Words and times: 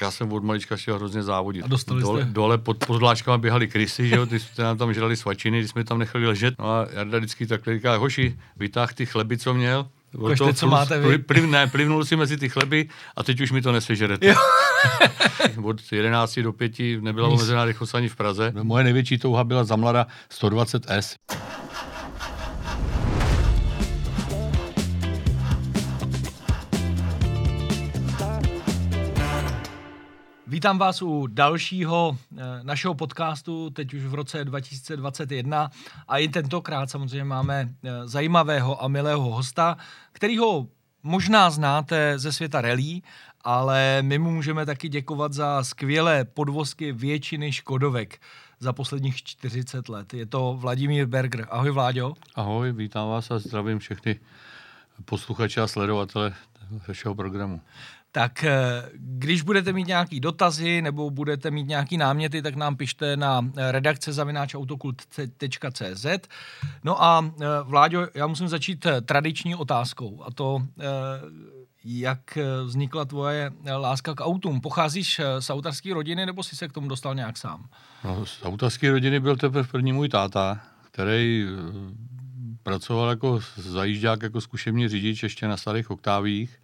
tak 0.00 0.06
já 0.06 0.10
jsem 0.10 0.32
od 0.32 0.44
malička 0.44 0.76
chtěl 0.76 0.96
hrozně 0.96 1.22
závodit. 1.22 1.64
A 1.64 1.68
dostali 1.68 2.00
dole, 2.02 2.22
jste? 2.22 2.30
dole 2.32 2.58
pod 2.58 2.84
podláčkama 2.86 3.38
běhali 3.38 3.68
krysy, 3.68 4.08
že 4.08 4.16
jo, 4.16 4.26
ty, 4.26 4.38
ty 4.38 4.62
nám 4.62 4.78
tam 4.78 4.94
žrali 4.94 5.16
svačiny, 5.16 5.58
když 5.58 5.70
jsme 5.70 5.84
tam 5.84 5.98
nechali 5.98 6.26
ležet. 6.26 6.54
No 6.58 6.70
a 6.70 6.86
Jarda 6.92 7.18
vždycky 7.18 7.46
takhle 7.46 7.74
říká, 7.74 7.96
hoši, 7.96 8.36
vytáh 8.56 8.94
ty 8.94 9.06
chleby, 9.06 9.38
co 9.38 9.54
měl. 9.54 9.86
Ukažte, 10.18 10.54
co 10.54 10.66
máte 10.66 10.98
vy. 10.98 11.18
Pliv, 11.18 11.44
ne, 11.44 11.66
plivnul 11.66 12.04
si 12.04 12.16
mezi 12.16 12.36
ty 12.36 12.48
chleby 12.48 12.88
a 13.16 13.22
teď 13.22 13.40
už 13.40 13.52
mi 13.52 13.62
to 13.62 13.72
nesežerete. 13.72 14.34
Od 15.62 15.92
11 15.92 16.38
do 16.38 16.52
5 16.52 16.72
nebyla 17.00 17.28
omezená 17.28 17.64
rychlost 17.64 17.94
ani 17.94 18.08
v 18.08 18.16
Praze. 18.16 18.52
Moje 18.62 18.84
největší 18.84 19.18
touha 19.18 19.44
byla 19.44 19.64
za 19.64 19.76
mlada 19.76 20.06
120S. 20.40 21.16
Vítám 30.60 30.78
vás 30.78 31.02
u 31.02 31.26
dalšího 31.26 32.16
eh, 32.36 32.42
našeho 32.62 32.94
podcastu, 32.94 33.70
teď 33.70 33.94
už 33.94 34.04
v 34.04 34.14
roce 34.14 34.44
2021 34.44 35.70
a 36.08 36.18
i 36.18 36.28
tentokrát 36.28 36.90
samozřejmě 36.90 37.24
máme 37.24 37.68
eh, 37.84 38.08
zajímavého 38.08 38.84
a 38.84 38.88
milého 38.88 39.30
hosta, 39.30 39.76
kterýho 40.12 40.66
možná 41.02 41.50
znáte 41.50 42.18
ze 42.18 42.32
světa 42.32 42.60
relí, 42.60 43.02
ale 43.40 43.98
my 44.02 44.18
mu 44.18 44.30
můžeme 44.30 44.66
taky 44.66 44.88
děkovat 44.88 45.32
za 45.32 45.64
skvělé 45.64 46.24
podvozky 46.24 46.92
většiny 46.92 47.52
Škodovek 47.52 48.20
za 48.58 48.72
posledních 48.72 49.16
40 49.16 49.88
let. 49.88 50.14
Je 50.14 50.26
to 50.26 50.56
Vladimír 50.60 51.06
Berger. 51.06 51.46
Ahoj 51.50 51.70
Vláďo. 51.70 52.14
Ahoj, 52.34 52.72
vítám 52.72 53.08
vás 53.08 53.30
a 53.30 53.38
zdravím 53.38 53.78
všechny 53.78 54.20
posluchače 55.04 55.60
a 55.60 55.66
sledovatele 55.66 56.34
vašeho 56.88 57.14
programu. 57.14 57.60
Tak 58.12 58.44
eh, 58.44 58.52
když 58.94 59.42
budete 59.42 59.72
mít 59.72 59.86
nějaký 59.86 60.20
dotazy 60.20 60.82
nebo 60.82 61.10
budete 61.10 61.50
mít 61.50 61.68
nějaký 61.68 61.96
náměty, 61.96 62.42
tak 62.42 62.54
nám 62.54 62.76
pište 62.76 63.16
na 63.16 63.50
redakce 63.70 64.12
zavináčautokult.cz. 64.12 66.06
No 66.84 67.02
a 67.02 67.32
eh, 67.40 67.46
Vláďo, 67.64 68.06
já 68.14 68.26
musím 68.26 68.48
začít 68.48 68.86
eh, 68.86 69.00
tradiční 69.00 69.54
otázkou 69.54 70.22
a 70.26 70.30
to, 70.30 70.62
jak 71.84 72.38
vznikla 72.64 73.04
tvoje 73.04 73.50
láska 73.76 74.14
k 74.14 74.20
autům. 74.20 74.60
Pocházíš 74.60 75.20
z 75.38 75.50
autarské 75.50 75.94
rodiny 75.94 76.26
nebo 76.26 76.42
jsi 76.42 76.56
se 76.56 76.68
k 76.68 76.72
tomu 76.72 76.88
dostal 76.88 77.14
nějak 77.14 77.36
sám? 77.36 77.68
No, 78.04 78.26
z 78.26 78.42
autarské 78.42 78.90
rodiny 78.90 79.20
byl 79.20 79.36
teprve 79.36 79.68
první 79.68 79.92
můj 79.92 80.08
táta, 80.08 80.60
který 80.90 81.46
pracoval 82.62 83.10
jako 83.10 83.40
zajížďák, 83.56 84.22
jako 84.22 84.40
zkušební 84.40 84.88
řidič 84.88 85.22
ještě 85.22 85.48
na 85.48 85.56
starých 85.56 85.90
oktávích 85.90 86.59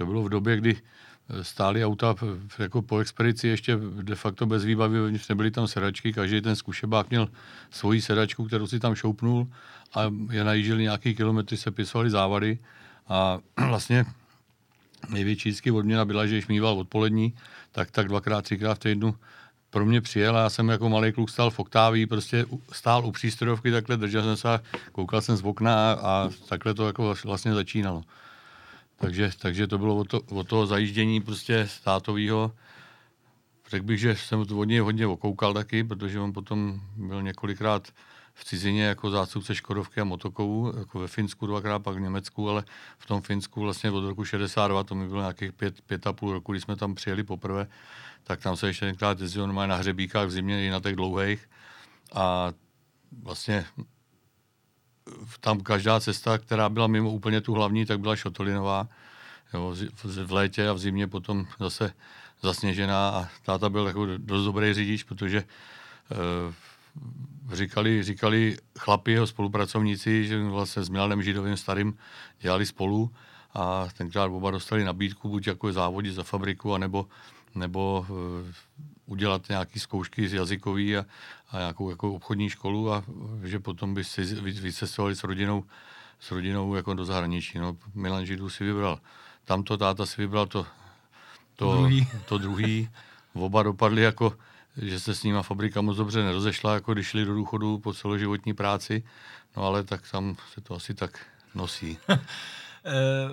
to 0.00 0.06
bylo 0.06 0.22
v 0.22 0.28
době, 0.28 0.56
kdy 0.56 0.76
eh, 0.76 1.44
stály 1.44 1.84
auta 1.84 2.14
jako 2.58 2.82
po 2.82 2.98
expedici 2.98 3.48
ještě 3.48 3.78
de 4.02 4.14
facto 4.14 4.46
bez 4.46 4.64
výbavy, 4.64 4.98
nebyly 5.28 5.50
tam 5.50 5.66
sedačky, 5.68 6.12
každý 6.12 6.40
ten 6.40 6.56
zkušebák 6.56 7.10
měl 7.10 7.28
svoji 7.70 8.00
sedačku, 8.00 8.44
kterou 8.44 8.66
si 8.66 8.80
tam 8.80 8.94
šoupnul 8.94 9.48
a 9.94 10.12
je 10.30 10.44
najížděli 10.44 10.82
nějaký 10.82 11.14
kilometry, 11.14 11.56
se 11.56 11.70
pisovali 11.70 12.10
závady 12.10 12.58
a 13.08 13.38
vlastně 13.68 14.04
největší 15.08 15.48
vždycky 15.48 15.70
odměna 15.70 16.04
byla, 16.04 16.26
že 16.26 16.34
když 16.34 16.46
mýval 16.48 16.78
odpolední, 16.78 17.34
tak 17.72 17.90
tak 17.90 18.08
dvakrát, 18.08 18.42
třikrát 18.42 18.74
v 18.74 18.78
týdnu 18.78 19.14
pro 19.70 19.84
mě 19.84 20.00
přijel 20.00 20.36
a 20.36 20.40
já 20.40 20.50
jsem 20.50 20.68
jako 20.68 20.88
malý 20.88 21.12
kluk 21.12 21.30
stál 21.30 21.50
v 21.50 21.58
oktáví, 21.58 22.06
prostě 22.06 22.46
stál 22.72 23.06
u 23.06 23.12
přístrojovky, 23.12 23.70
takhle 23.70 23.96
držel 23.96 24.22
jsem 24.22 24.36
se, 24.36 24.60
koukal 24.92 25.20
jsem 25.20 25.36
z 25.36 25.44
okna 25.44 25.92
a, 25.92 25.96
a 26.02 26.30
takhle 26.48 26.74
to 26.74 26.86
jako 26.86 27.14
vlastně 27.24 27.54
začínalo. 27.54 28.02
Takže, 29.00 29.30
takže 29.38 29.66
to 29.66 29.78
bylo 29.78 29.96
o, 29.96 30.04
to, 30.04 30.20
o 30.20 30.44
toho 30.44 30.66
zajíždění 30.66 31.20
prostě 31.20 31.66
státového. 31.68 32.52
Řekl 33.68 33.84
bych, 33.84 34.00
že 34.00 34.16
jsem 34.16 34.44
to 34.44 34.54
hodně, 34.54 34.80
hodně 34.80 35.06
okoukal 35.06 35.54
taky, 35.54 35.84
protože 35.84 36.20
on 36.20 36.32
potom 36.32 36.80
byl 36.96 37.22
několikrát 37.22 37.88
v 38.34 38.44
cizině 38.44 38.84
jako 38.84 39.10
zástupce 39.10 39.54
Škodovky 39.54 40.00
a 40.00 40.04
motokovů, 40.04 40.72
jako 40.78 40.98
ve 40.98 41.08
Finsku 41.08 41.46
dvakrát, 41.46 41.78
pak 41.78 41.96
v 41.96 42.00
Německu, 42.00 42.50
ale 42.50 42.64
v 42.98 43.06
tom 43.06 43.22
Finsku 43.22 43.60
vlastně 43.60 43.90
od 43.90 44.08
roku 44.08 44.24
62, 44.24 44.84
to 44.84 44.94
mi 44.94 45.08
bylo 45.08 45.20
nějakých 45.20 45.52
pět, 45.52 45.80
pět 45.80 46.06
a 46.06 46.12
půl 46.12 46.32
roku, 46.32 46.52
když 46.52 46.62
jsme 46.64 46.76
tam 46.76 46.94
přijeli 46.94 47.22
poprvé, 47.22 47.66
tak 48.24 48.40
tam 48.40 48.56
se 48.56 48.66
ještě 48.66 48.86
tenkrát 48.86 49.20
jezdil 49.20 49.46
normálně 49.46 49.70
na 49.70 49.76
hřebíkách 49.76 50.28
v 50.28 50.30
zimě 50.30 50.66
i 50.66 50.70
na 50.70 50.80
těch 50.80 50.96
dlouhých. 50.96 51.50
A 52.14 52.52
vlastně 53.22 53.64
tam 55.40 55.60
každá 55.60 56.00
cesta, 56.00 56.38
která 56.38 56.68
byla 56.68 56.86
mimo 56.86 57.10
úplně 57.10 57.40
tu 57.40 57.54
hlavní, 57.54 57.86
tak 57.86 58.00
byla 58.00 58.16
šotolinová. 58.16 58.88
Jo, 59.54 59.74
v 60.04 60.32
létě 60.32 60.68
a 60.68 60.72
v 60.72 60.78
zimě 60.78 61.06
potom 61.06 61.46
zase 61.60 61.92
zasněžená 62.42 63.08
a 63.08 63.28
táta 63.42 63.68
byl 63.68 63.86
jako 63.86 64.06
dost 64.16 64.44
dobrý 64.44 64.74
řidič, 64.74 65.02
protože 65.02 65.38
e, 65.38 65.46
říkali, 67.56 68.02
říkali 68.02 68.56
chlapi, 68.78 69.12
jeho 69.12 69.26
spolupracovníci, 69.26 70.26
že 70.26 70.42
vlastně 70.42 70.82
s 70.82 70.88
Milanem 70.88 71.22
Židovým 71.22 71.56
starým 71.56 71.98
dělali 72.40 72.66
spolu 72.66 73.10
a 73.54 73.88
tenkrát 73.98 74.26
oba 74.26 74.50
dostali 74.50 74.84
nabídku 74.84 75.28
buď 75.28 75.46
jako 75.46 75.72
závodit 75.72 76.14
za 76.14 76.22
fabriku, 76.22 76.74
anebo 76.74 77.06
nebo 77.54 78.06
e, 78.10 78.52
udělat 79.10 79.48
nějaké 79.48 79.80
zkoušky 79.80 80.28
z 80.28 80.32
jazykový 80.32 80.96
a, 80.96 81.04
a 81.50 81.58
nějakou 81.58 81.90
jako 81.90 82.14
obchodní 82.14 82.50
školu 82.50 82.92
a 82.92 83.04
že 83.42 83.58
potom 83.58 83.94
by 83.94 84.04
si 84.04 84.22
vycestovali 84.40 85.16
s 85.16 85.24
rodinou, 85.24 85.64
s 86.20 86.30
rodinou 86.30 86.74
jako 86.74 86.94
do 86.94 87.04
zahraničí. 87.04 87.58
No, 87.58 87.76
Milan 87.94 88.26
Židů 88.26 88.50
si 88.50 88.64
vybral 88.64 89.00
tamto, 89.44 89.76
táta 89.76 90.06
si 90.06 90.20
vybral 90.22 90.46
to, 90.46 90.66
to, 91.56 91.76
druhý. 91.76 92.08
to 92.28 92.38
druhý. 92.38 92.88
Oba 93.34 93.62
dopadli 93.62 94.02
jako, 94.02 94.36
že 94.76 95.00
se 95.00 95.14
s 95.14 95.22
nima 95.24 95.42
fabrika 95.42 95.80
moc 95.80 95.96
dobře 95.96 96.22
nerozešla, 96.22 96.74
jako 96.74 96.92
když 96.92 97.06
šli 97.06 97.24
do 97.24 97.34
důchodu 97.34 97.78
po 97.78 97.94
celoživotní 97.94 98.54
práci, 98.54 99.02
no 99.56 99.62
ale 99.62 99.84
tak 99.84 100.10
tam 100.10 100.36
se 100.54 100.60
to 100.60 100.74
asi 100.74 100.94
tak 100.94 101.26
nosí. 101.54 101.98
Eh, 102.84 102.90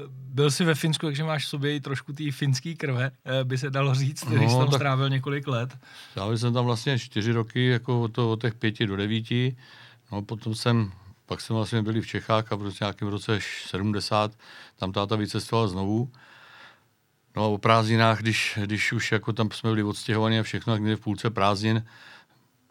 byl 0.10 0.52
jsi 0.52 0.64
ve 0.64 0.76
Finsku, 0.76 1.06
takže 1.06 1.24
máš 1.24 1.46
v 1.46 1.48
sobě 1.48 1.76
i 1.76 1.80
trošku 1.80 2.14
té 2.14 2.32
finské 2.32 2.74
krve, 2.76 3.12
eh, 3.26 3.44
by 3.44 3.58
se 3.58 3.70
dalo 3.70 3.96
říct, 3.96 4.26
když 4.26 4.42
no, 4.42 4.50
jsi 4.50 4.58
tam 4.58 4.72
strávil 4.72 5.10
několik 5.10 5.48
let. 5.48 5.78
Já 6.16 6.32
jsem 6.32 6.54
tam 6.54 6.66
vlastně 6.66 7.00
čtyři 7.00 7.32
roky, 7.32 7.66
jako 7.66 8.02
od, 8.02 8.12
to, 8.12 8.32
od 8.32 8.42
těch 8.42 8.56
pěti 8.56 8.88
do 8.88 8.96
devíti. 8.96 9.58
No, 10.12 10.22
potom 10.22 10.56
jsem, 10.56 10.92
pak 11.26 11.42
jsem 11.42 11.56
vlastně 11.56 11.82
byli 11.82 12.02
v 12.02 12.08
Čechách 12.08 12.52
a 12.52 12.56
v 12.56 12.62
roce, 12.62 12.78
nějakém 12.82 13.08
roce 13.08 13.40
70 13.66 14.32
tam 14.76 14.92
táta 14.92 15.16
vycestoval 15.16 15.68
znovu. 15.68 16.12
No 17.36 17.44
a 17.44 17.48
o 17.48 17.58
prázdninách, 17.58 18.20
když, 18.20 18.60
když 18.66 18.94
už 18.94 19.12
jako 19.12 19.34
tam 19.34 19.52
jsme 19.52 19.70
byli 19.70 19.84
odstěhovaní 19.84 20.40
a 20.40 20.44
všechno, 20.44 20.74
tak 20.74 20.82
v 20.82 20.98
půlce 20.98 21.30
prázdnin 21.30 21.86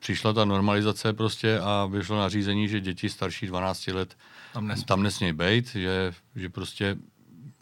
přišla 0.07 0.33
ta 0.33 0.45
normalizace 0.45 1.13
prostě 1.13 1.59
a 1.59 1.87
vyšlo 1.87 2.19
nařízení, 2.19 2.69
že 2.69 2.81
děti 2.81 3.09
starší 3.09 3.47
12 3.47 3.87
let 3.87 4.17
tam, 4.53 4.67
nesmí. 4.67 4.85
tam 4.85 5.03
nesmějí 5.03 5.33
být, 5.33 5.67
že, 5.73 6.15
že 6.37 6.49
prostě 6.49 6.97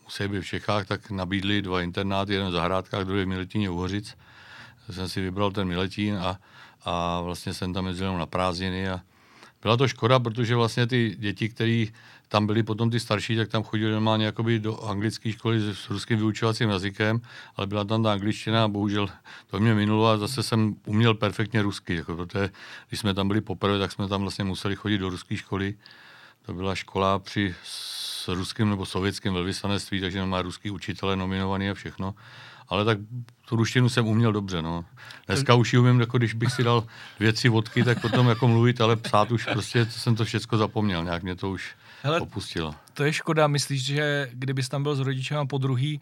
musí 0.04 0.28
být 0.28 0.40
v 0.40 0.46
Čechách, 0.46 0.86
tak 0.86 1.10
nabídli 1.10 1.62
dva 1.62 1.80
internáty, 1.80 2.32
jeden 2.32 2.48
v 2.48 2.52
Zahrádkách, 2.52 3.04
druhý 3.04 3.24
v 3.24 3.28
Miletíně 3.28 3.70
Uhořic. 3.70 4.16
Jsem 4.90 5.08
si 5.08 5.20
vybral 5.20 5.50
ten 5.50 5.68
Miletín 5.68 6.16
a, 6.16 6.38
a 6.84 7.20
vlastně 7.20 7.54
jsem 7.54 7.72
tam 7.72 7.86
jezdil 7.86 8.18
na 8.18 8.26
prázdniny 8.26 8.88
a 8.88 9.00
byla 9.62 9.76
to 9.76 9.88
škoda, 9.88 10.20
protože 10.20 10.56
vlastně 10.56 10.86
ty 10.86 11.16
děti, 11.18 11.48
které 11.48 11.86
tam 12.34 12.46
byli 12.46 12.62
potom 12.62 12.90
ty 12.90 13.00
starší, 13.00 13.36
tak 13.36 13.48
tam 13.48 13.62
chodili 13.62 13.92
normálně 13.92 14.26
jakoby 14.26 14.58
do 14.58 14.84
anglické 14.84 15.32
školy 15.32 15.60
s 15.60 15.90
ruským 15.90 16.18
vyučovacím 16.18 16.70
jazykem, 16.70 17.20
ale 17.56 17.66
byla 17.66 17.84
tam 17.84 18.02
ta 18.02 18.12
angličtina 18.12 18.64
a 18.64 18.68
bohužel 18.68 19.08
to 19.50 19.60
mě 19.60 19.74
minulo 19.74 20.06
a 20.08 20.18
zase 20.18 20.42
jsem 20.42 20.74
uměl 20.86 21.14
perfektně 21.14 21.62
rusky, 21.62 21.94
jako 21.94 22.16
protože 22.16 22.50
když 22.88 23.00
jsme 23.00 23.14
tam 23.14 23.28
byli 23.28 23.40
poprvé, 23.40 23.78
tak 23.78 23.92
jsme 23.92 24.08
tam 24.08 24.20
vlastně 24.20 24.44
museli 24.44 24.76
chodit 24.76 24.98
do 24.98 25.10
ruské 25.10 25.36
školy 25.36 25.74
to 26.46 26.54
byla 26.54 26.74
škola 26.74 27.18
při 27.18 27.54
s 27.64 28.28
ruským 28.28 28.70
nebo 28.70 28.86
sovětským 28.86 29.34
velvyslanectví, 29.34 30.00
takže 30.00 30.26
má 30.26 30.42
ruský 30.42 30.70
učitele 30.70 31.16
nominovaný 31.16 31.70
a 31.70 31.74
všechno. 31.74 32.14
Ale 32.68 32.84
tak 32.84 32.98
tu 33.48 33.56
ruštinu 33.56 33.88
jsem 33.88 34.06
uměl 34.06 34.32
dobře, 34.32 34.62
no. 34.62 34.84
Dneska 35.26 35.54
už 35.54 35.72
ji 35.72 35.78
umím, 35.78 36.00
jako 36.00 36.18
když 36.18 36.34
bych 36.34 36.52
si 36.52 36.64
dal 36.64 36.86
dvě, 37.18 37.32
tři 37.32 37.48
vodky, 37.48 37.84
tak 37.84 38.00
potom 38.00 38.28
jako 38.28 38.48
mluvit, 38.48 38.80
ale 38.80 38.96
psát 38.96 39.30
už 39.30 39.44
prostě 39.52 39.86
jsem 39.86 40.16
to 40.16 40.24
všechno 40.24 40.58
zapomněl, 40.58 41.04
nějak 41.04 41.22
mě 41.22 41.36
to 41.36 41.50
už 41.50 41.74
Hele, 42.04 42.20
opustilo. 42.20 42.74
To 42.94 43.04
je 43.04 43.12
škoda, 43.12 43.46
myslíš, 43.46 43.84
že 43.84 44.30
kdybys 44.32 44.68
tam 44.68 44.82
byl 44.82 44.96
s 44.96 45.00
rodičem 45.00 45.48
po 45.48 45.58
druhý, 45.58 46.00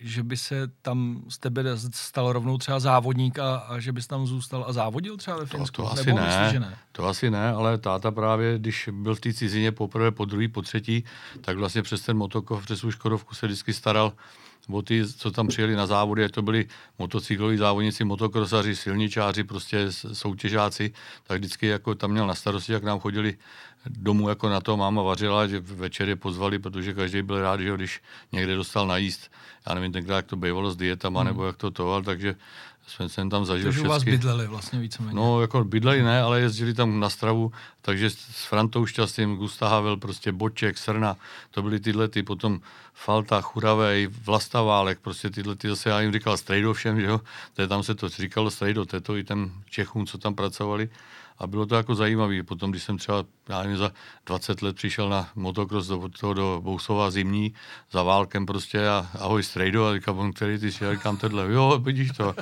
že 0.00 0.22
by 0.22 0.36
se 0.36 0.68
tam 0.82 1.22
z 1.28 1.38
tebe 1.38 1.64
stal 1.92 2.32
rovnou 2.32 2.58
třeba 2.58 2.80
závodník 2.80 3.38
a, 3.38 3.56
a 3.56 3.78
že 3.78 3.92
bys 3.92 4.06
tam 4.06 4.26
zůstal 4.26 4.64
a 4.68 4.72
závodil 4.72 5.16
třeba 5.16 5.36
ve 5.36 5.46
Finsku? 5.46 5.76
To, 5.76 5.82
to 5.82 5.92
asi 5.92 6.06
Nebo 6.06 6.18
ne, 6.18 6.26
myslíš, 6.26 6.52
že 6.52 6.60
ne. 6.60 6.78
To 6.92 7.06
asi 7.06 7.30
ne, 7.30 7.48
ale 7.50 7.78
táta 7.78 8.10
právě, 8.10 8.58
když 8.58 8.88
byl 8.92 9.14
v 9.14 9.20
té 9.20 9.32
cizině 9.32 9.72
poprvé, 9.72 10.10
po 10.10 10.24
druhý, 10.24 10.48
po 10.48 10.62
třetí, 10.62 11.04
tak 11.40 11.56
vlastně 11.56 11.82
přes 11.82 12.00
ten 12.00 12.16
motokov, 12.16 12.62
přes 12.62 12.78
svou 12.78 12.90
Škodovku 12.90 13.34
se 13.34 13.46
vždycky 13.46 13.72
staral 13.72 14.12
o 14.70 14.82
ty, 14.82 15.06
co 15.06 15.30
tam 15.30 15.48
přijeli 15.48 15.76
na 15.76 15.86
závody, 15.86 16.28
to 16.28 16.42
byli 16.42 16.66
motocykloví 16.98 17.56
závodníci, 17.56 18.04
motokrosaři, 18.04 18.76
silničáři, 18.76 19.44
prostě 19.44 19.86
soutěžáci, 19.92 20.92
tak 21.22 21.38
vždycky 21.38 21.66
jako 21.66 21.94
tam 21.94 22.10
měl 22.10 22.26
na 22.26 22.34
starosti, 22.34 22.72
jak 22.72 22.84
nám 22.84 22.98
chodili 22.98 23.38
domů 23.88 24.28
jako 24.28 24.48
na 24.48 24.60
to 24.60 24.76
máma 24.76 25.02
vařila, 25.02 25.46
že 25.46 25.60
večer 25.60 26.08
je 26.08 26.16
pozvali, 26.16 26.58
protože 26.58 26.94
každý 26.94 27.22
byl 27.22 27.42
rád, 27.42 27.60
že 27.60 27.74
když 27.74 28.02
někde 28.32 28.56
dostal 28.56 28.86
najíst, 28.86 29.30
já 29.68 29.74
nevím 29.74 29.92
tenkrát, 29.92 30.16
jak 30.16 30.26
to 30.26 30.36
bývalo 30.36 30.70
s 30.70 30.76
dietama, 30.76 31.20
hmm. 31.20 31.26
nebo 31.26 31.46
jak 31.46 31.56
to 31.56 31.70
to, 31.70 32.02
takže 32.02 32.34
jsem, 32.86 33.08
jsem 33.08 33.30
tam 33.30 33.44
zažil 33.44 33.64
Takže 33.64 33.80
u 33.80 33.84
vás 33.84 34.04
bydleli 34.04 34.46
vlastně 34.46 34.78
víceméně. 34.78 35.14
No, 35.14 35.40
jako 35.40 35.64
bydleli 35.64 36.02
ne, 36.02 36.22
ale 36.22 36.40
jezdili 36.40 36.74
tam 36.74 37.00
na 37.00 37.10
stravu, 37.10 37.52
takže 37.82 38.10
s 38.10 38.44
Frantou 38.44 38.86
Šťastným, 38.86 39.36
Gusta 39.36 39.68
Havel, 39.68 39.96
prostě 39.96 40.32
Boček, 40.32 40.78
Srna, 40.78 41.16
to 41.50 41.62
byly 41.62 41.80
tyhle 41.80 42.08
ty, 42.08 42.22
potom 42.22 42.60
Falta, 42.94 43.40
Churavej, 43.40 44.06
Vlastaválek, 44.06 45.00
prostě 45.00 45.30
tyhle 45.30 45.56
ty 45.56 45.68
zase 45.68 45.88
já 45.88 46.00
jim 46.00 46.12
říkal 46.12 46.36
Strejdo 46.36 46.74
všem, 46.74 47.00
že 47.00 47.06
jo, 47.06 47.20
to 47.54 47.62
je, 47.62 47.68
tam 47.68 47.82
se 47.82 47.94
to 47.94 48.08
říkalo 48.08 48.50
Strejdo, 48.50 48.86
to 48.86 48.96
je 48.96 49.00
to 49.00 49.16
i 49.16 49.24
těm 49.24 49.52
Čechům, 49.70 50.06
co 50.06 50.18
tam 50.18 50.34
pracovali, 50.34 50.88
a 51.38 51.46
bylo 51.46 51.66
to 51.66 51.74
jako 51.74 51.94
zajímavé. 51.94 52.42
Potom, 52.42 52.70
když 52.70 52.82
jsem 52.82 52.98
třeba, 52.98 53.24
já 53.48 53.62
nevím, 53.62 53.76
za 53.76 53.92
20 54.26 54.62
let 54.62 54.76
přišel 54.76 55.08
na 55.08 55.28
motocross 55.34 55.86
do, 55.86 56.08
toho 56.20 56.34
do 56.34 56.60
Bousova 56.64 57.10
zimní 57.10 57.54
za 57.92 58.02
válkem 58.02 58.46
prostě 58.46 58.88
a 58.88 59.06
ahoj 59.18 59.42
strejdo 59.42 59.86
a 59.86 59.94
říkám, 59.94 60.32
který 60.32 60.58
ty 60.58 60.72
si, 60.72 60.84
já 60.84 60.92
říkám 60.92 61.16
tenhle, 61.16 61.52
jo, 61.52 61.78
vidíš 61.82 62.10
to. 62.16 62.34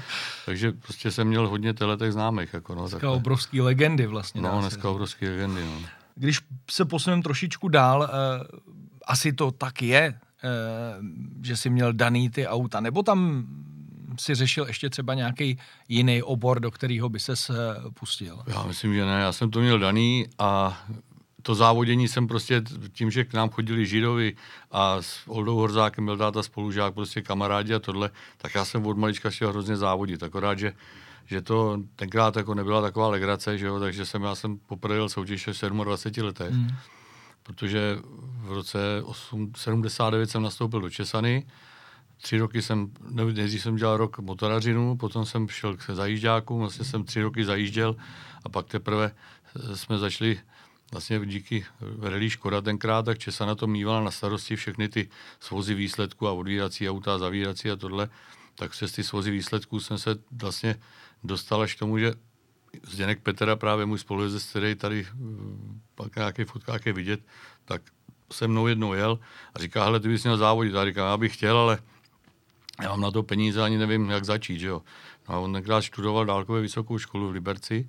Takže 0.47 0.73
prostě 0.73 1.11
jsem 1.11 1.29
měl 1.29 1.49
hodně 1.49 1.75
teletek 1.75 2.13
známých. 2.13 2.55
Jako, 2.55 2.75
no, 2.75 2.81
dneska 2.81 2.97
takhle. 2.97 3.17
obrovský 3.17 3.61
legendy 3.61 4.07
vlastně. 4.07 4.41
No, 4.41 4.61
dneska 4.61 4.91
obrovský 4.91 5.29
legendy, 5.29 5.65
no. 5.65 5.81
Když 6.15 6.41
se 6.71 6.85
posuneme 6.85 7.23
trošičku 7.23 7.69
dál, 7.69 8.03
eh, 8.03 8.09
asi 9.07 9.33
to 9.33 9.51
tak 9.51 9.83
je, 9.83 10.03
eh, 10.03 10.49
že 11.43 11.57
si 11.57 11.71
měl 11.71 11.93
daný 11.93 12.31
ty 12.31 12.47
auta, 12.47 12.81
nebo 12.81 13.03
tam 13.03 13.47
si 14.19 14.35
řešil 14.35 14.67
ještě 14.67 14.91
třeba 14.91 15.15
nějaký 15.15 15.59
jiný 15.89 16.23
obor, 16.23 16.61
do 16.61 16.71
kterého 16.71 17.09
by 17.09 17.21
ses 17.21 17.51
pustil? 17.95 18.43
Já 18.47 18.63
myslím, 18.63 18.95
že 18.95 19.05
ne. 19.05 19.21
Já 19.21 19.33
jsem 19.33 19.51
to 19.51 19.61
měl 19.61 19.79
daný 19.79 20.27
a 20.39 20.83
to 21.43 21.55
závodění 21.55 22.09
jsem 22.09 22.27
prostě 22.27 22.63
tím, 22.93 23.11
že 23.11 23.25
k 23.25 23.33
nám 23.33 23.51
chodili 23.51 23.87
Židovi 23.87 24.37
a 24.71 25.03
s 25.03 25.21
Oldou 25.27 25.57
Horzákem 25.57 26.05
byl 26.05 26.17
táta 26.17 26.43
spolužák, 26.43 26.95
prostě 26.95 27.23
kamarádi 27.23 27.75
a 27.75 27.79
tohle, 27.79 28.11
tak 28.39 28.55
já 28.55 28.65
jsem 28.65 28.87
od 28.87 28.99
malička 28.99 29.31
chtěl 29.31 29.49
hrozně 29.49 29.77
závodit. 29.77 30.23
Akorát, 30.23 30.59
že 30.59 30.73
že 31.27 31.43
to 31.43 31.79
tenkrát 31.97 32.37
jako 32.37 32.55
nebyla 32.55 32.83
taková 32.83 33.09
legrace, 33.09 33.59
že 33.59 33.67
jo, 33.67 33.81
takže 33.81 34.07
jsem, 34.07 34.23
já 34.23 34.35
jsem 34.35 34.59
poprvé 34.59 34.95
jel 34.95 35.09
soutěž 35.09 35.47
v 35.47 35.71
27 35.71 36.27
letech, 36.27 36.51
mm. 36.51 36.69
protože 37.43 37.99
v 38.37 38.53
roce 38.53 38.79
8, 39.05 39.53
79 39.57 40.31
jsem 40.31 40.43
nastoupil 40.43 40.81
do 40.81 40.91
Česany, 40.91 41.47
tři 42.23 42.39
roky 42.39 42.63
jsem, 42.63 42.91
nejdřív 43.11 43.63
jsem 43.63 43.77
dělal 43.77 43.97
rok 43.97 44.19
motorařinu, 44.19 44.97
potom 44.97 45.27
jsem 45.27 45.49
šel 45.49 45.77
k 45.77 45.91
zajížďákům, 45.91 46.59
vlastně 46.59 46.85
jsem 46.85 47.05
tři 47.05 47.23
roky 47.23 47.45
zajížděl 47.45 47.97
a 48.45 48.49
pak 48.49 48.67
teprve 48.67 49.11
eh, 49.57 49.77
jsme 49.77 49.99
začali 49.99 50.41
vlastně 50.93 51.27
díky 51.27 51.67
relí 52.01 52.31
Škoda 52.31 52.61
tenkrát, 52.61 53.03
tak 53.03 53.19
Česa 53.19 53.47
na 53.47 53.55
to 53.55 53.67
mývala 53.67 54.05
na 54.05 54.11
starosti 54.11 54.57
všechny 54.57 54.89
ty 54.89 55.09
svozy 55.41 55.75
výsledků 55.75 56.29
a 56.29 56.33
odvírací 56.33 56.91
auta, 56.91 57.19
zavírací 57.19 57.71
a 57.71 57.77
tohle, 57.77 58.09
tak 58.55 58.71
přes 58.71 58.93
ty 58.93 59.05
svozy 59.05 59.31
výsledků 59.31 59.81
jsem 59.81 59.99
se 59.99 60.17
vlastně 60.33 60.77
dostal 61.25 61.63
až 61.63 61.75
k 61.75 61.79
tomu, 61.79 61.99
že 61.99 62.15
Zdeněk 62.83 63.23
Petera, 63.23 63.57
právě 63.57 63.87
můj 63.87 63.99
spolujezdec, 63.99 64.45
který 64.45 64.75
tady 64.75 65.07
eh, 65.07 65.15
pak 65.95 66.17
nějaké 66.17 66.45
fotkách 66.45 66.87
je 66.87 66.93
vidět, 66.93 67.21
tak 67.65 67.83
se 68.33 68.49
mnou 68.49 68.67
jednou 68.67 68.95
jel 68.95 69.19
a 69.55 69.59
říká, 69.59 69.85
hele, 69.85 70.01
ty 70.01 70.09
bys 70.09 70.25
měl 70.25 70.37
závodit. 70.37 70.75
A 70.75 70.85
říká, 70.85 71.07
já 71.07 71.17
bych 71.17 71.37
chtěl, 71.37 71.59
ale 71.59 71.79
já 72.83 72.89
mám 72.89 73.01
na 73.01 73.11
to 73.11 73.23
peníze, 73.23 73.63
ani 73.63 73.79
nevím, 73.79 74.11
jak 74.11 74.25
začít, 74.25 74.59
že 74.59 74.67
jo. 74.67 74.83
No 75.29 75.35
a 75.35 75.39
on 75.39 75.53
tenkrát 75.53 75.83
studoval 75.83 76.25
dálkově 76.25 76.63
vysokou 76.63 76.99
školu 76.99 77.29
v 77.29 77.33
Liberci 77.33 77.89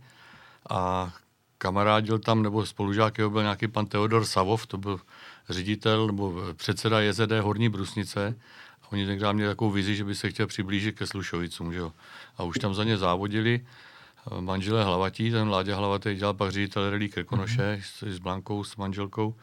a 0.69 1.13
kamarádil 1.57 2.19
tam, 2.19 2.43
nebo 2.43 2.65
spolužák 2.65 3.17
jeho 3.17 3.29
byl 3.29 3.41
nějaký 3.41 3.67
pan 3.67 3.85
Teodor 3.85 4.25
Savov, 4.25 4.67
to 4.67 4.77
byl 4.77 4.99
ředitel 5.49 6.07
nebo 6.07 6.33
předseda 6.55 7.01
JZD 7.01 7.31
Horní 7.41 7.69
Brusnice 7.69 8.35
a 8.83 8.91
oni 8.91 9.05
tenkrát 9.05 9.31
měli 9.31 9.51
takovou 9.51 9.71
vizi, 9.71 9.95
že 9.95 10.03
by 10.03 10.15
se 10.15 10.29
chtěl 10.29 10.47
přiblížit 10.47 10.97
ke 10.97 11.05
Slušovicům, 11.07 11.73
že 11.73 11.79
jo. 11.79 11.91
A 12.37 12.43
už 12.43 12.57
tam 12.57 12.73
za 12.73 12.83
ně 12.83 12.97
závodili 12.97 13.65
manželé 14.39 14.83
Hlavatí, 14.83 15.31
ten 15.31 15.49
Láďa 15.49 15.75
Hlavatý 15.75 16.15
dělal 16.15 16.33
pak 16.33 16.51
ředitel 16.51 16.89
Relí 16.89 17.09
Krkonoše 17.09 17.75
mm-hmm. 17.75 17.81
s, 17.83 18.03
s 18.15 18.19
Blankou, 18.19 18.63
s 18.63 18.75
manželkou. 18.75 19.35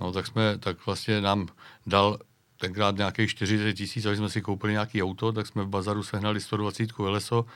No 0.00 0.12
tak 0.12 0.26
jsme, 0.26 0.58
tak 0.58 0.86
vlastně 0.86 1.20
nám 1.20 1.48
dal 1.86 2.18
tenkrát 2.60 2.96
nějakých 2.96 3.30
40 3.30 3.74
tisíc, 3.74 4.06
aby 4.06 4.16
jsme 4.16 4.28
si 4.28 4.42
koupili 4.42 4.72
nějaký 4.72 5.02
auto, 5.02 5.32
tak 5.32 5.46
jsme 5.46 5.62
v 5.64 5.68
bazaru 5.68 6.02
sehnali 6.02 6.40
120 6.40 6.98
LSO, 6.98 7.46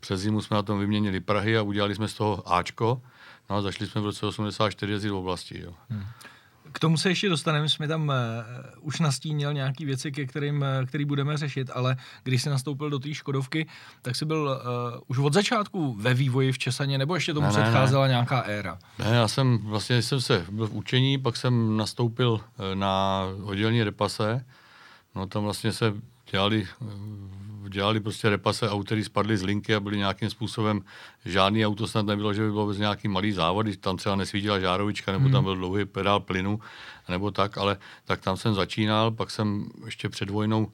přes 0.00 0.20
zimu 0.20 0.42
jsme 0.42 0.54
na 0.54 0.62
tom 0.62 0.78
vyměnili 0.78 1.20
Prahy 1.20 1.58
a 1.58 1.62
udělali 1.62 1.94
jsme 1.94 2.08
z 2.08 2.14
toho 2.14 2.52
Ačko, 2.52 3.02
no 3.50 3.56
a 3.56 3.62
zašli 3.62 3.86
jsme 3.86 4.00
v 4.00 4.04
roce 4.04 4.26
84 4.26 4.92
jezdit 4.92 5.08
v 5.08 5.14
oblasti. 5.14 5.60
Jo. 5.60 5.74
Hmm. 5.90 6.04
K 6.76 6.78
tomu 6.78 6.96
se 6.96 7.08
ještě 7.08 7.28
dostaneme, 7.28 7.68
jsme 7.68 7.88
tam 7.88 8.08
uh, 8.08 8.14
už 8.80 9.00
nastínil 9.00 9.52
nějaké 9.52 9.84
věci, 9.86 10.12
ke 10.12 10.26
kterým, 10.26 10.62
uh, 10.62 10.86
který 10.86 11.04
budeme 11.04 11.36
řešit, 11.36 11.70
ale 11.74 11.96
když 12.22 12.42
jsi 12.42 12.50
nastoupil 12.50 12.90
do 12.90 12.98
té 12.98 13.14
Škodovky, 13.14 13.66
tak 14.02 14.16
jsi 14.16 14.24
byl 14.24 14.60
uh, 14.94 15.00
už 15.06 15.18
od 15.18 15.32
začátku 15.32 15.94
ve 15.94 16.14
vývoji 16.14 16.52
v 16.52 16.58
Česaně, 16.58 16.98
nebo 16.98 17.14
ještě 17.14 17.34
tomu 17.34 17.46
ne, 17.46 17.52
předcházela 17.52 18.06
ne. 18.06 18.08
nějaká 18.08 18.40
éra? 18.40 18.78
Ne, 18.98 19.06
já 19.10 19.28
jsem 19.28 19.58
vlastně 19.58 20.02
jsem 20.02 20.20
se 20.20 20.46
byl 20.50 20.66
v 20.66 20.74
učení, 20.74 21.18
pak 21.18 21.36
jsem 21.36 21.76
nastoupil 21.76 22.40
na 22.74 23.22
oddělení 23.42 23.82
repase, 23.82 24.44
no 25.14 25.26
tam 25.26 25.42
vlastně 25.42 25.72
se 25.72 25.94
dělali 26.30 26.68
dělali 27.68 28.00
prostě 28.00 28.28
repase 28.28 28.70
aut, 28.70 28.86
které 28.86 29.04
spadly 29.04 29.36
z 29.36 29.42
linky 29.42 29.74
a 29.74 29.80
byly 29.80 29.98
nějakým 29.98 30.30
způsobem, 30.30 30.82
žádný 31.24 31.66
auto 31.66 31.86
snad 31.86 32.06
nebylo, 32.06 32.34
že 32.34 32.42
by 32.42 32.50
bylo 32.50 32.66
bez 32.66 32.78
nějaký 32.78 33.08
malý 33.08 33.32
závod, 33.32 33.66
když 33.66 33.76
tam 33.76 33.96
třeba 33.96 34.16
nesvítila 34.16 34.60
žárovička, 34.60 35.12
nebo 35.12 35.24
hmm. 35.24 35.32
tam 35.32 35.44
byl 35.44 35.56
dlouhý 35.56 35.84
pedál 35.84 36.20
plynu, 36.20 36.60
nebo 37.08 37.30
tak, 37.30 37.58
ale 37.58 37.76
tak 38.04 38.20
tam 38.20 38.36
jsem 38.36 38.54
začínal, 38.54 39.10
pak 39.10 39.30
jsem 39.30 39.68
ještě 39.84 40.08
před 40.08 40.30
vojnou 40.30 40.72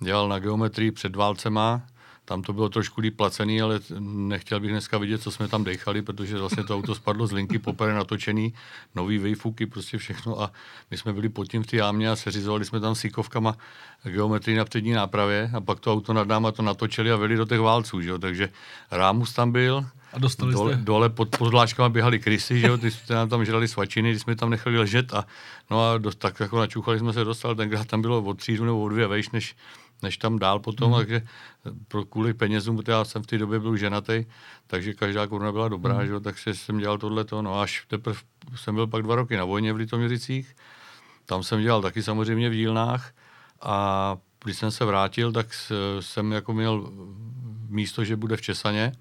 dělal 0.00 0.28
na 0.28 0.38
geometrii 0.38 0.90
před 0.90 1.16
válcema, 1.16 1.82
tam 2.24 2.42
to 2.42 2.52
bylo 2.52 2.68
trošku 2.68 3.00
líp 3.00 3.16
placený, 3.16 3.62
ale 3.62 3.80
nechtěl 4.00 4.60
bych 4.60 4.70
dneska 4.70 4.98
vidět, 4.98 5.22
co 5.22 5.30
jsme 5.30 5.48
tam 5.48 5.64
dechali, 5.64 6.02
protože 6.02 6.38
vlastně 6.38 6.64
to 6.64 6.76
auto 6.76 6.94
spadlo 6.94 7.26
z 7.26 7.32
linky, 7.32 7.58
poprvé 7.58 7.94
natočený, 7.94 8.54
nový 8.94 9.18
vejfuky, 9.18 9.66
prostě 9.66 9.98
všechno 9.98 10.40
a 10.40 10.52
my 10.90 10.96
jsme 10.96 11.12
byli 11.12 11.28
pod 11.28 11.44
tím 11.44 11.62
v 11.62 11.66
té 11.66 11.76
jámě 11.76 12.10
a 12.10 12.16
seřizovali 12.16 12.64
jsme 12.64 12.80
tam 12.80 12.94
síkovkama 12.94 13.56
geometrii 14.02 14.56
na 14.56 14.64
přední 14.64 14.92
nápravě 14.92 15.50
a 15.54 15.60
pak 15.60 15.80
to 15.80 15.92
auto 15.92 16.12
nad 16.12 16.28
náma 16.28 16.52
to 16.52 16.62
natočili 16.62 17.12
a 17.12 17.16
veli 17.16 17.36
do 17.36 17.44
těch 17.44 17.60
válců, 17.60 18.00
že 18.00 18.10
jo? 18.10 18.18
takže 18.18 18.48
rámus 18.90 19.32
tam 19.32 19.52
byl, 19.52 19.86
a 20.14 20.18
dostali 20.18 20.52
dole, 20.52 20.74
jste? 20.74 20.82
Dole 20.82 21.08
pod 21.08 21.36
podláčkama 21.38 21.88
běhali 21.88 22.18
krysy, 22.18 22.60
že 22.60 22.66
jo, 22.66 22.78
ty 22.78 22.90
jste 22.90 23.14
nám 23.14 23.28
tam 23.28 23.44
žrali 23.44 23.68
svačiny, 23.68 24.10
když 24.10 24.22
jsme 24.22 24.36
tam 24.36 24.50
nechali 24.50 24.78
ležet 24.78 25.14
a 25.14 25.26
no 25.70 25.90
a 25.90 25.98
dost, 25.98 26.18
tak 26.18 26.40
jako 26.40 26.58
načuchali 26.58 26.98
jsme 26.98 27.12
se 27.12 27.24
dostal, 27.24 27.54
tenkrát 27.54 27.86
tam 27.86 28.02
bylo 28.02 28.22
od 28.22 28.38
třídu 28.38 28.64
nebo 28.64 28.82
od 28.82 28.88
dvě 28.88 29.06
vejš, 29.06 29.30
než, 29.30 29.56
než 30.02 30.16
tam 30.16 30.38
dál 30.38 30.58
potom, 30.58 30.90
mm. 30.90 30.96
takže 30.96 31.22
pro 31.88 32.04
kvůli 32.04 32.34
penězům, 32.34 32.76
protože 32.76 32.92
já 32.92 33.04
jsem 33.04 33.22
v 33.22 33.26
té 33.26 33.38
době 33.38 33.60
byl 33.60 33.76
ženatý, 33.76 34.24
takže 34.66 34.94
každá 34.94 35.26
koruna 35.26 35.52
byla 35.52 35.68
dobrá, 35.68 35.98
mm. 35.98 36.06
že? 36.06 36.20
takže 36.20 36.54
jsem 36.54 36.78
dělal 36.78 36.98
tohleto, 36.98 37.42
no 37.42 37.60
až 37.60 37.84
teprve 37.88 38.16
jsem 38.56 38.74
byl 38.74 38.86
pak 38.86 39.02
dva 39.02 39.14
roky 39.14 39.36
na 39.36 39.44
vojně 39.44 39.72
v 39.72 39.76
Litoměřicích, 39.76 40.56
tam 41.26 41.42
jsem 41.42 41.62
dělal 41.62 41.82
taky 41.82 42.02
samozřejmě 42.02 42.50
v 42.50 42.54
dílnách 42.54 43.12
a 43.62 44.16
když 44.44 44.58
jsem 44.58 44.70
se 44.70 44.84
vrátil, 44.84 45.32
tak 45.32 45.46
jsem 46.00 46.32
jako 46.32 46.52
měl 46.52 46.92
místo, 47.68 48.04
že 48.04 48.16
bude 48.16 48.36
v 48.36 48.42
Česaně, 48.42 48.92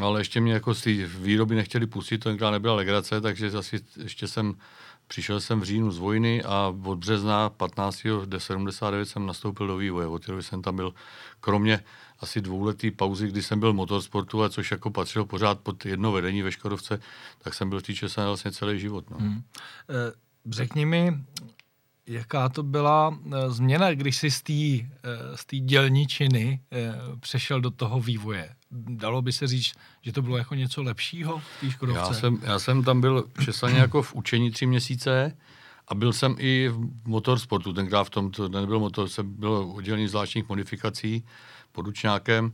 ale 0.00 0.20
ještě 0.20 0.40
mě 0.40 0.52
jako 0.52 0.74
z 0.74 0.82
té 0.82 0.90
výroby 1.06 1.54
nechtěli 1.54 1.86
pustit, 1.86 2.18
to 2.18 2.28
tenkrát 2.28 2.50
nebyla 2.50 2.74
legrace, 2.74 3.20
takže 3.20 3.50
zase 3.50 3.76
ještě 4.02 4.28
jsem 4.28 4.54
Přišel 5.08 5.40
jsem 5.40 5.60
v 5.60 5.64
říjnu 5.64 5.90
z 5.90 5.98
vojny 5.98 6.42
a 6.42 6.74
od 6.84 6.98
března 6.98 7.50
15. 7.50 8.02
79 8.38 9.06
jsem 9.06 9.26
nastoupil 9.26 9.66
do 9.66 9.76
vývoje. 9.76 10.06
Od 10.06 10.26
té 10.26 10.42
jsem 10.42 10.62
tam 10.62 10.76
byl, 10.76 10.94
kromě 11.40 11.84
asi 12.20 12.40
dvouletý 12.40 12.90
pauzy, 12.90 13.28
kdy 13.28 13.42
jsem 13.42 13.60
byl 13.60 13.72
motorsportu, 13.72 14.42
a 14.42 14.48
což 14.48 14.70
jako 14.70 14.90
patřilo 14.90 15.26
pořád 15.26 15.60
pod 15.60 15.86
jedno 15.86 16.12
vedení 16.12 16.42
ve 16.42 16.52
Škodovce, 16.52 17.00
tak 17.38 17.54
jsem 17.54 17.70
byl 17.70 17.80
v 17.80 17.82
té 17.82 17.92
vlastně 18.24 18.52
celý 18.52 18.80
život. 18.80 19.10
No. 19.10 19.16
Hmm. 19.18 19.42
Řekni 20.50 20.86
mi, 20.86 21.24
jaká 22.08 22.48
to 22.48 22.62
byla 22.62 23.18
eh, 23.26 23.50
změna, 23.50 23.94
když 23.94 24.16
jsi 24.16 24.30
z 24.30 24.42
té 24.42 24.52
eh, 24.52 25.36
z 25.36 25.44
dělničiny 25.60 26.60
přešel 27.20 27.60
do 27.60 27.70
toho 27.70 28.00
vývoje? 28.00 28.54
Dalo 28.70 29.22
by 29.22 29.32
se 29.32 29.46
říct, 29.46 29.72
že 30.02 30.12
to 30.12 30.22
bylo 30.22 30.36
jako 30.36 30.54
něco 30.54 30.82
lepšího 30.82 31.38
v 31.38 31.60
té 31.60 31.70
Škodovce? 31.70 32.00
Já 32.00 32.12
jsem, 32.12 32.38
já 32.42 32.58
jsem 32.58 32.84
tam 32.84 33.00
byl 33.00 33.24
přesně 33.38 33.78
jako 33.78 34.02
v 34.02 34.14
učení 34.14 34.50
tři 34.50 34.66
měsíce 34.66 35.36
a 35.88 35.94
byl 35.94 36.12
jsem 36.12 36.36
i 36.38 36.68
v 36.68 37.08
motorsportu. 37.08 37.72
Tenkrát 37.72 38.04
v 38.04 38.10
tom 38.10 38.30
to 38.30 38.48
nebyl 38.48 38.80
motor, 38.80 39.08
jsem 39.08 39.34
byl 39.34 39.72
oddělení 39.74 40.08
zvláštních 40.08 40.48
modifikací 40.48 41.24
pod 41.72 41.86
učňákem 41.88 42.52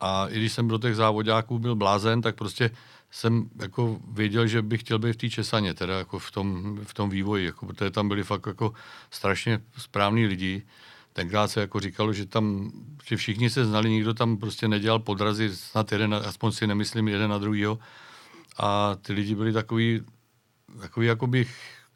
a 0.00 0.26
i 0.28 0.36
když 0.36 0.52
jsem 0.52 0.68
do 0.68 0.78
těch 0.78 0.96
závodáků 0.96 1.58
byl 1.58 1.74
blázen, 1.74 2.22
tak 2.22 2.36
prostě 2.36 2.70
jsem 3.12 3.50
jako 3.62 3.98
věděl, 4.12 4.46
že 4.46 4.62
bych 4.62 4.80
chtěl 4.80 4.98
být 4.98 5.12
v 5.12 5.16
té 5.16 5.30
Česaně, 5.30 5.74
teda 5.74 5.98
jako 5.98 6.18
v 6.18 6.30
tom, 6.30 6.78
v 6.84 6.94
tom 6.94 7.10
vývoji, 7.10 7.44
jako, 7.44 7.66
protože 7.66 7.90
tam 7.90 8.08
byli 8.08 8.22
fakt 8.22 8.46
jako 8.46 8.72
strašně 9.10 9.60
správní 9.78 10.26
lidi 10.26 10.62
tenkrát 11.12 11.48
se 11.48 11.60
jako 11.60 11.80
říkalo, 11.80 12.12
že 12.12 12.26
tam, 12.26 12.72
že 13.04 13.16
všichni 13.16 13.50
se 13.50 13.64
znali, 13.64 13.90
nikdo 13.90 14.14
tam 14.14 14.36
prostě 14.36 14.68
nedělal 14.68 14.98
podrazy, 14.98 15.56
snad 15.56 15.92
jeden, 15.92 16.14
aspoň 16.14 16.52
si 16.52 16.66
nemyslím 16.66 17.08
jeden 17.08 17.30
na 17.30 17.38
druhýho. 17.38 17.78
A 18.58 18.96
ty 19.02 19.12
lidi 19.12 19.34
byli 19.34 19.52
takový 19.52 20.00
takový 20.80 21.06
jakoby 21.06 21.46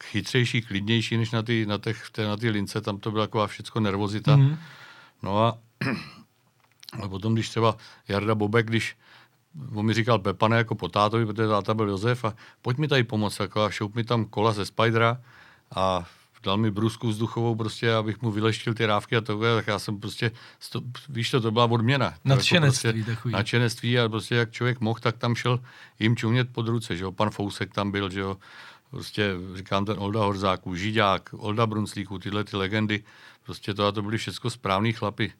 chytřejší, 0.04 0.62
klidnější, 0.62 1.16
než 1.16 1.30
na 1.30 1.42
ty, 1.42 1.66
na 1.66 1.78
těch, 1.78 2.10
na 2.18 2.36
ty 2.36 2.50
lince, 2.50 2.80
tam 2.80 2.98
to 2.98 3.10
byla 3.10 3.26
taková 3.26 3.46
všecko 3.46 3.80
nervozita. 3.80 4.36
Mm-hmm. 4.36 4.56
No 5.22 5.44
a, 5.44 5.58
a 7.02 7.08
potom, 7.08 7.34
když 7.34 7.48
třeba 7.48 7.76
Jarda 8.08 8.34
Bobek, 8.34 8.66
když 8.66 8.96
on 9.74 9.86
mi 9.86 9.94
říkal 9.94 10.18
Pepane 10.18 10.56
jako 10.56 10.74
po 10.74 10.88
tátovi, 10.88 11.26
protože 11.26 11.48
táta 11.48 11.74
byl 11.74 11.88
Josef 11.88 12.24
a 12.24 12.34
pojď 12.62 12.78
mi 12.78 12.88
tady 12.88 13.04
pomoct, 13.04 13.40
jako 13.40 13.62
a 13.62 13.70
šoup 13.70 13.94
mi 13.94 14.04
tam 14.04 14.24
kola 14.24 14.52
ze 14.52 14.66
Spidera 14.66 15.20
a 15.74 16.06
dal 16.42 16.56
mi 16.56 16.70
brusku 16.70 17.08
vzduchovou 17.08 17.54
prostě, 17.54 17.94
abych 17.94 18.22
mu 18.22 18.30
vyleštil 18.30 18.74
ty 18.74 18.86
rávky 18.86 19.16
a 19.16 19.20
to, 19.20 19.40
tak 19.40 19.66
já 19.66 19.78
jsem 19.78 20.00
prostě, 20.00 20.30
sto, 20.60 20.80
víš 21.08 21.30
to, 21.30 21.40
to 21.40 21.50
byla 21.50 21.64
odměna. 21.64 22.14
Nadšenectví 22.24 22.98
jako 22.98 23.22
prostě, 23.22 23.36
Nadšenectví 23.36 23.98
a 23.98 24.08
prostě 24.08 24.34
jak 24.34 24.52
člověk 24.52 24.80
mohl, 24.80 25.00
tak 25.00 25.16
tam 25.18 25.34
šel 25.34 25.60
jim 25.98 26.16
čumět 26.16 26.52
pod 26.52 26.68
ruce, 26.68 26.96
že 26.96 27.04
jo, 27.04 27.12
pan 27.12 27.30
Fousek 27.30 27.74
tam 27.74 27.90
byl, 27.90 28.10
že 28.10 28.20
jo, 28.20 28.36
prostě 28.90 29.34
říkám 29.54 29.84
ten 29.84 29.96
Olda 29.98 30.20
Horzáků, 30.20 30.74
Židák, 30.74 31.30
Olda 31.32 31.66
Brunslíků, 31.66 32.18
tyhle 32.18 32.44
ty 32.44 32.56
legendy, 32.56 33.04
prostě 33.42 33.74
to 33.74 33.86
a 33.86 33.92
to 33.92 34.02
byly 34.02 34.18
všechno 34.18 34.50
správní 34.50 34.92
chlapy, 34.92 35.32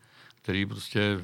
který 0.42 0.66
prostě 0.66 1.20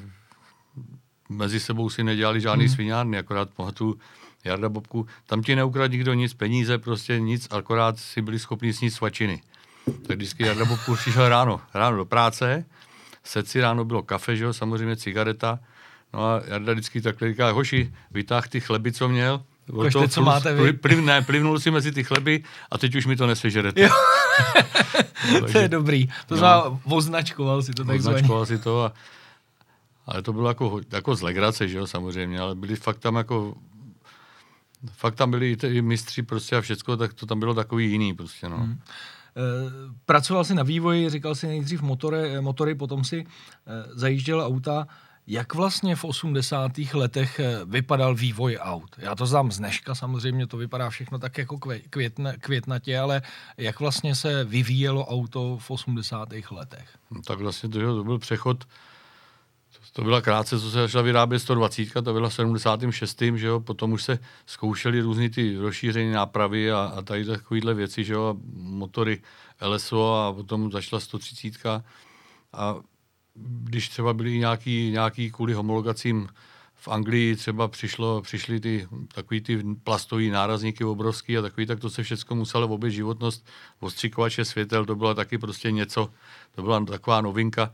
mezi 1.33 1.59
sebou 1.59 1.89
si 1.89 2.03
nedělali 2.03 2.41
žádný 2.41 2.65
hmm. 2.65 2.75
svinárny, 2.75 3.17
akorát 3.17 3.49
pamatuju 3.49 3.99
Jarda 4.43 4.69
Bobku, 4.69 5.07
tam 5.25 5.43
ti 5.43 5.55
neukradl 5.55 5.91
nikdo 5.91 6.13
nic, 6.13 6.33
peníze, 6.33 6.77
prostě 6.77 7.19
nic, 7.19 7.47
akorát 7.51 7.99
si 7.99 8.21
byli 8.21 8.39
schopni 8.39 8.73
snít 8.73 8.93
svačiny. 8.93 9.41
Tak 10.07 10.17
vždycky 10.17 10.45
Jarda 10.45 10.65
Bobku 10.65 10.95
přišel 10.95 11.29
ráno, 11.29 11.61
ráno 11.73 11.97
do 11.97 12.05
práce, 12.05 12.65
seci 13.23 13.61
ráno 13.61 13.85
bylo 13.85 14.03
kafe, 14.03 14.35
že 14.35 14.43
jo, 14.43 14.53
samozřejmě 14.53 14.95
cigareta, 14.95 15.59
no 16.13 16.25
a 16.25 16.41
Jarda 16.47 16.73
vždycky 16.73 17.01
takhle 17.01 17.29
říká, 17.29 17.51
hoši, 17.51 17.93
vytáh 18.11 18.47
ty 18.47 18.59
chleby, 18.59 18.91
co 18.91 19.09
měl, 19.09 19.41
Ukažte, 19.71 20.07
co 20.07 20.21
máte 20.21 20.53
vy. 20.53 20.73
Pliv, 20.73 20.99
ne, 20.99 21.21
plivnul 21.21 21.59
si 21.59 21.71
mezi 21.71 21.91
ty 21.91 22.03
chleby 22.03 22.43
a 22.71 22.77
teď 22.77 22.95
už 22.95 23.05
mi 23.05 23.15
to 23.15 23.27
nesežerete. 23.27 23.89
no, 25.33 25.41
to 25.51 25.57
je 25.57 25.67
dobrý. 25.67 26.07
To 26.07 26.13
no, 26.31 26.37
znamená, 26.37 26.79
označkoval 26.83 27.61
si 27.61 27.71
to 27.71 27.85
takzvaně. 27.85 28.15
Označkoval 28.15 28.45
si 28.45 28.57
to 28.57 28.83
a 28.83 28.93
ale 30.05 30.21
to 30.21 30.33
bylo 30.33 30.47
jako, 30.47 30.81
jako 30.91 31.15
z 31.15 31.21
legrace, 31.21 31.67
že 31.67 31.77
jo, 31.77 31.87
samozřejmě, 31.87 32.39
ale 32.39 32.55
byli 32.55 32.75
fakt 32.75 32.99
tam 32.99 33.15
jako 33.15 33.55
fakt 34.91 35.15
tam 35.15 35.31
byli 35.31 35.57
i 35.63 35.81
mistři 35.81 36.23
prostě 36.23 36.55
a 36.55 36.61
všecko, 36.61 36.97
tak 36.97 37.13
to 37.13 37.25
tam 37.25 37.39
bylo 37.39 37.53
takový 37.53 37.91
jiný 37.91 38.13
prostě, 38.13 38.49
no. 38.49 38.57
Hmm. 38.57 38.79
Pracoval 40.05 40.43
si 40.43 40.55
na 40.55 40.63
vývoji, 40.63 41.09
říkal 41.09 41.35
si 41.35 41.47
nejdřív 41.47 41.81
motory, 41.81 42.41
motory 42.41 42.75
potom 42.75 43.03
si 43.03 43.25
eh, 43.25 43.71
zajížděl 43.93 44.41
auta. 44.41 44.87
Jak 45.27 45.53
vlastně 45.53 45.95
v 45.95 46.03
80. 46.03 46.71
letech 46.93 47.39
eh, 47.39 47.59
vypadal 47.65 48.15
vývoj 48.15 48.57
aut? 48.61 48.95
Já 48.97 49.15
to 49.15 49.25
znám 49.25 49.51
z 49.51 49.57
dneška, 49.57 49.95
samozřejmě 49.95 50.47
to 50.47 50.57
vypadá 50.57 50.89
všechno 50.89 51.19
tak 51.19 51.37
jako 51.37 51.57
května, 51.89 52.33
květnatě, 52.33 52.99
ale 52.99 53.21
jak 53.57 53.79
vlastně 53.79 54.15
se 54.15 54.43
vyvíjelo 54.43 55.05
auto 55.05 55.57
v 55.61 55.71
80. 55.71 56.29
letech? 56.51 56.89
No, 57.11 57.21
tak 57.21 57.39
vlastně 57.39 57.69
to, 57.69 57.79
to 57.79 58.03
byl 58.03 58.19
přechod 58.19 58.63
to 59.93 60.01
byla 60.01 60.21
krátce, 60.21 60.59
co 60.59 60.71
se 60.71 60.77
začala 60.81 61.01
vyrábět 61.01 61.39
120, 61.39 61.93
to 61.93 62.13
byla 62.13 62.29
v 62.29 62.33
76. 62.33 63.21
Že 63.35 63.47
jo? 63.47 63.59
Potom 63.59 63.91
už 63.91 64.03
se 64.03 64.19
zkoušely 64.45 65.01
různé 65.01 65.29
ty 65.29 65.57
rozšířené 65.57 66.13
nápravy 66.13 66.71
a, 66.71 66.93
a 66.95 67.01
tady 67.01 67.25
takovéhle 67.25 67.73
věci, 67.73 68.03
že 68.03 68.13
jo? 68.13 68.35
motory 68.55 69.21
LSO 69.61 70.15
a 70.15 70.33
potom 70.33 70.71
začala 70.71 70.99
130. 70.99 71.53
A 72.53 72.75
když 73.35 73.89
třeba 73.89 74.13
byly 74.13 74.37
nějaký, 74.37 74.89
nějaký 74.91 75.31
kvůli 75.31 75.53
homologacím 75.53 76.29
v 76.75 76.87
Anglii 76.87 77.35
třeba 77.35 77.67
přišlo, 77.67 78.21
přišly 78.21 78.59
ty 78.59 78.87
takový 79.13 79.41
ty 79.41 79.63
plastové 79.83 80.23
nárazníky 80.23 80.83
obrovský 80.83 81.37
a 81.37 81.41
takový, 81.41 81.65
tak 81.65 81.79
to 81.79 81.89
se 81.89 82.03
všechno 82.03 82.35
muselo 82.35 82.67
obět 82.67 82.91
životnost, 82.91 83.45
ostřikovače 83.79 84.45
světel, 84.45 84.85
to 84.85 84.95
byla 84.95 85.13
taky 85.13 85.37
prostě 85.37 85.71
něco, 85.71 86.09
to 86.55 86.61
byla 86.61 86.85
taková 86.85 87.21
novinka 87.21 87.73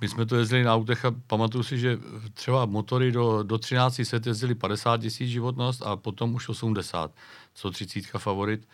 my 0.00 0.08
jsme 0.08 0.26
to 0.26 0.36
jezdili 0.36 0.64
na 0.64 0.74
autech 0.74 1.04
a 1.04 1.14
pamatuju 1.26 1.64
si, 1.64 1.78
že 1.78 1.98
třeba 2.34 2.66
motory 2.66 3.12
do, 3.12 3.42
do 3.42 3.58
13 3.58 4.00
set 4.04 4.26
jezdili 4.26 4.54
50 4.54 5.00
tisíc 5.00 5.28
životnost 5.28 5.82
a 5.82 5.96
potom 5.96 6.34
už 6.34 6.48
80, 6.48 7.10
co 7.54 7.70
30 7.70 8.04
favorit. 8.18 8.68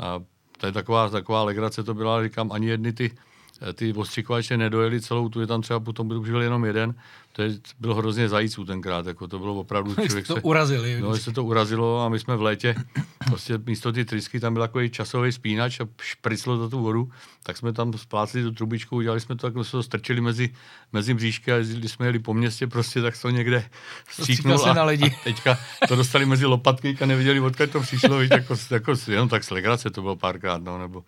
A 0.00 0.22
to 0.58 0.66
je 0.66 0.72
taková, 0.72 1.08
taková 1.08 1.42
legrace 1.42 1.82
to 1.82 1.94
byla, 1.94 2.22
říkám, 2.22 2.52
ani 2.52 2.66
jedny 2.66 2.92
ty, 2.92 3.10
ty 3.74 3.92
ostřikovače 3.92 4.56
nedojeli 4.56 5.00
celou 5.00 5.28
tu, 5.28 5.40
je 5.40 5.46
tam 5.46 5.62
třeba 5.62 5.80
potom 5.80 6.08
byl 6.08 6.42
jenom 6.42 6.64
jeden, 6.64 6.94
to 7.32 7.42
je, 7.42 7.50
bylo 7.78 7.94
hrozně 7.94 8.28
zajíců 8.28 8.64
tenkrát, 8.64 9.06
jako 9.06 9.28
to 9.28 9.38
bylo 9.38 9.54
opravdu 9.54 9.94
člověk 10.06 10.26
to 10.26 10.34
se, 10.34 10.40
urazili. 10.40 11.00
No, 11.00 11.16
se 11.16 11.32
to 11.32 11.44
urazilo 11.44 12.00
a 12.00 12.08
my 12.08 12.18
jsme 12.18 12.36
v 12.36 12.42
létě, 12.42 12.74
prostě 13.26 13.58
místo 13.66 13.92
ty 13.92 14.04
trysky 14.04 14.40
tam 14.40 14.54
byl 14.54 14.62
takový 14.62 14.90
časový 14.90 15.32
spínač 15.32 15.80
a 15.80 15.86
špriclo 16.02 16.58
to 16.58 16.68
tu 16.68 16.82
vodu, 16.82 17.10
tak 17.42 17.56
jsme 17.56 17.72
tam 17.72 17.92
splácli 17.92 18.42
tu 18.42 18.50
trubičku, 18.50 18.96
udělali 18.96 19.20
jsme 19.20 19.36
to, 19.36 19.46
jako 19.46 19.64
jsme 19.64 19.76
to 19.76 19.82
strčili 19.82 20.20
mezi, 20.20 20.50
mezi 20.92 21.14
bříšky 21.14 21.52
a 21.52 21.58
když 21.58 21.92
jsme 21.92 22.06
jeli 22.06 22.18
po 22.18 22.34
městě, 22.34 22.66
prostě 22.66 23.02
tak 23.02 23.14
to 23.22 23.30
někde 23.30 23.64
stříknul 24.08 24.64
a, 24.64 24.72
na 24.74 24.84
lidi. 24.84 25.06
a, 25.06 25.24
teďka 25.24 25.58
to 25.88 25.96
dostali 25.96 26.26
mezi 26.26 26.46
lopatky 26.46 26.98
a 27.02 27.06
neviděli, 27.06 27.40
odkud 27.40 27.70
to 27.70 27.80
přišlo, 27.80 28.18
víš, 28.18 28.30
jako, 28.30 28.56
jako, 28.70 28.94
jenom 29.08 29.28
tak 29.28 29.44
slegrace 29.44 29.90
to 29.90 30.02
bylo 30.02 30.16
párkrát, 30.16 30.62
no, 30.62 30.78
nebo 30.78 31.04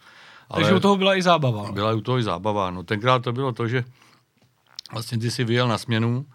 ale 0.48 0.62
Takže 0.62 0.74
u 0.74 0.80
toho 0.80 0.96
byla 0.96 1.16
i 1.16 1.22
zábava. 1.22 1.72
Byla 1.72 1.92
u 1.92 2.00
toho 2.00 2.18
i 2.18 2.22
zábava. 2.22 2.70
No 2.70 2.82
tenkrát 2.82 3.22
to 3.22 3.32
bylo 3.32 3.52
to, 3.52 3.68
že 3.68 3.84
vlastně 4.92 5.18
ty 5.18 5.30
si 5.30 5.44
vyjel 5.44 5.68
na 5.68 5.78
směnu, 5.78 6.26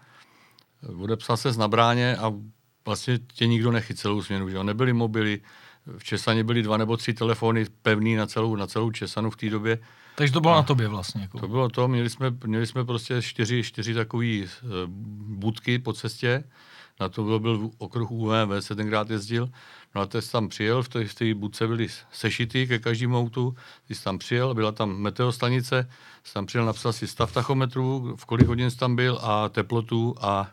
odepsal 1.02 1.36
se 1.36 1.52
na 1.52 1.68
bráně 1.68 2.16
a 2.16 2.32
vlastně 2.86 3.18
tě 3.18 3.46
nikdo 3.46 3.72
nechyt 3.72 3.98
celou 3.98 4.22
směnu. 4.22 4.48
Že? 4.48 4.64
Nebyly 4.64 4.92
mobily, 4.92 5.40
v 5.98 6.04
Česaně 6.04 6.44
byly 6.44 6.62
dva 6.62 6.76
nebo 6.76 6.96
tři 6.96 7.14
telefony 7.14 7.66
pevný 7.82 8.14
na 8.14 8.26
celou, 8.26 8.56
na 8.56 8.66
celou 8.66 8.90
Česanu 8.90 9.30
v 9.30 9.36
té 9.36 9.50
době. 9.50 9.78
Takže 10.14 10.32
to 10.32 10.40
bylo 10.40 10.52
a 10.52 10.56
na 10.56 10.62
tobě 10.62 10.88
vlastně. 10.88 11.22
Jako. 11.22 11.38
To 11.38 11.48
bylo 11.48 11.68
to, 11.68 11.88
měli 11.88 12.10
jsme, 12.10 12.30
měli 12.46 12.66
jsme 12.66 12.84
prostě 12.84 13.22
čtyři, 13.22 13.62
čtyři 13.62 13.94
takové 13.94 14.26
uh, 14.26 14.48
budky 15.38 15.78
po 15.78 15.92
cestě, 15.92 16.44
na 17.00 17.08
to 17.08 17.24
byl, 17.24 17.40
byl 17.40 17.70
okruh 17.78 18.10
UVV, 18.10 18.60
se 18.60 18.74
tenkrát 18.74 19.10
jezdil. 19.10 19.50
No 19.94 20.00
a 20.00 20.06
teď 20.06 20.30
tam 20.30 20.48
přijel, 20.48 20.82
v 20.82 20.88
té, 20.88 21.04
v 21.04 21.14
té 21.14 21.34
budce 21.34 21.66
byly 21.66 21.88
sešity 22.12 22.66
ke 22.66 22.78
každému 22.78 23.18
autu, 23.18 23.56
ty 23.88 23.94
jsi 23.94 24.04
tam 24.04 24.18
přijel, 24.18 24.54
byla 24.54 24.72
tam 24.72 24.96
meteostanice, 24.96 25.90
jsi 26.24 26.34
tam 26.34 26.46
přijel, 26.46 26.66
napsal 26.66 26.92
si 26.92 27.06
stav 27.06 27.32
tachometru, 27.32 28.16
v 28.16 28.24
kolik 28.24 28.46
hodin 28.46 28.70
jsi 28.70 28.76
tam 28.76 28.96
byl 28.96 29.18
a 29.22 29.48
teplotu 29.48 30.14
a, 30.20 30.50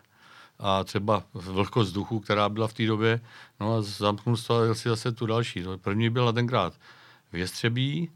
a 0.58 0.84
třeba 0.84 1.22
vlhkost 1.34 1.88
vzduchu, 1.88 2.20
která 2.20 2.48
byla 2.48 2.68
v 2.68 2.72
té 2.72 2.86
době. 2.86 3.20
No 3.60 3.74
a 3.74 3.82
zamknul 3.82 4.36
si 4.72 4.88
zase 4.88 5.12
tu 5.12 5.26
další. 5.26 5.62
No, 5.62 5.78
první 5.78 6.10
byla 6.10 6.32
tenkrát 6.32 6.74
v 7.32 7.36
Jestřebí, 7.36 8.10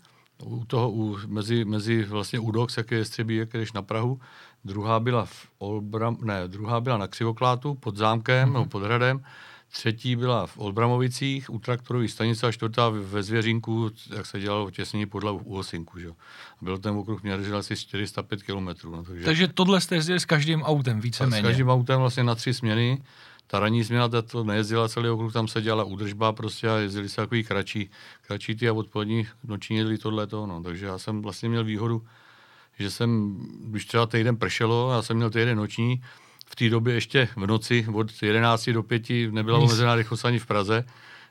u 0.44 0.64
toho, 0.64 0.90
u, 0.90 1.18
mezi, 1.26 1.64
mezi 1.64 2.04
vlastně 2.04 2.38
u 2.38 2.50
Dox, 2.50 2.76
jak 2.76 2.90
je 2.90 2.98
Jestřebí, 2.98 3.36
jak 3.36 3.52
jdeš 3.52 3.72
na 3.72 3.82
Prahu. 3.82 4.20
Druhá 4.64 5.00
byla 5.00 5.24
v 5.24 5.46
Olbram, 5.58 6.16
ne, 6.22 6.48
druhá 6.48 6.80
byla 6.80 6.96
na 6.96 7.06
Křivoklátu 7.06 7.74
pod 7.74 7.96
zámkem, 7.96 8.48
mm-hmm. 8.48 8.52
nebo 8.52 8.66
pod 8.66 8.82
hradem 8.82 9.24
třetí 9.72 10.16
byla 10.16 10.46
v 10.46 10.58
Olbramovicích 10.58 11.50
u 11.50 11.58
traktorové 11.58 12.08
stanice 12.08 12.46
a 12.46 12.52
čtvrtá 12.52 12.88
ve 12.88 13.22
Zvěřínku, 13.22 13.90
jak 14.16 14.26
se 14.26 14.40
dělalo 14.40 14.70
těsnění 14.70 15.06
podle 15.06 15.32
u 15.32 15.56
Osinku. 15.56 15.98
Že? 15.98 16.08
A 16.08 16.62
byl 16.62 16.78
ten 16.78 16.94
okruh, 16.94 17.22
měl 17.22 17.56
asi 17.56 17.76
405 17.76 18.42
km. 18.42 18.68
No, 18.90 19.04
takže, 19.04 19.24
takže 19.24 19.48
tohle 19.48 19.80
jste 19.80 19.94
jezdili 19.94 20.20
s 20.20 20.24
každým 20.24 20.62
autem 20.62 21.00
víceméně? 21.00 21.42
S 21.42 21.46
každým 21.46 21.68
autem 21.68 22.00
vlastně 22.00 22.24
na 22.24 22.34
tři 22.34 22.54
směny. 22.54 23.02
Ta 23.46 23.60
ranní 23.60 23.84
směna 23.84 24.08
to 24.08 24.44
nejezdila 24.44 24.88
celý 24.88 25.08
okruh, 25.08 25.32
tam 25.32 25.48
se 25.48 25.62
dělala 25.62 25.84
údržba 25.84 26.32
prostě 26.32 26.68
a 26.68 26.76
jezdili 26.76 27.08
se 27.08 27.16
takový 27.16 27.44
kratší, 27.44 27.90
kratší 28.26 28.54
ty 28.54 28.68
a 28.68 28.72
odpolední 28.72 29.26
noční 29.44 29.76
jezdili 29.76 29.98
tohle 29.98 30.28
no. 30.30 30.62
Takže 30.62 30.86
já 30.86 30.98
jsem 30.98 31.22
vlastně 31.22 31.48
měl 31.48 31.64
výhodu, 31.64 32.06
že 32.78 32.90
jsem, 32.90 33.36
když 33.64 33.86
třeba 33.86 34.06
týden 34.06 34.36
pršelo, 34.36 34.92
já 34.92 35.02
jsem 35.02 35.16
měl 35.16 35.30
týden 35.30 35.58
noční, 35.58 36.02
v 36.52 36.54
té 36.54 36.70
době 36.70 36.94
ještě 36.94 37.28
v 37.36 37.46
noci 37.46 37.86
od 37.92 38.22
11 38.22 38.70
do 38.70 38.82
5 38.82 39.10
nebyla 39.30 39.58
omezená 39.58 39.94
rychlost 39.94 40.24
ani 40.24 40.38
v 40.38 40.46
Praze. 40.46 40.84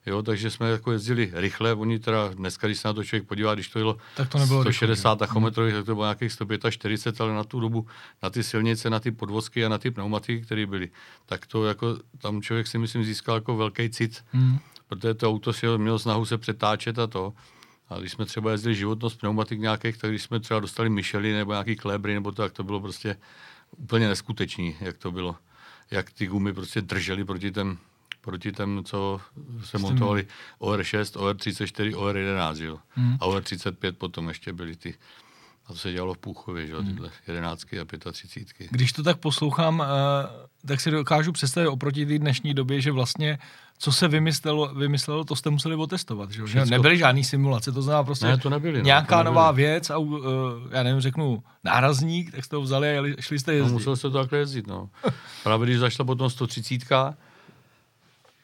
Jo, 0.06 0.22
takže 0.22 0.52
jsme 0.52 0.70
jako 0.70 0.92
jezdili 0.92 1.32
rychle, 1.34 1.74
oni 1.74 2.00
teda 2.00 2.28
dneska, 2.28 2.68
když 2.68 2.80
se 2.80 2.88
na 2.88 2.94
to 2.94 3.04
člověk 3.04 3.28
podívá, 3.28 3.54
když 3.54 3.70
to 3.70 3.80
jelo 3.80 3.98
tak 4.16 4.30
to 4.30 4.38
nebylo 4.38 4.62
160 4.62 5.16
tachometrů, 5.20 5.72
tak 5.72 5.86
to 5.86 5.96
bylo 5.96 6.06
nějakých 6.06 6.32
145, 6.32 7.22
ale 7.22 7.34
na 7.34 7.44
tu 7.44 7.60
dobu, 7.60 7.88
na 8.24 8.30
ty 8.30 8.44
silnice, 8.44 8.90
na 8.90 9.00
ty 9.00 9.12
podvozky 9.12 9.66
a 9.66 9.70
na 9.70 9.78
ty 9.78 9.92
pneumatiky, 9.92 10.42
které 10.42 10.66
byly, 10.66 10.90
tak 11.26 11.46
to 11.46 11.66
jako 11.66 11.98
tam 12.18 12.42
člověk 12.42 12.68
si 12.68 12.78
myslím 12.78 13.04
získal 13.04 13.36
jako 13.36 13.58
velký 13.58 13.90
cit, 13.90 14.24
hmm. 14.32 14.60
protože 14.88 15.14
to 15.14 15.30
auto 15.30 15.54
si 15.54 15.68
mělo 15.78 16.00
snahu 16.00 16.26
se 16.26 16.38
přetáčet 16.38 17.00
a 17.00 17.08
to. 17.08 17.34
A 17.90 18.00
když 18.00 18.12
jsme 18.12 18.26
třeba 18.26 18.52
jezdili 18.52 18.76
životnost 18.76 19.20
pneumatik 19.20 19.60
nějakých, 19.60 19.98
tak 19.98 20.10
když 20.10 20.24
jsme 20.24 20.40
třeba 20.40 20.60
dostali 20.60 20.90
Michelin 20.90 21.36
nebo 21.36 21.52
nějaký 21.52 21.76
klébry, 21.76 22.14
nebo 22.14 22.32
to, 22.32 22.42
tak 22.42 22.52
to 22.52 22.64
bylo 22.64 22.80
prostě 22.80 23.18
úplně 23.78 24.08
neskutečný, 24.08 24.76
jak 24.82 24.98
to 24.98 25.12
bylo. 25.12 25.36
Jak 25.92 26.12
ty 26.12 26.28
gumy 26.28 26.54
prostě 26.54 26.82
držely 26.82 27.26
proti 27.26 27.52
těm, 27.52 27.78
proti 28.22 28.52
těm, 28.52 28.84
co 28.84 29.22
se 29.64 29.78
montovali 29.78 30.28
OR6, 30.60 31.20
OR34, 31.20 31.96
OR11, 31.96 32.64
jo. 32.64 32.80
Hmm. 32.90 33.18
A 33.20 33.26
OR35 33.26 33.92
potom 33.92 34.28
ještě 34.28 34.54
byly 34.54 34.76
ty 34.76 34.96
a 35.68 35.74
to 35.74 35.80
se 35.80 35.92
dělalo 35.92 36.14
v 36.14 36.18
Půchově, 36.18 36.68
že? 36.68 36.76
Hmm. 36.76 36.88
tyhle 36.88 37.10
jedenáctky 37.28 37.80
a 37.80 37.86
35. 38.12 38.68
Když 38.72 38.94
to 38.94 39.04
tak 39.04 39.18
poslouchám, 39.18 39.80
uh, 39.80 39.86
tak 40.66 40.82
si 40.82 40.92
dokážu 40.92 41.32
představit 41.32 41.68
oproti 41.68 42.06
té 42.06 42.20
dnešní 42.20 42.54
době, 42.54 42.82
že 42.82 42.92
vlastně 42.92 43.40
co 43.78 43.92
se 43.92 44.08
vymyslelo, 44.08 44.74
vymyslelo 44.74 45.24
to 45.24 45.36
jste 45.36 45.50
museli 45.50 45.76
otestovat. 45.76 46.32
Že? 46.32 46.48
že 46.48 46.66
nebyly 46.66 46.98
žádný 46.98 47.24
simulace, 47.24 47.72
to 47.72 47.82
znamená 47.82 48.04
prostě 48.04 48.26
ne, 48.26 48.38
to 48.38 48.50
nebyly, 48.50 48.78
no, 48.80 48.86
nějaká 48.86 49.18
to 49.18 49.24
nebyly. 49.24 49.36
nová 49.36 49.52
věc 49.52 49.90
a 49.90 49.98
uh, 49.98 50.20
já 50.72 50.84
nevím, 50.84 51.02
řeknu 51.02 51.44
nárazník, 51.64 52.32
tak 52.32 52.46
jste 52.46 52.56
ho 52.56 52.62
vzali 52.62 52.98
a 52.98 53.22
šli 53.22 53.40
jste 53.40 53.54
jezdit. 53.54 53.72
No, 53.72 53.74
musel 53.74 53.96
se 53.96 54.02
to 54.02 54.12
takhle 54.12 54.40
jezdit, 54.40 54.68
no. 54.68 54.90
Právě 55.44 55.66
když 55.66 55.80
zašla 55.80 56.06
potom 56.06 56.30
130, 56.30 56.82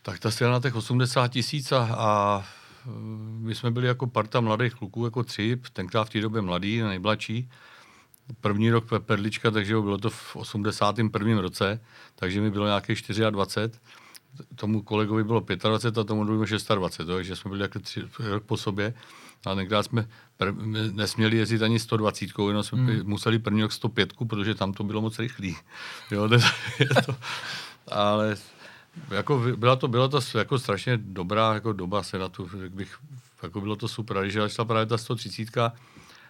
tak 0.01 0.19
ta 0.19 0.31
se 0.31 0.47
na 0.47 0.59
těch 0.59 0.75
80 0.75 1.27
tisíc 1.27 1.71
a, 1.71 1.87
a 1.91 2.43
my 3.39 3.55
jsme 3.55 3.71
byli 3.71 3.87
jako 3.87 4.07
parta 4.07 4.41
mladých 4.41 4.73
kluků, 4.73 5.05
jako 5.05 5.23
tři, 5.23 5.61
tenkrát 5.73 6.03
v 6.03 6.09
té 6.09 6.21
době 6.21 6.41
mladý, 6.41 6.81
nejmladší. 6.81 7.49
První 8.41 8.71
rok 8.71 8.85
Perlička, 8.99 9.51
takže 9.51 9.73
bylo 9.73 9.97
to 9.97 10.09
v 10.09 10.35
81. 10.35 11.41
roce, 11.41 11.81
takže 12.15 12.41
mi 12.41 12.51
bylo 12.51 12.65
nějakých 12.65 13.01
24 13.29 13.79
tomu 14.55 14.81
kolegovi 14.81 15.23
bylo 15.23 15.45
25 15.63 15.97
a 15.97 16.03
tomu 16.03 16.23
druhému 16.23 16.45
26, 16.75 17.07
takže 17.07 17.35
jsme 17.35 17.49
byli 17.49 17.61
jako 17.61 17.79
tři 17.79 18.01
rok 18.19 18.43
po 18.43 18.57
sobě. 18.57 18.93
A 19.45 19.55
tenkrát 19.55 19.83
jsme 19.83 20.07
pr- 20.39 20.93
nesměli 20.93 21.37
jezdit 21.37 21.61
ani 21.61 21.79
120, 21.79 22.29
jenom 22.47 22.63
jsme 22.63 22.77
hmm. 22.77 23.01
museli 23.03 23.39
první 23.39 23.61
rok 23.61 23.71
105, 23.71 24.13
protože 24.27 24.55
tam 24.55 24.73
to 24.73 24.83
bylo 24.83 25.01
moc 25.01 25.19
rychlý. 25.19 25.55
Jo, 26.11 26.29
to, 26.29 26.35
je 26.79 26.89
to, 27.05 27.15
ale 27.87 28.37
jako 29.11 29.43
byla 29.55 29.75
to, 29.75 29.87
byla 29.87 30.07
to 30.07 30.19
jako 30.37 30.59
strašně 30.59 30.97
dobrá 30.97 31.53
jako 31.53 31.73
doba 31.73 32.03
se 32.03 32.17
na 32.17 32.29
tu, 32.29 32.49
bych, 32.69 32.97
jako 33.43 33.61
bylo 33.61 33.75
to 33.75 33.87
super. 33.87 34.21
Když 34.21 34.37
šla 34.47 34.65
právě 34.65 34.85
ta 34.85 34.97
130, 34.97 35.57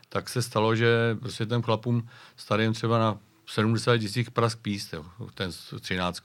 tak 0.09 0.29
se 0.29 0.41
stalo, 0.41 0.75
že 0.75 1.17
prostě 1.19 1.45
těm 1.45 1.61
chlapům 1.61 2.07
starým 2.35 2.73
třeba 2.73 2.99
na 2.99 3.17
70 3.47 3.97
tisíc 3.97 4.29
prask 4.29 4.59
píst, 4.59 4.93
jo, 4.93 5.05
ten 5.33 5.51
13 5.79 6.23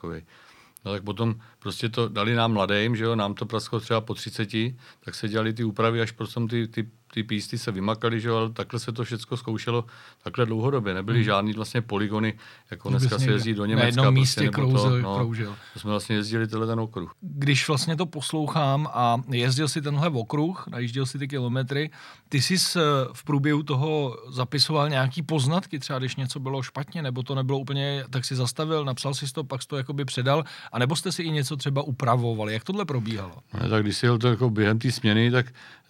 No 0.84 0.92
tak 0.92 1.02
potom 1.02 1.34
prostě 1.58 1.88
to 1.88 2.08
dali 2.08 2.34
nám 2.34 2.52
mladým, 2.52 2.96
že 2.96 3.04
jo, 3.04 3.16
nám 3.16 3.34
to 3.34 3.46
prasklo 3.46 3.80
třeba 3.80 4.00
po 4.00 4.14
30, 4.14 4.48
tak 5.04 5.14
se 5.14 5.28
dělali 5.28 5.52
ty 5.52 5.64
úpravy, 5.64 6.00
až 6.00 6.10
potom 6.10 6.48
ty, 6.48 6.68
ty 6.68 6.90
ty 7.14 7.22
písty 7.22 7.58
se 7.58 7.72
vymakaly, 7.72 8.20
že 8.20 8.30
ale 8.30 8.50
takhle 8.50 8.80
se 8.80 8.92
to 8.92 9.04
všechno 9.04 9.36
zkoušelo 9.36 9.84
takhle 10.22 10.46
dlouhodobě. 10.46 10.94
Nebyly 10.94 11.18
hmm. 11.18 11.24
žádný 11.24 11.52
vlastně 11.52 11.82
poligony, 11.82 12.38
jako 12.70 12.88
dneska 12.88 13.18
se 13.18 13.30
jezdí 13.30 13.54
do 13.54 13.64
Německa. 13.64 13.82
Na 13.82 13.86
jednom 13.86 14.04
prostě 14.04 14.20
místě 14.20 14.48
krouzel, 14.48 14.90
to, 14.90 14.98
no, 14.98 15.16
kroužil. 15.16 15.56
To 15.72 15.80
jsme 15.80 15.90
vlastně 15.90 16.16
jezdili 16.16 16.48
tenhle 16.48 16.66
ten 16.66 16.80
okruh. 16.80 17.14
Když 17.20 17.68
vlastně 17.68 17.96
to 17.96 18.06
poslouchám 18.06 18.88
a 18.92 19.22
jezdil 19.28 19.68
si 19.68 19.82
tenhle 19.82 20.08
okruh, 20.08 20.64
najížděl 20.66 21.06
si 21.06 21.18
ty 21.18 21.28
kilometry, 21.28 21.90
ty 22.28 22.42
jsi 22.42 22.56
v 23.12 23.24
průběhu 23.24 23.62
toho 23.62 24.16
zapisoval 24.28 24.88
nějaký 24.88 25.22
poznatky, 25.22 25.78
třeba 25.78 25.98
když 25.98 26.16
něco 26.16 26.40
bylo 26.40 26.62
špatně, 26.62 27.02
nebo 27.02 27.22
to 27.22 27.34
nebylo 27.34 27.58
úplně, 27.58 28.04
tak 28.10 28.24
si 28.24 28.36
zastavil, 28.36 28.84
napsal 28.84 29.14
si 29.14 29.32
to, 29.32 29.44
pak 29.44 29.64
to 29.64 29.76
jakoby 29.76 30.04
předal, 30.04 30.44
a 30.72 30.78
nebo 30.78 30.96
jste 30.96 31.12
si 31.12 31.22
i 31.22 31.30
něco 31.30 31.56
třeba 31.56 31.82
upravovali. 31.82 32.52
Jak 32.52 32.64
tohle 32.64 32.84
probíhalo? 32.84 33.34
Ne, 33.60 33.68
tak 33.68 33.82
když 33.82 33.96
si 33.96 34.06
jel 34.06 34.18
to 34.18 34.28
jako 34.28 34.50
během 34.50 34.78
té 34.78 34.92
směny, 34.92 35.30
tak 35.30 35.46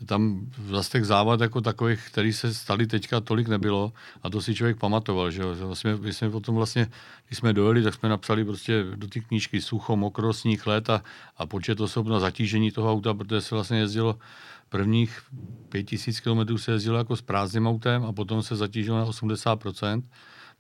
tam 0.07 0.41
zase 0.69 0.91
závad 1.13 1.41
jako 1.41 1.61
takových, 1.61 2.01
který 2.09 2.33
se 2.33 2.55
stali 2.55 2.87
teďka, 2.87 3.21
tolik 3.21 3.49
nebylo 3.49 3.93
a 4.23 4.31
to 4.31 4.41
si 4.41 4.55
člověk 4.55 4.79
pamatoval, 4.81 5.31
že 5.31 5.43
jo. 5.43 5.55
Vlastně, 5.55 5.97
my 6.01 6.13
jsme 6.13 6.31
potom 6.31 6.55
vlastně, 6.55 6.89
když 7.29 7.39
jsme 7.39 7.53
dojeli, 7.53 7.83
tak 7.83 7.95
jsme 7.95 8.09
napsali 8.09 8.45
prostě 8.45 8.85
do 8.97 9.07
té 9.09 9.21
knížky 9.21 9.61
sucho, 9.61 9.97
mokro, 9.97 10.33
sníh, 10.33 10.67
let 10.67 10.91
a, 10.91 11.03
a 11.37 11.47
počet 11.47 11.81
osob 11.81 12.09
na 12.09 12.21
zatížení 12.21 12.73
toho 12.73 12.93
auta, 12.93 13.15
protože 13.15 13.41
se 13.41 13.55
vlastně 13.55 13.79
jezdilo 13.79 14.19
prvních 14.69 15.23
5000 15.69 16.21
km 16.21 16.59
se 16.59 16.73
jezdilo 16.73 16.99
jako 16.99 17.17
s 17.17 17.23
prázdným 17.23 17.67
autem 17.67 18.05
a 18.05 18.13
potom 18.13 18.43
se 18.43 18.57
zatížilo 18.57 18.97
na 18.99 19.05
80% 19.05 20.03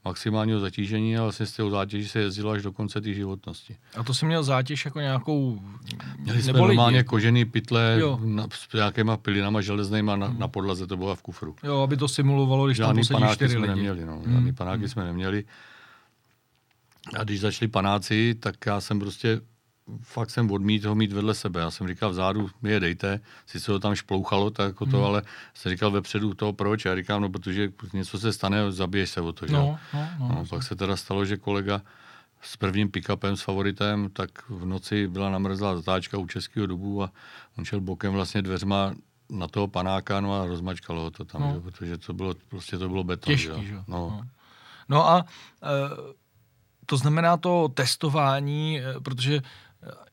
maximálního 0.04 0.60
zatížení 0.60 1.16
a 1.16 1.22
vlastně 1.22 1.46
z 1.46 1.52
toho 1.52 1.70
zátěží 1.70 2.08
se 2.08 2.20
jezdilo 2.20 2.50
až 2.50 2.62
do 2.62 2.72
konce 2.72 3.00
té 3.00 3.14
životnosti. 3.14 3.76
A 3.96 4.02
to 4.02 4.14
si 4.14 4.26
měl 4.26 4.42
zátěž 4.42 4.84
jako 4.84 5.00
nějakou... 5.00 5.60
Měli 6.18 6.42
jsme 6.42 6.52
normálně 6.52 6.98
lidi? 6.98 7.08
kožený 7.08 7.44
pytle 7.44 8.00
na, 8.24 8.46
s 8.52 8.72
nějakýma 8.74 9.16
pilinama 9.16 9.60
železnýma 9.60 10.16
na, 10.16 10.26
hmm. 10.26 10.38
na 10.38 10.48
podlaze, 10.48 10.86
to 10.86 10.96
bylo 10.96 11.16
v 11.16 11.22
kufru. 11.22 11.56
Jo, 11.62 11.80
aby 11.80 11.96
to 11.96 12.08
simulovalo, 12.08 12.66
když 12.66 12.76
žádný 12.76 13.02
tam 13.02 13.20
panáky 13.20 13.48
jsme 13.48 13.58
lidi. 13.58 13.68
neměli, 13.68 14.06
no. 14.06 14.22
Žádný 14.24 14.36
hmm. 14.36 14.54
panáky 14.54 14.78
hmm. 14.78 14.88
jsme 14.88 15.04
neměli. 15.04 15.44
A 17.18 17.24
když 17.24 17.40
začali 17.40 17.68
panáci, 17.68 18.34
tak 18.40 18.54
já 18.66 18.80
jsem 18.80 18.98
prostě 18.98 19.40
fakt 20.02 20.30
jsem 20.30 20.50
odmít 20.50 20.84
ho 20.84 20.94
mít 20.94 21.12
vedle 21.12 21.34
sebe. 21.34 21.60
Já 21.60 21.70
jsem 21.70 21.88
říkal 21.88 22.10
vzadu, 22.10 22.50
mi 22.62 22.70
je 22.70 22.80
dejte, 22.80 23.20
sice 23.46 23.72
ho 23.72 23.78
tam 23.78 23.94
šplouchalo, 23.94 24.50
tak 24.50 24.66
jako 24.66 24.86
to, 24.86 24.96
hmm. 24.96 25.06
ale 25.06 25.22
jsem 25.54 25.72
říkal 25.72 25.90
vepředu 25.90 26.34
toho 26.34 26.52
proč. 26.52 26.84
Já 26.84 26.96
říkám, 26.96 27.22
no 27.22 27.30
protože 27.30 27.72
něco 27.92 28.18
se 28.18 28.32
stane, 28.32 28.72
zabiješ 28.72 29.10
se 29.10 29.20
o 29.20 29.32
to. 29.32 29.46
Že? 29.46 29.52
No, 29.52 29.78
no, 29.94 30.08
no, 30.18 30.28
no, 30.28 30.44
pak 30.50 30.62
se 30.62 30.76
teda 30.76 30.96
stalo, 30.96 31.24
že 31.24 31.36
kolega 31.36 31.82
s 32.42 32.56
prvním 32.56 32.90
pick-upem, 32.90 33.36
s 33.36 33.42
favoritem, 33.42 34.10
tak 34.12 34.30
v 34.48 34.64
noci 34.64 35.08
byla 35.08 35.30
namrzlá 35.30 35.76
zatáčka 35.76 36.18
u 36.18 36.26
českého 36.26 36.66
dubu 36.66 37.02
a 37.02 37.12
on 37.58 37.64
šel 37.64 37.80
bokem 37.80 38.12
vlastně 38.12 38.42
dveřma 38.42 38.94
na 39.30 39.48
toho 39.48 39.68
panáka 39.68 40.20
no 40.20 40.34
a 40.40 40.46
rozmačkalo 40.46 41.02
ho 41.02 41.10
to 41.10 41.24
tam, 41.24 41.40
no. 41.40 41.54
že? 41.54 41.60
protože 41.60 41.98
to 41.98 42.12
bylo, 42.12 42.34
prostě 42.48 42.78
to 42.78 42.88
bylo 42.88 43.04
beton. 43.04 43.34
Těžký, 43.34 43.62
že? 43.62 43.66
že? 43.66 43.74
No. 43.74 43.84
no. 43.88 44.22
no 44.88 45.08
a 45.08 45.24
e, 45.62 45.68
to 46.86 46.96
znamená 46.96 47.36
to 47.36 47.68
testování, 47.68 48.80
e, 48.80 49.00
protože 49.00 49.42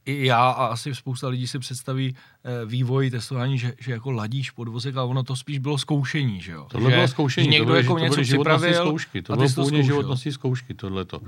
i 0.05 0.25
já 0.25 0.49
a 0.49 0.65
asi 0.65 0.95
spousta 0.95 1.27
lidí 1.27 1.47
si 1.47 1.59
představí 1.59 2.15
eh, 2.43 2.65
vývoj 2.65 3.09
testování, 3.09 3.57
že, 3.57 3.73
že 3.79 3.91
jako 3.91 4.11
ladíš 4.11 4.51
podvozek, 4.51 4.95
ale 4.95 5.07
ono 5.07 5.23
to 5.23 5.35
spíš 5.35 5.59
bylo 5.59 5.77
zkoušení, 5.77 6.41
že 6.41 6.51
jo? 6.51 6.67
Tohle 6.71 6.91
že, 6.91 6.95
bylo 6.95 7.07
zkoušení, 7.07 7.45
že 7.45 7.51
někdo 7.51 7.65
to 7.65 7.67
bylo, 7.67 7.77
jako 7.77 7.93
to 7.93 7.99
něco 7.99 8.21
připravil 8.21 8.73
zkoušky, 8.73 9.21
to 9.21 9.35
bylo 9.35 9.49
původně 9.55 9.83
životnostní 9.83 10.31
zkoušky, 10.31 10.73
tohleto. 10.73 11.21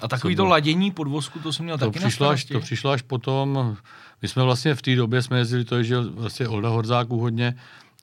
A 0.00 0.08
takový 0.08 0.36
to 0.36 0.44
ladění 0.44 0.90
podvozku, 0.90 1.38
to 1.38 1.52
jsem 1.52 1.64
měl 1.64 1.78
to 1.78 1.84
taky 1.84 1.98
přišlo 1.98 2.28
až, 2.28 2.44
To 2.44 2.60
přišlo 2.60 2.90
až 2.90 3.02
potom, 3.02 3.76
my 4.22 4.28
jsme 4.28 4.42
vlastně 4.42 4.74
v 4.74 4.82
té 4.82 4.96
době 4.96 5.22
jsme 5.22 5.38
jezdili 5.38 5.64
to, 5.64 5.82
že 5.82 6.00
vlastně 6.00 6.48
Olda 6.48 6.68
Horzáků 6.68 7.20
hodně, 7.20 7.54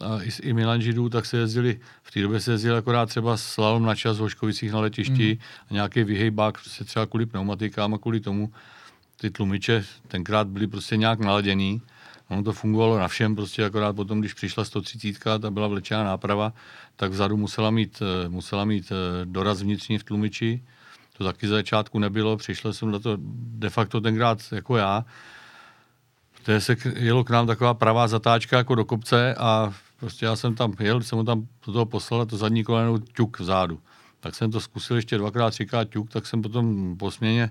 a 0.01 0.23
i, 0.23 0.29
i 0.41 0.53
Milan 0.53 0.81
Židů, 0.81 1.09
tak 1.09 1.25
se 1.25 1.37
jezdili, 1.37 1.79
v 2.03 2.11
té 2.11 2.21
době 2.21 2.39
se 2.39 2.51
jezdili 2.51 2.77
akorát 2.77 3.05
třeba 3.05 3.37
slalom 3.37 3.83
na 3.83 3.95
čas 3.95 4.17
v 4.17 4.19
Hoškovicích 4.19 4.71
na 4.71 4.79
letišti 4.79 5.31
mm. 5.31 5.67
a 5.69 5.73
nějaký 5.73 6.03
vyhejbák 6.03 6.59
se 6.59 6.83
třeba 6.83 7.05
kvůli 7.05 7.25
pneumatikám 7.25 7.93
a 7.93 7.97
kvůli 7.97 8.19
tomu 8.19 8.51
ty 9.17 9.31
tlumiče 9.31 9.85
tenkrát 10.07 10.47
byly 10.47 10.67
prostě 10.67 10.97
nějak 10.97 11.19
naladěný. 11.19 11.81
Ono 12.27 12.43
to 12.43 12.53
fungovalo 12.53 12.99
na 12.99 13.07
všem, 13.07 13.35
prostě 13.35 13.65
akorát 13.65 13.95
potom, 13.95 14.19
když 14.19 14.33
přišla 14.33 14.65
130, 14.65 15.19
ta 15.39 15.51
byla 15.51 15.67
vlečená 15.67 16.03
náprava, 16.03 16.53
tak 16.95 17.11
vzadu 17.11 17.37
musela 17.37 17.71
mít, 17.71 18.01
eh, 18.01 18.29
musela 18.29 18.65
mít 18.65 18.91
eh, 18.91 19.25
doraz 19.25 19.61
vnitřní 19.61 19.97
v 19.97 20.03
tlumiči. 20.03 20.63
To 21.17 21.23
taky 21.23 21.47
za 21.47 21.55
začátku 21.55 21.99
nebylo, 21.99 22.37
přišel 22.37 22.73
jsem 22.73 22.91
na 22.91 22.99
to 22.99 23.17
de 23.57 23.69
facto 23.69 24.01
tenkrát 24.01 24.39
jako 24.51 24.77
já. 24.77 25.05
To 26.43 26.61
se 26.61 26.75
jelo 26.95 27.23
k 27.23 27.29
nám 27.29 27.47
taková 27.47 27.73
pravá 27.73 28.07
zatáčka 28.07 28.57
jako 28.57 28.75
do 28.75 28.85
kopce 28.85 29.35
a 29.35 29.73
prostě 29.99 30.25
já 30.25 30.35
jsem 30.35 30.55
tam 30.55 30.73
jel, 30.79 31.01
jsem 31.01 31.17
mu 31.17 31.23
tam 31.23 31.47
do 31.65 31.73
toho 31.73 31.85
poslal 31.85 32.25
to 32.25 32.37
zadní 32.37 32.63
koleno 32.63 32.99
ťuk 32.99 33.39
vzadu. 33.39 33.79
Tak 34.19 34.35
jsem 34.35 34.51
to 34.51 34.61
zkusil 34.61 34.95
ještě 34.95 35.17
dvakrát, 35.17 35.49
třikrát 35.49 35.89
ťuk, 35.89 36.09
tak 36.09 36.25
jsem 36.25 36.41
potom 36.41 36.95
po 36.97 37.11
směně 37.11 37.49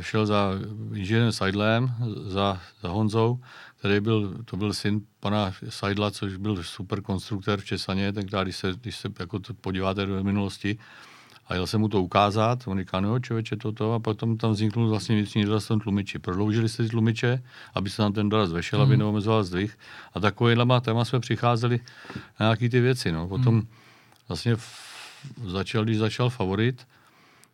šel 0.00 0.26
za 0.26 0.50
inženýrem 0.94 1.32
Seidlem, 1.32 1.94
za, 2.26 2.60
za 2.82 2.88
Honzou, 2.88 3.40
který 3.78 4.00
byl, 4.00 4.34
to 4.44 4.56
byl 4.56 4.72
syn 4.72 5.00
pana 5.20 5.52
Seidla, 5.68 6.10
což 6.10 6.36
byl 6.36 6.62
super 6.62 7.02
konstruktor 7.02 7.60
v 7.60 7.64
Česaně, 7.64 8.12
tenkrát, 8.12 8.42
když 8.42 8.56
se, 8.56 8.74
když 8.80 8.96
se 8.96 9.08
jako 9.20 9.38
to 9.38 9.54
podíváte 9.54 10.06
do 10.06 10.24
minulosti, 10.24 10.78
a 11.46 11.54
jel 11.54 11.66
jsem 11.66 11.80
mu 11.80 11.88
to 11.88 12.02
ukázat, 12.02 12.58
on 12.66 12.78
říká, 12.78 13.00
no 13.00 13.20
člověče, 13.20 13.56
toto, 13.56 13.92
a 13.92 13.98
potom 13.98 14.36
tam 14.36 14.52
vzniknul 14.52 14.88
vlastně 14.88 15.14
vnitřní 15.14 15.44
doraz 15.44 15.70
v 15.70 15.78
tlumiči. 15.78 16.18
Prodloužili 16.18 16.68
se 16.68 16.82
ty 16.82 16.88
tlumiče, 16.88 17.42
aby 17.74 17.90
se 17.90 17.96
tam 17.96 18.12
ten 18.12 18.28
doraz 18.28 18.52
vešel, 18.52 18.78
mm. 18.78 18.82
aby 18.82 18.92
mhm. 18.92 18.98
neomezoval 18.98 19.44
zdvih. 19.44 19.78
A 20.14 20.20
takovýhlema 20.20 20.80
téma 20.80 21.04
jsme 21.04 21.20
přicházeli 21.20 21.80
na 22.40 22.46
nějaký 22.46 22.68
ty 22.68 22.80
věci. 22.80 23.12
No. 23.12 23.28
Potom 23.28 23.54
mm. 23.54 23.66
vlastně 24.28 24.56
v, 24.56 24.66
začal, 25.46 25.84
když 25.84 25.98
začal 25.98 26.30
favorit, 26.30 26.86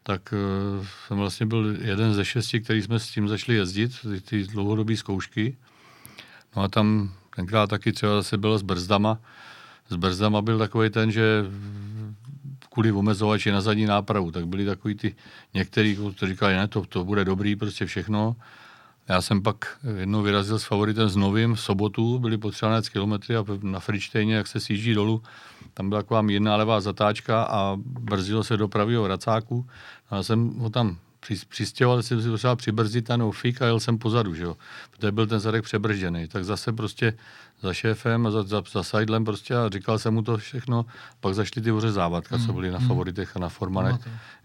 tak 0.08 0.32
uh, 0.32 0.86
jsem 1.06 1.16
vlastně 1.16 1.46
byl 1.46 1.76
jeden 1.80 2.14
ze 2.14 2.24
šesti, 2.24 2.60
který 2.60 2.82
jsme 2.82 2.98
s 2.98 3.10
tím 3.10 3.28
začali 3.28 3.58
jezdit, 3.58 3.92
ty, 4.02 4.20
ty 4.20 4.44
dlouhodobé 4.44 4.96
zkoušky. 4.96 5.56
No 6.56 6.62
a 6.62 6.68
tam 6.68 7.12
tenkrát 7.36 7.70
taky 7.70 7.92
třeba 7.92 8.14
zase 8.14 8.38
bylo 8.38 8.58
s 8.58 8.62
brzdama. 8.62 9.18
S 9.88 9.96
brzdama 9.96 10.42
byl 10.42 10.58
takový 10.58 10.90
ten, 10.90 11.10
že 11.10 11.44
kvůli 12.72 12.92
omezovači 12.92 13.50
na 13.50 13.60
zadní 13.60 13.86
nápravu, 13.86 14.30
tak 14.30 14.46
byli 14.46 14.64
takový 14.64 14.94
ty 14.94 15.14
některý, 15.54 15.98
kteří 16.16 16.32
říkali, 16.32 16.54
ne, 16.54 16.68
to, 16.68 16.84
to 16.84 17.04
bude 17.04 17.24
dobrý, 17.24 17.56
prostě 17.56 17.86
všechno. 17.86 18.36
Já 19.08 19.20
jsem 19.20 19.42
pak 19.42 19.78
jednou 19.96 20.22
vyrazil 20.22 20.58
s 20.58 20.64
favoritem 20.64 21.08
s 21.08 21.16
novým 21.16 21.54
v 21.54 21.60
sobotu, 21.60 22.18
byly 22.18 22.38
potřebné 22.38 22.80
kilometry 22.92 23.36
a 23.36 23.44
na 23.62 23.80
Fričtejně, 23.80 24.34
jak 24.34 24.46
se 24.46 24.60
sjíždí 24.60 24.94
dolů, 24.94 25.22
tam 25.78 25.88
byla 25.88 26.02
taková 26.02 26.22
mírná 26.22 26.56
levá 26.56 26.80
zatáčka 26.80 27.42
a 27.42 27.76
brzdilo 27.78 28.44
se 28.44 28.56
do 28.56 28.68
pravého 28.68 29.02
vracáku. 29.02 29.66
A 30.10 30.16
já 30.16 30.22
jsem 30.22 30.50
ho 30.58 30.70
tam 30.70 30.96
při, 31.20 31.36
přistěhoval 31.48 32.02
jsem 32.02 32.22
si 32.22 32.28
potřeboval 32.28 32.56
přibrzdit 32.56 33.04
ten 33.04 33.22
ofík 33.22 33.62
a 33.62 33.66
jel 33.66 33.80
jsem 33.80 33.98
pozadu, 33.98 34.34
že 34.34 34.42
jo. 34.42 34.56
Protože 34.90 35.12
byl 35.12 35.26
ten 35.26 35.40
zadek 35.40 35.64
přebržděný. 35.64 36.28
Tak 36.28 36.44
zase 36.44 36.72
prostě 36.72 37.14
za 37.62 37.74
šéfem 37.74 38.26
a 38.26 38.30
za, 38.30 38.42
za, 38.42 38.62
za 38.72 38.82
Seidlem 38.82 39.24
prostě 39.24 39.54
a 39.54 39.68
říkal 39.68 39.98
jsem 39.98 40.14
mu 40.14 40.22
to 40.22 40.36
všechno. 40.36 40.86
Pak 41.20 41.34
zašly 41.34 41.62
ty 41.62 41.70
závatka, 41.88 42.36
mm. 42.36 42.46
co 42.46 42.52
byly 42.52 42.70
na 42.70 42.78
favoritech 42.78 43.36
a 43.36 43.38
na 43.38 43.48
formanech. 43.48 43.96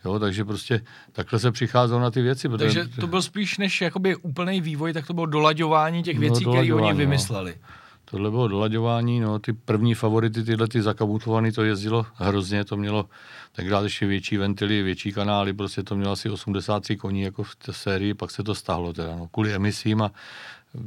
Jo, 0.06 0.20
takže 0.20 0.46
prostě 0.46 0.82
takhle 1.12 1.40
se 1.40 1.52
přicházelo 1.52 2.00
na 2.00 2.12
ty 2.12 2.22
věci. 2.22 2.50
Protože... 2.50 2.80
Takže 2.80 3.02
to 3.02 3.08
byl 3.08 3.22
spíš 3.22 3.58
než 3.58 3.82
jakoby 3.82 4.16
úplný 4.16 4.62
vývoj, 4.62 4.94
tak 4.94 5.08
to 5.08 5.14
bylo 5.14 5.26
dolaďování 5.26 6.04
těch 6.04 6.20
věcí, 6.20 6.46
no, 6.46 6.52
které 6.52 6.74
oni 6.74 6.90
no. 6.90 6.98
vymysleli. 6.98 7.56
No. 7.62 7.83
Tohle 8.14 8.32
bylo 8.32 8.48
dolaďování, 8.48 9.20
no, 9.20 9.40
ty 9.40 9.54
první 9.54 9.94
favority, 9.94 10.44
tyhle 10.44 10.68
ty 10.68 10.82
zakamuflované, 10.82 11.52
to 11.52 11.64
jezdilo 11.64 12.06
hrozně, 12.16 12.66
to 12.66 12.78
mělo 12.78 13.10
tenkrát 13.52 13.84
ještě 13.84 14.06
větší 14.06 14.38
ventily, 14.38 14.84
větší 14.84 15.12
kanály, 15.14 15.54
prostě 15.54 15.84
to 15.84 15.96
mělo 15.96 16.12
asi 16.12 16.30
83 16.30 16.98
koní 16.98 17.22
jako 17.22 17.44
v 17.44 17.56
té 17.56 17.74
sérii, 17.74 18.14
pak 18.14 18.32
se 18.32 18.44
to 18.44 18.56
stáhlo 18.56 18.94
teda, 18.94 19.16
no, 19.16 19.28
kvůli 19.28 19.54
emisím 19.54 20.02
a 20.02 20.12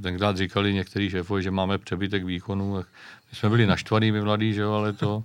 tenkrát 0.03 0.37
říkali 0.37 0.75
některý 0.75 1.11
šéfové, 1.11 1.43
že 1.43 1.51
máme 1.51 1.79
přebytek 1.79 2.25
výkonu, 2.25 2.77
my 2.77 2.85
jsme 3.33 3.49
byli 3.49 3.67
naštvaný, 3.67 4.13
my 4.13 4.21
mladí, 4.21 4.53
že 4.55 4.61
jo, 4.61 4.73
ale 4.73 4.93
to, 4.93 5.25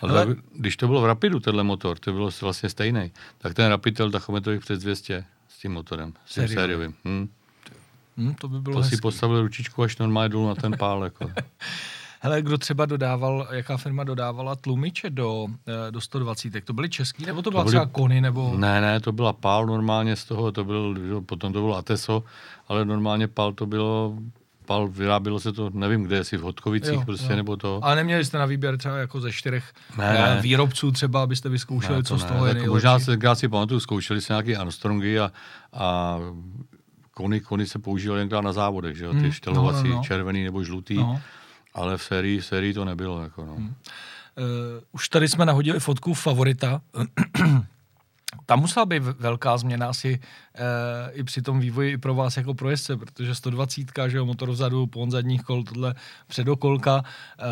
ale, 0.00 0.22
ale... 0.22 0.36
když 0.52 0.76
to 0.76 0.86
bylo 0.86 1.00
v 1.00 1.06
Rapidu, 1.06 1.40
tenhle 1.40 1.62
motor, 1.64 1.98
to 1.98 2.12
bylo 2.12 2.30
vlastně 2.40 2.68
stejný, 2.68 3.12
tak 3.38 3.54
ten 3.54 3.68
Rapid 3.68 3.96
byl 3.96 4.10
tachometrových 4.10 4.60
přes 4.60 4.78
200 4.78 5.24
s 5.48 5.58
tím 5.58 5.72
motorem, 5.72 6.12
s 6.26 6.34
tím 6.34 6.48
sériovým. 6.48 6.94
Hm. 7.04 7.28
Hmm, 8.16 8.34
to 8.34 8.48
by 8.48 8.60
bylo 8.60 8.74
To 8.74 8.80
hezký. 8.82 8.96
si 8.96 9.02
postavil 9.02 9.42
ručičku 9.42 9.82
až 9.82 9.98
normálně 9.98 10.28
dolů 10.28 10.48
na 10.48 10.54
ten 10.54 10.76
pál. 10.78 11.04
Jako. 11.04 11.30
Hele, 12.20 12.42
kdo 12.42 12.58
třeba 12.58 12.86
dodával, 12.86 13.48
jaká 13.52 13.76
firma 13.76 14.04
dodávala 14.04 14.56
tlumiče 14.56 15.10
do, 15.10 15.46
eh, 15.66 15.90
do 15.90 16.00
120, 16.00 16.50
tak 16.50 16.64
to 16.64 16.72
byly 16.72 16.88
český, 16.88 17.26
nebo 17.26 17.38
to, 17.38 17.42
to 17.42 17.50
byla 17.50 17.64
byly, 17.64 17.70
třeba 17.70 17.86
Kony, 17.86 18.20
nebo... 18.20 18.54
Ne, 18.56 18.80
ne, 18.80 19.00
to 19.00 19.12
byla 19.12 19.32
PAL 19.32 19.66
normálně 19.66 20.16
z 20.16 20.24
toho, 20.24 20.52
to 20.52 20.64
byl, 20.64 20.96
potom 21.26 21.52
to 21.52 21.60
bylo 21.60 21.76
Ateso, 21.76 22.24
ale 22.68 22.84
normálně 22.84 23.28
PAL 23.28 23.52
to 23.52 23.66
bylo, 23.66 24.18
PAL 24.66 24.88
vyrábilo 24.88 25.40
se 25.40 25.52
to, 25.52 25.70
nevím 25.74 26.02
kde, 26.02 26.16
jestli 26.16 26.36
v 26.36 26.40
Hodkovicích 26.40 26.94
jo, 26.94 27.02
prostě, 27.04 27.32
jo. 27.32 27.36
nebo 27.36 27.56
to. 27.56 27.80
A 27.84 27.94
neměli 27.94 28.24
jste 28.24 28.38
na 28.38 28.46
výběr 28.46 28.78
třeba 28.78 28.96
jako 28.96 29.20
ze 29.20 29.32
čtyřech 29.32 29.72
ne, 29.98 30.12
ne. 30.12 30.38
výrobců 30.42 30.92
třeba, 30.92 31.22
abyste 31.22 31.48
vyzkoušeli, 31.48 31.98
ne, 31.98 32.02
co 32.02 32.14
ne. 32.14 32.20
z 32.20 32.24
toho 32.24 32.46
je 32.46 32.54
nejlepší? 32.54 32.72
Možná 32.72 32.98
se, 32.98 33.16
já 33.22 33.34
si 33.34 33.48
pamatuju, 33.48 33.80
zkoušeli 33.80 34.20
se 34.20 34.32
nějaký 34.32 34.56
Armstrongy 34.56 35.20
a, 35.20 35.32
a 35.72 36.18
kony, 37.16 37.40
kony 37.40 37.66
se 37.66 37.78
používaly 37.78 38.20
jen 38.20 38.44
na 38.44 38.52
závodech, 38.52 38.96
že 38.96 39.04
jo? 39.04 39.12
ty 39.12 39.18
hmm, 39.18 39.32
štelovací, 39.32 39.82
no, 39.82 39.90
no, 39.90 39.96
no. 39.96 40.02
červený 40.02 40.44
nebo 40.44 40.64
žlutý, 40.64 40.94
no. 40.94 41.20
ale 41.74 41.96
v 41.96 42.02
sérii, 42.02 42.40
v 42.40 42.46
sérii 42.46 42.74
to 42.74 42.84
nebylo. 42.84 43.22
Jako, 43.22 43.44
no. 43.44 43.54
Hmm. 43.54 43.66
Uh, 43.66 43.74
už 44.92 45.08
tady 45.08 45.28
jsme 45.28 45.46
nahodili 45.46 45.80
fotku 45.80 46.14
favorita. 46.14 46.80
Tam 48.46 48.60
musela 48.60 48.86
být 48.86 49.02
velká 49.02 49.58
změna 49.58 49.88
asi 49.88 50.20
e, 50.54 51.12
i 51.12 51.24
při 51.24 51.42
tom 51.42 51.60
vývoji 51.60 51.92
i 51.92 51.98
pro 51.98 52.14
vás 52.14 52.36
jako 52.36 52.54
pro 52.54 52.70
jezdce, 52.70 52.96
protože 52.96 53.34
120, 53.34 53.86
že 54.06 54.16
jo, 54.16 54.26
motor 54.26 54.50
vzadu, 54.50 54.86
pon 54.86 55.10
zadních 55.10 55.42
kol, 55.42 55.64
tohle 55.64 55.94
předokolka. 56.26 57.02
E, 57.38 57.44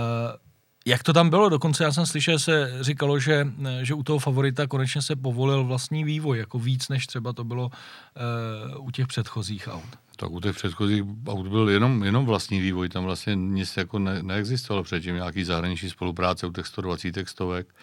jak 0.85 1.03
to 1.03 1.13
tam 1.13 1.31
bylo? 1.31 1.49
Dokonce 1.49 1.85
já 1.85 1.93
jsem 1.93 2.07
slyšel, 2.07 2.39
se 2.39 2.79
říkalo, 2.81 3.19
že, 3.19 3.47
že 3.83 3.95
u 3.95 4.03
toho 4.03 4.19
favorita 4.19 4.67
konečně 4.67 5.03
se 5.03 5.17
povolil 5.17 5.65
vlastní 5.65 6.05
vývoj, 6.05 6.39
jako 6.39 6.59
víc, 6.59 6.89
než 6.89 7.07
třeba 7.07 7.33
to 7.33 7.45
bylo 7.45 7.67
uh, 7.67 8.87
u 8.87 8.91
těch 8.91 9.07
předchozích 9.07 9.69
aut. 9.73 9.99
Tak 10.17 10.31
u 10.31 10.41
těch 10.41 10.57
předchozích 10.57 11.03
aut 11.27 11.47
byl 11.47 11.69
jenom, 11.69 12.05
jenom 12.05 12.27
vlastní 12.27 12.61
vývoj, 12.61 12.89
tam 12.89 13.05
vlastně 13.05 13.35
nic 13.35 13.77
jako 13.77 13.99
ne, 13.99 14.23
neexistovalo 14.23 14.85
předtím, 14.85 15.15
nějaký 15.15 15.45
zahraniční 15.45 15.91
spolupráce 15.91 16.47
u 16.47 16.53
těch 16.53 16.67
120 16.67 17.29
stovek. 17.29 17.75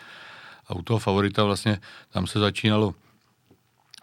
A 0.68 0.76
u 0.76 0.82
toho 0.82 1.00
favorita 1.00 1.44
vlastně 1.44 1.80
tam 2.10 2.28
se 2.28 2.40
začínalo 2.40 2.96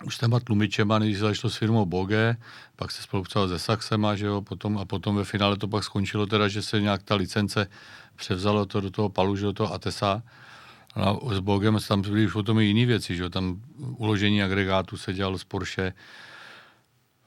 už 0.05 0.17
s 0.17 0.19
těma 0.19 0.41
tlumičema, 0.41 0.99
než 0.99 1.19
začalo 1.19 1.51
s 1.51 1.57
firmou 1.57 1.87
Boge, 1.87 2.37
pak 2.77 2.91
se 2.91 3.03
spolupracoval 3.03 3.49
se 3.49 3.59
Saxema, 3.59 4.17
že 4.17 4.27
jo, 4.27 4.43
potom, 4.43 4.79
a 4.79 4.85
potom 4.85 5.17
ve 5.17 5.25
finále 5.25 5.57
to 5.57 5.69
pak 5.69 5.85
skončilo 5.85 6.27
teda, 6.27 6.49
že 6.49 6.63
se 6.63 6.81
nějak 6.81 7.03
ta 7.03 7.15
licence 7.15 7.67
převzalo 8.19 8.67
to 8.67 8.81
do 8.81 8.91
toho 8.91 9.09
palu, 9.09 9.37
že 9.37 9.47
do 9.47 9.53
toho 9.53 9.75
Atesa. 9.75 10.23
A 10.95 11.15
s 11.35 11.39
Bogem 11.39 11.79
tam 11.89 12.03
byly 12.03 12.27
už 12.27 12.35
o 12.35 12.43
tom 12.43 12.59
i 12.59 12.65
jiné 12.65 12.87
věci, 12.87 13.17
že 13.17 13.31
tam 13.31 13.63
uložení 13.79 14.43
agregátu 14.43 14.97
se 14.97 15.13
dělalo 15.13 15.39
z 15.39 15.45
Porsche, 15.45 15.93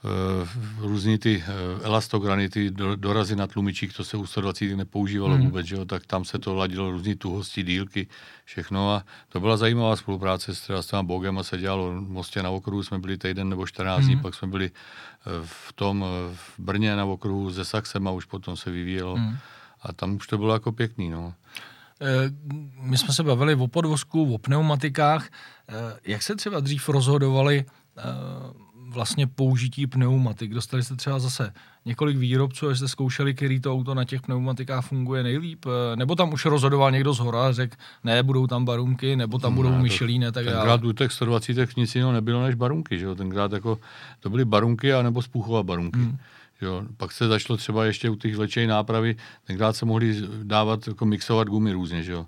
Eh, 0.04 0.48
různý 0.80 1.18
ty 1.18 1.44
eh, 1.48 1.84
elastograny, 1.84 2.50
ty 2.50 2.72
dorazy 2.96 3.36
na 3.36 3.48
tlumičích, 3.48 3.94
to 3.94 4.04
se 4.04 4.18
u 4.18 4.26
120 4.26 4.76
nepoužívalo 4.76 5.36
hmm. 5.36 5.46
vůbec, 5.46 5.66
že 5.66 5.76
jo? 5.76 5.86
tak 5.86 6.06
tam 6.06 6.26
se 6.26 6.40
to 6.40 6.56
ladilo 6.56 6.92
různý 6.92 7.16
tuhosti, 7.16 7.64
dílky, 7.64 8.08
všechno 8.46 8.92
a 8.92 9.04
to 9.30 9.40
byla 9.40 9.58
zajímavá 9.58 9.96
spolupráce 9.96 10.56
s, 10.56 10.62
třeba 10.62 10.82
s 10.82 10.88
těma 10.88 11.04
Bogem 11.04 11.38
a 11.38 11.44
se 11.44 11.58
dělalo 11.58 11.92
v 11.92 12.10
Mostě 12.10 12.44
na 12.44 12.50
okruhu, 12.50 12.84
jsme 12.84 13.00
byli 13.00 13.18
týden 13.18 13.50
nebo 13.50 13.68
14 13.68 14.04
dní, 14.04 14.14
hmm. 14.14 14.22
pak 14.22 14.36
jsme 14.36 14.48
byli 14.48 14.66
eh, 14.66 15.30
v 15.44 15.74
tom 15.74 16.06
v 16.34 16.60
Brně 16.60 16.96
na 16.96 17.06
okruhu 17.06 17.54
se 17.54 17.66
Saxem 17.66 18.08
a 18.08 18.12
už 18.12 18.26
potom 18.26 18.58
se 18.58 18.72
vyvíjelo 18.72 19.16
hmm. 19.16 19.38
A 19.82 19.94
tam 19.94 20.16
už 20.16 20.28
to 20.28 20.38
bylo 20.38 20.54
jako 20.54 20.72
pěkný. 20.72 21.10
No. 21.10 21.34
My 22.82 22.98
jsme 22.98 23.14
se 23.14 23.24
bavili 23.24 23.56
o 23.56 23.68
podvozku, 23.68 24.34
o 24.34 24.38
pneumatikách. 24.38 25.30
Jak 26.06 26.24
se 26.24 26.36
třeba 26.36 26.60
dřív 26.60 26.90
rozhodovali 26.90 27.66
vlastně 28.92 29.28
použití 29.28 29.88
pneumatik. 29.88 30.54
Dostali 30.54 30.84
jste 30.84 30.96
třeba 30.96 31.20
zase 31.20 31.54
několik 31.86 32.18
výrobců, 32.18 32.70
a 32.70 32.76
jste 32.76 32.88
zkoušeli, 32.88 33.34
který 33.34 33.60
to 33.60 33.74
auto 33.74 33.94
na 33.94 34.06
těch 34.06 34.22
pneumatikách 34.22 34.86
funguje 34.86 35.24
nejlíp, 35.24 35.66
eh, 35.66 35.96
nebo 35.96 36.16
tam 36.16 36.34
už 36.34 36.46
rozhodoval 36.46 36.92
někdo 36.92 37.14
z 37.14 37.20
hora 37.20 37.48
a 37.48 37.52
řekl, 37.52 37.76
ne, 38.04 38.24
budou 38.24 38.48
tam 38.48 38.66
barunky, 38.66 39.16
nebo 39.16 39.40
tam 39.40 39.56
budou 39.56 39.70
ne, 39.70 39.82
Michelin, 39.82 40.26
tak 40.32 40.46
Tenkrát 40.46 40.84
u 40.84 40.92
těch 40.92 41.12
120 41.12 41.78
nic 41.78 41.96
jiného 41.96 42.12
nebylo 42.12 42.44
než 42.44 42.56
barunky, 42.56 43.00
že 43.00 43.06
jo? 43.06 43.16
tenkrát 43.16 43.52
jako, 43.52 43.80
to 44.20 44.30
byly 44.30 44.46
barunky 44.46 44.94
a 44.94 45.02
nebo 45.02 45.22
barunky. 45.64 46.00
Hmm. 46.00 46.18
Jo, 46.62 46.84
pak 46.98 47.12
se 47.12 47.28
začalo 47.28 47.58
třeba 47.58 47.86
ještě 47.86 48.10
u 48.10 48.16
těch 48.16 48.36
vlečej 48.36 48.68
nápravy, 48.68 49.16
tenkrát 49.44 49.74
se 49.74 49.86
mohli 49.86 50.16
dávat, 50.44 50.88
jako 50.88 51.06
mixovat 51.06 51.48
gumy 51.48 51.72
různě, 51.72 52.04
že 52.04 52.12
jo? 52.12 52.26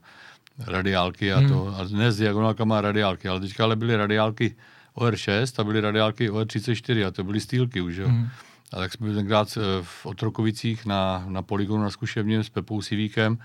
radiálky 0.60 1.34
a 1.34 1.40
hmm. 1.40 1.50
to. 1.50 1.76
A 1.78 1.84
dnes 1.84 2.18
diagonálka 2.18 2.82
radiálky, 2.82 3.28
ale 3.28 3.40
teďka 3.40 3.64
ale 3.64 3.76
byly 3.76 3.96
radiálky 3.96 4.56
OR6 4.96 5.62
a 5.62 5.64
byly 5.64 5.82
radiálky 5.82 6.30
OR34 6.30 7.08
a 7.08 7.12
to 7.12 7.24
byly 7.24 7.40
stýlky 7.40 7.82
už, 7.82 7.96
jo. 7.96 8.10
Mm. 8.10 8.30
A 8.74 8.78
tak 8.78 8.94
jsme 8.94 9.06
byli 9.06 9.18
tenkrát 9.18 9.58
eh, 9.58 9.62
v 9.82 10.06
Otrokovicích 10.06 10.86
na, 10.86 11.26
na 11.28 11.42
poligonu 11.42 11.84
na 11.84 11.90
zkušebně 11.90 12.44
s 12.44 12.50
Pepou 12.50 12.82
Sivíkem, 12.82 13.38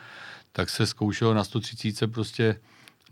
tak 0.53 0.71
se 0.71 0.87
zkoušelo 0.87 1.35
na 1.35 1.45
130 1.45 2.07
prostě 2.07 2.61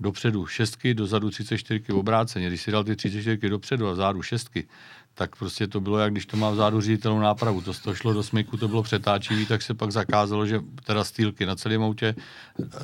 dopředu 0.00 0.46
šestky, 0.46 0.94
dozadu 0.94 1.30
34 1.30 1.92
obráceně. 1.92 2.48
Když 2.48 2.62
si 2.62 2.70
dal 2.70 2.84
ty 2.84 2.96
34 2.96 3.48
dopředu 3.48 3.88
a 3.88 3.92
vzadu 3.92 4.22
šestky, 4.22 4.68
tak 5.18 5.36
prostě 5.36 5.66
to 5.66 5.80
bylo, 5.80 5.98
jak 5.98 6.12
když 6.12 6.26
to 6.26 6.36
má 6.36 6.50
vzadu 6.50 6.80
ředitelnou 6.80 7.20
nápravu. 7.20 7.60
To, 7.60 7.72
to 7.84 7.94
šlo 7.94 8.12
do 8.12 8.22
smyku, 8.22 8.56
to 8.56 8.68
bylo 8.68 8.82
přetáčivý, 8.82 9.46
tak 9.46 9.62
se 9.62 9.74
pak 9.74 9.92
zakázalo, 9.92 10.46
že 10.46 10.60
teda 10.84 11.04
stýlky 11.04 11.46
na 11.46 11.56
celém 11.56 11.82
autě, 11.82 12.14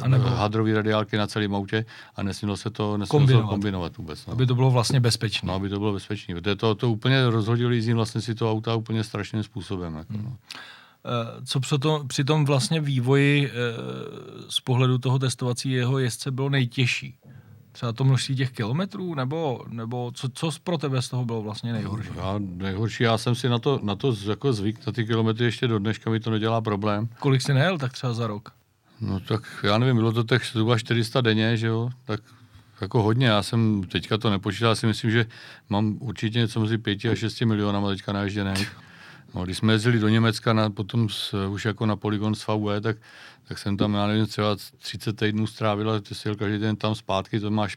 nebo 0.07 0.25
hadrový 0.25 0.73
radiálky 0.73 1.16
na 1.16 1.27
celém 1.27 1.55
autě 1.55 1.85
a 2.16 2.23
nesmělo 2.23 2.57
se 2.57 2.71
to, 2.71 2.97
nesmělo 2.97 3.21
kombinovat. 3.21 3.42
Se 3.42 3.47
to 3.47 3.51
kombinovat 3.51 3.97
vůbec. 3.97 4.27
No. 4.27 4.33
Aby 4.33 4.47
to 4.47 4.55
bylo 4.55 4.71
vlastně 4.71 5.01
bezpečné. 5.01 5.47
No, 5.47 5.55
aby 5.55 5.68
to 5.68 5.79
bylo 5.79 5.92
bezpečné. 5.92 6.40
To, 6.40 6.57
to, 6.57 6.75
to 6.75 6.90
úplně 6.90 7.31
rozhodilo 7.31 7.71
jízdím 7.71 7.97
vlastně 7.97 8.21
si 8.21 8.35
to 8.35 8.51
auta 8.51 8.75
úplně 8.75 9.05
strašným 9.05 9.42
způsobem. 9.42 9.95
Jako, 9.95 10.12
hmm. 10.12 10.25
no. 10.25 10.37
Eh, 11.05 11.47
co 11.47 11.61
při 11.61 11.79
tom, 11.79 12.09
při 12.09 12.25
tom 12.25 12.45
vlastně 12.45 12.81
vývoji 12.81 13.47
eh, 13.47 13.53
z 14.49 14.61
pohledu 14.61 14.99
toho 14.99 15.18
testovacího 15.18 15.99
jezdce 15.99 16.31
bylo 16.31 16.49
nejtěžší? 16.49 17.18
Třeba 17.73 17.93
to 17.93 18.05
množství 18.05 18.37
těch 18.37 18.51
kilometrů, 18.51 19.15
nebo, 19.15 19.65
nebo 19.69 20.13
co, 20.15 20.29
co 20.29 20.51
pro 20.65 20.79
tebe 20.79 21.03
z 21.03 21.09
toho 21.09 21.25
bylo 21.25 21.43
vlastně 21.43 21.73
nejhorší? 21.73 22.11
Já, 22.17 22.35
nejhorší, 22.39 23.05
já 23.05 23.19
jsem 23.19 23.35
si 23.35 23.49
na 23.49 23.59
to, 23.59 23.81
na 23.83 23.97
to 23.97 24.15
jako 24.27 24.53
zvyk, 24.53 24.87
na 24.87 24.93
ty 24.93 25.05
kilometry 25.05 25.45
ještě 25.45 25.69
do 25.69 25.79
dneška 25.79 26.11
mi 26.11 26.21
to 26.21 26.31
nedělá 26.31 26.61
problém. 26.61 27.09
Kolik 27.19 27.43
jsi 27.43 27.55
nejel 27.55 27.79
tak 27.79 27.93
třeba 27.93 28.13
za 28.13 28.27
rok? 28.27 28.53
No 29.01 29.21
tak 29.21 29.43
já 29.63 29.79
nevím, 29.79 29.97
bylo 29.97 30.13
to 30.13 30.25
tak 30.25 30.45
zhruba 30.45 30.79
400 30.79 31.21
denně, 31.21 31.57
že 31.57 31.67
jo, 31.67 31.91
tak 32.05 32.21
jako 32.81 33.03
hodně. 33.03 33.27
Já 33.27 33.43
jsem 33.43 33.85
teďka 33.85 34.19
to 34.19 34.31
nepočítal, 34.31 34.77
si 34.77 34.87
myslím, 34.87 35.11
že 35.11 35.27
mám 35.69 35.97
určitě 36.01 36.39
něco 36.39 36.61
mezi 36.61 36.79
5 36.79 37.05
a 37.05 37.15
6 37.15 37.41
milionama 37.41 37.89
teďka 37.89 38.13
naježděných. 38.13 38.77
No, 39.35 39.45
když 39.45 39.59
jsme 39.59 39.73
jezdili 39.73 39.99
do 39.99 40.09
Německa 40.09 40.53
na, 40.53 40.71
potom 40.71 41.09
s, 41.09 41.47
už 41.49 41.64
jako 41.64 41.87
na 41.87 41.97
poligon 41.97 42.35
s 42.35 42.47
VW, 42.47 42.81
tak, 42.81 42.97
tak 43.49 43.59
jsem 43.59 43.77
tam, 43.77 43.95
já 43.95 44.07
nevím, 44.07 44.27
třeba 44.27 44.57
30 44.79 45.16
týdnů 45.16 45.47
strávil 45.47 45.90
a 45.90 46.01
ty 46.01 46.14
si 46.14 46.29
jel 46.29 46.37
každý 46.37 46.59
den 46.59 46.77
tam 46.77 46.95
zpátky, 46.95 47.40
to 47.40 47.51
máš 47.51 47.77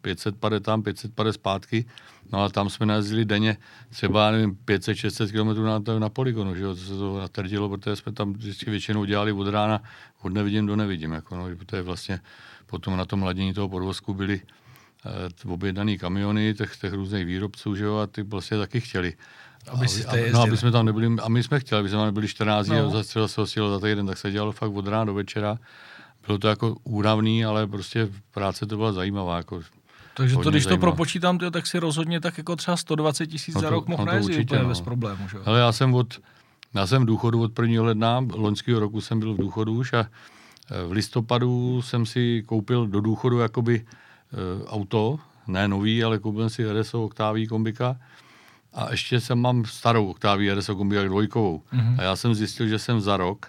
500 0.00 0.36
pade 0.36 0.60
tam, 0.60 0.82
500 0.82 1.14
pade 1.14 1.32
zpátky. 1.32 1.84
No 2.32 2.44
a 2.44 2.48
tam 2.48 2.70
jsme 2.70 2.86
najezdili 2.86 3.24
denně 3.24 3.56
třeba, 3.88 4.24
já 4.24 4.30
nevím, 4.30 4.58
500-600 4.64 5.32
km 5.32 5.62
na, 5.62 5.98
na 5.98 6.08
poligonu, 6.08 6.54
že 6.54 6.62
jo, 6.62 6.74
to 6.74 6.80
se 6.80 6.96
to 6.98 7.18
natrdilo, 7.18 7.68
protože 7.68 7.96
jsme 7.96 8.12
tam 8.12 8.32
vždycky 8.32 8.70
většinou 8.70 9.04
dělali 9.04 9.32
od 9.32 9.48
rána, 9.48 9.82
od 10.22 10.32
nevidím 10.32 10.66
do 10.66 10.76
nevidím, 10.76 11.12
jako 11.12 11.36
no, 11.36 11.56
protože 11.56 11.82
vlastně 11.82 12.20
potom 12.66 12.96
na 12.96 13.04
tom 13.04 13.22
ladění 13.22 13.54
toho 13.54 13.68
podvozku 13.68 14.14
byly 14.14 14.40
eh, 15.06 15.48
objednaný 15.48 15.98
kamiony 15.98 16.54
těch, 16.54 16.76
těch 16.76 16.92
různých 16.92 17.26
výrobců, 17.26 17.76
že 17.76 17.84
jo, 17.84 17.96
a 17.96 18.06
ty 18.06 18.22
vlastně 18.22 18.58
taky 18.58 18.80
chtěli 18.80 19.14
aby, 19.70 19.88
si 19.88 20.04
aby, 20.04 20.30
no, 20.32 20.40
aby 20.40 20.56
jsme 20.56 20.70
tam 20.70 20.86
nebyli, 20.86 21.16
a 21.22 21.28
my 21.28 21.42
jsme 21.42 21.60
chtěli, 21.60 21.78
aby 21.80 21.88
jsme 21.88 21.98
tam 21.98 22.06
nebyli 22.06 22.28
14 22.28 22.66
dní 22.66 22.76
no. 22.76 22.86
a 22.86 22.90
zase 22.90 23.28
se 23.28 23.40
osílo 23.40 23.70
za 23.70 23.86
týden, 23.86 24.06
tak 24.06 24.18
se 24.18 24.30
dělalo 24.30 24.52
fakt 24.52 24.72
od 24.72 24.86
rána 24.88 25.04
do 25.04 25.14
večera. 25.14 25.58
Bylo 26.26 26.38
to 26.38 26.48
jako 26.48 26.76
úravný, 26.84 27.44
ale 27.44 27.66
prostě 27.66 28.08
práce 28.30 28.66
to 28.66 28.76
byla 28.76 28.92
zajímavá. 28.92 29.36
Jako 29.36 29.60
Takže 30.14 30.36
to, 30.36 30.50
když 30.50 30.62
to 30.64 30.68
zajímavá. 30.68 30.90
propočítám, 30.90 31.38
tyjo, 31.38 31.50
tak 31.50 31.66
si 31.66 31.78
rozhodně 31.78 32.20
tak 32.20 32.38
jako 32.38 32.56
třeba 32.56 32.76
120 32.76 33.26
tisíc 33.26 33.54
No 33.54 33.60
za 33.60 33.68
to- 33.68 33.74
rok 33.74 33.88
mohl 33.88 34.04
no 34.04 34.12
to 34.12 34.18
úplně 34.18 34.62
no. 34.62 34.68
bez 34.68 34.80
problémů. 34.80 35.28
Že? 35.28 35.38
Ale 35.44 35.60
já 35.60 35.72
jsem 35.72 35.94
od, 35.94 36.20
já 36.74 36.86
jsem 36.86 37.02
v 37.02 37.06
důchodu 37.06 37.42
od 37.42 37.58
1. 37.58 37.82
ledna, 37.82 38.26
loňského 38.34 38.80
roku 38.80 39.00
jsem 39.00 39.20
byl 39.20 39.34
v 39.34 39.38
důchodu 39.38 39.72
už 39.72 39.92
a 39.92 39.98
eh, 40.00 40.84
v 40.88 40.92
listopadu 40.92 41.82
jsem 41.82 42.06
si 42.06 42.42
koupil 42.46 42.86
do 42.86 43.00
důchodu 43.00 43.38
jakoby 43.38 43.84
e, 44.32 44.66
auto, 44.66 45.18
ne 45.46 45.68
nový, 45.68 46.04
ale 46.04 46.18
koupil 46.18 46.50
si 46.50 46.72
RSO 46.72 47.04
Octavii 47.04 47.46
kombika 47.46 47.96
a 48.72 48.90
ještě 48.90 49.20
jsem 49.20 49.38
mám 49.38 49.64
starou 49.64 50.10
Octavii 50.10 50.54
RSO 50.54 50.76
kombika 50.76 51.02
dvojkovou. 51.02 51.62
Mm-hmm. 51.72 51.96
A 51.98 52.02
já 52.02 52.16
jsem 52.16 52.34
zjistil, 52.34 52.68
že 52.68 52.78
jsem 52.78 53.00
za 53.00 53.16
rok 53.16 53.46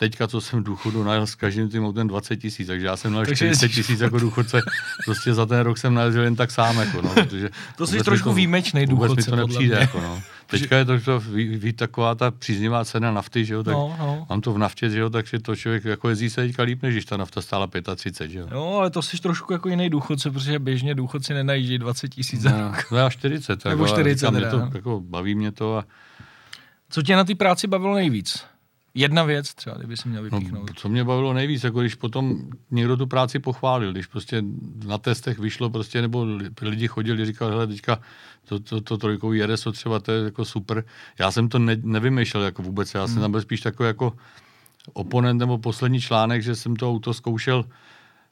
Teďka, 0.00 0.28
co 0.28 0.40
jsem 0.40 0.60
v 0.60 0.62
důchodu, 0.62 1.04
najel 1.04 1.26
s 1.26 1.34
každým 1.34 1.68
tím 1.68 1.84
autem 1.86 2.08
20 2.08 2.36
tisíc, 2.36 2.66
takže 2.66 2.86
já 2.86 2.96
jsem 2.96 3.12
najel 3.12 3.26
Takže 3.26 3.36
40 3.36 3.64
jezdíš- 3.66 3.76
tisíc 3.76 4.00
jako 4.00 4.18
důchodce. 4.18 4.60
Prostě 5.04 5.34
za 5.34 5.46
ten 5.46 5.60
rok 5.60 5.78
jsem 5.78 5.94
najezdil 5.94 6.22
jen 6.22 6.36
tak 6.36 6.50
sám, 6.50 6.78
jako, 6.78 7.02
no, 7.02 7.14
protože 7.14 7.50
To 7.76 7.86
jsi 7.86 7.98
trošku 8.04 8.32
výjimečnej 8.32 8.86
Vůbec 8.86 9.10
mi 9.10 9.16
důchodce, 9.16 9.30
to 9.30 9.36
nepřijde, 9.36 9.74
mě. 9.74 9.80
jako, 9.80 10.00
no. 10.00 10.22
Teďka 10.46 10.76
je 10.76 10.84
to, 10.84 11.00
to 11.00 11.20
ví, 11.20 11.48
ví, 11.48 11.72
taková 11.72 12.14
ta 12.14 12.30
příznivá 12.30 12.84
cena 12.84 13.12
nafty, 13.12 13.44
že 13.44 13.54
jo, 13.54 13.62
tak 13.64 13.74
No, 13.74 13.96
no. 13.98 14.26
mám 14.30 14.40
to 14.40 14.52
v 14.52 14.58
naftě, 14.58 14.90
že 14.90 14.98
jo, 14.98 15.10
takže 15.10 15.38
to 15.38 15.56
člověk 15.56 15.84
jako 15.84 16.08
jezdí 16.08 16.30
se 16.30 16.40
teďka 16.46 16.62
líp, 16.62 16.82
než 16.82 16.94
když 16.94 17.04
ta 17.04 17.16
nafta 17.16 17.40
stála 17.42 17.68
35, 17.96 18.30
že 18.30 18.38
jo. 18.38 18.48
Jo, 18.52 18.74
ale 18.78 18.90
to 18.90 19.02
jsi 19.02 19.18
trošku 19.18 19.52
jako 19.52 19.68
jiný 19.68 19.90
důchodce, 19.90 20.30
protože 20.30 20.58
běžně 20.58 20.94
důchodci 20.94 21.34
nenajíždí 21.34 21.78
20 21.78 22.08
tisíc 22.08 22.40
za 22.40 22.50
No, 22.50 22.58
rok. 22.68 22.90
no 22.92 22.98
já 22.98 23.10
40, 23.10 23.64
Nebo 23.64 23.84
jako, 23.84 23.94
a 23.94 23.96
40 23.96 24.18
říkám, 24.20 24.32
mě 24.34 24.40
teda, 24.40 24.50
to, 24.50 24.58
no. 24.58 24.70
jako, 24.74 25.00
baví 25.00 25.34
mě 25.34 25.52
to 25.52 25.76
a 25.76 25.84
Co 26.90 27.02
tě 27.02 27.16
na 27.16 27.24
té 27.24 27.34
práci 27.34 27.66
bavilo 27.66 27.94
nejvíc? 27.94 28.44
Jedna 28.94 29.22
věc 29.24 29.54
třeba, 29.54 29.76
kdyby 29.76 29.96
si 29.96 30.08
měl 30.08 30.22
No, 30.32 30.38
vypíchnout. 30.38 30.70
co 30.76 30.88
mě 30.88 31.04
bavilo 31.04 31.32
nejvíc, 31.32 31.64
jako 31.64 31.80
když 31.80 31.94
potom 31.94 32.38
někdo 32.70 32.96
tu 32.96 33.06
práci 33.06 33.38
pochválil, 33.38 33.92
když 33.92 34.06
prostě 34.06 34.42
na 34.86 34.98
testech 34.98 35.38
vyšlo 35.38 35.70
prostě, 35.70 36.02
nebo 36.02 36.24
li- 36.24 36.50
lidi 36.62 36.88
chodili, 36.88 37.26
říkali, 37.26 37.50
hele, 37.52 37.66
teďka 37.66 38.00
to, 38.44 38.60
to, 38.60 38.80
to 38.80 38.98
trojkový 38.98 39.42
RSO 39.46 39.72
třeba, 39.72 39.98
to 40.00 40.12
je 40.12 40.24
jako 40.24 40.44
super. 40.44 40.84
Já 41.18 41.30
jsem 41.30 41.48
to 41.48 41.58
ne, 41.58 41.76
nevymýšlel 41.82 42.42
jako 42.42 42.62
vůbec, 42.62 42.94
já 42.94 43.06
jsem 43.06 43.20
tam 43.20 43.30
byl 43.30 43.40
spíš 43.40 43.60
takový 43.60 43.86
jako 43.86 44.12
oponent 44.92 45.40
nebo 45.40 45.58
poslední 45.58 46.00
článek, 46.00 46.42
že 46.42 46.54
jsem 46.56 46.76
to 46.76 46.88
auto 46.90 47.14
zkoušel 47.14 47.64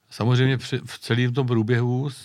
samozřejmě 0.09 0.57
při, 0.57 0.79
v 0.85 0.99
celém 0.99 1.33
tom 1.33 1.47
průběhu 1.47 2.09
s, 2.09 2.17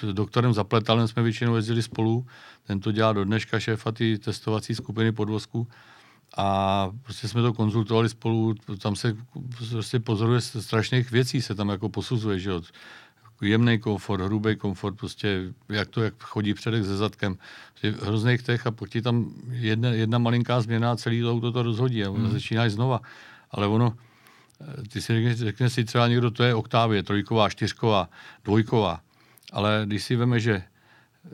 s 0.00 0.12
doktorem 0.12 0.52
Zapletalem 0.52 1.08
jsme 1.08 1.22
většinou 1.22 1.56
jezdili 1.56 1.82
spolu, 1.82 2.26
ten 2.66 2.80
to 2.80 2.92
dělá 2.92 3.12
do 3.12 3.24
dneška 3.24 3.60
šéfa 3.60 3.92
ty 3.92 4.18
testovací 4.18 4.74
skupiny 4.74 5.12
podvozku 5.12 5.68
a 6.36 6.90
prostě 7.02 7.28
jsme 7.28 7.42
to 7.42 7.52
konzultovali 7.52 8.08
spolu, 8.08 8.54
tam 8.82 8.96
se 8.96 9.16
prostě 9.68 10.00
pozoruje 10.00 10.40
strašných 10.40 11.10
věcí, 11.10 11.42
se 11.42 11.54
tam 11.54 11.68
jako 11.68 11.88
posuzuje, 11.88 12.38
že 12.38 12.50
jo. 12.50 12.62
Jemný 13.42 13.78
komfort, 13.78 14.20
hrubý 14.24 14.56
komfort, 14.56 14.96
prostě 14.96 15.52
jak 15.68 15.88
to, 15.88 16.02
jak 16.02 16.14
chodí 16.22 16.54
předek 16.54 16.84
se 16.84 16.96
zadkem. 16.96 17.38
Prostě 17.70 18.04
hrozných 18.04 18.42
těch 18.42 18.66
a 18.66 18.70
pokud 18.70 18.90
ti 18.90 19.02
tam 19.02 19.34
jedna, 19.50 19.88
jedna 19.88 20.18
malinká 20.18 20.60
změna 20.60 20.92
a 20.92 20.96
celý 20.96 21.20
to 21.20 21.32
auto 21.32 21.52
to 21.52 21.62
rozhodí 21.62 22.04
a 22.04 22.10
hmm. 22.10 22.30
začínáš 22.30 22.72
znova. 22.72 23.00
Ale 23.50 23.66
ono, 23.66 23.94
eh, 24.60 24.88
ty 24.88 25.02
si 25.02 25.12
řekne, 25.14 25.34
řekne 25.34 25.70
si 25.70 25.84
třeba 25.84 26.08
někdo, 26.08 26.30
to 26.30 26.42
je 26.44 26.54
oktávě, 26.54 27.02
trojková, 27.02 27.48
čtyřková, 27.48 28.08
dvojková. 28.44 29.00
Ale 29.52 29.82
když 29.86 30.04
si 30.04 30.16
veme, 30.16 30.40
že 30.40 30.62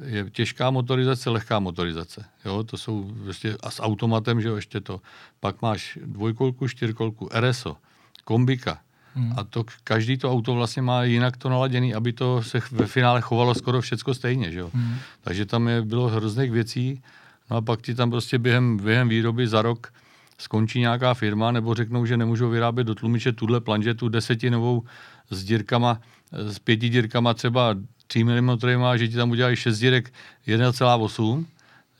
je 0.02 0.30
těžká 0.30 0.70
motorizace, 0.70 1.30
lehká 1.30 1.58
motorizace. 1.58 2.24
Jo, 2.44 2.64
to 2.64 2.76
jsou 2.76 3.12
prostě 3.24 3.56
a 3.62 3.70
s 3.70 3.82
automatem, 3.82 4.40
že 4.40 4.48
jo, 4.48 4.56
ještě 4.56 4.80
to. 4.80 5.00
Pak 5.40 5.62
máš 5.62 5.98
dvojkolku, 6.06 6.68
čtyřkolku, 6.68 7.28
RSO, 7.40 7.76
kombika. 8.24 8.80
Hmm. 9.14 9.32
A 9.36 9.44
to 9.44 9.64
každý 9.84 10.18
to 10.18 10.32
auto 10.32 10.54
vlastně 10.54 10.82
má 10.82 11.04
jinak 11.04 11.36
to 11.36 11.48
naladěný, 11.48 11.94
aby 11.94 12.12
to 12.12 12.42
se 12.42 12.60
ve 12.70 12.86
finále 12.86 13.20
chovalo 13.20 13.54
skoro 13.54 13.80
všecko 13.80 14.14
stejně, 14.14 14.52
že 14.52 14.58
jo. 14.58 14.70
Hmm. 14.74 14.96
Takže 15.20 15.46
tam 15.46 15.68
je, 15.68 15.82
bylo 15.82 16.08
hrozných 16.08 16.50
věcí, 16.50 17.02
no 17.50 17.56
a 17.56 17.60
pak 17.60 17.82
ti 17.82 17.94
tam 17.94 18.10
prostě 18.10 18.38
během, 18.38 18.76
během 18.76 19.08
výroby 19.08 19.48
za 19.48 19.62
rok 19.62 19.92
skončí 20.38 20.80
nějaká 20.80 21.14
firma, 21.14 21.52
nebo 21.52 21.74
řeknou, 21.74 22.06
že 22.06 22.16
nemůžou 22.16 22.50
vyrábět 22.50 22.84
do 22.84 22.94
tlumiče 22.94 23.32
tuhle 23.32 23.60
planžetu 23.60 24.08
desetinovou 24.08 24.82
s 25.30 25.44
dírkama, 25.44 26.00
s 26.32 26.58
pěti 26.58 26.88
dírkama 26.88 27.34
třeba 27.34 27.74
3 28.06 28.24
mm, 28.24 28.58
že 28.96 29.08
ti 29.08 29.16
tam 29.16 29.30
udělají 29.30 29.56
6 29.56 29.78
dírek 29.78 30.12
1,8, 30.46 31.44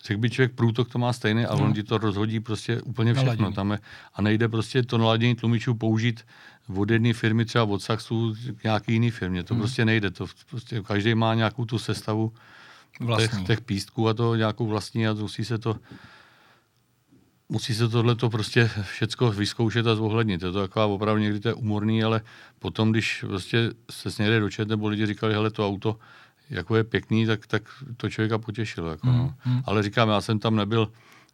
řekl 0.04 0.20
by 0.20 0.30
člověk, 0.30 0.52
průtok 0.52 0.92
to 0.92 0.98
má 0.98 1.12
stejný 1.12 1.44
a 1.44 1.54
on 1.54 1.72
ti 1.72 1.82
to 1.82 1.98
rozhodí 1.98 2.40
prostě 2.40 2.82
úplně 2.82 3.14
všechno. 3.14 3.52
Tam 3.52 3.70
je, 3.70 3.78
a 4.14 4.22
nejde 4.22 4.48
prostě 4.48 4.82
to 4.82 4.98
naladění 4.98 5.34
tlumičů 5.34 5.74
použít 5.74 6.24
od 6.76 6.90
jedné 6.90 7.12
firmy, 7.12 7.44
třeba 7.44 7.64
od 7.64 7.82
Saxu 7.82 8.34
k 8.56 8.64
nějaký 8.64 8.92
jiný 8.92 9.10
firmě. 9.10 9.42
To 9.42 9.54
hmm. 9.54 9.60
prostě 9.60 9.84
nejde. 9.84 10.10
To 10.10 10.26
prostě 10.50 10.82
každý 10.82 11.14
má 11.14 11.34
nějakou 11.34 11.64
tu 11.64 11.78
sestavu 11.78 12.32
těch, 13.16 13.30
těch 13.46 13.60
pístků 13.60 14.08
a 14.08 14.14
to 14.14 14.34
nějakou 14.34 14.66
vlastní 14.66 15.08
a 15.08 15.14
musí 15.14 15.44
se 15.44 15.58
to 15.58 15.76
musí 17.48 17.74
se 17.74 17.88
tohle 17.88 18.14
to 18.14 18.30
prostě 18.30 18.70
všecko 18.82 19.30
vyzkoušet 19.30 19.86
a 19.86 19.94
zohlednit. 19.94 20.42
Je 20.42 20.52
to 20.52 20.60
taková 20.60 20.86
opravdu 20.86 21.22
někdy 21.22 21.40
to 21.40 21.48
je 21.48 21.54
umorný, 21.54 22.04
ale 22.04 22.20
potom, 22.58 22.90
když 22.90 23.24
prostě 23.26 23.70
se 23.90 24.22
někde 24.22 24.40
dočet, 24.40 24.68
nebo 24.68 24.88
lidi 24.88 25.06
říkali, 25.06 25.34
hele, 25.34 25.50
to 25.50 25.68
auto 25.68 25.96
jako 26.50 26.76
je 26.76 26.84
pěkný, 26.84 27.26
tak, 27.26 27.46
tak 27.46 27.62
to 27.96 28.10
člověka 28.10 28.38
potěšilo. 28.38 28.90
Jako, 28.90 29.06
no. 29.06 29.34
Ale 29.64 29.82
říkám, 29.82 30.08
já 30.08 30.20
jsem 30.20 30.38
tam 30.38 30.56
nebyl 30.56 30.88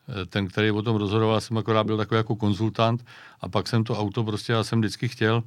eh, 0.09 0.27
ten, 0.27 0.49
který 0.49 0.71
o 0.71 0.83
tom 0.83 0.97
rozhodoval, 0.97 1.35
já 1.35 1.41
jsem 1.41 1.59
akorát 1.59 1.85
byl 1.85 1.97
takový 1.97 2.17
jako 2.17 2.37
konzultant 2.37 3.07
a 3.41 3.49
pak 3.49 3.69
jsem 3.69 3.85
to 3.85 3.99
auto 3.99 4.25
prostě, 4.25 4.53
já 4.53 4.65
jsem 4.65 4.79
vždycky 4.79 5.09
chtěl, 5.09 5.43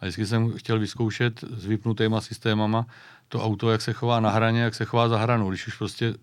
a 0.00 0.04
vždycky 0.04 0.26
jsem 0.26 0.52
chtěl 0.52 0.78
vyzkoušet 0.78 1.44
s 1.56 1.64
vypnutýma 1.64 2.20
systémama 2.20 2.86
to 3.28 3.44
auto, 3.44 3.70
jak 3.70 3.82
se 3.82 3.92
chová 3.92 4.20
na 4.20 4.30
hraně, 4.30 4.60
jak 4.60 4.74
se 4.74 4.84
chová 4.84 5.08
za 5.08 5.18
hranou. 5.18 5.50
Když 5.50 5.66
už 5.66 5.76
prostě 5.76 6.14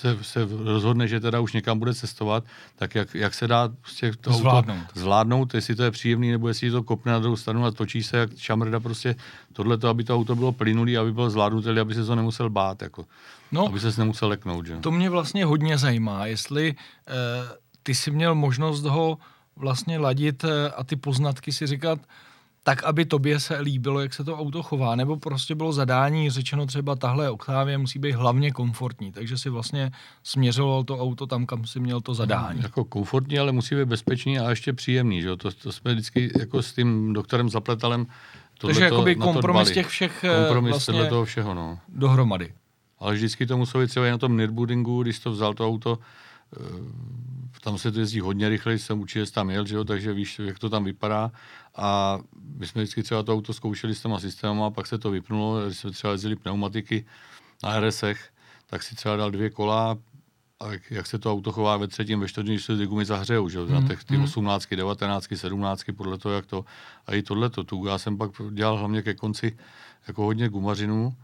se, 0.00 0.18
se 0.22 0.48
rozhodne, 0.64 1.08
že 1.08 1.20
teda 1.20 1.40
už 1.40 1.52
někam 1.52 1.78
bude 1.78 1.94
cestovat, 1.94 2.44
tak 2.76 2.94
jak, 2.94 3.14
jak 3.14 3.34
se 3.34 3.48
dá 3.48 3.68
prostě 3.80 4.12
to 4.20 4.32
Zvládnout. 4.32 4.76
auto 4.76 5.00
zvládnout, 5.00 5.54
jestli 5.54 5.74
to 5.74 5.82
je 5.82 5.90
příjemný, 5.90 6.30
nebo 6.30 6.48
jestli 6.48 6.70
to 6.70 6.82
kopne 6.82 7.12
na 7.12 7.18
druhou 7.18 7.36
stranu 7.36 7.64
a 7.64 7.70
točí 7.70 8.02
se 8.02 8.16
jak 8.16 8.36
šamrda 8.36 8.80
prostě 8.80 9.14
tohle 9.52 9.78
aby 9.88 10.04
to 10.04 10.14
auto 10.14 10.36
bylo 10.36 10.52
plynulý, 10.52 10.98
aby 10.98 11.12
bylo 11.12 11.30
zvládnutelné, 11.30 11.80
aby 11.80 11.94
se 11.94 12.04
to 12.04 12.14
nemusel 12.14 12.50
bát, 12.50 12.82
jako, 12.82 13.04
No, 13.52 13.66
aby 13.66 13.80
se 13.80 13.92
nemusel 13.98 14.28
leknout. 14.28 14.66
Že? 14.66 14.76
to 14.76 14.90
mě 14.90 15.10
vlastně 15.10 15.44
hodně 15.44 15.78
zajímá, 15.78 16.26
jestli 16.26 16.74
eh, 17.08 17.12
ty 17.82 17.94
jsi 17.94 18.10
měl 18.10 18.34
možnost 18.34 18.82
ho 18.84 19.18
vlastně 19.56 19.98
ladit 19.98 20.44
eh, 20.44 20.70
a 20.70 20.84
ty 20.84 20.96
poznatky 20.96 21.52
si 21.52 21.66
říkat, 21.66 21.98
tak, 22.62 22.84
aby 22.84 23.04
tobě 23.04 23.40
se 23.40 23.60
líbilo, 23.60 24.00
jak 24.00 24.14
se 24.14 24.24
to 24.24 24.38
auto 24.38 24.62
chová, 24.62 24.96
nebo 24.96 25.16
prostě 25.16 25.54
bylo 25.54 25.72
zadání 25.72 26.30
řečeno 26.30 26.66
třeba 26.66 26.96
tahle 26.96 27.30
oktávě 27.30 27.78
musí 27.78 27.98
být 27.98 28.12
hlavně 28.12 28.50
komfortní, 28.50 29.12
takže 29.12 29.38
si 29.38 29.50
vlastně 29.50 29.90
směřoval 30.22 30.84
to 30.84 30.98
auto 30.98 31.26
tam, 31.26 31.46
kam 31.46 31.66
si 31.66 31.80
měl 31.80 32.00
to 32.00 32.14
zadání. 32.14 32.62
Jako 32.62 32.84
komfortní, 32.84 33.38
ale 33.38 33.52
musí 33.52 33.74
být 33.74 33.84
bezpečný 33.84 34.38
a 34.38 34.50
ještě 34.50 34.72
příjemný. 34.72 35.22
Že? 35.22 35.36
To, 35.36 35.50
to 35.50 35.72
jsme 35.72 35.92
vždycky 35.92 36.32
jako 36.38 36.62
s 36.62 36.72
tím 36.72 37.12
doktorem 37.12 37.48
Zapletalem 37.48 38.06
Takže 38.60 38.84
jakoby 38.84 39.16
to 39.16 39.22
kompromis 39.22 39.68
dbali. 39.68 39.74
těch 39.74 39.86
všech 39.86 40.24
eh, 40.24 40.36
kompromis 40.36 40.70
vlastně 40.70 41.04
toho 41.04 41.24
všeho. 41.24 41.54
No. 41.54 41.78
dohromady. 41.88 42.52
Ale 42.98 43.14
vždycky 43.14 43.46
to 43.46 43.56
muselo 43.56 43.82
být 43.82 43.88
třeba 43.88 44.06
i 44.06 44.10
na 44.10 44.18
tom 44.18 44.36
Nürburgringu, 44.36 45.02
když 45.02 45.18
to 45.18 45.30
vzal 45.30 45.54
to 45.54 45.66
auto, 45.66 45.98
eh, 46.56 46.60
tam 47.60 47.78
se 47.78 47.92
to 47.92 48.00
jezdí 48.00 48.20
hodně 48.20 48.48
rychle, 48.48 48.78
jsem 48.78 49.00
určitě 49.00 49.32
tam 49.32 49.50
jel, 49.50 49.66
že 49.66 49.76
jo, 49.76 49.84
takže 49.84 50.12
víš, 50.12 50.38
jak 50.38 50.58
to 50.58 50.70
tam 50.70 50.84
vypadá. 50.84 51.30
A 51.76 52.18
my 52.56 52.66
jsme 52.66 52.82
vždycky 52.82 53.02
třeba 53.02 53.22
to 53.22 53.32
auto 53.32 53.52
zkoušeli 53.52 53.94
s 53.94 54.02
těma 54.02 54.20
systémama, 54.20 54.70
pak 54.70 54.86
se 54.86 54.98
to 54.98 55.10
vypnulo, 55.10 55.66
když 55.66 55.78
jsme 55.78 55.90
třeba 55.90 56.12
jezdili 56.12 56.36
pneumatiky 56.36 57.06
na 57.64 57.80
RSech, 57.80 58.30
tak 58.66 58.82
si 58.82 58.94
třeba 58.94 59.16
dal 59.16 59.30
dvě 59.30 59.50
kola 59.50 59.98
a 60.60 60.72
jak, 60.72 60.90
jak 60.90 61.06
se 61.06 61.18
to 61.18 61.32
auto 61.32 61.52
chová 61.52 61.76
ve 61.76 61.88
třetím, 61.88 62.20
ve 62.20 62.28
čtvrtém, 62.28 62.52
když 62.54 62.64
se 62.64 62.76
ty 62.76 62.86
gumy 62.86 63.04
zahřejou, 63.04 63.48
že 63.48 63.58
jo, 63.58 63.66
na 63.66 63.88
těch 63.88 64.04
ty 64.04 64.18
18, 64.18 64.66
19, 64.76 65.28
17, 65.34 65.84
podle 65.96 66.18
toho, 66.18 66.34
jak 66.34 66.46
to, 66.46 66.64
a 67.06 67.14
i 67.14 67.22
tohle 67.22 67.50
to, 67.50 67.64
tu 67.64 67.86
já 67.86 67.98
jsem 67.98 68.18
pak 68.18 68.30
dělal 68.50 68.76
hlavně 68.76 69.02
ke 69.02 69.14
konci 69.14 69.58
jako 70.08 70.22
hodně 70.24 70.48
gumařinů, 70.48 71.14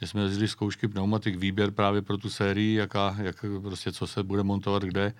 že 0.00 0.06
jsme 0.06 0.22
jezdili 0.22 0.48
zkoušky 0.48 0.88
pneumatik, 0.88 1.36
výběr 1.36 1.70
právě 1.70 2.02
pro 2.02 2.18
tu 2.18 2.30
sérii, 2.30 2.74
jaká, 2.74 3.16
jak 3.18 3.44
prostě 3.62 3.92
co 3.92 4.06
se 4.06 4.22
bude 4.22 4.42
montovat 4.42 4.82
kde. 4.82 5.14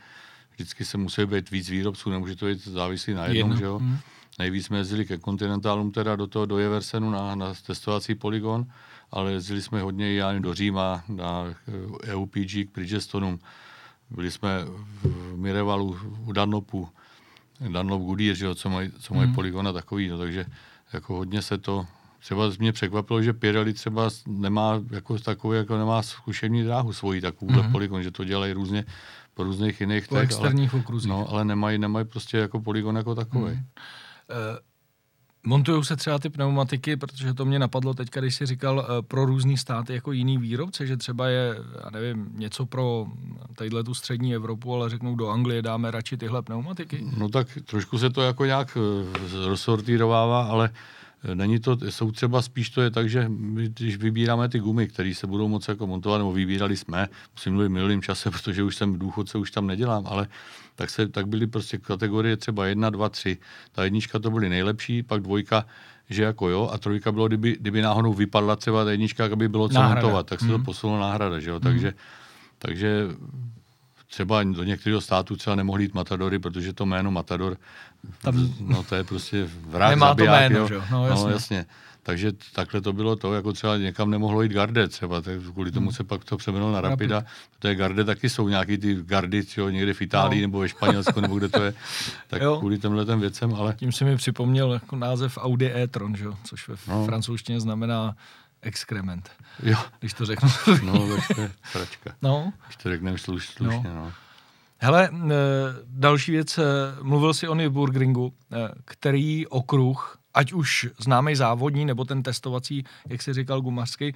Vždycky 0.55 0.85
se 0.85 0.99
musí 0.99 1.27
být 1.27 1.51
víc 1.51 1.71
výrobců, 1.71 2.11
nemůže 2.11 2.37
to 2.37 2.47
být 2.47 2.65
závislý 2.65 3.15
na 3.15 3.27
jednom, 3.27 3.51
Jedno, 3.51 3.57
že 3.57 3.65
jo. 3.65 3.79
mm. 3.79 3.99
Nejvíc 4.39 4.67
jsme 4.67 4.79
jezdili 4.79 5.07
ke 5.07 5.19
Continentalům, 5.19 5.93
teda 5.93 6.17
do 6.17 6.27
toho, 6.27 6.47
do 6.47 6.59
Jeversenu 6.59 7.11
na, 7.11 7.35
na 7.35 7.55
testovací 7.67 8.15
poligon, 8.15 8.67
ale 9.11 9.33
jezdili 9.33 9.63
jsme 9.63 9.81
hodně 9.81 10.15
i 10.15 10.41
do 10.41 10.55
Říma, 10.55 11.05
na 11.09 11.45
eh, 12.05 12.13
EUPG 12.13 12.53
k 12.65 12.75
Bridgestonům. 12.75 13.39
Byli 14.11 14.31
jsme 14.31 14.65
v 15.03 15.37
Mirevalu, 15.37 15.99
u 16.27 16.33
Dunlopu, 16.33 16.89
Dunlop 17.61 18.03
Goodyear, 18.03 18.37
že 18.37 18.45
jo, 18.45 18.55
co 18.55 18.71
mají, 18.71 18.91
co 19.01 19.15
mají 19.15 19.35
poligon 19.35 19.69
a 19.69 19.73
takový, 19.73 20.09
no, 20.09 20.19
takže 20.19 20.47
jako 20.93 21.15
hodně 21.15 21.43
se 21.43 21.59
to, 21.59 21.87
třeba 22.19 22.51
mě 22.59 22.73
překvapilo, 22.73 23.23
že 23.23 23.33
Pirelli 23.33 23.73
třeba 23.73 24.11
nemá 24.27 24.83
jako 24.91 25.19
takový, 25.19 25.59
jako 25.59 25.79
nemá 25.79 26.03
zkušební 26.03 26.63
dráhu 26.63 26.93
svoji 26.93 27.21
takovouhle 27.21 27.63
mm-hmm. 27.63 27.73
poligon, 27.73 28.03
že 28.03 28.11
to 28.11 28.25
dělají 28.25 28.53
různě 28.53 28.85
po 29.35 29.45
různých 29.45 29.81
jiných 29.81 30.09
Po 30.09 30.15
těch, 30.15 30.25
externích 30.25 30.75
okruzích. 30.75 31.11
no, 31.11 31.27
ale 31.31 31.45
nemají, 31.45 31.79
nemají 31.79 32.07
prostě 32.07 32.39
jako 32.39 32.61
poligon 32.61 32.97
jako 32.97 33.15
takový. 33.15 33.53
Mm. 33.53 33.61
Eh, 34.31 34.59
Montují 35.47 35.85
se 35.85 35.97
třeba 35.97 36.19
ty 36.19 36.31
pneumatiky, 36.31 36.97
protože 36.97 37.35
to 37.35 37.45
mě 37.45 37.59
napadlo 37.59 37.95
teď, 37.95 38.09
když 38.11 38.35
jsi 38.35 38.47
říkal 38.47 38.87
eh, 38.87 39.03
pro 39.03 39.25
různý 39.25 39.57
státy 39.57 39.95
jako 39.95 40.13
jiný 40.13 40.39
výrobce, 40.39 40.87
že 40.87 40.97
třeba 40.97 41.29
je, 41.29 41.57
já 41.85 41.91
nevím, 41.91 42.31
něco 42.35 42.67
pro 42.67 43.07
tadyhle 43.57 43.85
tu 43.85 43.95
střední 43.95 44.35
Evropu, 44.35 44.75
ale 44.75 44.91
řeknou 44.91 45.17
do 45.17 45.29
Anglie 45.29 45.63
dáme 45.63 45.91
radši 45.91 46.17
tyhle 46.17 46.43
pneumatiky. 46.43 47.05
No 47.19 47.29
tak 47.29 47.49
trošku 47.65 47.99
se 47.99 48.11
to 48.11 48.23
jako 48.23 48.45
nějak 48.45 48.79
eh, 48.81 49.47
rozsortírovává, 49.47 50.43
ale 50.43 50.71
Není 51.35 51.61
to, 51.61 51.79
jsou 51.89 52.11
třeba 52.11 52.43
spíš 52.43 52.71
to 52.71 52.83
je 52.83 52.91
tak, 52.91 53.09
že 53.09 53.29
my, 53.29 53.69
když 53.69 53.97
vybíráme 53.97 54.49
ty 54.49 54.59
gumy, 54.59 54.89
které 54.89 55.15
se 55.15 55.27
budou 55.27 55.49
moci 55.49 55.71
jako 55.71 55.87
montovat, 55.87 56.19
nebo 56.19 56.33
vybírali 56.33 56.77
jsme, 56.77 57.09
musím 57.33 57.53
mluvit 57.53 57.69
v 57.69 57.73
minulým 57.73 58.03
čase, 58.03 58.31
protože 58.35 58.63
už 58.63 58.77
jsem 58.77 58.99
důchodce, 58.99 59.39
už 59.39 59.51
tam 59.51 59.67
nedělám, 59.67 60.07
ale 60.07 60.29
tak, 60.75 60.91
se, 60.91 61.09
tak 61.09 61.29
byly 61.29 61.47
prostě 61.47 61.79
kategorie 61.79 62.37
třeba 62.37 62.67
jedna, 62.67 62.91
dva, 62.91 63.09
tři. 63.09 63.39
Ta 63.73 63.85
jednička 63.85 64.19
to 64.19 64.31
byly 64.31 64.49
nejlepší, 64.49 65.03
pak 65.03 65.23
dvojka, 65.23 65.67
že 66.11 66.23
jako 66.23 66.49
jo, 66.49 66.71
a 66.73 66.79
trojka 66.79 67.13
bylo, 67.13 67.29
kdyby, 67.29 67.57
kdyby 67.61 67.83
náhodou 67.83 68.13
vypadla 68.13 68.57
třeba 68.57 68.85
ta 68.85 68.91
jednička, 68.91 69.25
aby 69.25 69.49
bylo 69.49 69.69
co 69.69 69.75
náhrada. 69.75 70.03
montovat, 70.03 70.27
tak 70.27 70.41
se 70.41 70.45
mm. 70.45 70.51
to 70.51 70.59
mhm. 70.59 70.65
posunulo 70.65 71.01
náhrada, 71.01 71.41
že 71.41 71.51
jo, 71.51 71.57
mm. 71.57 71.61
takže, 71.61 71.95
takže 72.59 73.09
třeba 74.07 74.43
do 74.43 74.65
některého 74.65 75.01
státu 75.01 75.37
třeba 75.37 75.57
nemohli 75.57 75.83
jít 75.83 75.95
Matadory, 75.95 76.39
protože 76.39 76.73
to 76.73 76.87
jméno 76.87 77.11
Matador, 77.11 77.57
Tam... 78.23 78.55
no 78.61 78.83
to 78.83 78.95
je 78.95 79.05
prostě 79.05 79.49
vrah 79.67 79.91
Nemá 79.91 80.09
zabiják, 80.09 80.53
to 80.53 80.53
jméno, 80.53 80.59
jo. 80.59 80.69
Že? 80.69 80.83
No, 80.91 81.07
jasně. 81.07 81.25
no 81.25 81.31
jasně. 81.31 81.67
Takže 82.05 82.33
takhle 82.53 82.81
to 82.81 82.93
bylo 82.93 83.17
to, 83.17 83.35
jako 83.35 83.53
třeba 83.53 83.77
někam 83.77 84.11
nemohlo 84.11 84.43
jít 84.43 84.53
Garde 84.53 84.89
třeba, 84.89 85.21
tak 85.21 85.41
kvůli 85.53 85.73
tomu 85.73 85.87
hmm. 85.87 85.95
se 85.95 86.05
pak 86.05 86.25
to 86.25 86.37
přeměnilo 86.37 86.73
na 86.73 86.81
Rapida. 86.81 87.17
Rapid. 87.17 87.31
Protože 87.59 87.75
Garde 87.75 88.05
taky 88.05 88.31
jsou 88.31 88.49
nějaký 88.49 88.79
ty 88.79 88.95
Gardy, 89.03 89.43
jo, 89.57 89.69
někde 89.69 89.95
v 89.95 90.03
Itálii 90.03 90.41
no. 90.41 90.49
nebo 90.49 90.59
ve 90.59 90.69
Španělsku, 90.69 91.21
nebo 91.21 91.39
kde 91.39 91.49
to 91.49 91.63
je, 91.63 91.75
tak 92.29 92.43
jo. 92.43 92.57
kvůli 92.59 92.79
těmhle 92.79 93.05
těm 93.05 93.21
věcem, 93.21 93.55
ale... 93.55 93.75
Tím 93.75 93.93
si 93.93 94.05
mi 94.05 94.17
připomněl 94.17 94.73
jako 94.73 94.97
název 94.97 95.39
Audi 95.41 95.73
e-tron, 95.75 96.17
že? 96.17 96.25
což 96.45 96.69
ve 96.69 96.77
no. 96.89 97.05
francouzštině 97.05 97.61
znamená 97.61 98.17
exkrement. 98.65 99.31
Jo. 99.63 99.77
Když 100.01 100.15
to 100.15 100.27
řeknu. 100.27 100.49
No, 100.85 101.17
tak 101.17 101.37
to 101.37 101.41
je 101.41 101.53
sračka. 101.65 102.15
No. 102.23 102.53
Když 102.67 102.77
to 102.77 102.89
řekneme 102.89 103.19
sluš, 103.19 103.49
slušně, 103.49 103.89
no. 103.89 103.95
no. 103.95 104.13
Hele, 104.79 105.11
eh, 105.13 105.29
další 105.87 106.33
věc, 106.33 106.59
eh, 106.59 106.63
mluvil 107.03 107.35
jsi 107.35 107.49
o 107.49 107.55
Nürburgringu, 107.55 108.33
eh, 108.53 108.69
který 108.85 109.47
okruh, 109.47 110.19
ať 110.35 110.53
už 110.53 110.89
známý 110.99 111.35
závodní, 111.35 111.85
nebo 111.85 112.05
ten 112.05 112.23
testovací, 112.23 112.85
jak 113.09 113.23
jsi 113.23 113.33
říkal, 113.33 113.61
gumařský, 113.61 114.15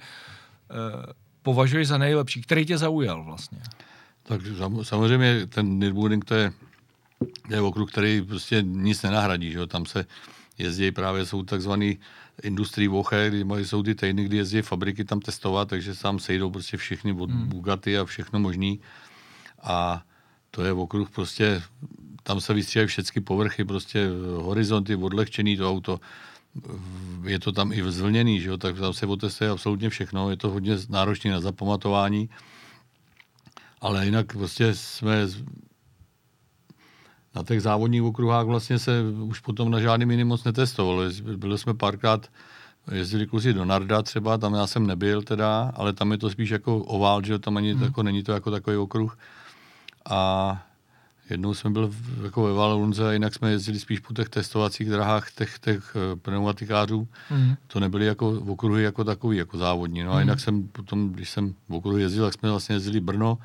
považuješ 1.41 1.87
za 1.87 1.97
nejlepší. 1.97 2.41
Který 2.41 2.65
tě 2.65 2.77
zaujal 2.77 3.23
vlastně? 3.23 3.59
Tak 4.23 4.41
samozřejmě 4.83 5.47
ten 5.47 5.79
Nürburgring 5.79 6.25
to 6.25 6.35
je, 6.35 6.51
to 7.47 7.53
je 7.53 7.61
okruh, 7.61 7.91
který 7.91 8.21
prostě 8.21 8.61
nic 8.61 9.01
nenahradí. 9.01 9.51
Že? 9.51 9.67
Tam 9.67 9.85
se 9.85 10.05
jezdí 10.59 10.91
právě, 10.91 11.25
jsou 11.25 11.43
takzvaný 11.43 11.99
industrii 12.43 12.87
Voche, 12.87 13.29
kdy 13.29 13.65
jsou 13.65 13.83
ty 13.83 13.95
týdny, 13.95 14.23
kdy 14.23 14.37
jezdí 14.37 14.61
fabriky 14.61 15.05
tam 15.05 15.19
testovat, 15.19 15.69
takže 15.69 15.95
tam 15.95 16.19
sejdou 16.19 16.49
prostě 16.49 16.77
všichni 16.77 17.13
od 17.13 17.31
hmm. 17.31 17.47
Bugatti 17.47 17.97
a 17.97 18.05
všechno 18.05 18.39
možný. 18.39 18.79
A 19.63 20.03
to 20.51 20.63
je 20.63 20.73
okruh 20.73 21.09
prostě, 21.09 21.61
tam 22.23 22.41
se 22.41 22.53
vystříhají 22.53 22.87
všechny 22.87 23.21
povrchy, 23.21 23.65
prostě 23.65 24.07
horizonty, 24.35 24.95
odlehčený 24.95 25.57
to 25.57 25.69
auto, 25.69 25.99
je 27.23 27.39
to 27.39 27.51
tam 27.51 27.71
i 27.71 27.91
zvlněný, 27.91 28.41
že 28.41 28.49
jo, 28.49 28.57
tak 28.57 28.79
tam 28.79 28.93
se 28.93 29.05
otestuje 29.05 29.49
absolutně 29.49 29.89
všechno, 29.89 30.29
je 30.29 30.37
to 30.37 30.49
hodně 30.49 30.77
náročné 30.89 31.31
na 31.31 31.41
zapamatování, 31.41 32.29
ale 33.81 34.05
jinak 34.05 34.33
prostě 34.33 34.75
jsme 34.75 35.27
na 37.39 37.43
těch 37.43 37.61
závodních 37.61 38.03
okruhách 38.03 38.45
vlastně 38.45 38.79
se 38.79 39.01
už 39.27 39.39
potom 39.39 39.71
na 39.71 39.79
žádným 39.79 40.11
jiným 40.11 40.27
moc 40.27 40.43
netestovalo. 40.43 41.03
Byli 41.35 41.57
jsme 41.57 41.73
párkrát, 41.73 42.27
jezdili 42.91 43.27
kluci 43.27 43.53
do 43.53 43.65
Narda 43.65 44.01
třeba, 44.01 44.37
tam 44.37 44.53
já 44.53 44.67
jsem 44.67 44.87
nebyl 44.87 45.21
teda, 45.21 45.71
ale 45.75 45.93
tam 45.93 46.11
je 46.11 46.17
to 46.17 46.29
spíš 46.29 46.49
jako 46.49 46.77
ovál, 46.77 47.23
že 47.23 47.39
tam 47.39 47.57
ani 47.57 47.73
hmm. 47.73 47.83
jako, 47.83 48.03
není 48.03 48.23
to 48.23 48.31
jako 48.31 48.51
takový 48.51 48.77
okruh. 48.77 49.17
A 50.09 50.61
jednou 51.29 51.53
jsme 51.53 51.69
byli 51.69 51.89
jako 52.23 52.43
ve 52.43 52.53
Valunze 52.53 53.09
a 53.09 53.11
jinak 53.11 53.33
jsme 53.33 53.51
jezdili 53.51 53.79
spíš 53.79 53.99
po 53.99 54.13
těch 54.13 54.29
testovacích 54.29 54.89
drahách 54.89 55.31
těch, 55.31 55.59
těch 55.59 55.95
eh, 55.95 56.15
pneumatikářů. 56.15 57.07
Mm. 57.31 57.55
To 57.67 57.79
nebyly 57.79 58.05
jako 58.05 58.29
okruhy 58.29 58.83
jako 58.83 59.03
takový, 59.03 59.37
jako 59.37 59.57
závodní. 59.57 60.03
No 60.03 60.11
a 60.11 60.13
hmm. 60.13 60.21
jinak 60.21 60.39
jsem 60.39 60.67
potom, 60.67 61.09
když 61.09 61.29
jsem 61.29 61.53
v 61.69 61.73
okruhu 61.73 61.97
jezdil, 61.97 62.25
tak 62.25 62.33
jsme 62.33 62.49
vlastně 62.49 62.75
jezdili 62.75 62.99
Brno, 62.99 63.37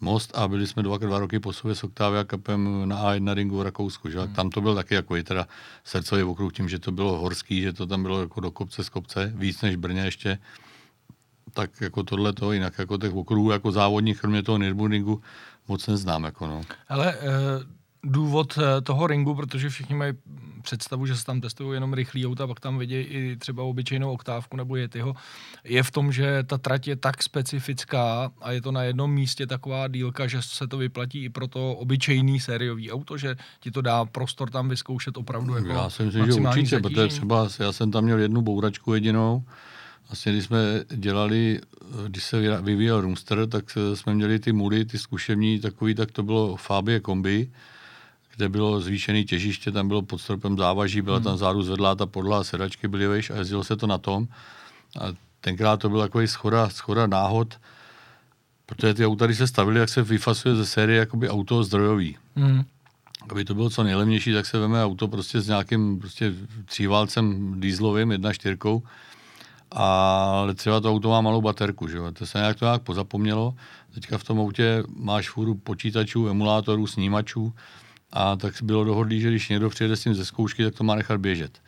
Most 0.00 0.36
a 0.38 0.48
byli 0.48 0.66
jsme 0.66 0.82
dva, 0.82 0.98
dva 0.98 1.18
roky 1.18 1.40
po 1.40 1.52
sobě 1.52 1.74
s 1.74 1.84
Octavia 1.84 2.24
Cupem 2.24 2.88
na 2.88 3.02
A1 3.02 3.34
ringu 3.34 3.58
v 3.58 3.62
Rakousku. 3.62 4.10
Že? 4.10 4.18
Mm. 4.18 4.34
Tam 4.34 4.50
to 4.50 4.60
byl 4.60 4.74
taky 4.74 4.94
jako 4.94 5.22
teda 5.22 5.48
srdcový 5.84 6.22
okruh 6.22 6.52
tím, 6.52 6.68
že 6.68 6.78
to 6.78 6.92
bylo 6.92 7.18
horský, 7.18 7.62
že 7.62 7.72
to 7.72 7.86
tam 7.86 8.02
bylo 8.02 8.20
jako 8.20 8.40
do 8.40 8.50
kopce 8.50 8.84
z 8.84 8.88
kopce, 8.88 9.32
víc 9.34 9.62
než 9.62 9.76
Brně 9.76 10.00
ještě 10.00 10.38
tak 11.52 11.80
jako 11.80 12.02
tohle 12.02 12.32
to, 12.32 12.52
jinak 12.52 12.78
jako 12.78 12.98
těch 12.98 13.14
okruhů 13.14 13.50
jako 13.50 13.72
závodních, 13.72 14.20
kromě 14.20 14.42
toho 14.42 14.58
Nürburgringu, 14.58 15.22
moc 15.68 15.86
neznám. 15.86 16.24
Jako 16.24 16.46
no. 16.46 16.62
Ale 16.88 17.14
e, 17.14 17.18
důvod 18.08 18.58
eh, 18.58 18.80
toho 18.80 19.06
ringu, 19.06 19.34
protože 19.34 19.68
všichni 19.68 19.94
mají 19.94 20.12
představu, 20.62 21.06
že 21.06 21.16
se 21.16 21.24
tam 21.24 21.40
testují 21.40 21.76
jenom 21.76 21.92
rychlý 21.92 22.26
auta, 22.26 22.46
pak 22.46 22.60
tam 22.60 22.78
vidějí 22.78 23.04
i 23.04 23.36
třeba 23.36 23.62
obyčejnou 23.62 24.12
oktávku 24.12 24.56
nebo 24.56 24.76
jetyho, 24.76 25.14
je 25.64 25.82
v 25.82 25.90
tom, 25.90 26.12
že 26.12 26.42
ta 26.42 26.58
trať 26.58 26.88
je 26.88 26.96
tak 26.96 27.22
specifická 27.22 28.30
a 28.40 28.52
je 28.52 28.62
to 28.62 28.72
na 28.72 28.82
jednom 28.82 29.12
místě 29.12 29.46
taková 29.46 29.88
dílka, 29.88 30.26
že 30.26 30.42
se 30.42 30.66
to 30.66 30.76
vyplatí 30.78 31.24
i 31.24 31.28
pro 31.28 31.48
to 31.48 31.72
obyčejný 31.72 32.40
sériový 32.40 32.92
auto, 32.92 33.16
že 33.16 33.36
ti 33.60 33.70
to 33.70 33.80
dá 33.80 34.04
prostor 34.04 34.50
tam 34.50 34.68
vyzkoušet 34.68 35.16
opravdu 35.16 35.54
jako 35.54 35.68
Já 35.68 35.90
si 35.90 36.02
myslím, 36.02 36.26
že 36.26 36.32
určitě, 36.32 36.42
zatížení. 36.42 36.82
protože 36.82 37.08
třeba 37.08 37.48
já 37.58 37.72
jsem 37.72 37.90
tam 37.90 38.04
měl 38.04 38.18
jednu 38.18 38.42
bouračku 38.42 38.94
jedinou, 38.94 39.44
Vlastně, 40.08 40.32
když 40.32 40.44
jsme 40.44 40.84
dělali, 40.96 41.60
když 42.08 42.24
se 42.24 42.60
vyvíjel 42.62 43.00
Roomster, 43.00 43.46
tak 43.46 43.78
jsme 43.94 44.14
měli 44.14 44.38
ty 44.38 44.52
muly, 44.52 44.84
ty 44.84 44.98
zkušební 44.98 45.60
takový, 45.60 45.94
tak 45.94 46.12
to 46.12 46.22
bylo 46.22 46.56
Fabie 46.56 47.00
kombi, 47.00 47.50
kde 48.38 48.48
bylo 48.48 48.80
zvýšené 48.80 49.24
těžiště, 49.24 49.72
tam 49.72 49.88
bylo 49.88 50.02
pod 50.02 50.18
stropem 50.18 50.58
závaží, 50.58 51.02
byla 51.02 51.16
hmm. 51.16 51.24
tam 51.24 51.36
záru 51.36 51.62
zvedlá 51.62 51.94
ta 51.94 52.06
podla, 52.06 52.44
sedačky 52.44 52.88
byly 52.88 53.06
vejš 53.06 53.30
a 53.30 53.36
jezdilo 53.36 53.64
se 53.64 53.76
to 53.76 53.86
na 53.86 53.98
tom. 53.98 54.28
A 55.00 55.04
tenkrát 55.40 55.76
to 55.76 55.88
byl 55.88 56.00
takový 56.00 56.26
schoda, 56.26 56.68
schoda 56.68 57.06
náhod, 57.06 57.58
protože 58.66 58.94
ty 58.94 59.06
auta, 59.06 59.26
když 59.26 59.38
se 59.38 59.46
stavily, 59.46 59.80
jak 59.80 59.88
se 59.88 60.02
vyfasuje 60.02 60.54
ze 60.54 60.66
série 60.66 60.98
jakoby 60.98 61.28
auto 61.28 61.64
zdrojový. 61.64 62.16
Hmm. 62.36 62.62
Aby 63.30 63.44
to 63.44 63.54
bylo 63.54 63.70
co 63.70 63.82
nejlevnější, 63.82 64.32
tak 64.32 64.46
se 64.46 64.58
veme 64.58 64.84
auto 64.84 65.08
prostě 65.08 65.40
s 65.40 65.48
nějakým 65.48 65.98
prostě 65.98 66.34
tříválcem 66.64 67.54
dýzlovým, 67.60 68.10
jedna 68.10 68.32
čtyřkou, 68.32 68.82
ale 69.70 70.54
třeba 70.54 70.80
to 70.80 70.90
auto 70.90 71.08
má 71.08 71.20
malou 71.20 71.42
baterku, 71.42 71.88
že 71.88 71.96
jo? 71.96 72.12
to 72.12 72.26
se 72.26 72.38
nějak 72.38 72.58
to 72.58 72.64
nějak 72.64 72.82
pozapomnělo. 72.82 73.54
Teďka 73.94 74.18
v 74.18 74.24
tom 74.24 74.40
autě 74.40 74.82
máš 74.96 75.30
fůru 75.30 75.54
počítačů, 75.54 76.28
emulátorů, 76.28 76.86
snímačů 76.86 77.52
a 78.12 78.36
tak 78.36 78.54
bylo 78.62 78.84
dohodlý, 78.84 79.20
že 79.20 79.28
když 79.30 79.48
někdo 79.48 79.70
přijede 79.70 79.96
s 79.96 80.02
tím 80.02 80.14
ze 80.14 80.24
zkoušky, 80.24 80.64
tak 80.64 80.74
to 80.74 80.84
má 80.84 80.94
nechat 80.94 81.20
běžet. 81.20 81.58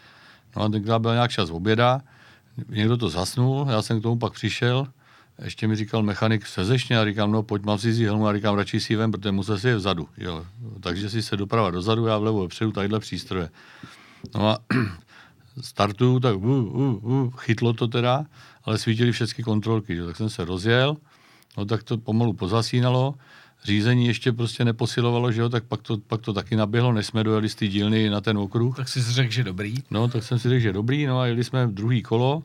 No 0.56 0.62
a 0.62 0.68
tenkrát 0.68 0.98
byl 0.98 1.12
nějak 1.12 1.30
čas 1.30 1.50
oběda, 1.50 2.00
někdo 2.68 2.96
to 2.96 3.08
zasnul, 3.08 3.66
já 3.70 3.82
jsem 3.82 4.00
k 4.00 4.02
tomu 4.02 4.18
pak 4.18 4.32
přišel, 4.32 4.86
ještě 5.44 5.68
mi 5.68 5.76
říkal 5.76 6.02
mechanik 6.02 6.46
sezešně 6.46 6.98
a 6.98 7.04
říkám, 7.04 7.32
no 7.32 7.42
pojď, 7.42 7.62
mám 7.62 7.78
si 7.78 8.04
helmu 8.04 8.26
a 8.26 8.34
říkám, 8.34 8.54
radši 8.54 8.80
si 8.80 8.96
vem, 8.96 9.12
protože 9.12 9.32
musel 9.32 9.58
si 9.58 9.68
je 9.68 9.76
vzadu. 9.76 10.08
Jo. 10.16 10.46
Takže 10.80 11.10
si 11.10 11.22
se 11.22 11.36
doprava 11.36 11.70
dozadu, 11.70 12.06
já 12.06 12.18
vlevo 12.18 12.42
vepředu, 12.42 12.72
tadyhle 12.72 13.00
přístroje. 13.00 13.50
No 14.34 14.48
a 14.48 14.58
startuju, 15.60 16.20
tak 16.20 16.36
uh, 16.36 16.44
uh, 16.44 17.04
uh, 17.04 17.30
chytlo 17.36 17.72
to 17.72 17.88
teda, 17.88 18.24
ale 18.64 18.78
svítily 18.78 19.12
všechny 19.12 19.44
kontrolky, 19.44 19.96
že? 19.96 20.04
tak 20.04 20.16
jsem 20.16 20.30
se 20.30 20.44
rozjel, 20.44 20.96
no 21.58 21.64
tak 21.64 21.82
to 21.82 21.98
pomalu 21.98 22.32
pozasínalo, 22.32 23.14
řízení 23.64 24.06
ještě 24.06 24.32
prostě 24.32 24.64
neposilovalo, 24.64 25.32
že 25.32 25.40
jo, 25.40 25.48
tak 25.48 25.64
pak 25.64 25.82
to, 25.82 25.98
pak 25.98 26.20
to 26.20 26.32
taky 26.32 26.56
naběhlo, 26.56 26.92
než 26.92 27.06
jsme 27.06 27.24
dojeli 27.24 27.48
z 27.48 27.54
té 27.54 27.66
dílny 27.66 28.10
na 28.10 28.20
ten 28.20 28.38
okruh. 28.38 28.76
Tak 28.76 28.88
jsi 28.88 29.02
řekl, 29.02 29.32
že 29.32 29.44
dobrý. 29.44 29.74
No, 29.90 30.08
tak 30.08 30.24
jsem 30.24 30.38
si 30.38 30.48
řekl, 30.48 30.60
že 30.60 30.72
dobrý, 30.72 31.06
no 31.06 31.20
a 31.20 31.26
jeli 31.26 31.44
jsme 31.44 31.66
v 31.66 31.74
druhý 31.74 32.02
kolo, 32.02 32.42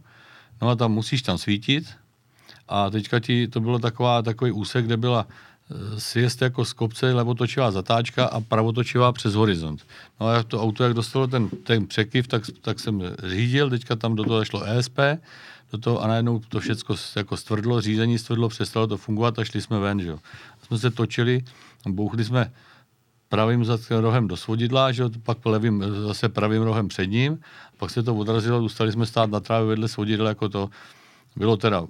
no 0.61 0.69
a 0.69 0.75
tam 0.75 0.91
musíš 0.91 1.21
tam 1.21 1.37
svítit 1.37 1.85
a 2.67 2.89
teďka 2.89 3.19
ti, 3.19 3.47
to 3.47 3.59
bylo 3.59 3.79
taková, 3.79 4.21
takový 4.21 4.51
úsek, 4.51 4.85
kde 4.85 4.97
byla 4.97 5.27
Eh, 5.71 5.99
sjezd 5.99 6.41
jako 6.41 6.65
z 6.65 6.73
kopce, 6.73 7.13
levotočivá 7.13 7.71
zatáčka 7.71 8.25
a 8.25 8.41
pravotočivá 8.41 9.11
přes 9.11 9.33
horizont. 9.33 9.85
No 10.19 10.27
a 10.27 10.43
to 10.43 10.61
auto, 10.61 10.83
jak 10.83 10.93
dostalo 10.93 11.27
ten, 11.27 11.49
ten 11.49 11.87
překyv, 11.87 12.27
tak, 12.27 12.43
tak 12.61 12.79
jsem 12.79 13.01
řídil, 13.23 13.69
teďka 13.69 13.95
tam 13.95 14.15
do 14.15 14.23
toho 14.23 14.45
šlo 14.45 14.63
ESP, 14.63 14.99
do 15.71 15.77
toho 15.77 16.03
a 16.03 16.07
najednou 16.07 16.39
to 16.39 16.59
všechno 16.59 16.95
jako 17.15 17.37
stvrdlo, 17.37 17.81
řízení 17.81 18.17
stvrdlo, 18.17 18.49
přestalo 18.49 18.87
to 18.87 18.97
fungovat 18.97 19.39
a 19.39 19.43
šli 19.43 19.61
jsme 19.61 19.79
ven, 19.79 20.01
že 20.01 20.15
jsme 20.65 20.77
se 20.77 20.91
točili, 20.91 21.43
bouchli 21.87 22.23
jsme 22.23 22.51
pravým 23.29 23.65
rohem 23.89 24.27
do 24.27 24.37
svodidla, 24.37 24.91
že 24.91 25.03
pak 25.23 25.45
levým, 25.45 25.83
zase 26.07 26.29
pravým 26.29 26.61
rohem 26.61 26.87
před 26.87 27.05
ním, 27.05 27.39
pak 27.77 27.89
se 27.89 28.03
to 28.03 28.15
odrazilo, 28.15 28.61
dostali 28.61 28.91
jsme 28.91 29.05
stát 29.05 29.29
na 29.29 29.39
trávě 29.39 29.67
vedle 29.67 29.87
svodidla, 29.87 30.29
jako 30.29 30.49
to. 30.49 30.69
Bylo 31.35 31.57
teda 31.57 31.83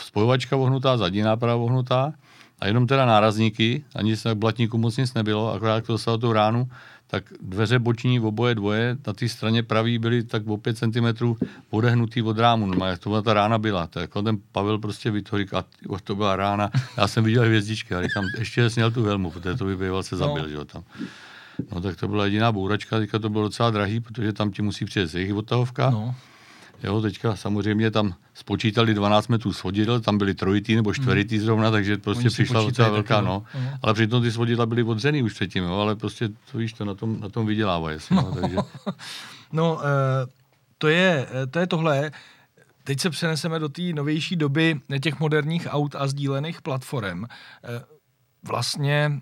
spojovačka 0.00 0.56
vohnutá, 0.56 0.96
zadní 0.96 1.20
náprava 1.20 1.56
vohnutá, 1.56 2.12
a 2.60 2.66
jenom 2.66 2.86
teda 2.86 3.06
nárazníky, 3.06 3.84
ani 3.94 4.16
se 4.16 4.34
blatníku 4.34 4.78
moc 4.78 4.96
nic 4.96 5.14
nebylo, 5.14 5.52
akorát 5.52 5.84
to 5.84 5.92
dostalo 5.92 6.18
tu 6.18 6.32
ránu, 6.32 6.68
tak 7.10 7.24
dveře 7.40 7.78
boční 7.78 8.20
oboje 8.20 8.54
dvoje 8.54 8.96
na 9.06 9.12
té 9.12 9.28
straně 9.28 9.62
pravý 9.62 9.98
byly 9.98 10.24
tak 10.24 10.46
o 10.46 10.56
5 10.56 10.78
cm 10.78 11.34
odehnutý 11.70 12.22
od 12.22 12.38
rámu. 12.38 12.66
No, 12.66 12.86
jak 12.86 12.98
to 12.98 13.22
ta 13.22 13.34
rána 13.34 13.58
byla. 13.58 13.86
Tak 13.86 14.00
jako 14.00 14.22
ten 14.22 14.38
Pavel 14.52 14.78
prostě 14.78 15.10
vytvoří, 15.10 15.46
a 15.52 15.64
to 16.04 16.14
byla 16.14 16.36
rána. 16.36 16.70
Já 16.96 17.08
jsem 17.08 17.24
viděl 17.24 17.42
hvězdičky 17.42 17.94
a 17.94 18.02
říkám, 18.02 18.24
ještě 18.38 18.70
sněl 18.70 18.90
tu 18.90 19.04
helmu, 19.04 19.30
protože 19.30 19.54
to 19.54 19.64
by 19.64 19.76
býval 19.76 20.02
se 20.02 20.16
zabil, 20.16 20.42
no. 20.42 20.48
že 20.48 20.54
jo, 20.54 20.64
tam. 20.64 20.82
No 21.74 21.80
tak 21.80 21.96
to 21.96 22.08
byla 22.08 22.24
jediná 22.24 22.52
bouračka, 22.52 22.98
teďka 22.98 23.18
to 23.18 23.28
bylo 23.28 23.42
docela 23.42 23.70
drahý, 23.70 24.00
protože 24.00 24.32
tam 24.32 24.50
ti 24.50 24.62
musí 24.62 24.84
přijet 24.84 25.14
jejich 25.14 25.34
odtahovka. 25.34 25.90
No. 25.90 26.14
Jo, 26.82 27.00
teďka 27.00 27.36
samozřejmě 27.36 27.90
tam 27.90 28.14
spočítali 28.34 28.94
12 28.94 29.28
metrů 29.28 29.52
svodidel, 29.52 30.00
tam 30.00 30.18
byly 30.18 30.34
trojitý 30.34 30.76
nebo 30.76 30.94
čtveritý 30.94 31.36
hmm. 31.36 31.44
zrovna, 31.44 31.70
takže 31.70 31.96
prostě 31.96 32.20
Oni 32.20 32.30
přišla 32.30 32.62
docela 32.62 32.88
velká, 32.88 33.20
no. 33.20 33.40
Uh-huh. 33.54 33.78
Ale 33.82 33.94
přitom 33.94 34.22
ty 34.22 34.32
svodidla 34.32 34.66
byly 34.66 34.82
odřený 34.82 35.22
už 35.22 35.32
předtím, 35.32 35.64
jo, 35.64 35.74
ale 35.74 35.96
prostě 35.96 36.28
to 36.52 36.58
víš, 36.58 36.72
to 36.72 36.84
na 36.84 36.94
tom, 36.94 37.20
na 37.20 37.28
tom 37.28 37.46
vydělává, 37.46 37.90
jestli, 37.90 38.16
no. 38.16 38.22
no 38.22 38.40
takže... 38.40 38.56
no, 39.52 39.74
uh, 39.74 39.80
to 40.80 40.88
je, 40.88 41.26
eh, 41.30 41.46
to 41.46 41.58
je 41.58 41.66
tohle. 41.66 42.10
Teď 42.84 43.00
se 43.00 43.10
přeneseme 43.10 43.58
do 43.58 43.68
té 43.68 43.82
novější 43.82 44.36
doby 44.36 44.80
těch 45.02 45.20
moderních 45.20 45.66
aut 45.70 45.94
a 45.94 46.06
sdílených 46.06 46.62
platform. 46.62 47.24
Eh, 47.24 47.28
vlastně 48.48 49.20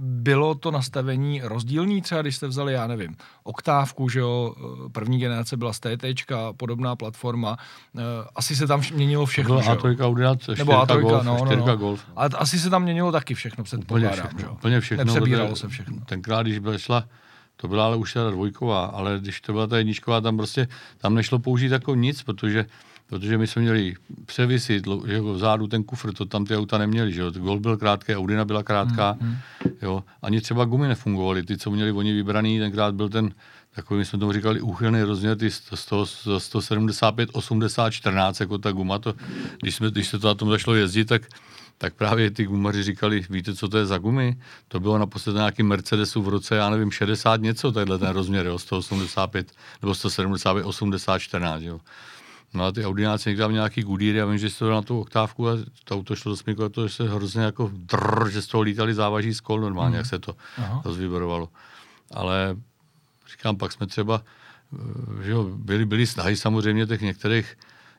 bylo 0.00 0.54
to 0.54 0.70
nastavení 0.70 1.40
rozdílný, 1.44 2.02
třeba 2.02 2.22
když 2.22 2.36
jste 2.36 2.46
vzali, 2.46 2.72
já 2.72 2.86
nevím, 2.86 3.16
oktávku, 3.42 4.08
že 4.08 4.20
jo, 4.20 4.54
první 4.92 5.18
generace 5.18 5.56
byla 5.56 5.72
STT, 5.72 6.04
podobná 6.56 6.96
platforma, 6.96 7.56
eh, 7.98 8.02
asi 8.36 8.56
se 8.56 8.66
tam 8.66 8.82
měnilo 8.94 9.26
všechno, 9.26 9.60
Byla 9.60 9.74
A3 9.74 10.00
Audi, 10.00 10.22
Nebo 10.58 10.72
A3, 10.72 11.00
Golf, 11.00 11.24
no, 11.24 11.44
no, 11.44 11.56
no. 11.66 11.76
Golf. 11.76 12.04
Ale 12.16 12.28
asi 12.34 12.58
se 12.58 12.70
tam 12.70 12.82
měnilo 12.82 13.12
taky 13.12 13.34
všechno, 13.34 13.64
předpokládám, 13.64 14.10
úplně 14.10 14.20
všechno, 14.20 14.40
že 14.40 14.46
jo? 14.46 14.52
Úplně 14.52 14.80
všechno. 14.80 15.04
Nepřebíralo 15.04 15.56
se 15.56 15.68
všechno. 15.68 15.96
Tenkrát, 16.06 16.42
když 16.42 16.58
byla 16.58 16.78
šla 16.78 17.04
to 17.60 17.68
byla 17.68 17.84
ale 17.84 17.96
už 17.96 18.14
ta 18.14 18.30
dvojková, 18.30 18.84
ale 18.84 19.18
když 19.20 19.40
to 19.40 19.52
byla 19.52 19.66
ta 19.66 19.78
jedničková, 19.78 20.20
tam 20.20 20.36
prostě, 20.36 20.68
tam 20.98 21.14
nešlo 21.14 21.38
použít 21.38 21.72
jako 21.72 21.94
nic, 21.94 22.22
protože 22.22 22.66
protože 23.08 23.38
my 23.38 23.46
jsme 23.46 23.62
měli 23.62 23.94
převisy, 24.26 24.82
že 25.06 25.14
jako 25.14 25.34
vzadu 25.34 25.66
ten 25.66 25.84
kufr, 25.84 26.12
to 26.12 26.24
tam 26.24 26.44
ty 26.44 26.56
auta 26.56 26.78
neměli, 26.78 27.12
že 27.12 27.20
jo, 27.20 27.30
Golf 27.30 27.60
byl 27.60 27.76
krátký, 27.76 28.14
Audina 28.14 28.44
byla 28.44 28.62
krátká, 28.62 29.16
mm, 29.20 29.28
mm. 29.28 29.36
jo, 29.82 30.04
ani 30.22 30.40
třeba 30.40 30.64
gumy 30.64 30.88
nefungovaly, 30.88 31.42
ty, 31.42 31.58
co 31.58 31.70
měli 31.70 31.92
oni 31.92 32.12
vybraný, 32.12 32.58
tenkrát 32.58 32.94
byl 32.94 33.08
ten, 33.08 33.30
takový, 33.74 33.98
my 33.98 34.04
jsme 34.04 34.18
tomu 34.18 34.32
říkali, 34.32 34.60
úchylný 34.60 35.02
rozměr, 35.02 35.36
ty 35.36 35.50
100, 35.50 36.06
175, 36.38 37.30
80, 37.32 37.90
14, 37.90 38.40
jako 38.40 38.58
ta 38.58 38.72
guma, 38.72 38.98
to, 38.98 39.14
když, 39.62 39.74
jsme, 39.74 39.90
když 39.90 40.08
se 40.08 40.18
to 40.18 40.28
na 40.28 40.34
tom 40.34 40.50
začalo 40.50 40.76
jezdit, 40.76 41.04
tak 41.04 41.22
tak 41.80 41.94
právě 41.94 42.30
ty 42.30 42.44
gumaři 42.44 42.82
říkali, 42.82 43.26
víte, 43.30 43.54
co 43.54 43.68
to 43.68 43.78
je 43.78 43.86
za 43.86 43.98
gumy? 43.98 44.40
To 44.68 44.80
bylo 44.80 44.98
naposled 44.98 45.32
nějaký 45.32 45.62
Mercedesu 45.62 46.22
v 46.22 46.28
roce, 46.28 46.56
já 46.56 46.70
nevím, 46.70 46.90
60 46.90 47.40
něco, 47.40 47.72
takhle 47.72 47.98
ten 47.98 48.08
rozměr, 48.08 48.46
jo, 48.46 48.58
185 48.58 49.52
nebo 49.82 49.94
175, 49.94 50.64
80, 50.64 51.18
14, 51.18 51.62
jo. 51.62 51.80
No 52.54 52.64
a 52.64 52.72
ty 52.72 52.84
audináci 52.84 53.28
někde 53.28 53.42
tam 53.44 53.52
nějaký 53.52 53.82
gudíry, 53.82 54.18
já 54.18 54.26
vím, 54.26 54.38
že 54.38 54.54
to 54.58 54.70
na 54.70 54.82
tu 54.82 55.00
oktávku 55.00 55.48
a 55.48 55.52
to 55.84 55.94
auto 55.94 56.16
šlo 56.16 56.32
do 56.32 56.36
smyku 56.36 56.64
a 56.64 56.68
to, 56.68 56.88
že 56.88 56.94
se 56.94 57.08
hrozně 57.08 57.42
jako 57.42 57.70
drrr, 57.72 58.30
že 58.30 58.42
z 58.42 58.46
toho 58.46 58.62
lítali 58.62 58.94
závaží 58.94 59.34
z 59.34 59.40
kol 59.40 59.60
normálně, 59.60 59.90
mm. 59.90 59.96
jak 59.96 60.06
se 60.06 60.18
to 60.18 60.36
rozvibrovalo. 60.84 61.48
Ale 62.10 62.56
říkám, 63.30 63.56
pak 63.56 63.72
jsme 63.72 63.86
třeba, 63.86 64.22
eh, 64.72 65.22
že 65.24 65.30
jo, 65.30 65.44
byli, 65.44 65.86
byli 65.86 66.06
snahy 66.06 66.36
samozřejmě 66.36 66.86
těch 66.86 67.00
některých 67.00 67.56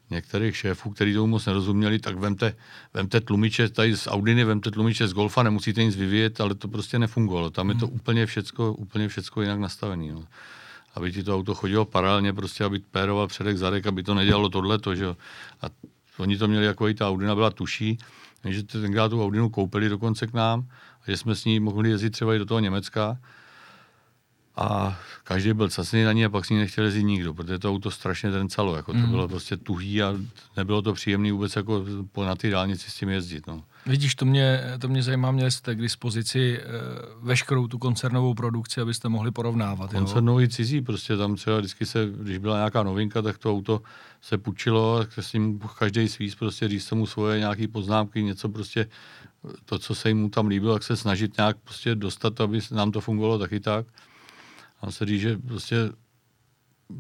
některých 0.10 0.58
šéfů, 0.58 0.89
kteří 0.89 1.14
tomu 1.14 1.28
moc 1.28 1.45
nerozuměli, 1.45 2.00
tak 2.00 2.16
vemte, 2.16 2.56
vemte 2.93 3.22
tlumiče 3.22 3.70
tady 3.70 3.97
z 3.97 4.08
Audiny, 4.08 4.43
vemte 4.43 4.72
tlumiče 4.72 5.08
z 5.08 5.14
Golfa, 5.14 5.43
nemusíte 5.43 5.84
nic 5.84 5.95
vyvíjet, 5.95 6.41
ale 6.41 6.56
to 6.56 6.68
prostě 6.68 7.00
nefungovalo. 7.00 7.50
Tam 7.50 7.70
je 7.70 7.76
to 7.76 7.88
hmm. 7.88 7.95
úplně 7.95 8.26
všecko, 8.26 8.74
úplně 8.74 9.08
všecko 9.08 9.41
jinak 9.41 9.60
nastavené. 9.60 10.14
No. 10.14 10.24
Aby 10.96 11.12
ti 11.12 11.24
to 11.24 11.36
auto 11.36 11.56
chodilo 11.56 11.86
paralelně, 11.86 12.34
prostě 12.34 12.64
aby 12.64 12.80
péroval 12.80 13.28
předek, 13.28 13.58
zadek, 13.58 13.88
aby 13.88 14.04
to 14.04 14.14
nedělalo 14.14 14.50
tohleto, 14.50 14.96
že 14.96 15.04
jo. 15.04 15.18
A 15.62 15.66
oni 16.18 16.38
to 16.38 16.48
měli 16.48 16.66
jako 16.66 16.88
i 16.88 16.94
ta 16.94 17.10
Audina 17.10 17.36
byla 17.36 17.50
tuší, 17.50 17.98
že 18.50 18.64
tenkrát 18.64 19.10
tu 19.10 19.24
Audinu 19.24 19.50
koupili 19.50 19.90
dokonce 19.90 20.28
k 20.28 20.34
nám, 20.34 20.68
a 21.02 21.12
že 21.12 21.18
jsme 21.18 21.36
s 21.36 21.46
ní 21.46 21.60
mohli 21.60 21.90
jezdit 21.90 22.10
třeba 22.10 22.36
i 22.36 22.40
do 22.40 22.46
toho 22.46 22.60
Německa, 22.60 23.18
a 24.60 24.99
každý 25.24 25.53
byl 25.53 25.70
casený 25.70 26.03
na 26.03 26.14
ní 26.14 26.26
a 26.26 26.30
pak 26.30 26.45
s 26.45 26.49
ní 26.49 26.57
nechtěl 26.57 26.86
jezdit 26.86 27.03
nikdo, 27.03 27.34
protože 27.34 27.60
to 27.60 27.70
auto 27.70 27.91
strašně 27.91 28.32
trencalo, 28.32 28.76
jako 28.76 28.91
to 28.91 28.97
mm. 28.97 29.10
bylo 29.10 29.28
prostě 29.28 29.57
tuhý 29.57 30.03
a 30.03 30.16
nebylo 30.57 30.82
to 30.82 30.93
příjemné 30.93 31.32
vůbec 31.32 31.55
jako 31.55 31.86
na 32.26 32.36
ty 32.36 32.49
dálnici 32.49 32.91
s 32.91 32.95
tím 32.95 33.10
jezdit. 33.10 33.47
No. 33.47 33.64
Vidíš, 33.86 34.16
to 34.16 34.26
mě, 34.26 34.62
to 34.80 34.88
mě 34.88 35.03
zajímá, 35.03 35.32
měli 35.32 35.51
jste 35.51 35.76
k 35.76 35.82
dispozici 35.82 36.60
e, 36.60 36.64
veškerou 37.22 37.68
tu 37.68 37.78
koncernovou 37.78 38.34
produkci, 38.34 38.82
abyste 38.82 39.10
mohli 39.10 39.32
porovnávat. 39.32 39.91
Koncernový 39.91 40.43
jo? 40.43 40.49
cizí, 40.49 40.82
prostě 40.82 41.18
tam 41.18 41.36
třeba 41.36 41.57
vždycky 41.57 41.86
se, 41.86 42.07
když 42.22 42.38
byla 42.38 42.57
nějaká 42.57 42.84
novinka, 42.84 43.22
tak 43.22 43.38
to 43.38 43.51
auto 43.51 43.82
se 44.22 44.38
půjčilo, 44.38 44.99
tak 44.99 45.10
s 45.18 45.34
ním 45.34 45.60
každý 45.80 46.07
svíz 46.07 46.36
prostě 46.36 46.68
říct 46.68 46.86
se 46.86 46.95
mu 46.95 47.05
svoje 47.05 47.39
nějaké 47.39 47.68
poznámky, 47.68 48.24
něco 48.24 48.49
prostě, 48.49 48.88
to, 49.66 49.80
co 49.80 49.95
se 49.95 50.10
jim 50.10 50.30
tam 50.30 50.47
líbilo, 50.47 50.74
tak 50.74 50.84
se 50.84 50.95
snažit 50.95 51.38
nějak 51.38 51.57
prostě 51.57 51.95
dostat, 51.95 52.41
aby 52.41 52.60
nám 52.72 52.91
to 52.91 53.01
fungovalo 53.01 53.39
taky 53.39 53.60
tak. 53.60 53.86
Dá 54.84 54.92
se 54.92 55.06
říct, 55.06 55.22
že 55.22 55.38
prostě 55.38 55.76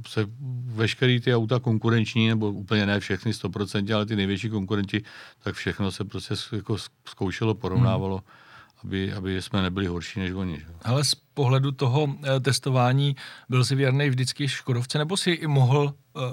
se 0.07 0.25
veškerý 0.65 1.19
ty 1.19 1.35
auta 1.35 1.59
konkurenční, 1.59 2.27
nebo 2.27 2.51
úplně 2.51 2.85
ne 2.85 2.99
všechny 2.99 3.31
100%, 3.31 3.95
ale 3.95 4.05
ty 4.05 4.15
největší 4.15 4.49
konkurenti, 4.49 5.03
tak 5.43 5.55
všechno 5.55 5.91
se 5.91 6.05
prostě 6.05 6.35
jako 6.55 6.77
zkoušelo, 7.05 7.53
porovnávalo, 7.53 8.15
hmm. 8.15 8.25
aby, 8.83 9.13
aby 9.13 9.41
jsme 9.41 9.61
nebyli 9.61 9.87
horší 9.87 10.19
než 10.19 10.31
oni. 10.31 10.57
Že? 10.57 10.65
Ale 10.83 11.03
z 11.03 11.15
pohledu 11.15 11.71
toho 11.71 12.15
eh, 12.23 12.39
testování 12.39 13.15
byl 13.49 13.65
si 13.65 13.75
věrný 13.75 14.09
vždycky 14.09 14.47
Škodovce, 14.47 14.97
nebo 14.97 15.17
si 15.17 15.31
i 15.31 15.47
mohl 15.47 15.93
uh, 16.13 16.23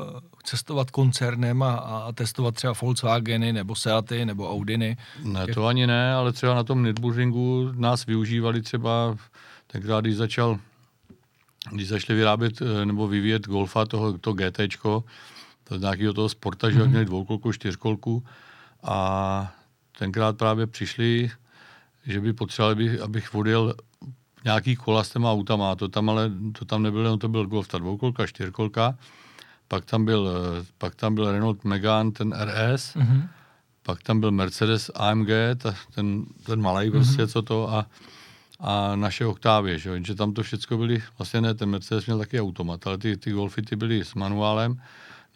cestovat 0.44 0.90
koncernem 0.90 1.62
a, 1.62 1.74
a 1.74 2.12
testovat 2.12 2.54
třeba 2.54 2.72
Volkswageny, 2.82 3.52
nebo 3.52 3.74
Seaty, 3.74 4.24
nebo 4.24 4.50
Audiny? 4.50 4.96
Ne, 5.22 5.46
to 5.46 5.66
ani 5.66 5.86
ne, 5.86 6.14
ale 6.14 6.32
třeba 6.32 6.54
na 6.54 6.64
tom 6.64 6.82
Nürburgringu 6.82 7.72
nás 7.72 8.06
využívali 8.06 8.62
třeba 8.62 9.16
tenkrát, 9.66 10.00
když 10.00 10.16
začal 10.16 10.58
když 11.70 11.88
začali 11.88 12.18
vyrábět 12.18 12.62
eh, 12.62 12.86
nebo 12.86 13.08
vyvíjet 13.08 13.46
Golfa, 13.46 13.84
toho, 13.84 14.18
to 14.18 14.32
GT, 14.32 14.60
to 15.64 15.76
nějakého 15.76 16.12
toho 16.12 16.28
sporta, 16.28 16.70
že 16.70 16.78
mm-hmm. 16.78 16.88
měli 16.88 17.04
dvoukolku, 17.04 17.52
čtyřkolku 17.52 18.24
a 18.82 19.52
tenkrát 19.98 20.38
právě 20.38 20.66
přišli, 20.66 21.30
že 22.06 22.20
by 22.20 22.32
potřebovali, 22.32 23.00
abych 23.00 23.34
odjel 23.34 23.74
nějaký 24.44 24.76
kola 24.76 25.04
s 25.04 25.10
těma 25.10 25.32
autama, 25.32 25.74
to 25.74 25.88
tam 25.88 26.10
ale 26.10 26.30
to 26.58 26.64
tam 26.64 26.82
nebylo, 26.82 27.16
to 27.16 27.28
byl 27.28 27.46
Golf, 27.46 27.68
ta 27.68 27.78
dvoukolka, 27.78 28.26
čtyřkolka, 28.26 28.98
pak 29.68 29.84
tam 29.84 30.04
byl, 30.04 30.30
eh, 30.30 30.64
pak 30.78 30.94
tam 30.94 31.14
byl 31.14 31.32
Renault 31.32 31.64
Megane, 31.64 32.10
ten 32.10 32.32
RS, 32.32 32.94
mm-hmm. 32.94 33.28
pak 33.82 34.02
tam 34.02 34.20
byl 34.20 34.30
Mercedes 34.30 34.90
AMG, 34.94 35.28
ta, 35.56 35.74
ten, 35.94 36.24
ten 36.46 36.60
malý 36.60 36.90
prostě, 36.90 37.22
mm-hmm. 37.22 37.32
co 37.32 37.42
to 37.42 37.70
a 37.70 37.86
a 38.60 38.96
naše 38.96 39.26
Octavie, 39.26 39.78
že, 39.78 40.04
že 40.04 40.14
tam 40.14 40.32
to 40.32 40.42
všechno 40.42 40.78
byly, 40.78 41.02
vlastně 41.18 41.40
ne, 41.40 41.54
ten 41.54 41.68
Mercedes 41.68 42.06
měl 42.06 42.18
taky 42.18 42.40
automat, 42.40 42.86
ale 42.86 42.98
ty, 42.98 43.16
ty 43.16 43.30
Golfy 43.30 43.62
ty 43.62 43.76
byly 43.76 44.04
s 44.04 44.14
manuálem, 44.14 44.82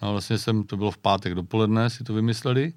no 0.03 0.09
a 0.09 0.11
vlastně 0.11 0.39
jsem, 0.39 0.64
to 0.64 0.77
bylo 0.77 0.91
v 0.91 0.99
pátek 0.99 1.35
dopoledne, 1.35 1.91
si 1.91 2.05
to 2.05 2.14
vymysleli, 2.14 2.73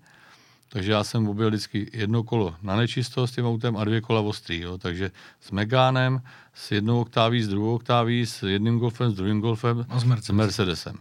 takže 0.70 0.92
já 0.92 1.04
jsem 1.04 1.28
objel 1.28 1.50
vždycky 1.50 1.90
jedno 1.94 2.24
kolo 2.24 2.56
na 2.62 2.76
nečisto 2.76 3.28
s 3.28 3.32
tím 3.32 3.46
autem 3.46 3.78
a 3.78 3.84
dvě 3.84 4.02
kola 4.02 4.22
ostrý, 4.22 4.60
jo. 4.60 4.78
takže 4.78 5.12
s 5.42 5.52
Megánem, 5.52 6.22
s 6.54 6.72
jednou 6.72 7.02
oktáví, 7.02 7.44
s 7.44 7.48
druhou 7.48 7.76
oktáví, 7.76 8.26
s 8.26 8.44
jedným 8.44 8.80
golfem, 8.80 9.12
s 9.12 9.14
druhým 9.14 9.42
golfem, 9.42 9.86
a 9.90 10.00
s, 10.00 10.04
Mercedes. 10.04 10.26
s 10.26 10.32
Mercedesem. 10.32 10.96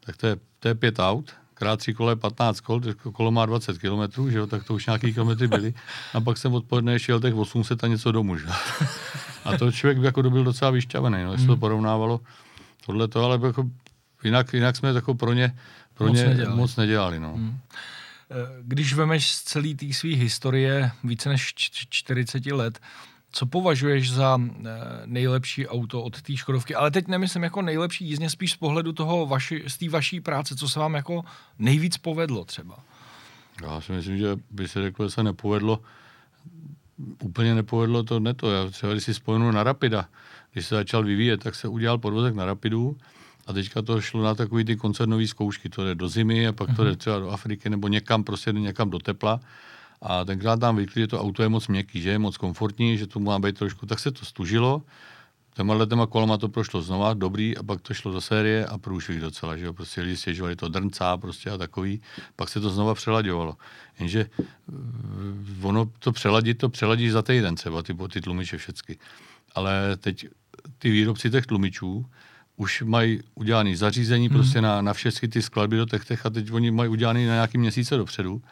Tak 0.00 0.16
to 0.16 0.26
je, 0.26 0.36
to 0.58 0.68
je 0.68 0.74
pět 0.74 0.98
aut, 0.98 1.34
krát 1.58 1.76
tři 1.76 1.94
kole 1.94 2.16
15 2.16 2.60
kol, 2.60 2.80
kolo 3.12 3.30
má 3.30 3.46
20 3.46 3.78
km, 3.78 4.30
že 4.30 4.38
jo, 4.38 4.46
tak 4.46 4.64
to 4.64 4.74
už 4.74 4.86
nějaký 4.86 5.14
kilometry 5.14 5.48
byly. 5.48 5.74
A 6.14 6.20
pak 6.20 6.38
jsem 6.38 6.54
odpoledne 6.54 6.98
šel 6.98 7.20
těch 7.20 7.34
800 7.34 7.84
a 7.84 7.86
něco 7.86 8.12
domů, 8.12 8.38
že? 8.38 8.46
A 9.44 9.58
to 9.58 9.72
člověk 9.72 9.98
jako 10.02 10.22
byl 10.22 10.44
docela 10.44 10.70
vyšťavený, 10.70 11.24
no, 11.24 11.32
jestli 11.32 11.46
to 11.46 11.52
hmm. 11.52 11.60
porovnávalo 11.60 12.20
tohle 12.86 13.08
to, 13.08 13.24
ale 13.24 13.40
jako 13.46 13.70
jinak, 14.24 14.52
jinak 14.52 14.76
jsme 14.76 14.88
jako 14.88 15.14
pro 15.14 15.32
ně, 15.32 15.56
pro 15.94 16.06
moc 16.06 16.16
ně 16.16 16.26
nedělali. 16.26 16.56
moc 16.56 16.76
nedělali. 16.76 17.20
No. 17.20 17.32
Hmm. 17.32 17.58
Když 18.62 18.94
vemeš 18.94 19.32
z 19.32 19.42
celé 19.42 19.74
té 19.74 19.92
své 19.92 20.10
historie 20.10 20.90
více 21.04 21.28
než 21.28 21.54
40 21.56 22.46
let, 22.46 22.80
co 23.36 23.46
považuješ 23.46 24.12
za 24.12 24.38
eh, 24.40 24.70
nejlepší 25.06 25.68
auto 25.68 26.02
od 26.02 26.22
té 26.22 26.36
Škodovky? 26.36 26.74
Ale 26.74 26.90
teď 26.90 27.08
nemyslím 27.08 27.42
jako 27.42 27.62
nejlepší 27.62 28.08
jízdně, 28.08 28.30
spíš 28.30 28.52
z 28.52 28.56
pohledu 28.56 28.92
toho 28.92 29.26
vaši, 29.26 29.64
z 29.66 29.76
té 29.76 29.88
vaší 29.88 30.20
práce, 30.20 30.56
co 30.56 30.68
se 30.68 30.78
vám 30.80 30.94
jako 30.94 31.24
nejvíc 31.58 31.96
povedlo 31.96 32.44
třeba. 32.44 32.78
Já 33.62 33.80
si 33.80 33.92
myslím, 33.92 34.18
že 34.18 34.36
by 34.50 34.68
se 34.68 34.82
řeklo, 34.82 35.06
že 35.06 35.10
se 35.10 35.22
nepovedlo, 35.22 35.80
úplně 37.22 37.54
nepovedlo 37.54 38.02
to 38.02 38.20
ne 38.20 38.34
to. 38.34 38.52
Já 38.52 38.70
třeba, 38.70 38.92
když 38.92 39.04
si 39.04 39.14
spojenu 39.14 39.50
na 39.50 39.62
Rapida, 39.62 40.08
když 40.52 40.66
se 40.66 40.74
začal 40.74 41.04
vyvíjet, 41.04 41.42
tak 41.42 41.54
se 41.54 41.68
udělal 41.68 41.98
podvozek 41.98 42.34
na 42.34 42.44
Rapidu 42.44 42.96
a 43.46 43.52
teďka 43.52 43.82
to 43.82 44.00
šlo 44.00 44.22
na 44.22 44.34
takový 44.34 44.64
ty 44.64 44.76
koncernové 44.76 45.26
zkoušky. 45.26 45.68
To 45.68 45.84
jde 45.84 45.94
do 45.94 46.08
zimy 46.08 46.46
a 46.46 46.52
pak 46.52 46.76
to 46.76 46.84
jde 46.84 46.90
mhm. 46.90 46.98
třeba 46.98 47.18
do 47.18 47.30
Afriky 47.30 47.70
nebo 47.70 47.88
někam, 47.88 48.24
prostě 48.24 48.52
někam 48.52 48.90
do 48.90 48.98
tepla. 48.98 49.40
A 50.02 50.24
tenkrát 50.24 50.60
tam 50.60 50.76
vykli, 50.76 51.00
že 51.00 51.06
to 51.06 51.20
auto 51.20 51.42
je 51.42 51.48
moc 51.48 51.68
měkký, 51.68 52.00
že 52.00 52.10
je 52.10 52.18
moc 52.18 52.36
komfortní, 52.36 52.98
že 52.98 53.06
to 53.06 53.20
má 53.20 53.38
být 53.38 53.58
trošku, 53.58 53.86
tak 53.86 53.98
se 53.98 54.10
to 54.10 54.24
stužilo. 54.24 54.82
Těma 55.56 55.86
těma 55.86 56.06
kolama 56.06 56.36
to 56.36 56.48
prošlo 56.48 56.82
znova, 56.82 57.14
dobrý, 57.14 57.56
a 57.56 57.62
pak 57.62 57.80
to 57.80 57.94
šlo 57.94 58.12
do 58.12 58.20
série 58.20 58.66
a 58.66 58.78
průšvih 58.78 59.20
docela, 59.20 59.56
že 59.56 59.64
jo, 59.64 59.72
prostě 59.72 60.00
lidi 60.00 60.16
stěžovali 60.16 60.56
to 60.56 60.68
drncá 60.68 61.16
prostě 61.16 61.50
a 61.50 61.56
takový, 61.56 62.00
pak 62.36 62.48
se 62.48 62.60
to 62.60 62.70
znova 62.70 62.94
přelaďovalo. 62.94 63.56
Jenže 63.98 64.26
eh, 64.28 64.72
ono 65.62 65.90
to 65.98 66.12
přeladit, 66.12 66.58
to 66.58 66.68
přeladíš 66.68 67.12
za 67.12 67.22
týden 67.22 67.54
třeba, 67.54 67.82
ty, 67.82 67.96
ty 68.12 68.20
tlumiče 68.20 68.58
všecky. 68.58 68.98
Ale 69.54 69.96
teď 69.96 70.26
ty 70.78 70.90
výrobci 70.90 71.30
těch 71.30 71.46
tlumičů, 71.46 72.06
už 72.56 72.82
mají 72.82 73.20
udělané 73.34 73.76
zařízení 73.76 74.28
hmm. 74.28 74.36
prostě 74.36 74.60
na, 74.60 74.82
na 74.82 74.92
všechny 74.92 75.28
ty 75.28 75.42
skladby 75.42 75.76
do 75.76 75.86
těch 75.86 76.26
a 76.26 76.30
teď 76.30 76.52
oni 76.52 76.70
mají 76.70 76.90
udělané 76.90 77.26
na 77.26 77.34
nějaký 77.34 77.58
měsíce 77.58 77.96
dopředu 77.96 78.42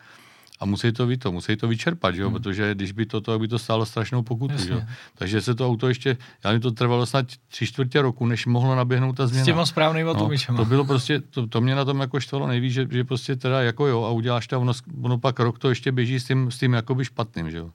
a 0.64 0.66
musí 0.66 0.92
to 0.92 1.06
vy 1.06 1.16
to, 1.16 1.32
musí 1.32 1.56
to 1.56 1.68
vyčerpat, 1.68 2.14
jo? 2.14 2.26
Hmm. 2.26 2.32
protože 2.32 2.74
když 2.74 2.92
by 2.92 3.06
to, 3.06 3.20
to 3.20 3.38
by 3.38 3.48
to 3.48 3.58
stálo 3.58 3.86
strašnou 3.86 4.22
pokutu. 4.22 4.54
Jo? 4.68 4.82
Takže 5.14 5.40
se 5.40 5.54
to 5.54 5.68
auto 5.68 5.88
ještě, 5.88 6.16
já 6.44 6.52
mi 6.52 6.60
to 6.60 6.70
trvalo 6.70 7.06
snad 7.06 7.26
tři 7.48 7.66
čtvrtě 7.66 8.02
roku, 8.02 8.26
než 8.26 8.46
mohlo 8.46 8.76
naběhnout 8.76 9.16
ta 9.16 9.26
změna. 9.26 9.44
S 9.44 9.46
těma 9.46 9.66
správnýma 9.66 10.12
no, 10.12 10.18
To 10.56 10.64
bylo 10.64 10.84
prostě, 10.84 11.20
to, 11.20 11.46
to, 11.46 11.60
mě 11.60 11.74
na 11.74 11.84
tom 11.84 12.00
jako 12.00 12.20
štvalo 12.20 12.46
nejvíc, 12.46 12.72
že, 12.72 12.86
že 12.90 13.04
prostě 13.04 13.36
teda 13.36 13.62
jako 13.62 13.86
jo 13.86 14.04
a 14.04 14.10
uděláš 14.10 14.46
to, 14.46 14.60
ono, 14.60 14.72
ono 15.02 15.18
pak 15.18 15.40
rok 15.40 15.58
to 15.58 15.68
ještě 15.68 15.92
běží 15.92 16.20
s 16.20 16.24
tím, 16.24 16.50
s 16.50 16.58
tím 16.58 16.72
jakoby 16.72 17.04
špatným, 17.04 17.50
že 17.50 17.56
jo. 17.56 17.70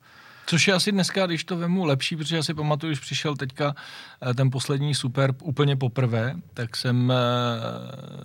Což 0.49 0.67
je 0.67 0.73
asi 0.73 0.91
dneska, 0.91 1.25
když 1.25 1.43
to 1.43 1.57
vemu, 1.57 1.85
lepší, 1.85 2.15
protože 2.15 2.35
já 2.35 2.43
si 2.43 2.53
pamatuju, 2.53 2.89
když 2.89 2.99
přišel 2.99 3.35
teďka 3.35 3.75
eh, 4.21 4.33
ten 4.33 4.49
poslední 4.49 4.95
super 4.95 5.33
úplně 5.43 5.75
poprvé, 5.75 6.35
tak 6.53 6.75
jsem 6.75 7.11
eh, 7.11 7.15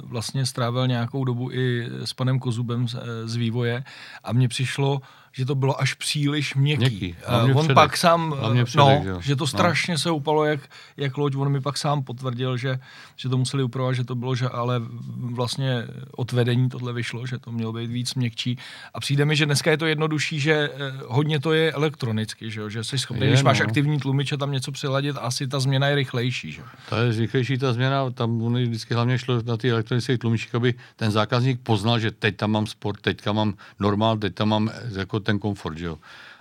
vlastně 0.02 0.46
strávil 0.46 0.86
nějakou 0.86 1.24
dobu 1.24 1.52
i 1.52 1.88
s 2.04 2.12
panem 2.12 2.38
Kozubem 2.38 2.88
z, 2.88 2.94
eh, 2.94 3.28
z 3.28 3.36
vývoje 3.36 3.84
a 4.24 4.32
mně 4.32 4.48
přišlo, 4.48 5.00
že 5.36 5.44
to 5.44 5.54
bylo 5.54 5.80
až 5.80 5.94
příliš 5.94 6.54
měkký. 6.54 6.84
měkký. 6.84 7.16
Uh, 7.44 7.56
on 7.56 7.64
předek. 7.64 7.74
pak 7.74 7.96
sám, 7.96 8.36
předek, 8.64 8.76
no, 8.76 9.02
jo. 9.04 9.20
že 9.20 9.36
to 9.36 9.42
no. 9.42 9.46
strašně 9.46 9.94
no. 9.94 9.98
se 9.98 10.10
upalo 10.10 10.44
jak, 10.44 10.60
jak 10.96 11.16
loď, 11.16 11.36
on 11.36 11.52
mi 11.52 11.60
pak 11.60 11.78
sám 11.78 12.02
potvrdil, 12.02 12.56
že, 12.56 12.78
že 13.16 13.28
to 13.28 13.38
museli 13.38 13.62
upravovat, 13.62 13.92
že 13.92 14.04
to 14.04 14.14
bylo, 14.14 14.34
že 14.34 14.48
ale 14.48 14.82
vlastně 15.16 15.84
od 16.16 16.32
vedení 16.32 16.68
tohle 16.68 16.92
vyšlo, 16.92 17.26
že 17.26 17.38
to 17.38 17.52
mělo 17.52 17.72
být 17.72 17.90
víc 17.90 18.14
měkčí. 18.14 18.58
A 18.94 19.00
přijde 19.00 19.24
mi, 19.24 19.36
že 19.36 19.46
dneska 19.46 19.70
je 19.70 19.78
to 19.78 19.86
jednodušší, 19.86 20.40
že 20.40 20.70
eh, 20.74 20.92
hodně 21.06 21.40
to 21.40 21.52
je 21.52 21.72
elektronicky, 21.72 22.50
že, 22.50 22.70
že 22.70 22.84
jsi 22.84 22.98
schopný, 22.98 23.22
je, 23.22 23.28
když 23.28 23.42
no. 23.42 23.44
máš 23.44 23.60
aktivní 23.60 24.00
tlumič 24.00 24.32
a 24.32 24.36
tam 24.36 24.52
něco 24.52 24.72
přiladit, 24.72 25.16
asi 25.20 25.48
ta 25.48 25.60
změna 25.60 25.86
je 25.86 25.94
rychlejší. 25.94 26.52
Že? 26.52 26.62
To 26.88 26.96
je 26.96 27.12
rychlejší 27.12 27.58
ta 27.58 27.72
změna, 27.72 28.10
tam 28.10 28.54
vždycky 28.54 28.94
hlavně 28.94 29.18
šlo 29.18 29.42
na 29.42 29.56
ty 29.56 29.70
elektronické 29.70 30.18
tlumičky, 30.18 30.56
aby 30.56 30.74
ten 30.96 31.10
zákazník 31.10 31.60
poznal, 31.60 31.98
že 31.98 32.10
teď 32.10 32.36
tam 32.36 32.50
mám 32.50 32.66
sport, 32.66 33.00
teďka 33.00 33.32
mám 33.32 33.54
normál, 33.80 34.16
teď 34.16 34.34
tam 34.34 34.48
mám 34.48 34.70
jako 34.96 35.23
ten 35.24 35.38
komfort, 35.38 35.78
že 35.78 35.86
jo. 35.86 35.98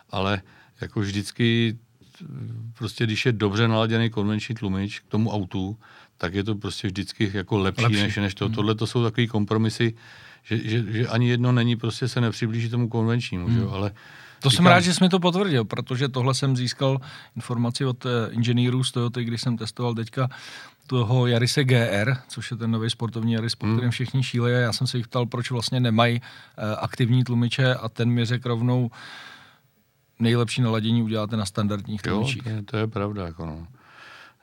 Ale 0.10 0.42
jako 0.82 1.00
vždycky, 1.00 1.78
prostě 2.78 3.04
když 3.04 3.26
je 3.26 3.32
dobře 3.32 3.68
naladěný 3.68 4.10
konvenční 4.10 4.56
tlumič 4.56 5.00
k 5.00 5.08
tomu 5.08 5.32
autu, 5.32 5.78
tak 6.18 6.34
je 6.34 6.44
to 6.44 6.56
prostě 6.56 6.88
vždycky 6.88 7.32
jako 7.34 7.58
lepší, 7.58 7.84
lepší. 7.84 8.02
než, 8.02 8.18
než 8.18 8.36
to. 8.36 8.46
Hmm. 8.46 8.56
Tohle 8.56 8.76
to 8.76 8.88
jsou 8.88 9.04
takové 9.04 9.28
kompromisy, 9.28 9.94
že, 10.44 10.58
že, 10.58 10.84
že, 10.92 11.08
ani 11.08 11.30
jedno 11.30 11.52
není, 11.52 11.76
prostě 11.76 12.08
se 12.08 12.22
nepřiblíží 12.22 12.70
tomu 12.70 12.90
konvenčnímu, 12.90 13.46
hmm. 13.46 13.56
že 13.56 13.62
jo, 13.62 13.70
ale 13.70 13.92
to 14.44 14.50
jsem 14.50 14.66
rád, 14.66 14.80
že 14.80 14.94
jsi 14.94 15.04
mi 15.04 15.10
to 15.10 15.20
potvrdil, 15.20 15.66
protože 15.66 16.10
tohle 16.10 16.34
jsem 16.34 16.58
získal 16.58 17.00
informaci 17.36 17.86
od 17.86 18.06
eh, 18.06 18.10
inženýrů 18.32 18.84
z 18.84 18.92
Toyota, 18.92 19.22
když 19.22 19.42
jsem 19.42 19.58
testoval 19.58 19.96
teďka 19.96 20.30
toho 20.88 21.28
Jarise 21.28 21.64
GR, 21.64 22.14
což 22.28 22.52
je 22.52 22.58
ten 22.58 22.72
nový 22.72 22.90
sportovní 22.90 23.34
Jaris, 23.34 23.56
po 23.56 23.66
hmm. 23.66 23.76
kterém 23.76 23.92
všichni 23.92 24.24
šíle. 24.24 24.52
Já 24.52 24.74
jsem 24.74 24.88
se 24.88 24.98
jich 24.98 25.08
ptal, 25.08 25.26
proč 25.26 25.52
vlastně 25.52 25.80
nemají 25.80 26.22
uh, 26.22 26.64
aktivní 26.80 27.24
tlumiče 27.24 27.76
a 27.76 27.90
ten 27.90 28.10
mi 28.10 28.26
řekl 28.26 28.50
rovnou, 28.50 28.92
nejlepší 30.20 30.62
naladění 30.62 31.04
uděláte 31.04 31.38
na 31.38 31.46
standardních 31.46 32.02
tlumičích. 32.02 32.46
Jo, 32.46 32.62
to, 32.66 32.78
je 32.78 32.88
pravda. 32.88 33.26
Jako 33.26 33.46
no. 33.46 33.68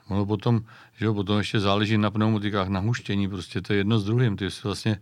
Ono 0.08 0.26
potom, 0.26 0.60
že 0.98 1.04
jo, 1.04 1.14
potom 1.14 1.38
ještě 1.38 1.60
záleží 1.60 1.98
na 1.98 2.10
pneumatikách, 2.10 2.68
na 2.68 2.80
huštění, 2.80 3.28
prostě 3.28 3.60
to 3.60 3.72
je 3.72 3.78
jedno 3.78 3.98
s 3.98 4.04
druhým. 4.04 4.36
Ty 4.36 4.48
vlastně 4.64 4.98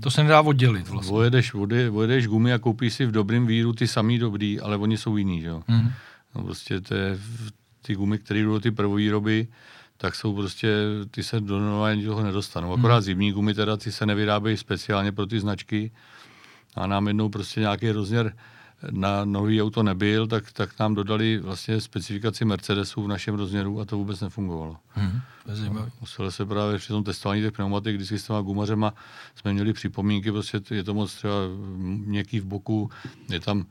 to 0.00 0.10
se 0.10 0.22
nedá 0.22 0.40
oddělit 0.40 0.88
vlastně. 0.88 1.12
Vojedeš, 1.12 1.52
vody, 1.52 1.88
vojedeš 1.88 2.26
gumy 2.26 2.52
a 2.52 2.58
koupíš 2.58 2.94
si 2.94 3.06
v 3.06 3.12
dobrém 3.12 3.46
víru 3.46 3.72
ty 3.72 3.88
samý 3.88 4.18
dobrý, 4.18 4.60
ale 4.60 4.76
oni 4.76 4.96
jsou 4.96 5.16
jiný, 5.16 5.40
že 5.40 5.46
jo. 5.46 5.62
Mm. 5.68 5.92
No 6.34 6.42
prostě 6.42 6.80
to 6.80 6.94
je 6.94 7.18
ty 7.82 7.94
gumy, 7.94 8.18
které 8.18 8.40
jdou 8.40 8.58
ty 8.58 8.70
prvovýroby, 8.70 9.48
tak 10.00 10.14
jsou 10.14 10.34
prostě, 10.34 10.68
ty 11.10 11.22
se 11.22 11.40
do 11.40 11.60
normálně 11.60 12.06
toho 12.06 12.22
nedostanou. 12.22 12.72
Akorát 12.72 12.94
hmm. 12.94 13.02
zimní 13.02 13.32
gumy 13.32 13.54
teda, 13.54 13.76
ty 13.76 13.92
se 13.92 14.06
nevyrábějí 14.06 14.56
speciálně 14.56 15.12
pro 15.12 15.26
ty 15.26 15.40
značky 15.40 15.90
a 16.74 16.86
nám 16.86 17.06
jednou 17.06 17.28
prostě 17.28 17.60
nějaký 17.60 17.90
rozměr 17.90 18.36
na 18.90 19.24
nový 19.24 19.62
auto 19.62 19.82
nebyl, 19.82 20.26
tak, 20.26 20.52
tak 20.52 20.78
nám 20.78 20.94
dodali 20.94 21.38
vlastně 21.38 21.80
specifikaci 21.80 22.44
Mercedesu 22.44 23.02
v 23.02 23.08
našem 23.08 23.34
rozměru 23.34 23.80
a 23.80 23.84
to 23.84 23.96
vůbec 23.96 24.20
nefungovalo. 24.20 24.76
Hmm, 24.88 25.20
Museli 26.00 26.32
se 26.32 26.46
právě 26.46 26.78
při 26.78 26.88
tom 26.88 27.04
testování 27.04 27.42
těch 27.42 27.52
pneumatik, 27.52 27.96
když 27.96 28.10
s 28.10 28.26
těma 28.26 28.40
gumařema 28.40 28.94
jsme 29.34 29.52
měli 29.52 29.72
připomínky, 29.72 30.32
prostě 30.32 30.60
je 30.70 30.84
to 30.84 30.94
moc 30.94 31.14
třeba 31.14 31.34
měkký 31.76 32.40
v 32.40 32.44
boku, 32.44 32.90
je 33.28 33.40
tam 33.40 33.66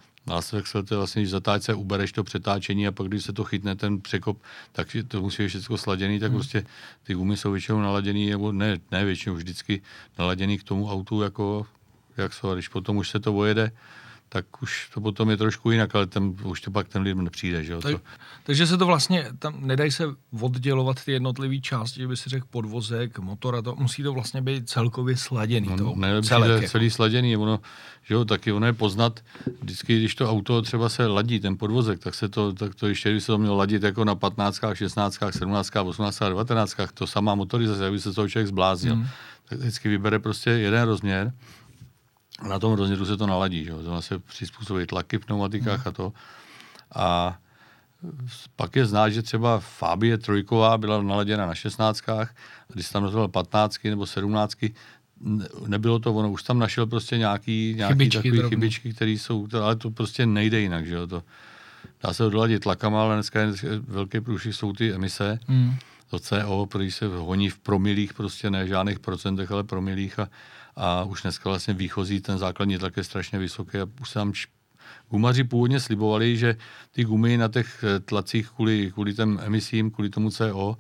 Excel 0.58 0.84
to 0.84 0.94
je 0.94 0.98
vlastně, 0.98 1.22
když 1.22 1.32
zatáčce 1.32 1.74
ubereš 1.74 2.12
to 2.12 2.24
přetáčení 2.24 2.88
a 2.88 2.92
pak 2.92 3.08
když 3.08 3.24
se 3.24 3.34
to 3.34 3.44
chytne 3.44 3.76
ten 3.76 4.02
překop, 4.02 4.38
tak 4.72 4.88
to 5.08 5.22
musí 5.22 5.44
být 5.44 5.50
všechno 5.50 5.78
sladěný, 5.78 6.20
tak 6.20 6.32
hmm. 6.32 6.40
prostě 6.40 6.66
ty 7.04 7.14
gumy 7.14 7.38
jsou 7.38 7.52
většinou 7.52 7.82
naladěný, 7.82 8.30
nebo 8.30 8.52
ne, 8.52 8.78
ne 8.92 9.06
většinou, 9.06 9.36
vždycky 9.36 9.82
naladěný 10.20 10.58
k 10.58 10.64
tomu 10.64 10.92
autu, 10.92 11.22
jako 11.22 11.66
jak 12.18 12.34
jsou, 12.34 12.50
a 12.50 12.54
když 12.54 12.68
potom 12.68 12.98
už 12.98 13.10
se 13.10 13.20
to 13.20 13.34
vojede, 13.34 13.72
tak 14.30 14.62
už 14.62 14.90
to 14.94 15.02
potom 15.02 15.30
je 15.30 15.38
trošku 15.38 15.72
jinak, 15.72 15.96
ale 15.96 16.08
ten, 16.08 16.36
už 16.44 16.62
to 16.62 16.72
pak 16.72 16.88
ten 16.88 17.02
lidem 17.02 17.24
nepřijde. 17.24 17.64
Že 17.64 17.74
jo? 17.74 17.82
Tak, 17.82 17.92
to... 17.92 18.02
Takže 18.44 18.68
se 18.68 18.78
to 18.78 18.86
vlastně, 18.86 19.28
tam 19.40 19.68
nedají 19.68 19.92
se 19.92 20.04
oddělovat 20.42 21.06
ty 21.06 21.12
jednotlivé 21.12 21.60
části, 21.60 22.00
že 22.00 22.08
by 22.08 22.18
si 22.18 22.30
řekl 22.30 22.46
podvozek, 22.50 23.20
motor 23.20 23.56
a 23.56 23.62
to, 23.62 23.76
musí 23.76 24.04
to 24.04 24.14
vlastně 24.14 24.42
být 24.42 24.70
celkově 24.70 25.18
sladěný. 25.18 25.68
No, 25.70 25.78
to, 25.78 26.22
celek, 26.22 26.52
jako. 26.52 26.72
celý 26.72 26.90
sladěný, 26.90 27.38
ono, 27.38 27.60
že 28.04 28.14
jo, 28.14 28.26
taky 28.26 28.52
ono 28.52 28.66
je 28.66 28.74
poznat, 28.74 29.20
vždycky, 29.62 30.00
když 30.00 30.16
to 30.16 30.30
auto 30.30 30.62
třeba 30.62 30.90
se 30.90 31.08
ladí, 31.08 31.40
ten 31.40 31.58
podvozek, 31.58 32.00
tak 32.00 32.16
se 32.16 32.30
to, 32.30 32.54
tak 32.54 32.76
to 32.76 32.88
ještě, 32.88 33.12
když 33.12 33.24
se 33.24 33.32
to 33.32 33.38
mělo 33.38 33.56
ladit 33.56 33.84
jako 33.84 34.06
na 34.06 34.16
15, 34.16 34.60
16, 34.74 35.18
17, 35.30 35.70
18, 35.84 36.20
19, 36.20 36.76
to 36.94 37.08
samá 37.08 37.36
motorizace, 37.36 37.88
aby 37.88 38.00
se 38.00 38.14
toho 38.14 38.30
člověk 38.30 38.48
zbláznil. 38.48 38.96
Hmm. 38.96 39.08
Tak 39.46 39.60
vždycky 39.60 39.90
vybere 39.90 40.20
prostě 40.20 40.50
jeden 40.50 40.84
rozměr, 40.84 41.34
na 42.48 42.60
tom 42.60 42.74
rozměru 42.74 43.06
se 43.06 43.18
to 43.18 43.28
naladí, 43.28 43.66
že? 43.66 43.72
to 43.72 44.02
se 44.02 44.20
přizpůsobí 44.20 44.86
tlaky 44.86 45.18
v 45.18 45.26
pneumatikách 45.26 45.88
a 45.88 45.92
to. 45.92 46.14
A 46.96 47.38
pak 48.56 48.76
je 48.76 48.86
znát, 48.86 49.10
že 49.10 49.22
třeba 49.22 49.60
Fabie 49.60 50.18
trojková 50.18 50.78
byla 50.78 51.02
naladěna 51.02 51.46
na 51.46 51.56
šestnáctkách, 51.56 52.36
a 52.70 52.74
když 52.74 52.90
tam 52.90 53.04
rozhodl 53.04 53.28
patnáctky 53.28 53.90
nebo 53.90 54.06
sedmnáctky, 54.06 54.74
nebylo 55.68 56.00
to 56.00 56.14
ono, 56.14 56.32
už 56.32 56.44
tam 56.44 56.60
našel 56.60 56.86
prostě 56.86 57.18
nějaký, 57.18 57.74
nějaký 57.78 57.94
chybičky, 57.94 58.32
takový 58.32 58.50
chybičky, 58.50 58.94
které 58.94 59.12
jsou, 59.12 59.48
ale 59.64 59.76
to 59.76 59.92
prostě 59.92 60.26
nejde 60.26 60.60
jinak, 60.60 60.86
že 60.88 60.96
jo, 60.96 61.08
to 61.08 61.24
dá 62.04 62.14
se 62.14 62.24
to 62.24 62.30
doladit 62.30 62.64
tlakama, 62.64 63.02
ale 63.02 63.16
dneska 63.16 63.40
je 63.40 63.52
velké 63.88 64.22
průšvih 64.22 64.56
jsou 64.56 64.74
ty 64.74 64.94
emise, 64.94 65.40
mm. 65.48 65.76
to 66.10 66.20
CO, 66.20 66.66
který 66.70 66.92
se 66.92 67.08
honí 67.08 67.50
v 67.50 67.58
promilích, 67.60 68.14
prostě 68.14 68.50
ne 68.50 68.68
žádných 68.68 69.00
procentech, 69.00 69.52
ale 69.52 69.64
promilích 69.64 70.20
a 70.20 70.30
a 70.80 71.04
už 71.04 71.22
dneska 71.22 71.50
vlastně 71.50 71.74
výchozí 71.74 72.22
ten 72.22 72.38
základní 72.38 72.78
tlak 72.78 72.98
je 72.98 73.04
strašně 73.04 73.40
vysoký 73.40 73.78
a 73.78 73.88
už 74.02 74.10
se 74.10 74.14
tam 74.14 74.34
gumaři 75.10 75.44
původně 75.44 75.80
slibovali, 75.80 76.38
že 76.38 76.56
ty 76.92 77.04
gumy 77.04 77.38
na 77.38 77.48
těch 77.48 77.84
eh, 77.84 78.00
tlacích 78.00 78.50
kvůli, 78.50 78.92
kvůli 78.94 79.14
těm 79.14 79.40
emisím, 79.44 79.92
kvůli 79.92 80.10
tomu 80.10 80.30
CO, 80.30 80.78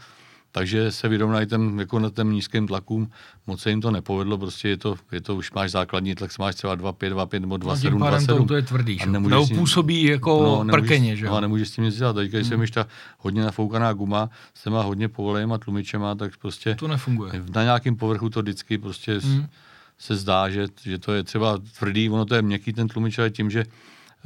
takže 0.52 0.92
se 0.92 1.08
vyrovnají 1.08 1.48
ten, 1.48 1.80
jako 1.80 2.00
na 2.00 2.10
těm 2.10 2.32
nízkým 2.32 2.68
tlakům. 2.68 3.12
Moc 3.48 3.62
se 3.62 3.70
jim 3.70 3.82
to 3.82 3.92
nepovedlo, 3.92 4.38
prostě 4.38 4.70
je 4.70 4.78
to, 4.78 4.96
je 5.12 5.22
to 5.22 5.36
už 5.36 5.52
máš 5.52 5.72
základní 5.72 6.16
tlak, 6.16 6.40
máš 6.40 6.56
třeba 6.56 6.78
2,5, 6.78 7.14
2,5 7.14 7.40
nebo 7.40 7.56
2,7, 7.56 7.98
no, 7.98 8.08
2,7. 8.08 8.48
to 8.48 8.56
je 8.56 8.62
tvrdý, 8.62 8.98
že? 8.98 9.06
Nebo 9.06 9.48
působí 9.48 10.04
jako 10.04 10.64
no, 10.64 10.72
prkeně, 10.72 11.16
že 11.16 11.26
No, 11.26 11.36
a 11.36 11.40
nemůžeš 11.40 11.68
s 11.68 11.72
tím 11.72 11.84
nic 11.84 11.96
dělat. 11.98 12.14
Teďka, 12.14 12.38
když 12.38 12.52
hmm. 12.52 12.68
ta 12.68 12.88
hodně 13.18 13.42
nafoukaná 13.42 13.94
guma, 13.94 14.30
se 14.54 14.70
má 14.70 14.82
hodně 14.82 15.08
povolejma 15.08 15.58
tlumičema, 15.58 16.16
tak 16.16 16.38
prostě... 16.38 16.76
To 16.76 16.88
nefunguje. 16.88 17.32
Na 17.56 17.64
nějakém 17.64 17.96
povrchu 17.96 18.30
to 18.30 18.42
vždycky 18.42 18.78
prostě 18.78 19.20
hmm 19.24 19.48
se 20.00 20.16
zdá, 20.16 20.50
že, 20.50 20.68
že 20.84 20.98
to 20.98 21.14
je 21.14 21.24
třeba 21.24 21.58
tvrdý, 21.80 22.10
ono 22.10 22.26
to 22.26 22.36
je 22.36 22.42
měkký 22.42 22.74
ten 22.74 22.88
tlumič, 22.88 23.20
ale 23.20 23.30
tím, 23.30 23.50
že 23.50 23.66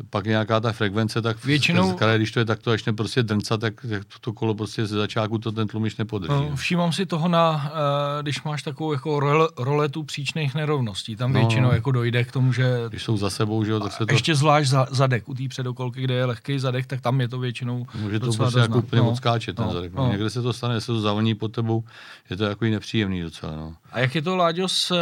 pak 0.10 0.26
nějaká 0.26 0.60
ta 0.60 0.72
frekvence, 0.72 1.22
tak 1.22 1.46
většinou, 1.46 1.98
v, 1.98 2.18
když 2.18 2.32
to 2.32 2.40
je 2.40 2.46
takto 2.46 2.70
začne 2.70 2.94
prostě 2.94 3.24
drncat, 3.24 3.62
tak, 3.62 3.74
tak 3.90 4.06
to, 4.06 4.20
to 4.20 4.34
kolo 4.34 4.56
prostě 4.56 4.86
ze 4.86 4.98
začátku 4.98 5.38
to 5.38 5.52
ten 5.52 5.68
tlumič 5.68 5.98
nepodrží. 5.98 6.34
No, 6.34 6.56
všímám 6.56 6.94
si 6.94 7.06
toho 7.06 7.28
na, 7.28 7.52
uh, 7.52 8.22
když 8.22 8.44
máš 8.44 8.64
takovou 8.64 8.94
jako 8.94 9.20
role, 9.20 9.50
roletu 9.58 10.04
příčných 10.04 10.56
nerovností, 10.56 11.16
tam 11.16 11.34
no, 11.34 11.40
většinou 11.40 11.72
jako 11.72 11.92
dojde 11.92 12.24
k 12.24 12.32
tomu, 12.32 12.54
že... 12.54 12.76
Když 12.90 13.04
jsou 13.04 13.18
za 13.18 13.30
sebou, 13.30 13.64
že 13.64 13.72
jo, 13.72 13.80
tak 13.80 13.92
se 13.92 14.06
to... 14.06 14.14
Ještě 14.14 14.36
zvlášť 14.36 14.70
za, 14.70 14.88
zadek, 14.92 15.30
u 15.30 15.34
té 15.34 15.48
předokolky, 15.48 16.02
kde 16.02 16.14
je 16.14 16.26
lehký 16.26 16.60
zadek, 16.60 16.86
tak 16.86 17.02
tam 17.02 17.22
je 17.22 17.28
to 17.28 17.40
většinou 17.40 17.86
Může 17.96 18.20
to 18.20 18.34
prostě 18.34 18.60
jako 18.60 18.78
úplně 18.78 19.02
no, 19.02 19.12
odskáčet 19.12 19.56
ten 19.56 19.66
no, 19.66 19.74
zadek. 19.74 19.94
No. 19.94 20.12
Někde 20.12 20.30
se 20.30 20.42
to 20.42 20.54
stane, 20.54 20.82
se 20.82 20.88
to 20.88 21.02
zavoní 21.02 21.36
pod 21.36 21.52
tebou, 21.52 21.84
je 22.30 22.38
to 22.38 22.44
jako 22.44 22.66
nepříjemný 22.66 23.22
docela. 23.22 23.56
No. 23.56 23.76
A 23.92 24.00
jak 24.00 24.16
je 24.16 24.22
to, 24.22 24.36
Láďo, 24.36 24.68
s, 24.68 24.98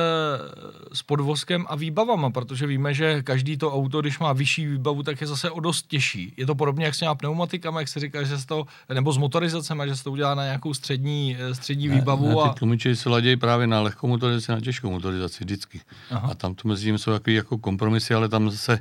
s 0.94 1.04
podvozkem 1.04 1.66
a 1.70 1.76
výbavama, 1.76 2.30
protože 2.30 2.68
víme, 2.68 2.94
že 2.94 3.24
každý 3.24 3.58
to 3.58 3.74
auto, 3.74 4.02
když 4.02 4.20
má 4.20 4.34
vyšší 4.34 4.81
výbavu, 4.82 5.04
tak 5.04 5.22
je 5.22 5.28
zase 5.28 5.52
o 5.52 5.60
dost 5.60 5.88
těžší. 5.88 6.34
Je 6.38 6.46
to 6.46 6.56
podobně 6.56 6.86
jak 6.86 6.96
s 6.96 7.00
těma 7.00 7.16
pneumatikama, 7.16 7.80
jak 7.80 7.88
se 7.90 8.00
říká, 8.00 8.24
že 8.24 8.38
se 8.40 8.48
to, 8.48 8.66
nebo 8.94 9.14
s 9.14 9.18
motorizacemi, 9.18 9.84
že 9.88 9.96
se 9.96 10.04
to 10.04 10.12
udělá 10.12 10.36
na 10.36 10.44
nějakou 10.44 10.74
střední, 10.74 11.38
eh, 11.40 11.56
střední 11.56 11.88
Ne, 11.88 11.96
výbavu. 11.96 12.28
ne, 12.28 12.34
ty 12.36 12.40
a... 12.50 12.54
tlumiči 12.54 12.96
se 12.96 13.10
ladějí 13.10 13.36
právě 13.38 13.68
na 13.68 13.82
lehkou 13.82 14.08
motorizaci, 14.08 14.52
na 14.52 14.60
těžkou 14.62 14.92
motorizaci 14.92 15.44
vždycky. 15.44 15.82
Aha. 16.12 16.28
A 16.32 16.34
tam 16.36 16.56
to 16.56 16.68
mezi 16.68 16.84
tím 16.86 16.98
jsou 16.98 17.12
takový 17.12 17.36
jako 17.36 17.58
kompromisy, 17.58 18.14
ale 18.14 18.30
tam 18.30 18.50
zase, 18.52 18.80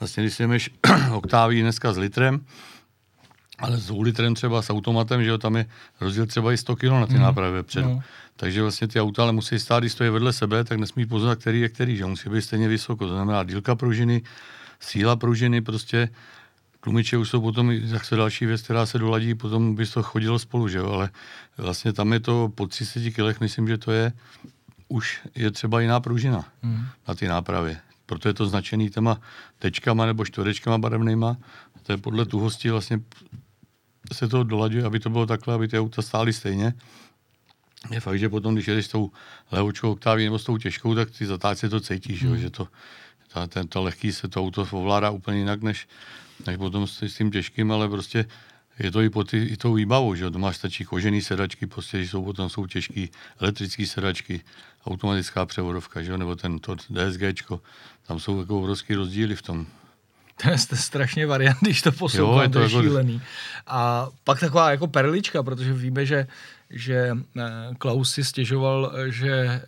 vlastně 0.00 0.22
když 0.22 0.34
si 0.34 0.46
jdeš 0.46 0.70
oktáví 1.12 1.60
dneska 1.62 1.92
s 1.92 1.96
litrem, 1.98 2.40
ale 3.58 3.76
s 3.78 3.90
litrem 3.90 4.34
třeba 4.34 4.62
s 4.62 4.70
automatem, 4.70 5.24
že 5.24 5.30
jo, 5.30 5.38
tam 5.38 5.56
je 5.56 5.66
rozdíl 6.00 6.26
třeba 6.26 6.52
i 6.52 6.56
100 6.56 6.76
kg 6.76 6.84
na 6.84 7.06
ty 7.06 7.12
Mhm. 7.14 7.22
nápravy 7.22 7.52
vepředu. 7.54 7.88
No. 7.88 8.02
Takže 8.36 8.62
vlastně 8.62 8.88
ty 8.88 9.00
auta 9.00 9.22
ale 9.22 9.32
musí 9.32 9.58
stát, 9.58 9.80
když 9.80 9.92
stojí 9.92 10.10
vedle 10.10 10.32
sebe, 10.32 10.64
tak 10.64 10.78
nesmí 10.78 11.06
poznat, 11.06 11.38
který 11.38 11.60
je 11.60 11.68
který, 11.68 11.96
že 11.96 12.04
musí 12.06 12.28
být 12.30 12.42
stejně 12.42 12.68
vysoko. 12.68 13.06
To 13.06 13.14
znamená 13.14 13.44
dílka 13.44 13.74
pružiny, 13.74 14.22
síla 14.82 15.16
pružiny, 15.16 15.60
prostě 15.60 16.08
tlumiče 16.80 17.16
už 17.16 17.28
jsou 17.28 17.40
potom 17.40 17.72
zase 17.84 18.16
další 18.16 18.46
věc, 18.46 18.62
která 18.62 18.86
se 18.86 18.98
doladí, 18.98 19.34
potom 19.34 19.74
by 19.74 19.86
to 19.86 20.02
chodilo 20.02 20.38
spolu, 20.38 20.68
že 20.68 20.78
jo, 20.78 20.90
ale 20.90 21.10
vlastně 21.56 21.92
tam 21.92 22.12
je 22.12 22.20
to 22.20 22.48
po 22.54 22.66
30 22.66 23.10
kilech, 23.10 23.40
myslím, 23.40 23.68
že 23.68 23.78
to 23.78 23.92
je, 23.92 24.12
už 24.88 25.20
je 25.34 25.50
třeba 25.50 25.80
jiná 25.80 26.00
pružina 26.00 26.44
Mhm. 26.62 26.86
na 27.08 27.14
ty 27.14 27.28
nápravě. 27.28 27.80
Proto 28.06 28.28
je 28.28 28.34
to 28.34 28.46
značený 28.46 28.90
těma 28.90 29.20
tečkama 29.58 30.06
nebo 30.06 30.24
čtverečkama 30.24 30.78
barevnýma. 30.78 31.36
To 31.82 31.92
je 31.92 31.98
podle 31.98 32.26
tuhosti 32.26 32.70
vlastně 32.70 33.00
se 34.12 34.28
to 34.28 34.44
dolaďuje, 34.44 34.84
aby 34.84 35.00
to 35.00 35.10
bylo 35.10 35.26
takhle, 35.26 35.54
aby 35.54 35.68
ty 35.68 35.78
auta 35.78 36.02
stály 36.02 36.32
stejně. 36.32 36.74
Je 37.90 38.00
fakt, 38.00 38.18
že 38.18 38.28
potom, 38.28 38.54
když 38.54 38.68
jedeš 38.68 38.86
s 38.86 38.88
tou 38.88 39.10
lehočkou 39.50 39.92
oktáví 39.92 40.24
nebo 40.24 40.38
s 40.38 40.44
tou 40.44 40.58
těžkou, 40.58 40.94
tak 40.94 41.10
ty 41.10 41.26
zatáčce 41.26 41.68
to 41.68 41.80
cítíš, 41.80 42.24
hmm. 42.24 42.38
že 42.38 42.50
to, 42.50 42.68
ta, 43.34 43.46
ten, 43.46 43.68
to 43.68 43.82
lehký 43.82 44.12
se 44.12 44.28
to 44.28 44.40
auto 44.40 44.66
ovládá 44.70 45.10
úplně 45.10 45.38
jinak, 45.38 45.62
než, 45.62 45.88
než 46.46 46.56
potom 46.56 46.86
s, 46.86 47.02
s 47.02 47.16
tím 47.16 47.30
těžkým, 47.30 47.72
ale 47.72 47.88
prostě 47.88 48.24
je 48.78 48.90
to 48.90 49.00
i, 49.02 49.10
po 49.10 49.24
ty, 49.24 49.38
i 49.44 49.56
tou 49.56 49.74
výbavou, 49.74 50.14
že? 50.14 50.30
To 50.30 50.38
máš 50.38 50.56
stačí 50.56 50.84
kožený 50.84 51.20
sedačky, 51.22 51.66
prostě, 51.66 51.98
když 51.98 52.10
jsou 52.10 52.24
potom 52.24 52.50
jsou 52.50 52.66
těžký 52.66 53.10
elektrické 53.40 53.86
sedačky, 53.86 54.40
automatická 54.86 55.46
převodovka, 55.46 56.02
že 56.02 56.18
nebo 56.18 56.36
ten 56.36 56.58
to 56.58 56.74
DSGčko. 56.74 57.60
Tam 58.06 58.20
jsou 58.20 58.40
jako 58.40 58.58
obrovský 58.58 58.94
rozdíly 58.94 59.36
v 59.36 59.42
tom. 59.42 59.66
To 60.42 60.50
je 60.50 60.56
st- 60.56 60.76
strašně 60.76 61.26
variant, 61.26 61.56
když 61.60 61.82
to 61.82 61.92
poslouchám, 61.92 62.36
Jo, 62.36 62.42
je 62.42 62.48
to, 62.48 62.52
to 62.52 62.58
je 62.58 62.64
jako- 62.64 62.82
šílený. 62.82 63.22
A 63.66 64.08
pak 64.24 64.40
taková 64.40 64.70
jako 64.70 64.86
perlička, 64.86 65.42
protože 65.42 65.72
víme, 65.72 66.06
že, 66.06 66.26
že 66.72 67.16
eh, 67.36 67.42
Klaus 67.78 68.12
si 68.12 68.24
stěžoval, 68.24 68.92
že 69.06 69.30
eh, 69.30 69.62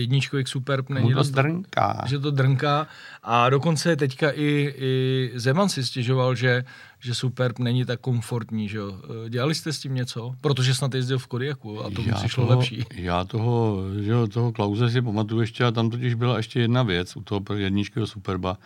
jedničkový 0.00 0.44
Superb 0.46 0.88
není 0.88 1.04
Mu 1.06 1.10
to 1.12 1.16
dost, 1.18 1.30
drnká. 1.30 2.04
že 2.06 2.18
to 2.18 2.30
drnká. 2.30 2.86
A 3.22 3.50
dokonce 3.50 3.96
teďka 3.96 4.30
i, 4.30 4.74
i 4.76 5.30
Zeman 5.34 5.68
si 5.68 5.86
stěžoval, 5.86 6.34
že, 6.34 6.64
že 6.98 7.14
Superb 7.14 7.58
není 7.58 7.84
tak 7.84 8.00
komfortní. 8.00 8.68
Že 8.68 8.78
jo? 8.78 8.92
Eh, 9.26 9.30
Dělali 9.30 9.54
jste 9.54 9.72
s 9.72 9.78
tím 9.80 9.94
něco? 9.94 10.34
Protože 10.40 10.74
snad 10.74 10.94
jezdil 10.94 11.18
v 11.18 11.26
Kodiaku 11.26 11.84
a 11.84 11.90
to 11.90 12.02
mu 12.02 12.12
přišlo 12.14 12.46
toho, 12.46 12.58
lepší. 12.58 12.84
Já 12.94 13.24
toho, 13.24 13.82
že 14.00 14.12
toho 14.32 14.52
Klauze 14.52 14.90
si 14.90 15.02
pamatuju 15.02 15.40
ještě 15.40 15.64
a 15.64 15.70
tam 15.70 15.90
totiž 15.90 16.14
byla 16.14 16.36
ještě 16.36 16.60
jedna 16.60 16.82
věc 16.82 17.16
u 17.16 17.22
toho 17.22 17.42
jedničkého 17.54 18.06
Superba, 18.06 18.58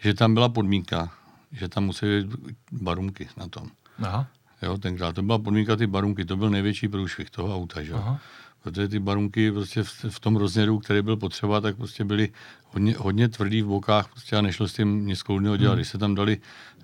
že 0.00 0.14
tam 0.14 0.34
byla 0.34 0.48
podmínka, 0.48 1.10
že 1.52 1.68
tam 1.68 1.84
musí 1.84 2.06
být 2.06 2.26
barunky 2.72 3.28
na 3.36 3.48
tom. 3.48 3.68
Aha. 4.02 4.26
Jo, 4.62 4.78
tenkrát 4.78 5.14
to 5.14 5.22
byla 5.22 5.38
podmínka 5.38 5.76
ty 5.76 5.86
barunky, 5.86 6.24
to 6.24 6.36
byl 6.36 6.50
největší 6.50 6.88
průšvih 6.88 7.30
toho 7.30 7.56
auta, 7.56 7.82
že. 7.82 7.92
Aha. 7.94 8.20
Protože 8.62 8.88
ty 8.88 8.98
barunky 8.98 9.52
prostě 9.52 9.82
v, 9.82 10.04
v, 10.08 10.20
tom 10.20 10.36
rozměru, 10.36 10.78
který 10.78 11.02
byl 11.02 11.16
potřeba, 11.16 11.60
tak 11.60 11.76
prostě 11.76 12.04
byly 12.04 12.28
hodně, 12.66 12.94
hodně 12.98 13.28
tvrdý 13.28 13.62
v 13.62 13.66
bokách 13.66 14.08
prostě 14.08 14.36
a 14.36 14.40
nešlo 14.40 14.68
s 14.68 14.72
tím 14.72 15.06
nic 15.06 15.22
kloudného 15.22 15.56
dělat. 15.56 15.72
Hmm. 15.72 15.78
Když 15.78 15.88
se 15.88 15.98
tam 15.98 16.14
dali 16.14 16.38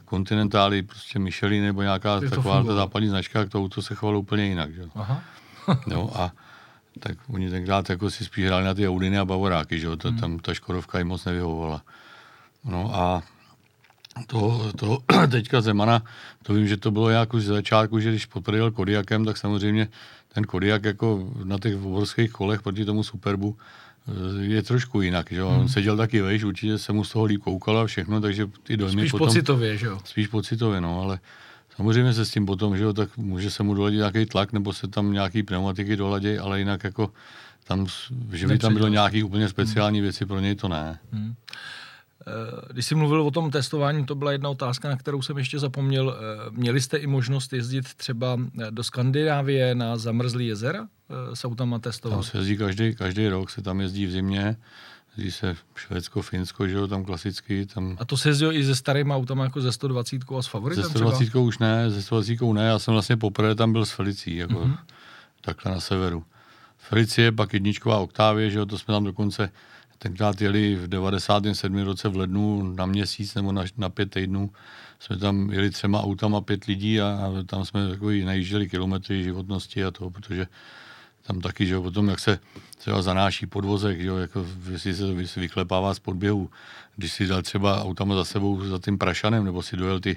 kontinentály, 0.05 0.83
prostě 0.83 1.19
Michelin 1.19 1.65
nebo 1.65 1.83
nějaká 1.83 2.21
to 2.21 2.31
taková 2.31 2.65
ta 2.65 2.75
západní 2.75 3.09
značka, 3.09 3.39
tak 3.39 3.49
to 3.49 3.59
auto 3.59 3.83
se 3.83 3.95
chovalo 3.95 4.21
úplně 4.21 4.45
jinak, 4.47 4.75
že. 4.75 4.83
Aha. 4.95 5.23
Jo, 5.91 6.11
a 6.15 6.33
tak 7.01 7.17
oni 7.29 7.51
tenkrát 7.51 7.91
jako 7.91 8.11
si 8.11 8.25
spíš 8.25 8.47
hráli 8.47 8.65
na 8.65 8.75
ty 8.75 8.89
Audiny 8.89 9.19
a 9.19 9.25
Bavoráky, 9.25 9.81
že 9.81 9.87
jo, 9.87 9.97
to, 9.97 10.13
tam 10.13 10.39
ta 10.39 10.55
Škodovka 10.55 10.99
jim 10.99 11.09
moc 11.09 11.25
nevyhovovala. 11.25 11.83
No 12.65 12.95
a 12.95 13.23
to, 14.27 14.73
to 14.77 14.99
teďka 15.31 15.61
Zemana, 15.61 16.03
to 16.43 16.55
vím, 16.55 16.69
že 16.69 16.77
to 16.77 16.91
bylo 16.91 17.11
nějak 17.11 17.35
už 17.35 17.43
ze 17.45 17.53
začátku, 17.53 18.01
že 18.01 18.11
když 18.11 18.27
poprvé 18.27 18.71
Kodiakem, 18.71 19.25
tak 19.25 19.37
samozřejmě 19.37 19.89
ten 20.35 20.45
Kodiak 20.45 20.85
jako 20.85 21.33
na 21.45 21.59
těch 21.59 21.77
obrovských 21.77 22.31
kolech 22.31 22.63
proti 22.63 22.85
tomu 22.85 23.03
Superbu 23.03 23.57
eh, 24.09 24.45
je 24.45 24.63
trošku 24.63 25.01
jinak, 25.01 25.27
že 25.31 25.41
jo. 25.41 25.49
On 25.49 25.69
seděl 25.69 25.97
taky 25.97 26.21
vejš, 26.21 26.45
určitě 26.45 26.79
se 26.79 26.93
mu 26.93 27.05
z 27.05 27.13
toho 27.13 27.25
líp 27.25 27.43
koukalo 27.43 27.81
a 27.81 27.87
všechno, 27.87 28.21
takže 28.21 28.47
ty 28.63 28.77
dojmy 28.77 29.03
Spíš 29.03 29.11
potom... 29.11 29.29
pocitově, 29.29 29.77
že 29.77 29.87
jo? 29.87 30.01
Spíš 30.05 30.27
pocitově, 30.27 30.81
no, 30.81 31.03
ale 31.03 31.19
samozřejmě 31.77 32.13
se 32.13 32.25
s 32.25 32.31
tím 32.31 32.47
potom, 32.47 32.77
že 32.77 32.85
jo, 32.85 32.93
tak 32.93 33.17
může 33.17 33.51
se 33.51 33.63
mu 33.63 33.75
doladit 33.75 33.97
nějaký 33.97 34.27
tlak, 34.27 34.53
nebo 34.53 34.73
se 34.73 34.89
tam 34.89 35.13
nějaký 35.13 35.43
pneumatiky 35.43 35.97
doladějí, 35.97 36.39
ale 36.39 36.59
jinak 36.59 36.85
jako 36.85 37.11
tam, 37.65 37.87
že 38.33 38.47
by 38.47 38.59
tam 38.59 38.75
bylo 38.75 38.89
nějaký 38.89 39.23
úplně 39.23 39.49
speciální 39.49 40.01
věci, 40.01 40.27
pro 40.27 40.41
něj 40.41 40.55
to 40.55 40.69
ne. 40.69 40.99
Eh, 41.13 41.35
Když 42.73 42.87
jsi 42.87 42.95
mluvil 42.95 43.23
o 43.23 43.31
tom 43.31 43.51
testování, 43.51 44.05
to 44.07 44.15
byla 44.15 44.33
jedna 44.33 44.49
otázka, 44.49 44.89
na 44.89 44.97
kterou 44.97 45.23
jsem 45.23 45.39
ještě 45.39 45.59
zapomněl. 45.59 46.17
Eh, 46.19 46.51
Měli 46.51 46.81
jste 46.81 46.97
i 46.97 47.07
možnost 47.07 47.53
jezdit 47.53 47.95
třeba 47.95 48.39
eh, 48.63 48.71
do 48.71 48.85
Skandinávie 48.85 49.75
na 49.75 49.97
zamrzlý 49.97 50.47
jezera 50.47 50.87
eh, 51.33 51.37
s 51.37 51.45
autama 51.45 51.77
Tam 51.77 51.81
testovat? 51.81 52.25
se 52.25 52.39
jezdí 52.39 52.57
každý, 52.57 52.95
každý 52.95 53.29
rok, 53.29 53.51
se 53.51 53.63
tam 53.63 53.81
jezdí 53.81 54.07
v 54.07 54.11
zimě, 54.11 54.57
jezdí 55.17 55.31
se 55.33 55.57
Švédsko, 55.77 56.23
Finsko, 56.23 56.69
že 56.69 56.75
jo, 56.75 56.87
tam 56.87 57.05
klasicky, 57.05 57.67
tam 57.67 57.97
A 58.01 58.05
to 58.05 58.17
se 58.17 58.29
jezdilo 58.29 58.53
i 58.53 58.65
se 58.65 58.75
starýma 58.75 59.17
autama 59.17 59.45
jako 59.45 59.61
ze 59.61 59.73
120 59.73 60.17
a 60.39 60.43
s 60.43 60.47
favoritem 60.47 60.85
třeba? 60.85 61.11
120 61.11 61.35
už 61.39 61.59
ne, 61.59 61.91
se 61.91 62.03
120 62.03 62.41
ne, 62.53 62.65
já 62.67 62.79
jsem 62.79 62.93
vlastně 62.95 63.17
poprvé 63.17 63.55
tam 63.55 63.73
byl 63.73 63.87
s 63.87 63.91
Felicí, 63.91 64.37
jako 64.37 64.53
Mhm. 64.61 64.73
mm-hmm. 64.73 64.79
takhle 65.41 65.73
na 65.73 65.81
severu. 65.81 66.25
Felicie, 66.79 67.33
pak 67.33 67.53
jedničková 67.55 67.99
oktávě, 67.99 68.51
že 68.51 68.59
jo, 68.59 68.67
to 68.67 68.79
jsme 68.79 68.95
tam 68.95 69.05
dokonce 69.05 69.51
tenkrát 69.99 70.41
jeli 70.41 70.75
v 70.75 70.89
97. 70.89 71.79
roce 71.79 72.09
v 72.09 72.17
lednu 72.17 72.75
na 72.75 72.87
měsíc 72.87 73.35
nebo 73.35 73.53
na, 73.53 73.65
na 73.77 73.89
pět 73.89 74.11
týdnů. 74.11 74.51
Jsme 74.99 75.17
tam 75.17 75.51
jeli 75.51 75.71
třema 75.71 76.03
autama 76.03 76.41
pět 76.41 76.65
lidí 76.65 77.01
a, 77.01 77.07
a 77.07 77.43
tam 77.47 77.65
jsme 77.65 77.89
takový 77.89 78.25
najížděli 78.25 78.69
kilometry 78.69 79.25
životnosti 79.25 79.85
a 79.85 79.91
to, 79.91 80.11
protože 80.11 80.47
tam 81.27 81.41
taky, 81.41 81.67
že 81.67 81.75
jo, 81.75 81.83
potom 81.83 82.09
jak 82.09 82.21
se 82.21 82.39
třeba 82.79 83.03
zanáší 83.03 83.47
podvozek, 83.47 84.01
že 84.01 84.07
jo, 84.07 84.17
jako 84.17 84.47
jestli 84.71 84.95
se 84.95 85.13
vy- 85.13 85.41
vyklepává 85.41 85.95
z 85.95 85.99
podběhu, 85.99 86.51
když 86.97 87.13
si 87.13 87.27
dal 87.27 87.43
třeba 87.43 87.83
autama 87.83 88.15
za 88.15 88.25
sebou 88.25 88.65
za 88.65 88.79
tím 88.79 88.99
prašanem, 88.99 89.45
nebo 89.45 89.63
si 89.63 89.77
dojel 89.77 90.01
ty 90.01 90.17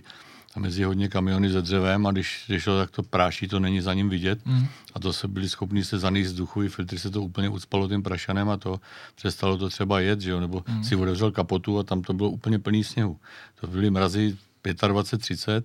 a 0.58 0.60
mezi 0.60 0.84
hodně 0.84 1.08
kamiony 1.08 1.52
se 1.52 1.62
dřevem 1.62 2.08
a 2.08 2.12
když 2.12 2.44
když 2.48 2.64
šlo, 2.64 2.78
tak 2.78 2.92
to 2.92 3.04
práší, 3.04 3.48
to 3.48 3.60
není 3.60 3.82
za 3.82 3.94
ním 3.94 4.10
vidět. 4.10 4.40
Mhm. 4.46 4.68
A 4.94 5.00
to 5.00 5.14
se 5.14 5.28
byli 5.28 5.50
schopni 5.50 5.84
se 5.84 6.00
zanést 6.00 6.32
vzduchový 6.32 6.68
filtry, 6.68 7.00
se 7.00 7.10
to 7.10 7.22
úplně 7.22 7.50
ucpalo 7.50 7.88
tím 7.88 8.04
prašanem 8.04 8.50
a 8.50 8.58
to 8.58 8.80
přestalo 9.16 9.58
to 9.58 9.70
třeba 9.70 10.00
jet, 10.00 10.22
že 10.22 10.32
jo? 10.32 10.40
nebo 10.40 10.64
Mhm. 10.68 10.84
si 10.84 10.96
otevřel 10.96 11.32
kapotu 11.32 11.80
a 11.80 11.84
tam 11.84 12.02
to 12.02 12.14
bylo 12.14 12.30
úplně 12.30 12.60
plný 12.60 12.84
sněhu. 12.84 13.18
To 13.62 13.68
byly 13.68 13.90
mrazy 13.90 14.36
25-30, 14.64 15.62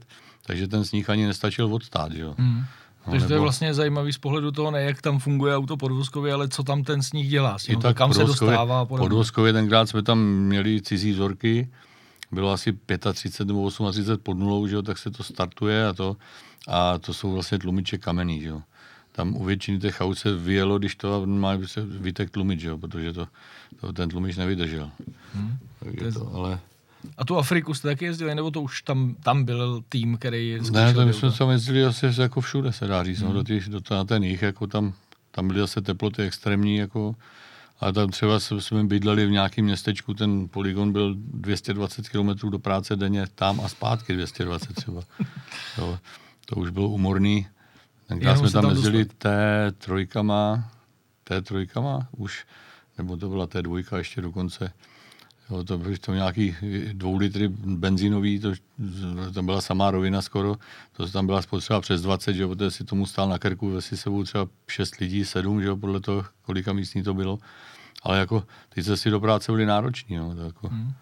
takže 0.46 0.68
ten 0.68 0.84
sníh 0.84 1.10
ani 1.10 1.26
nestačil 1.26 1.74
odstát. 1.74 2.12
Že 2.12 2.20
jo? 2.22 2.34
Mhm. 2.38 2.64
No, 3.06 3.10
Takže 3.12 3.26
to 3.26 3.32
je 3.32 3.36
nebo- 3.36 3.42
vlastně 3.42 3.74
zajímavý 3.74 4.12
z 4.12 4.18
pohledu 4.18 4.52
toho, 4.52 4.70
ne 4.70 4.82
jak 4.82 5.02
tam 5.02 5.18
funguje 5.18 5.56
auto 5.56 5.76
podvozkově, 5.76 6.32
ale 6.32 6.48
co 6.48 6.62
tam 6.62 6.84
ten 6.84 7.02
sníh 7.02 7.28
dělá. 7.30 7.58
S 7.58 7.64
I 7.64 7.66
tím, 7.66 7.80
tak 7.80 7.96
kam 7.96 8.14
se 8.14 8.24
dostává. 8.24 8.84
Podvozkově 8.84 9.52
tenkrát 9.52 9.88
jsme 9.88 10.02
tam 10.02 10.18
měli 10.18 10.80
cizí 10.82 11.12
vzorky, 11.12 11.68
bylo 12.32 12.52
asi 12.52 12.72
35 13.12 13.48
nebo 13.48 13.70
38 13.70 14.18
pod 14.22 14.34
nulou, 14.38 14.66
že 14.66 14.74
jo, 14.74 14.82
tak 14.82 14.98
se 14.98 15.10
to 15.10 15.22
startuje 15.22 15.86
a 15.86 15.92
to, 15.92 16.16
a 16.68 16.98
to 16.98 17.14
jsou 17.14 17.32
vlastně 17.32 17.58
tlumiče 17.58 17.98
kamenný, 17.98 18.40
že 18.40 18.48
jo. 18.48 18.62
Tam 19.12 19.36
u 19.36 19.44
většiny 19.44 19.78
těch 19.78 20.00
aut 20.00 20.18
se 20.18 20.36
vyjelo, 20.36 20.78
když 20.78 20.96
to 20.96 21.26
má 21.26 21.58
se 21.66 21.80
vytek 21.86 22.30
tlumič, 22.30 22.60
že 22.60 22.68
jo, 22.68 22.78
protože 22.78 23.12
to, 23.12 23.28
to 23.80 23.92
ten 23.92 24.08
tlumič 24.08 24.36
nevydržel. 24.36 24.90
Hmm. 25.34 25.58
Takže 25.80 26.12
to, 26.12 26.34
ale... 26.34 26.60
A 27.16 27.24
tu 27.24 27.36
Afriku 27.38 27.74
jste 27.74 27.88
taky 27.88 28.04
jezdili, 28.04 28.34
nebo 28.34 28.50
to 28.50 28.62
už 28.62 28.82
tam, 28.82 29.16
tam 29.22 29.44
byl 29.44 29.82
tým, 29.88 30.16
který 30.16 30.58
Ne, 30.70 30.94
to 30.94 31.06
my 31.06 31.12
jsme 31.12 31.32
tam 31.32 31.50
jezdili 31.50 31.84
asi 31.84 32.06
jako 32.18 32.40
všude, 32.40 32.72
se 32.72 32.86
dá 32.86 33.04
říct, 33.04 33.20
Hmm. 33.20 33.28
no, 33.28 33.34
do, 33.34 33.42
těch, 33.42 33.68
do 33.68 33.80
na 33.90 34.04
ten 34.04 34.24
jich, 34.24 34.42
jako 34.42 34.66
tam, 34.66 34.92
tam 35.30 35.48
byly 35.48 35.60
zase 35.60 35.80
teploty 35.80 36.22
extrémní, 36.22 36.76
jako, 36.76 37.14
a 37.82 37.92
tam 37.92 38.10
třeba 38.10 38.40
jsme- 38.40 38.84
bydleli 38.84 39.26
v 39.26 39.30
nějakém 39.30 39.64
městečku, 39.64 40.14
ten 40.14 40.48
poligon 40.48 40.92
byl 40.92 41.14
220 41.16 42.08
km 42.08 42.50
do 42.50 42.58
práce 42.58 42.96
denně, 42.96 43.26
tam 43.34 43.60
a 43.60 43.68
zpátky 43.68 44.12
220 44.12 44.74
třeba. 44.74 45.02
jo, 45.78 45.98
to 46.46 46.56
už 46.56 46.70
bylo 46.70 46.88
umorný. 46.88 47.46
Tenkrát 48.08 48.36
jsme 48.36 48.50
tam 48.50 48.62
tam 48.62 48.70
jezdili 48.70 49.04
té 49.04 49.72
trojkama, 49.78 50.70
té 51.24 51.42
trojkama 51.42 52.08
už, 52.16 52.46
nebo 52.98 53.16
to 53.16 53.28
byla 53.28 53.46
té 53.46 53.62
dvojka 53.62 53.98
ještě 53.98 54.20
dokonce. 54.20 54.72
Jo, 55.50 55.64
to 55.64 55.78
byly 55.78 55.98
to 55.98 56.14
nějaký 56.14 56.56
dvou 56.92 57.16
litry 57.16 57.48
benzínový, 57.48 58.40
to, 58.40 58.52
to 59.34 59.42
byla 59.42 59.60
samá 59.60 59.90
rovina 59.90 60.22
skoro, 60.22 60.56
to 60.96 61.08
tam 61.08 61.26
byla 61.26 61.42
spotřeba 61.42 61.80
přes 61.80 62.02
20, 62.02 62.32
že 62.32 62.42
jo, 62.42 62.48
protože 62.48 62.70
si 62.70 62.84
tomu 62.84 63.06
stál 63.06 63.28
na 63.28 63.38
krku, 63.38 63.70
ve 63.70 63.82
si 63.82 63.96
sebou 63.96 64.24
třeba 64.24 64.48
6 64.68 64.96
lidí, 64.96 65.24
7, 65.24 65.62
že 65.62 65.68
jo, 65.68 65.76
podle 65.76 66.00
toho, 66.00 66.24
kolika 66.42 66.72
místní 66.72 67.02
to 67.02 67.14
bylo. 67.14 67.38
Ale 68.02 68.18
jako 68.18 68.44
ty 68.68 68.84
cesty 68.84 69.10
do 69.10 69.20
práce 69.20 69.52
byly 69.52 69.66
náročný, 69.66 70.16
no, 70.16 70.34
to 70.34 70.40
jako, 70.40 70.68
Hmm. 70.68 70.92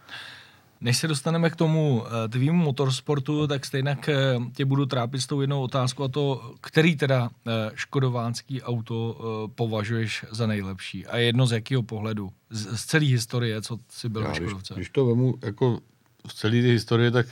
Než 0.83 0.97
se 0.97 1.09
dostaneme 1.09 1.51
k 1.51 1.57
tomu 1.57 2.05
eh, 2.07 2.29
tvýmu 2.29 2.65
motorsportu, 2.65 3.47
tak 3.47 3.67
stejně 3.67 3.97
eh, 4.09 4.15
tě 4.55 4.65
budu 4.65 4.87
trápit 4.87 5.21
s 5.21 5.27
tou 5.27 5.41
jednou 5.41 5.63
otázkou 5.63 6.05
a 6.05 6.09
to, 6.09 6.55
který 6.61 6.97
teda 6.97 7.31
eh, 7.47 7.71
škodovánský 7.75 8.63
auto 8.63 9.21
považuješ 9.55 10.25
za 10.31 10.47
nejlepší 10.47 11.07
a 11.07 11.17
jedno 11.17 11.47
z 11.47 11.53
jakého 11.53 11.83
pohledu? 11.83 12.31
Z, 12.51 12.81
z 12.81 12.85
celé 12.85 13.05
historie, 13.05 13.63
co 13.63 13.79
si 13.89 14.09
byl 14.09 14.23
Já, 14.23 14.35
Škodovce? 14.35 14.75
Když, 14.75 14.87
když 14.87 14.91
to 14.91 15.07
vemu 15.07 15.35
jako 15.43 15.81
z 16.27 16.35
celé 16.35 16.53
té 16.53 16.69
historie, 16.69 17.11
tak 17.11 17.27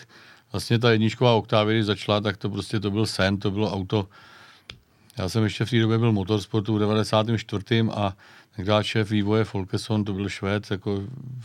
vlastně 0.52 0.78
ta 0.78 0.90
jedničková 0.90 1.34
Octavia, 1.34 1.74
když 1.74 1.86
začala, 1.86 2.20
tak 2.20 2.36
to 2.36 2.50
prostě 2.50 2.80
to 2.80 2.90
byl 2.90 3.06
sen, 3.06 3.38
to 3.38 3.50
bylo 3.50 3.72
auto. 3.72 4.08
Já 5.18 5.28
jsem 5.28 5.44
ještě 5.44 5.64
v 5.64 5.70
té 5.70 5.80
době 5.80 5.98
byl 5.98 6.12
motorsportu 6.12 6.74
v 6.74 6.78
94. 6.78 7.84
a 7.92 8.16
tenkrát 8.58 8.82
šéf 8.82 9.10
vývoje 9.10 9.44
Folkeson, 9.44 10.04
to 10.04 10.12
byl 10.12 10.28
Švéd, 10.28 10.70
jako 10.70 11.02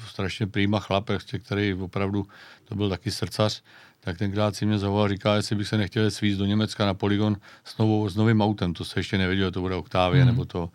strašně 0.08 0.48
prýma 0.48 0.80
chlap, 0.80 1.10
který 1.46 1.74
opravdu, 1.74 2.28
to 2.66 2.76
byl 2.76 2.90
taky 2.90 3.12
srdcař, 3.12 3.64
tak 4.00 4.18
tenkrát 4.18 4.56
si 4.56 4.66
mě 4.66 4.80
zavolal, 4.80 5.10
říká, 5.10 5.36
jestli 5.36 5.56
bych 5.56 5.68
se 5.68 5.78
nechtěl 5.78 6.12
svízt 6.12 6.40
do 6.40 6.46
Německa 6.46 6.86
na 6.86 6.94
poligon 6.94 7.38
s, 7.64 7.78
novou, 7.78 8.10
s 8.10 8.16
novým 8.16 8.42
autem, 8.42 8.74
to 8.74 8.86
se 8.86 9.00
ještě 9.00 9.18
nevědělo, 9.18 9.52
to 9.52 9.62
bude 9.62 9.76
Octavia 9.76 10.26
mm. 10.26 10.32
nebo 10.32 10.46
to. 10.46 10.70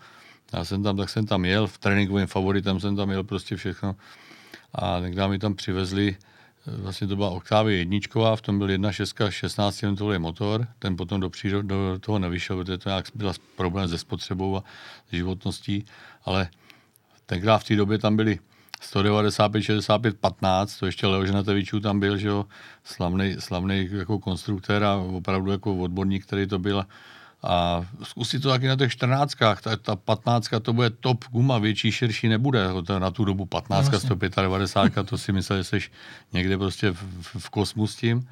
Já 0.53 0.65
jsem 0.65 0.83
tam, 0.83 0.97
tak 0.97 1.09
jsem 1.09 1.27
tam 1.27 1.45
jel, 1.45 1.67
v 1.67 1.79
tréninkovém 1.79 2.27
favoritem 2.27 2.81
jsem 2.81 2.97
tam 2.97 3.11
jel 3.11 3.25
prostě 3.25 3.57
všechno. 3.57 3.97
A 4.75 5.01
tenkrát 5.01 5.29
mi 5.29 5.39
tam 5.39 5.55
přivezli 5.55 6.17
vlastně 6.77 7.07
to 7.07 7.17
byla 7.17 7.31
Octavia 7.31 7.79
jedničková, 7.79 8.37
v 8.37 8.41
tom 8.41 8.59
byl 8.59 8.67
1.6 8.67 9.31
16 9.31 9.83
metrový 9.83 10.19
motor, 10.19 10.67
ten 10.79 10.97
potom 10.97 11.21
do, 11.21 11.31
příro, 11.31 11.63
do 11.63 11.99
toho 12.01 12.19
nevyšel, 12.19 12.57
protože 12.57 12.79
to 12.79 12.89
nějak 12.89 13.07
byl 13.15 13.33
problém 13.57 13.89
se 13.89 13.99
spotřebou 13.99 14.57
a 14.57 14.65
životností, 15.13 15.85
ale 16.29 16.49
tenkrát 17.27 17.59
v 17.59 17.65
té 17.65 17.77
době 17.77 17.99
tam 17.99 18.17
byly 18.17 18.39
195, 18.81 19.63
65, 19.63 20.19
15, 20.19 20.79
to 20.79 20.87
ještě 20.87 21.07
Leo 21.07 21.27
Ženatevičů 21.27 21.81
tam 21.81 22.01
byl, 22.01 22.17
že 22.17 22.29
jo, 22.29 22.47
slavný, 22.85 23.37
slavný 23.39 23.89
jako 23.93 24.19
konstruktér 24.19 24.85
a 24.85 24.97
opravdu 24.97 25.51
jako 25.51 25.77
odborník, 25.77 26.27
který 26.27 26.47
to 26.47 26.59
byl 26.59 26.85
a 27.43 27.87
zkusit 28.03 28.43
to 28.43 28.49
taky 28.49 28.67
na 28.67 28.77
těch 28.77 28.93
14. 28.93 29.35
Ta, 29.63 29.77
ta 29.77 29.97
15. 29.97 30.49
to 30.63 30.73
bude 30.73 30.91
top 30.91 31.25
guma, 31.31 31.59
větší, 31.59 31.93
širší 31.93 32.29
nebude. 32.29 32.69
To 32.87 32.99
na 32.99 33.11
tu 33.11 33.25
dobu 33.25 33.47
15. 33.47 33.91
No, 33.91 34.01
195, 34.01 35.07
to 35.07 35.19
si 35.19 35.33
myslel, 35.33 35.59
že 35.59 35.65
jsi 35.65 35.81
někde 36.33 36.59
prostě 36.59 36.91
v, 36.91 36.97
v, 37.39 37.51
kosmu 37.51 37.87
s 37.87 37.97
tím. 37.97 38.29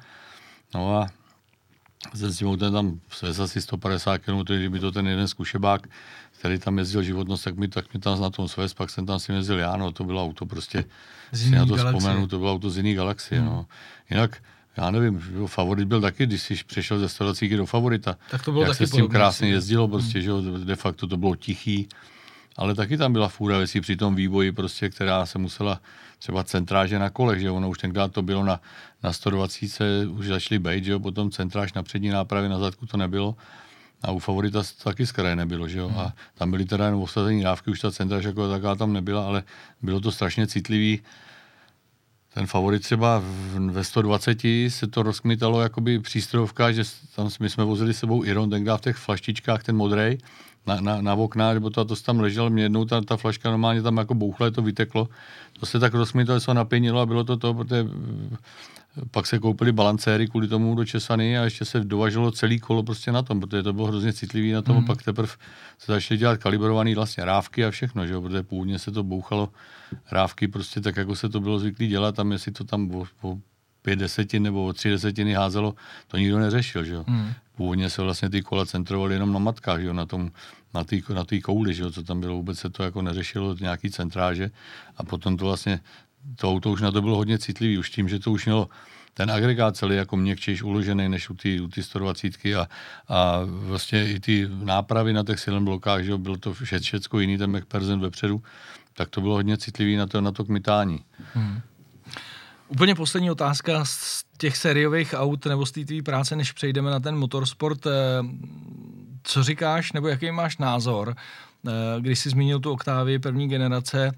No 0.75 0.97
a 0.97 1.07
se 2.15 2.31
s 2.31 2.37
tím 2.37 2.57
ten 2.57 2.73
tam 2.73 2.99
svez 3.09 3.39
asi 3.39 3.61
150 3.61 4.17
km, 4.17 4.43
kdyby 4.43 4.79
to 4.79 4.91
ten 4.91 5.07
jeden 5.07 5.27
zkušebák, 5.27 5.87
který 6.39 6.59
tam 6.59 6.77
jezdil 6.77 7.03
životnost, 7.03 7.43
tak 7.43 7.57
mi, 7.57 7.67
tak 7.67 7.93
mi 7.93 7.99
tam 7.99 8.21
na 8.21 8.29
tom 8.29 8.47
svez, 8.47 8.73
pak 8.73 8.89
jsem 8.89 9.05
tam 9.05 9.19
si 9.19 9.31
jezdil 9.31 9.59
já, 9.59 9.77
no 9.77 9.91
to 9.91 10.03
bylo 10.03 10.23
auto 10.23 10.45
prostě, 10.45 10.85
si 11.33 11.49
na 11.49 11.65
to 11.65 11.75
galaxie. 11.75 11.99
vzpomenu, 11.99 12.27
to 12.27 12.39
bylo 12.39 12.51
auto 12.51 12.69
z 12.69 12.77
jiný 12.77 12.93
galaxie, 12.93 13.41
hmm. 13.41 13.49
no. 13.49 13.65
Jinak 14.09 14.43
já 14.77 14.91
nevím, 14.91 15.19
favorit 15.45 15.87
byl 15.87 16.01
taky, 16.01 16.25
když 16.25 16.41
jsi 16.41 16.55
přešel 16.67 16.99
ze 16.99 17.09
120 17.09 17.47
do 17.47 17.65
favorita. 17.65 18.17
Tak 18.31 18.43
to 18.43 18.51
bylo 18.51 18.63
jak 18.63 18.71
taky 18.71 18.77
se 18.77 18.87
s 18.87 18.91
tím 18.91 19.07
krásně 19.07 19.49
jezdilo, 19.49 19.87
prostě, 19.87 20.19
hmm. 20.19 20.59
že 20.59 20.65
de 20.65 20.75
facto 20.75 21.07
to 21.07 21.17
bylo 21.17 21.35
tichý, 21.35 21.87
ale 22.55 22.75
taky 22.75 22.97
tam 22.97 23.13
byla 23.13 23.27
fůra 23.27 23.57
věcí 23.57 23.81
při 23.81 23.95
tom 23.95 24.15
vývoji, 24.15 24.51
prostě, 24.51 24.89
která 24.89 25.25
se 25.25 25.39
musela 25.39 25.81
třeba 26.19 26.43
centráže 26.43 26.99
na 26.99 27.09
kolech, 27.09 27.39
že 27.39 27.51
ono 27.51 27.69
už 27.69 27.77
tenkrát 27.77 28.11
to 28.11 28.21
bylo 28.21 28.43
na, 28.43 28.61
na 29.03 29.13
120 29.13 29.69
se 29.69 30.05
už 30.07 30.27
začaly 30.27 30.59
být, 30.59 30.85
že 30.85 30.91
jo, 30.91 30.99
potom 30.99 31.31
centráž 31.31 31.73
na 31.73 31.83
přední 31.83 32.09
nápravě, 32.09 32.49
na 32.49 32.59
zadku 32.59 32.85
to 32.85 32.97
nebylo. 32.97 33.35
A 34.03 34.11
u 34.11 34.19
favorita 34.19 34.63
to 34.63 34.83
taky 34.83 35.05
z 35.05 35.13
nebylo, 35.35 35.67
že 35.67 35.79
jo. 35.79 35.87
Hmm. 35.87 35.99
A 35.99 36.13
tam 36.33 36.51
byly 36.51 36.65
teda 36.65 36.85
jenom 36.85 37.01
osazení 37.01 37.43
dávky, 37.43 37.71
už 37.71 37.79
ta 37.79 37.91
centráž 37.91 38.23
jako 38.23 38.49
taková 38.49 38.75
tam 38.75 38.93
nebyla, 38.93 39.25
ale 39.25 39.43
bylo 39.81 39.99
to 39.99 40.11
strašně 40.11 40.47
citlivý 40.47 41.01
ten 42.37 42.47
favorit 42.47 42.81
třeba 42.81 43.23
ve 43.71 43.83
120 43.83 44.41
se 44.67 44.87
to 44.87 45.03
rozkmitalo 45.03 45.61
jakoby 45.61 45.99
přístrojovka, 45.99 46.71
že 46.71 46.83
tam 47.15 47.29
my 47.39 47.49
jsme 47.49 47.63
vozili 47.63 47.93
s 47.93 47.99
sebou 47.99 48.23
Iron, 48.23 48.49
tenkrát 48.49 48.77
v 48.77 48.81
těch 48.81 48.95
flaštičkách, 48.95 49.63
ten 49.63 49.75
modrej, 49.75 50.17
na, 50.67 50.81
na, 50.81 51.01
na 51.01 51.13
okna, 51.13 51.53
nebo 51.53 51.69
to, 51.69 51.85
to 51.85 51.95
tam 51.95 52.19
ležel, 52.19 52.49
mě 52.49 52.63
jednou 52.63 52.85
ta, 52.85 53.01
ta 53.01 53.17
flaška 53.17 53.49
normálně 53.49 53.81
tam 53.81 53.97
jako 53.97 54.13
bouchle, 54.13 54.51
to 54.51 54.61
vyteklo. 54.61 55.09
To 55.59 55.65
se 55.65 55.79
tak 55.79 55.93
rozkmitalo, 55.93 56.39
se 56.39 56.53
napěnilo 56.53 57.01
a 57.01 57.05
bylo 57.05 57.23
to 57.23 57.37
to, 57.37 57.53
protože 57.53 57.85
pak 59.11 59.27
se 59.27 59.39
koupili 59.39 59.71
balancéry 59.71 60.27
kvůli 60.27 60.47
tomu 60.47 60.75
do 60.75 60.85
Česany 60.85 61.37
a 61.37 61.43
ještě 61.43 61.65
se 61.65 61.79
dovažilo 61.79 62.31
celý 62.31 62.59
kolo 62.59 62.83
prostě 62.83 63.11
na 63.11 63.21
tom, 63.21 63.39
protože 63.39 63.63
to 63.63 63.73
bylo 63.73 63.87
hrozně 63.87 64.13
citlivý 64.13 64.51
na 64.51 64.61
tom 64.61 64.77
mm. 64.77 64.83
a 64.83 64.85
pak 64.85 65.03
teprve 65.03 65.27
se 65.79 65.91
začaly 65.91 66.17
dělat 66.17 66.37
kalibrované 66.37 66.95
vlastně 66.95 67.25
rávky 67.25 67.65
a 67.65 67.71
všechno, 67.71 68.07
že 68.07 68.13
jo, 68.13 68.21
protože 68.21 68.43
původně 68.43 68.79
se 68.79 68.91
to 68.91 69.03
bouchalo 69.03 69.49
rávky 70.11 70.47
prostě 70.47 70.81
tak, 70.81 70.97
jako 70.97 71.15
se 71.15 71.29
to 71.29 71.39
bylo 71.39 71.59
zvyklý 71.59 71.87
dělat, 71.87 72.15
tam 72.15 72.31
jestli 72.31 72.51
to 72.51 72.63
tam 72.63 72.95
o, 72.95 73.05
o 73.21 73.37
pět 73.81 73.99
desetin 73.99 74.43
nebo 74.43 74.65
o 74.65 74.73
tři 74.73 74.89
desetiny 74.89 75.33
házelo, 75.33 75.75
to 76.07 76.17
nikdo 76.17 76.39
neřešil, 76.39 76.83
že 76.83 76.93
jo. 76.93 77.03
Mm. 77.07 77.33
Původně 77.55 77.89
se 77.89 78.01
vlastně 78.01 78.29
ty 78.29 78.41
kola 78.41 78.65
centrovaly 78.65 79.13
jenom 79.15 79.33
na 79.33 79.39
matkách, 79.39 79.79
že 79.81 79.87
jo, 79.87 79.93
na 79.93 80.05
tom, 80.05 80.31
na 80.73 80.83
té 80.83 80.95
na 81.13 81.23
tý 81.23 81.41
kouli, 81.41 81.73
že 81.73 81.83
jo, 81.83 81.91
co 81.91 82.03
tam 82.03 82.19
bylo, 82.19 82.35
vůbec 82.35 82.59
se 82.59 82.69
to 82.69 82.83
jako 82.83 83.01
neřešilo, 83.01 83.55
nějaký 83.61 83.91
centráže 83.91 84.51
a 84.97 85.03
potom 85.03 85.37
to 85.37 85.45
vlastně 85.45 85.79
to 86.35 86.51
auto 86.51 86.71
už 86.71 86.81
na 86.81 86.91
to 86.91 87.01
bylo 87.01 87.15
hodně 87.15 87.39
citlivý, 87.39 87.77
už 87.77 87.89
tím, 87.89 88.09
že 88.09 88.19
to 88.19 88.31
už 88.31 88.45
mělo 88.45 88.69
ten 89.13 89.31
agregát 89.31 89.77
celý 89.77 89.95
jako 89.95 90.17
měkčejš 90.17 90.63
uložený 90.63 91.09
než 91.09 91.29
u 91.29 91.33
ty, 91.33 91.61
u 91.61 91.67
ty 91.67 91.83
120 91.83 92.33
a, 92.45 92.67
a 93.07 93.41
vlastně 93.45 94.11
i 94.11 94.19
ty 94.19 94.49
nápravy 94.63 95.13
na 95.13 95.23
těch 95.23 95.39
silem 95.39 95.65
blokách, 95.65 96.03
že 96.03 96.17
bylo 96.17 96.37
to 96.37 96.53
vše, 96.53 96.79
všecko 96.79 97.19
jiný, 97.19 97.37
ten 97.37 97.57
McPherson 97.57 97.99
vepředu, 97.99 98.43
tak 98.93 99.09
to 99.09 99.21
bylo 99.21 99.33
hodně 99.33 99.57
citlivý 99.57 99.95
na 99.95 100.07
to, 100.07 100.21
na 100.21 100.31
to 100.31 100.45
kmitání. 100.45 100.99
Hmm. 101.33 101.61
Úplně 102.67 102.95
poslední 102.95 103.31
otázka 103.31 103.85
z 103.85 104.23
těch 104.37 104.57
sériových 104.57 105.13
aut 105.17 105.45
nebo 105.45 105.65
z 105.65 105.71
té 105.71 105.85
tvý 105.85 106.01
práce, 106.01 106.35
než 106.35 106.51
přejdeme 106.51 106.91
na 106.91 106.99
ten 106.99 107.15
motorsport. 107.17 107.85
Eh, 107.85 107.91
co 109.23 109.43
říkáš, 109.43 109.91
nebo 109.91 110.07
jaký 110.07 110.31
máš 110.31 110.57
názor, 110.57 111.15
eh, 111.67 111.71
když 111.99 112.19
jsi 112.19 112.29
zmínil 112.29 112.59
tu 112.59 112.71
oktávy 112.71 113.19
první 113.19 113.47
generace, 113.47 114.11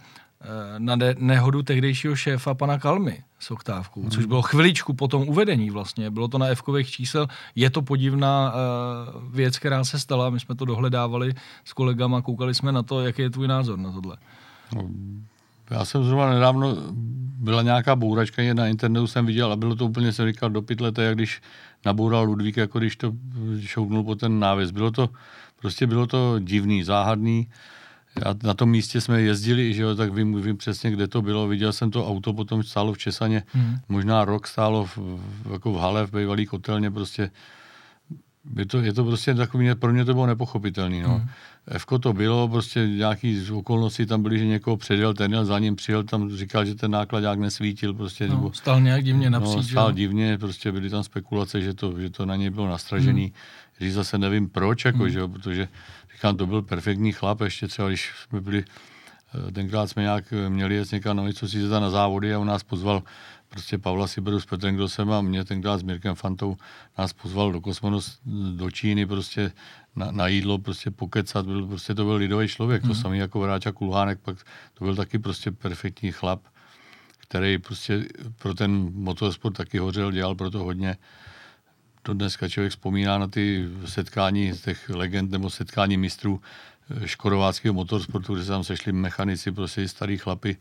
na 0.77 0.95
de- 0.95 1.15
nehodu 1.17 1.63
tehdejšího 1.63 2.15
šéfa 2.15 2.53
pana 2.53 2.79
Kalmy 2.79 3.23
s 3.39 3.51
oktávkou, 3.51 4.01
hmm. 4.01 4.11
což 4.11 4.25
bylo 4.25 4.41
chviličku 4.41 4.93
po 4.93 5.07
tom 5.07 5.29
uvedení 5.29 5.69
vlastně. 5.69 6.11
Bylo 6.11 6.27
to 6.27 6.37
na 6.37 6.45
f 6.45 6.63
čísel. 6.83 7.27
Je 7.55 7.69
to 7.69 7.81
podivná 7.81 8.53
uh, 8.53 9.33
věc, 9.35 9.59
která 9.59 9.83
se 9.83 9.99
stala. 9.99 10.29
My 10.29 10.39
jsme 10.39 10.55
to 10.55 10.65
dohledávali 10.65 11.33
s 11.65 11.73
kolegama, 11.73 12.21
koukali 12.21 12.55
jsme 12.55 12.71
na 12.71 12.83
to, 12.83 13.01
jaký 13.01 13.21
je 13.21 13.29
tvůj 13.29 13.47
názor 13.47 13.79
na 13.79 13.91
tohle. 13.91 14.17
No, 14.75 14.89
já 15.69 15.85
jsem 15.85 16.03
zrovna 16.03 16.29
nedávno, 16.29 16.75
byla 17.39 17.61
nějaká 17.61 17.95
bouračka, 17.95 18.41
na 18.53 18.67
internetu 18.67 19.07
jsem 19.07 19.25
viděl 19.25 19.51
a 19.51 19.55
bylo 19.55 19.75
to 19.75 19.85
úplně, 19.85 20.13
jsem 20.13 20.27
říkal, 20.27 20.49
do 20.49 20.61
pytle, 20.61 20.91
to 20.91 21.01
jak 21.01 21.15
když 21.15 21.41
naboural 21.85 22.23
Ludvík, 22.23 22.57
jako 22.57 22.79
když 22.79 22.95
to 22.95 23.11
šoupnul 23.59 24.03
po 24.03 24.15
ten 24.15 24.39
návěs. 24.39 24.71
Bylo 24.71 24.91
to, 24.91 25.09
prostě 25.59 25.87
bylo 25.87 26.07
to 26.07 26.39
divný, 26.39 26.83
záhadný. 26.83 27.47
Já 28.26 28.36
na 28.43 28.53
tom 28.53 28.70
místě 28.70 29.01
jsme 29.01 29.22
jezdili, 29.22 29.74
že 29.74 29.82
jo, 29.82 29.95
tak 29.95 30.14
vím, 30.14 30.41
vím 30.41 30.57
přesně, 30.57 30.91
kde 30.91 31.07
to 31.07 31.22
bylo. 31.22 31.47
Viděl 31.47 31.74
jsem 31.74 31.91
to 31.91 32.07
auto, 32.07 32.34
potom 32.34 32.64
stálo 32.64 32.93
v 32.93 32.97
Česaně, 32.97 33.43
hmm. 33.47 33.78
možná 33.89 34.26
rok 34.26 34.47
stálo 34.47 34.86
v, 34.86 34.97
v, 34.97 35.51
jako 35.51 35.74
v 35.74 35.78
hale, 35.78 36.07
v 36.07 36.12
bývalý 36.12 36.45
kotelně, 36.45 36.91
prostě 36.91 37.32
je 38.55 38.66
to, 38.66 38.78
je 38.78 38.93
to 38.93 39.03
prostě 39.03 39.34
takový, 39.34 39.76
pro 39.76 39.93
mě 39.93 40.05
to 40.05 40.14
bylo 40.14 40.26
nepochopitelný, 40.26 41.01
no. 41.01 41.10
Hmm. 41.10 41.28
Fko 41.78 41.99
to 41.99 42.14
bylo, 42.14 42.47
prostě 42.47 42.88
nějaký 42.88 43.39
z 43.39 43.51
okolností 43.51 44.05
tam 44.05 44.24
byly, 44.24 44.39
že 44.39 44.45
někoho 44.45 44.78
předjel, 44.78 45.14
ten 45.14 45.34
jel 45.34 45.45
za 45.45 45.60
ním, 45.60 45.76
přijel 45.76 46.03
tam, 46.03 46.30
říkal, 46.30 46.66
že 46.66 46.76
ten 46.76 46.91
náklad 46.91 47.20
nějak 47.20 47.39
nesvítil, 47.39 47.93
prostě. 47.93 48.28
No, 48.28 48.36
nebo, 48.36 48.53
stál 48.53 48.82
nějak 48.82 49.03
divně 49.03 49.30
napříč. 49.30 49.55
No, 49.55 49.64
stál 49.64 49.91
divně, 49.91 50.38
prostě 50.38 50.72
byly 50.72 50.89
tam 50.89 51.03
spekulace, 51.03 51.62
že 51.62 51.74
to, 51.74 51.99
že 51.99 52.10
to 52.10 52.26
na 52.26 52.36
něj 52.36 52.49
bylo 52.49 52.68
nastražený. 52.68 53.24
Hmm. 53.24 53.34
Říct 53.82 53.93
zase 53.93 54.18
nevím 54.18 54.49
proč, 54.49 54.86
jako, 54.86 54.97
hmm. 54.97 55.10
že 55.10 55.20
jo, 55.20 55.28
protože 55.28 55.68
říkám, 56.14 56.38
to 56.38 56.45
byl 56.45 56.62
perfektní 56.62 57.12
chlap, 57.12 57.41
ještě 57.41 57.68
třeba, 57.68 57.88
když 57.88 58.12
jsme 58.24 58.41
byli, 58.41 58.66
eh, 59.47 59.51
tenkrát 59.51 59.88
jsme 59.88 60.01
nějak 60.01 60.34
měli 60.49 60.76
jet 60.76 60.91
někam 60.91 61.18
na 61.18 61.24
něco 61.24 61.47
si 61.47 61.57
na 61.57 61.89
závody 61.89 62.34
a 62.34 62.39
on 62.39 62.47
nás 62.47 62.64
pozval 62.64 63.03
prostě 63.49 63.78
Pavla 63.78 64.07
Siberu 64.07 64.39
s 64.39 64.45
Petrem 64.45 64.76
Grosem 64.76 65.12
a 65.12 65.22
mě 65.22 65.45
tenkrát 65.45 65.78
s 65.78 65.84
Mirkem 65.84 66.16
Fantou 66.16 66.57
nás 66.97 67.14
pozval 67.14 67.51
do 67.51 67.62
Kosmonos, 67.62 68.20
do 68.55 68.72
Číny 68.72 69.05
prostě 69.05 69.51
na, 69.95 70.12
na 70.12 70.28
jídlo, 70.28 70.57
prostě 70.57 70.91
pokecat, 70.91 71.45
byl, 71.45 71.68
prostě 71.68 71.95
to 71.95 72.03
byl 72.03 72.16
lidový 72.16 72.47
člověk, 72.47 72.84
mm. 72.84 72.89
to 72.89 72.93
mhm. 72.93 73.01
samý 73.01 73.18
jako 73.18 73.39
Vráča 73.39 73.72
Kulhánek, 73.72 74.20
pak 74.20 74.38
to 74.74 74.84
byl 74.86 74.95
taky 74.95 75.20
prostě 75.20 75.51
perfektní 75.51 76.12
chlap, 76.12 76.41
který 77.20 77.57
prostě 77.57 78.05
pro 78.38 78.53
ten 78.53 78.89
motorsport 78.93 79.57
taky 79.57 79.78
hořel, 79.78 80.12
dělal 80.12 80.36
pro 80.36 80.51
to 80.51 80.60
hodně 80.60 80.97
to 82.03 82.13
dneska 82.13 82.49
člověk 82.49 82.71
vzpomíná 82.71 83.17
na 83.17 83.27
ty 83.27 83.69
setkání 83.85 84.53
těch 84.63 84.89
legend 84.89 85.31
nebo 85.31 85.49
setkání 85.49 85.97
mistrů 85.97 86.41
eh, 86.89 87.07
škodováckého 87.07 87.73
motorsportu, 87.73 88.33
kde 88.33 88.43
se 88.43 88.49
tam 88.49 88.63
sešli 88.63 88.91
mechanici, 88.91 89.51
prostě 89.51 89.87
starý 89.87 90.17
chlapy, 90.17 90.57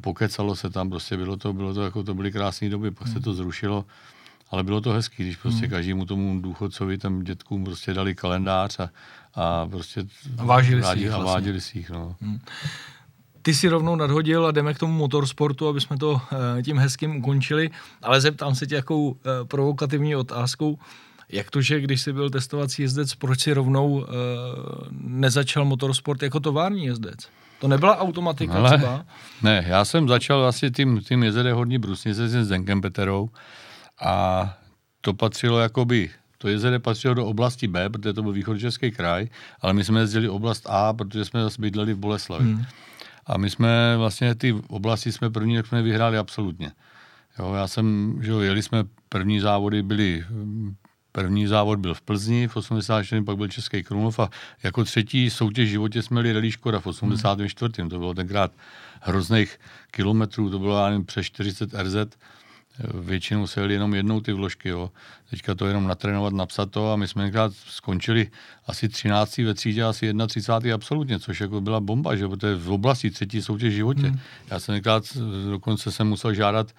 pokecalo 0.00 0.56
se 0.56 0.70
tam, 0.70 0.90
prostě 0.90 1.16
bylo 1.16 1.36
to, 1.36 1.52
bylo 1.52 1.74
to 1.74 1.82
jako 1.82 2.02
to 2.02 2.14
byly 2.14 2.32
krásné 2.32 2.68
doby, 2.68 2.90
pak 2.90 3.08
se 3.08 3.20
to 3.20 3.30
hmm. 3.30 3.36
zrušilo, 3.36 3.84
ale 4.50 4.64
bylo 4.64 4.80
to 4.80 4.92
hezký, 4.92 5.22
když 5.22 5.36
prostě 5.36 5.60
hmm. 5.60 5.70
každému 5.70 6.04
tomu 6.04 6.40
důchodcovi, 6.40 6.98
tam 6.98 7.22
dětkům 7.22 7.64
prostě 7.64 7.94
dali 7.94 8.14
kalendář 8.14 8.80
a, 8.80 8.90
a 9.34 9.66
prostě 9.66 10.04
a 10.38 10.44
vážili 10.44 10.82
si 10.82 10.98
jich. 10.98 11.12
A 11.12 11.18
vážili 11.18 11.60
si 11.60 11.78
jich, 11.78 11.90
no. 11.90 12.16
Hmm 12.20 12.40
ty 13.46 13.54
si 13.54 13.68
rovnou 13.68 13.96
nadhodil 13.96 14.46
a 14.46 14.50
jdeme 14.50 14.74
k 14.74 14.78
tomu 14.78 14.92
motorsportu, 14.92 15.68
aby 15.68 15.80
jsme 15.80 15.96
to 15.96 16.20
tím 16.64 16.78
hezkým 16.78 17.16
ukončili, 17.16 17.70
ale 18.02 18.20
zeptám 18.20 18.54
se 18.54 18.66
tě 18.66 18.74
jakou 18.74 19.16
provokativní 19.48 20.16
otázkou. 20.16 20.78
Jak 21.28 21.50
to, 21.50 21.62
že 21.62 21.80
když 21.80 22.00
jsi 22.00 22.12
byl 22.12 22.30
testovací 22.30 22.82
jezdec, 22.82 23.14
proč 23.14 23.40
si 23.40 23.52
rovnou 23.52 23.92
uh, 23.92 24.04
nezačal 25.00 25.64
motorsport 25.64 26.22
jako 26.22 26.40
tovární 26.40 26.84
jezdec? 26.84 27.28
To 27.60 27.68
nebyla 27.68 27.98
automatika 27.98 28.54
Ale, 28.54 28.78
třeba? 28.78 29.04
Ne, 29.42 29.64
já 29.68 29.84
jsem 29.84 30.08
začal 30.08 30.40
vlastně 30.40 30.70
tím, 30.70 31.00
tím 31.00 31.22
jezdit 31.22 31.52
hodně 31.52 31.78
brusnice 31.78 32.28
s 32.28 32.46
Zdenkem 32.46 32.80
Peterou 32.80 33.28
a 34.04 34.54
to 35.00 35.14
patřilo 35.14 35.58
jakoby 35.58 36.10
to 36.38 36.48
jezero 36.48 36.80
patřilo 36.80 37.14
do 37.14 37.26
oblasti 37.26 37.68
B, 37.68 37.90
protože 37.90 38.12
to 38.12 38.22
byl 38.22 38.32
východočeský 38.32 38.90
kraj, 38.90 39.28
ale 39.60 39.72
my 39.72 39.84
jsme 39.84 40.00
jezdili 40.00 40.28
oblast 40.28 40.66
A, 40.68 40.92
protože 40.92 41.24
jsme 41.24 41.42
zase 41.42 41.60
bydleli 41.60 41.94
v 41.94 41.98
Boleslavi. 41.98 42.44
Hmm. 42.44 42.64
A 43.26 43.38
my 43.38 43.50
jsme 43.50 43.96
vlastně 43.96 44.34
ty 44.34 44.52
oblasti 44.68 45.12
jsme 45.12 45.30
první, 45.30 45.54
jak 45.54 45.66
jsme 45.66 45.82
vyhráli 45.82 46.18
absolutně. 46.18 46.72
Jo, 47.38 47.54
já 47.54 47.68
jsem, 47.68 48.18
že 48.22 48.30
jo, 48.30 48.40
jeli 48.40 48.62
jsme 48.62 48.84
první 49.08 49.40
závody, 49.40 49.82
byly 49.82 50.24
První 51.16 51.46
závod 51.46 51.78
byl 51.78 51.94
v 51.94 52.00
Plzni 52.02 52.48
v 52.48 52.56
84. 52.56 53.22
pak 53.22 53.36
byl 53.36 53.48
Český 53.48 53.82
Krumlov 53.82 54.20
a 54.20 54.30
jako 54.62 54.84
třetí 54.84 55.30
soutěž 55.30 55.68
v 55.68 55.70
životě 55.70 56.02
jsme 56.02 56.14
měli 56.14 56.32
Rally 56.32 56.52
Škoda 56.52 56.80
v 56.80 56.86
84. 56.86 57.72
Hmm. 57.78 57.90
To 57.90 57.98
bylo 57.98 58.14
tenkrát 58.14 58.52
hrozných 59.00 59.60
kilometrů, 59.90 60.50
to 60.50 60.58
bylo 60.58 60.88
jen 60.88 61.04
přes 61.04 61.26
40 61.26 61.74
RZ. 61.74 61.96
Většinou 62.94 63.46
se 63.46 63.60
jeli 63.60 63.74
jenom 63.74 63.94
jednou 63.94 64.20
ty 64.20 64.32
vložky. 64.32 64.68
Jo. 64.68 64.90
Teďka 65.30 65.54
to 65.54 65.66
jenom 65.66 65.86
natrénovat, 65.86 66.32
napsat 66.32 66.70
to 66.70 66.92
a 66.92 66.96
my 66.96 67.08
jsme 67.08 67.22
tenkrát 67.22 67.52
skončili 67.54 68.30
asi 68.66 68.88
13. 68.88 69.38
ve 69.38 69.54
třídě, 69.54 69.84
asi 69.84 70.14
31. 70.26 70.74
absolutně, 70.74 71.20
což 71.20 71.40
jako 71.40 71.60
byla 71.60 71.80
bomba, 71.80 72.16
že 72.16 72.28
protože 72.28 72.54
v 72.54 72.70
oblasti 72.70 73.10
třetí 73.10 73.42
soutěž 73.42 73.72
v 73.72 73.76
životě. 73.76 74.06
Hmm. 74.06 74.18
Já 74.50 74.60
jsem 74.60 74.74
tenkrát 74.74 75.04
dokonce 75.50 75.92
jsem 75.92 76.08
musel 76.08 76.34
žádat 76.34 76.72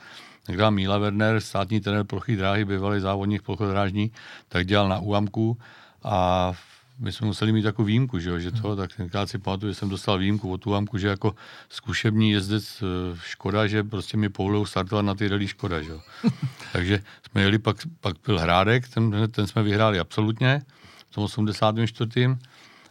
Někdo 0.48 0.72
Míla 0.72 0.98
Werner, 0.98 1.42
státní 1.42 1.82
trenér 1.82 2.04
plochy 2.04 2.36
dráhy, 2.36 2.66
bývalý 2.66 3.02
závodník 3.02 3.42
plochodrážní, 3.42 4.12
tak 4.50 4.68
dělal 4.68 4.90
na 4.90 5.00
úamku 5.00 5.58
a 6.04 6.54
my 7.00 7.12
jsme 7.12 7.28
museli 7.28 7.52
mít 7.52 7.64
takovou 7.64 7.86
výjimku, 7.86 8.20
že, 8.20 8.30
jo, 8.30 8.40
že 8.40 8.52
to, 8.52 8.76
tak 8.76 8.96
tenkrát 8.96 9.30
si 9.30 9.38
pamatuju, 9.38 9.72
že 9.72 9.76
jsem 9.76 9.90
dostal 9.90 10.18
výjimku 10.18 10.52
od 10.52 10.68
úamku, 10.68 10.98
že 10.98 11.08
jako 11.08 11.36
zkušební 11.70 12.32
jezdec 12.32 12.84
eh, 12.84 13.18
Škoda, 13.24 13.68
že 13.68 13.84
prostě 13.84 14.18
mi 14.18 14.30
povolil 14.30 14.66
startovat 14.66 15.06
na 15.06 15.16
ty 15.16 15.28
rally 15.28 15.48
Škoda, 15.48 15.82
že 15.82 15.92
jo. 15.92 16.02
Takže 16.74 17.04
jsme 17.32 17.42
jeli, 17.42 17.60
pak, 17.60 17.78
pak 18.00 18.16
byl 18.26 18.40
Hrádek, 18.40 18.88
ten, 18.88 19.28
ten 19.32 19.48
jsme 19.48 19.64
vyhráli 19.64 20.00
absolutně 20.00 20.62
v 21.10 21.14
tom 21.14 21.24
84. 21.24 22.26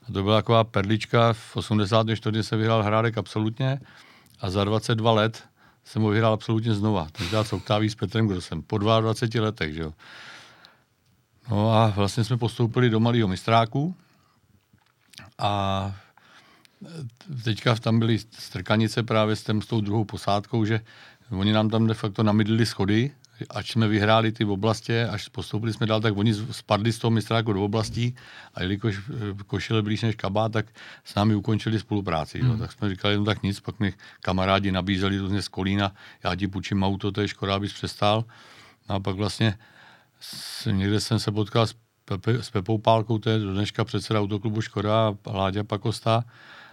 A 0.08 0.12
to 0.12 0.22
byla 0.22 0.36
taková 0.36 0.64
perlička, 0.64 1.32
v 1.32 1.56
84. 1.56 2.42
se 2.42 2.56
vyhrál 2.56 2.82
Hrádek 2.82 3.18
absolutně 3.18 3.80
a 4.40 4.50
za 4.50 4.64
22 4.64 5.12
let 5.12 5.44
jsem 5.84 6.02
ho 6.02 6.08
vyhrál 6.08 6.32
absolutně 6.32 6.74
znova. 6.74 7.06
Tenkrát 7.12 7.46
s 7.46 7.52
Oktáví 7.52 7.90
s 7.90 7.94
Petrem 7.94 8.28
Grosem. 8.28 8.62
Po 8.62 8.78
22 8.78 9.44
letech, 9.44 9.74
že 9.74 9.80
jo. 9.80 9.92
No 11.50 11.72
a 11.72 11.86
vlastně 11.86 12.24
jsme 12.24 12.36
postoupili 12.36 12.90
do 12.90 13.00
malého 13.00 13.28
mistráku 13.28 13.96
a 15.38 15.94
teďka 17.44 17.74
tam 17.74 17.98
byly 17.98 18.18
strkanice 18.18 19.02
právě 19.02 19.36
s, 19.36 19.42
tém, 19.42 19.62
s 19.62 19.66
tou 19.66 19.80
druhou 19.80 20.04
posádkou, 20.04 20.64
že 20.64 20.80
oni 21.30 21.52
nám 21.52 21.70
tam 21.70 21.86
de 21.86 21.94
facto 21.94 22.22
namydlili 22.22 22.66
schody 22.66 23.10
až 23.50 23.70
jsme 23.70 23.88
vyhráli 23.88 24.32
ty 24.32 24.44
v 24.44 24.50
oblasti, 24.50 25.02
až 25.02 25.28
postoupili 25.28 25.72
jsme 25.72 25.86
dál, 25.86 26.00
tak 26.00 26.16
oni 26.16 26.34
spadli 26.34 26.92
z 26.92 26.98
toho 26.98 27.10
mistráku 27.10 27.52
do 27.52 27.64
oblastí 27.64 28.16
a 28.54 28.62
jelikož 28.62 28.98
eh, 28.98 29.44
košile 29.46 29.82
blíž 29.82 30.02
než 30.02 30.14
kabát, 30.14 30.52
tak 30.52 30.66
s 31.04 31.14
námi 31.14 31.34
ukončili 31.34 31.78
spolupráci. 31.78 32.40
Hmm. 32.40 32.58
Tak 32.58 32.72
jsme 32.72 32.90
říkali, 32.90 33.16
no 33.16 33.24
tak 33.24 33.42
nic, 33.42 33.60
pak 33.60 33.80
mi 33.80 33.92
kamarádi 34.20 34.72
nabízeli 34.72 35.18
různě 35.18 35.42
z 35.42 35.48
Kolína, 35.48 35.92
já 36.24 36.34
ti 36.34 36.48
půjčím 36.48 36.82
auto, 36.82 37.12
to 37.12 37.20
je 37.20 37.28
škoda, 37.28 37.54
abys 37.54 37.72
přestal. 37.72 38.24
No 38.88 38.94
a 38.94 39.00
pak 39.00 39.16
vlastně 39.16 39.58
někde 40.70 41.00
jsem 41.00 41.18
se 41.18 41.32
potkal 41.32 41.66
s, 41.66 41.74
Pepe, 42.04 42.42
s 42.42 42.50
Pepou 42.50 42.78
Pálkou, 42.78 43.18
to 43.18 43.30
je 43.30 43.38
do 43.38 43.52
dneška 43.52 43.84
předseda 43.84 44.20
autoklubu 44.20 44.60
Škoda 44.60 45.14
a 45.24 45.32
Láďa 45.32 45.64
Pakosta 45.64 46.24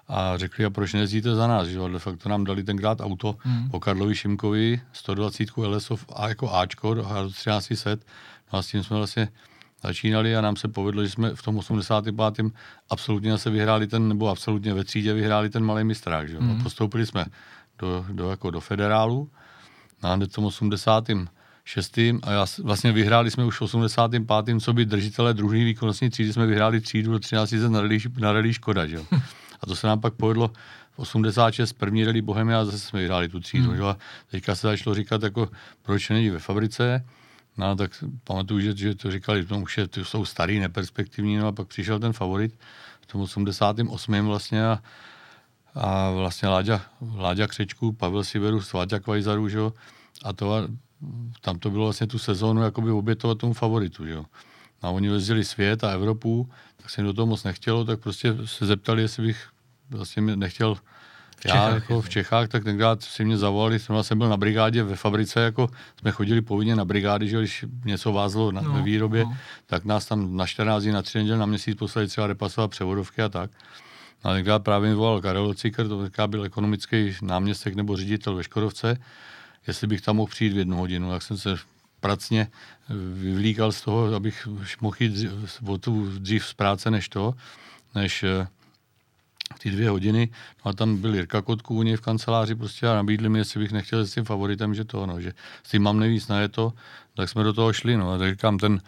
a 0.08 0.38
řekli, 0.38 0.66
a 0.66 0.70
proč 0.70 0.94
nejezdíte 0.94 1.36
za 1.36 1.48
nás, 1.48 1.68
že 1.68 1.80
de 1.94 2.00
facto 2.00 2.30
nám 2.30 2.44
dali 2.44 2.64
tenkrát 2.64 3.02
auto 3.02 3.36
hmm. 3.39 3.70
po 3.70 3.80
Karlovi 3.80 4.16
Šimkovi, 4.16 4.82
120 4.94 5.58
LSov 5.58 6.06
a 6.16 6.28
jako 6.28 6.52
Ačko 6.52 6.94
do 6.94 7.02
1300, 7.02 7.89
no 8.54 8.60
a 8.60 8.62
s 8.62 8.68
tím 8.68 8.84
jsme 8.84 8.98
vlastně 8.98 9.30
začínali 9.84 10.36
a 10.36 10.41
nám 10.41 10.56
se 10.56 10.68
povedlo, 10.68 11.04
že 11.04 11.10
jsme 11.10 11.36
v 11.36 11.41
tom 11.41 11.58
85. 11.58 12.16
absolutně 12.89 13.38
se 13.38 13.50
vyhráli 13.50 13.88
ten, 13.88 14.08
nebo 14.08 14.30
absolutně 14.30 14.74
ve 14.74 14.84
třídě 14.84 15.14
vyhráli 15.14 15.50
ten 15.50 15.64
malý 15.64 15.84
mistrák, 15.84 16.30
že? 16.30 16.39
Hmm. 16.39 16.60
A 16.60 16.64
postoupili 16.64 17.06
jsme 17.06 17.26
do, 17.80 18.06
do, 18.10 18.30
jako 18.30 18.52
do 18.52 18.60
federálu, 18.60 19.32
na 20.04 20.16
no 20.16 20.28
tom 20.28 20.46
80 20.46 21.08
šestým 21.64 22.20
a 22.24 22.32
já, 22.32 22.45
vlastně 22.64 22.91
vyhráli 22.91 23.32
jsme 23.32 23.45
už 23.45 23.57
v 23.57 23.61
85. 23.61 24.61
co 24.61 24.74
by 24.74 24.86
držitele 24.86 25.34
druhý 25.34 25.64
výkonnostní 25.64 26.09
třídy 26.09 26.34
jsme 26.34 26.45
vyhráli 26.45 26.82
třídu 26.82 27.11
do 27.11 27.20
13 27.20 27.51
na 27.51 27.82
rally, 27.82 27.97
na 28.18 28.34
rally 28.34 28.53
Škoda, 28.53 28.88
že 28.88 28.95
jo. 28.95 29.05
A 29.61 29.66
to 29.66 29.76
se 29.76 29.88
nám 29.88 30.01
pak 30.01 30.14
povedlo 30.14 30.51
v 30.91 30.99
86 30.99 31.74
první 31.74 32.05
rally 32.05 32.22
Bohemia 32.22 32.61
a 32.61 32.66
zase 32.66 32.80
jsme 32.80 32.99
vyhráli 32.99 33.30
tu 33.30 33.39
třídu. 33.39 33.72
Hmm. 33.72 33.86
A 33.86 33.97
teďka 34.32 34.55
se 34.55 34.68
začalo 34.68 34.95
říkat, 34.95 35.24
jako, 35.24 35.49
proč 35.82 36.09
není 36.09 36.30
ve 36.30 36.39
fabrice. 36.39 37.05
No, 37.57 37.76
tak 37.76 38.03
pamatuju, 38.24 38.59
že, 38.59 38.76
že 38.76 38.95
to 38.95 39.11
říkali, 39.11 39.45
no, 39.49 39.59
už 39.59 39.78
je, 39.78 39.88
to 39.88 40.05
jsou 40.05 40.26
starý, 40.26 40.59
neperspektivní, 40.59 41.38
no 41.38 41.47
a 41.47 41.51
pak 41.51 41.68
přišel 41.68 41.99
ten 41.99 42.14
favorit 42.14 42.59
v 43.01 43.05
tom 43.05 43.22
88. 43.22 44.26
vlastně 44.26 44.66
a, 44.66 44.80
a 45.76 46.11
vlastně 46.11 46.47
Láďa, 46.47 46.82
Láďa 47.16 47.47
Křečku, 47.47 47.91
Pavel 47.91 48.24
Siverus, 48.24 48.74
Váďa 48.74 48.99
Kvajzaru, 48.99 49.49
že 49.49 49.57
jo, 49.57 49.74
a 50.24 50.34
to 50.34 50.53
a 50.53 50.68
tam 51.41 51.60
to 51.60 51.70
bylo 51.70 51.84
vlastně 51.84 52.08
tu 52.08 52.20
sezónu 52.20 52.62
jakoby 52.62 52.91
obětovat 52.91 53.38
tomu 53.38 53.54
favoritu, 53.54 54.06
že 54.06 54.14
jo. 54.14 54.26
A 54.82 54.89
oni 54.89 55.08
jezdili 55.08 55.43
svět 55.43 55.84
a 55.84 55.91
Evropu, 55.91 56.49
tak 56.78 56.89
se 56.89 57.01
jim 57.01 57.06
do 57.06 57.14
toho 57.14 57.26
moc 57.26 57.43
nechtělo, 57.43 57.86
tak 57.86 57.99
prostě 57.99 58.36
se 58.45 58.66
zeptali, 58.66 59.01
jestli 59.01 59.24
bych 59.24 59.47
vlastně 59.89 60.22
nechtěl 60.36 60.76
v 60.76 60.82
já 61.45 61.54
Čechách, 61.54 61.74
jako 61.74 62.01
v 62.01 62.10
Čechách, 62.10 62.47
tak 62.47 62.64
tenkrát 62.64 63.04
si 63.04 63.26
mě 63.26 63.38
zavolali, 63.38 63.80
jsem, 63.80 64.04
jsem 64.04 64.18
byl 64.18 64.30
na 64.30 64.38
brigádě 64.38 64.84
ve 64.84 64.95
fabrice, 64.95 65.39
jako 65.41 65.70
jsme 65.99 66.12
chodili 66.12 66.41
povinně 66.41 66.76
na 66.76 66.86
brigády, 66.86 67.28
že 67.30 67.38
když 67.38 67.66
něco 67.86 68.12
vázlo 68.12 68.51
na, 68.51 68.62
no, 68.62 68.74
ve 68.74 68.82
výrobě, 68.82 69.24
no. 69.24 69.38
tak 69.66 69.86
nás 69.86 70.06
tam 70.06 70.38
na 70.38 70.45
14 70.45 70.84
dní, 70.84 70.91
na 70.91 71.01
3 71.01 71.18
neděl, 71.18 71.38
na 71.38 71.45
měsíc 71.45 71.78
poslali 71.78 72.08
třeba 72.08 72.28
repasovat 72.28 72.72
převodovky 72.72 73.22
a 73.22 73.30
tak. 73.30 73.51
A 74.24 74.34
tenkrát 74.34 74.60
právě 74.60 74.89
mi 74.89 74.95
volal 74.95 75.22
Karel 75.22 75.54
Cikr, 75.54 75.88
to 75.88 76.28
byl 76.28 76.43
ekonomický 76.43 77.16
náměstek 77.22 77.76
nebo 77.76 77.97
ředitel 77.97 78.36
ve 78.36 78.43
Škodovce, 78.43 78.97
jestli 79.68 79.88
bych 79.88 80.01
tam 80.01 80.16
mohl 80.16 80.30
přijít 80.30 80.53
v 80.53 80.57
jednu 80.57 80.78
hodinu. 80.78 81.09
Tak 81.09 81.22
jsem 81.22 81.38
se 81.38 81.55
pracně 81.99 82.47
vyvlíkal 83.14 83.72
z 83.72 83.82
toho, 83.82 84.16
abych 84.16 84.47
mohl 84.82 84.95
jít 84.99 85.28
o 85.68 85.78
tu 85.78 86.20
dřív 86.20 86.45
z 86.45 86.53
práce 86.53 86.91
než 86.91 87.09
to, 87.09 87.34
než 87.95 88.24
eh, 88.24 88.47
ty 89.59 89.72
dvě 89.72 89.89
hodiny. 89.89 90.30
No 90.66 90.70
a 90.70 90.74
tam 90.74 90.97
byl 90.97 91.16
Jirka 91.16 91.41
Kotku 91.41 91.76
u 91.76 91.84
něj 91.84 91.95
v 91.95 92.01
kanceláři 92.01 92.55
prostě 92.55 92.88
a 92.88 92.95
nabídli 92.95 93.30
mi, 93.30 93.39
jestli 93.39 93.59
bych 93.59 93.72
nechtěl 93.72 94.05
s 94.05 94.14
tím 94.14 94.26
favoritem, 94.26 94.76
že 94.76 94.84
to, 94.84 95.05
no, 95.05 95.22
že 95.22 95.34
s 95.64 95.70
tím 95.72 95.84
mám 95.84 95.99
nejvíc 95.99 96.28
na 96.28 96.39
je 96.39 96.47
to, 96.47 96.74
tak 97.16 97.30
jsme 97.30 97.43
do 97.43 97.53
toho 97.53 97.74
šli, 97.74 97.97
no 97.97 98.11
a 98.11 98.18
tak 98.18 98.32
říkám, 98.32 98.57
ten 98.57 98.82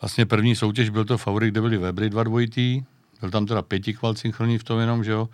vlastně 0.00 0.26
první 0.26 0.56
soutěž 0.56 0.88
byl 0.88 1.04
to 1.04 1.18
favorit, 1.18 1.50
kde 1.50 1.60
byli 1.60 1.78
Webry 1.78 2.10
dva 2.10 2.24
dvojitý, 2.24 2.82
byl 3.20 3.30
tam 3.30 3.46
teda 3.46 3.62
pěti 3.62 3.94
kval 3.94 4.14
synchronní 4.14 4.58
v 4.58 4.64
tom 4.64 4.80
jenom, 4.80 5.04
že 5.04 5.10
jo, 5.10 5.28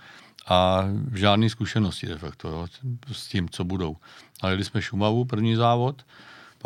a 0.49 0.85
žádné 1.15 1.51
zkušenosti 1.51 2.07
de 2.07 2.19
facto, 2.19 2.49
jo, 2.49 2.67
s 3.13 3.29
tím, 3.29 3.49
co 3.49 3.65
budou. 3.65 3.97
A 4.43 4.51
jeli 4.51 4.65
jsme 4.65 4.83
Šumavu, 4.83 5.25
první 5.25 5.57
závod, 5.57 6.05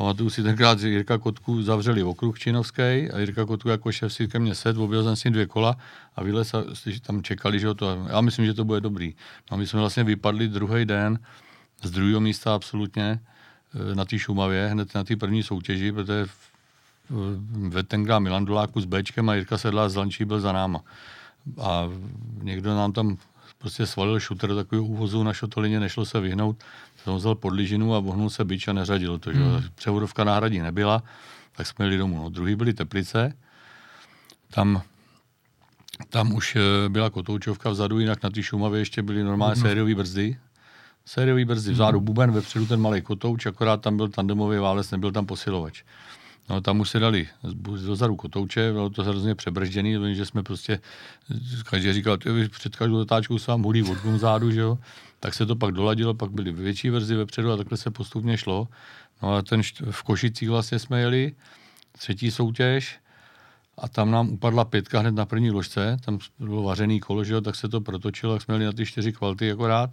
Pamatuju 0.00 0.30
si 0.30 0.42
tenkrát, 0.42 0.78
že 0.78 0.88
Jirka 0.88 1.18
Kotku 1.18 1.62
zavřeli 1.62 2.02
okruh 2.02 2.38
Činovský 2.38 2.82
a 2.82 3.18
Jirka 3.18 3.44
Kotku 3.44 3.68
jako 3.68 3.92
šéf 3.92 4.12
si 4.12 4.28
ke 4.28 4.38
mně 4.38 4.54
sed, 4.54 4.76
objel 4.76 5.04
jsem 5.04 5.16
si 5.16 5.30
dvě 5.30 5.46
kola 5.46 5.76
a 6.16 6.22
vylez 6.22 6.54
a 6.54 6.64
tam 7.02 7.22
čekali, 7.22 7.60
že 7.60 7.74
to, 7.74 8.06
já 8.10 8.20
myslím, 8.20 8.46
že 8.46 8.54
to 8.54 8.64
bude 8.64 8.80
dobrý. 8.80 9.14
No 9.50 9.56
my 9.56 9.66
jsme 9.66 9.80
vlastně 9.80 10.04
vypadli 10.04 10.48
druhý 10.48 10.84
den 10.84 11.18
z 11.82 11.90
druhého 11.90 12.20
místa 12.20 12.54
absolutně 12.54 13.20
eh, 13.20 13.94
na 13.94 14.04
té 14.04 14.18
Šumavě, 14.18 14.68
hned 14.68 14.94
na 14.94 15.04
té 15.04 15.16
první 15.16 15.42
soutěži, 15.42 15.92
protože 15.92 16.26
ve 17.68 17.82
tenkrát 17.82 18.18
Milan 18.18 18.44
Doláku 18.44 18.80
s 18.80 18.84
Bčkem 18.84 19.28
a 19.28 19.34
Jirka 19.34 19.58
Sedla 19.58 19.88
z 19.88 19.96
Lančí 19.96 20.24
byl 20.24 20.40
za 20.40 20.52
náma. 20.52 20.80
A 21.60 21.88
někdo 22.42 22.74
nám 22.74 22.92
tam 22.92 23.16
prostě 23.60 23.86
svalil 23.86 24.20
šuter 24.20 24.54
takový 24.54 24.80
úvozu 24.80 25.22
na 25.22 25.32
šotolině, 25.32 25.80
nešlo 25.80 26.04
se 26.04 26.20
vyhnout. 26.20 26.64
Jsem 27.04 27.14
vzal 27.14 27.34
podližinu 27.34 27.94
a 27.94 27.98
vohnul 27.98 28.30
se 28.30 28.44
byč 28.44 28.68
a 28.68 28.72
neřadil 28.72 29.18
to. 29.18 29.32
Že? 29.32 29.38
Hmm. 29.38 29.62
Převodovka 29.74 30.24
náhradí 30.24 30.58
nebyla, 30.58 31.02
tak 31.56 31.66
jsme 31.66 31.84
jeli 31.84 31.96
domů. 31.96 32.16
No, 32.16 32.28
druhý 32.28 32.56
byly 32.56 32.72
Teplice, 32.72 33.32
tam 34.50 34.82
tam 36.08 36.34
už 36.34 36.56
eh, 36.56 36.88
byla 36.88 37.10
kotoučovka 37.10 37.70
vzadu, 37.70 37.98
jinak 37.98 38.22
na 38.22 38.30
té 38.30 38.42
Šumavě 38.42 38.80
ještě 38.80 39.02
byly 39.02 39.22
normálně 39.22 39.54
hmm. 39.54 39.62
sériové 39.62 39.94
brzdy. 39.94 40.38
Sériové 41.06 41.44
brzdy, 41.44 41.72
vzadu 41.72 41.98
hmm. 41.98 42.04
buben, 42.04 42.30
vepředu 42.30 42.66
ten 42.66 42.80
malý 42.80 43.02
kotouč, 43.02 43.46
akorát 43.46 43.80
tam 43.80 43.96
byl 43.96 44.08
tandemový 44.08 44.58
válec, 44.58 44.90
nebyl 44.90 45.12
tam 45.12 45.26
posilovač. 45.26 45.82
No, 46.50 46.60
tam 46.60 46.80
už 46.80 46.90
se 46.90 46.98
dali 46.98 47.28
dozadu 47.86 48.16
kotouče, 48.16 48.72
bylo 48.72 48.90
to 48.90 49.04
hrozně 49.04 49.34
přebržděný, 49.34 50.14
že 50.14 50.26
jsme 50.26 50.42
prostě, 50.42 50.80
každý 51.64 51.92
říkal, 51.92 52.16
ty 52.16 52.48
před 52.48 52.76
každou 52.76 52.98
zatáčkou 52.98 53.38
se 53.38 53.50
vám 53.50 53.62
hulí 53.62 53.82
vodku 53.82 54.18
zádu, 54.18 54.50
že 54.50 54.60
jo? 54.60 54.78
Tak 55.20 55.34
se 55.34 55.46
to 55.46 55.56
pak 55.56 55.74
doladilo, 55.74 56.14
pak 56.14 56.30
byly 56.30 56.52
větší 56.52 56.90
verzi 56.90 57.14
vepředu 57.14 57.52
a 57.52 57.56
takhle 57.56 57.78
se 57.78 57.90
postupně 57.90 58.38
šlo. 58.38 58.68
No 59.22 59.34
a 59.34 59.42
ten 59.42 59.62
v 59.90 60.02
Košicích 60.02 60.50
vlastně 60.50 60.78
jsme 60.78 61.00
jeli, 61.00 61.32
třetí 61.92 62.30
soutěž, 62.30 62.98
a 63.78 63.88
tam 63.88 64.10
nám 64.10 64.28
upadla 64.28 64.64
pětka 64.64 65.00
hned 65.00 65.14
na 65.14 65.26
první 65.26 65.50
ložce, 65.50 65.96
tam 66.04 66.18
bylo 66.38 66.62
vařený 66.62 67.00
kolo, 67.00 67.24
že 67.24 67.34
jo, 67.34 67.40
tak 67.40 67.56
se 67.56 67.68
to 67.68 67.80
protočilo, 67.80 68.32
tak 68.32 68.42
jsme 68.42 68.54
měli 68.54 68.64
na 68.66 68.72
ty 68.72 68.86
čtyři 68.86 69.12
kvality 69.12 69.52
akorát. 69.52 69.90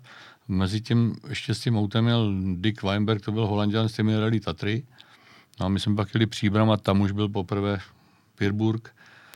Mezi 0.48 0.82
tím 0.82 1.16
ještě 1.30 1.54
s 1.54 1.60
tím 1.60 1.78
autem 1.78 2.04
měl 2.04 2.34
Dick 2.56 2.84
Weinberg, 2.84 3.26
to 3.26 3.32
byl 3.32 3.48
holanděn, 3.48 3.90
s 3.90 3.94
těmi 3.94 4.20
rally 4.20 4.40
Tatry. 4.40 4.84
No 5.60 5.66
a 5.66 5.70
my 5.70 5.80
jsme 5.80 5.96
pak 5.96 6.14
jeli 6.14 6.26
příbram 6.26 6.72
a 6.72 6.78
tam 6.78 7.02
už 7.02 7.12
byl 7.12 7.30
poprvé 7.30 7.80
Pirburg, 8.38 8.96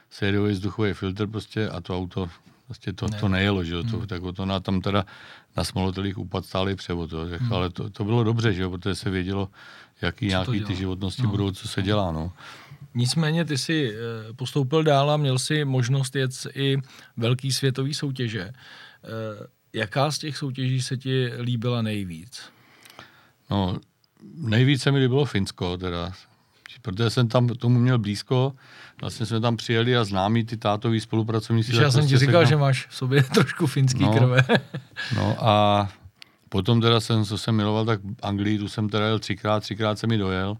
sériový 0.09 0.51
vzduchový 0.51 0.93
filtr 0.93 1.28
prostě 1.28 1.69
a 1.69 1.82
to 1.82 1.97
auto 1.97 2.30
prostě 2.65 2.93
to, 2.93 3.07
ne. 3.07 3.19
to 3.19 3.28
nejelo, 3.28 3.63
že 3.63 3.74
jo, 3.74 3.84
to, 3.84 3.97
hmm. 3.97 4.07
tak 4.07 4.22
to 4.36 4.45
na 4.45 4.59
tam 4.59 4.82
teda 4.82 5.05
na 5.57 5.63
smolotelích 5.63 6.17
upad 6.17 6.45
stálý 6.45 6.76
převod, 6.76 7.11
jo, 7.11 7.19
hmm. 7.19 7.53
ale 7.53 7.69
to, 7.69 7.89
to, 7.89 8.03
bylo 8.03 8.24
dobře, 8.24 8.53
že 8.53 8.61
jo, 8.61 8.69
protože 8.69 8.95
se 8.95 9.09
vědělo, 9.09 9.49
jaký 10.01 10.26
co 10.26 10.30
nějaký 10.30 10.61
ty 10.65 10.76
životnosti 10.76 11.22
no. 11.22 11.30
budou, 11.30 11.51
co 11.51 11.67
se 11.67 11.82
dělá, 11.82 12.11
no. 12.11 12.32
Nicméně 12.93 13.45
ty 13.45 13.57
si 13.57 13.93
eh, 13.93 14.34
postoupil 14.34 14.84
dál 14.84 15.11
a 15.11 15.17
měl 15.17 15.39
si 15.39 15.65
možnost 15.65 16.15
jet 16.15 16.32
i 16.53 16.78
velký 17.17 17.51
světový 17.51 17.93
soutěže. 17.93 18.41
Eh, 18.41 19.47
jaká 19.74 20.11
z 20.11 20.17
těch 20.17 20.38
soutěží 20.38 20.82
se 20.82 20.97
ti 20.97 21.32
líbila 21.39 21.82
nejvíc? 21.82 22.41
No, 23.49 23.80
nejvíce 24.36 24.91
mi 24.91 24.99
líbilo 24.99 25.26
Finsko, 25.26 25.78
teda, 25.78 26.11
protože 26.82 27.09
jsem 27.09 27.28
tam 27.28 27.47
tomu 27.47 27.80
měl 27.80 27.99
blízko, 27.99 28.53
vlastně 29.01 29.26
jsme 29.26 29.39
tam 29.39 29.57
přijeli 29.57 29.97
a 29.97 30.03
známí 30.03 30.43
ty 30.43 30.57
tátoví 30.57 30.99
spolupracovníci. 30.99 31.76
Já 31.76 31.91
jsem 31.91 32.01
ti 32.01 32.09
prostě 32.09 32.26
říkal, 32.26 32.45
že 32.45 32.57
máš 32.57 32.88
v 32.88 32.95
sobě 32.95 33.24
trošku 33.34 33.67
finský 33.67 34.03
no, 34.03 34.13
krve. 34.13 34.43
no 35.15 35.36
a 35.39 35.89
potom 36.49 36.82
teda 36.82 36.99
jsem, 36.99 37.26
co 37.26 37.38
jsem 37.38 37.55
miloval, 37.55 37.86
tak 37.86 37.99
Anglii, 38.22 38.59
tu 38.59 38.69
jsem 38.69 38.89
teda 38.89 39.07
jel 39.07 39.19
třikrát, 39.19 39.59
třikrát 39.59 39.99
jsem 39.99 40.09
mi 40.09 40.17
dojel 40.17 40.57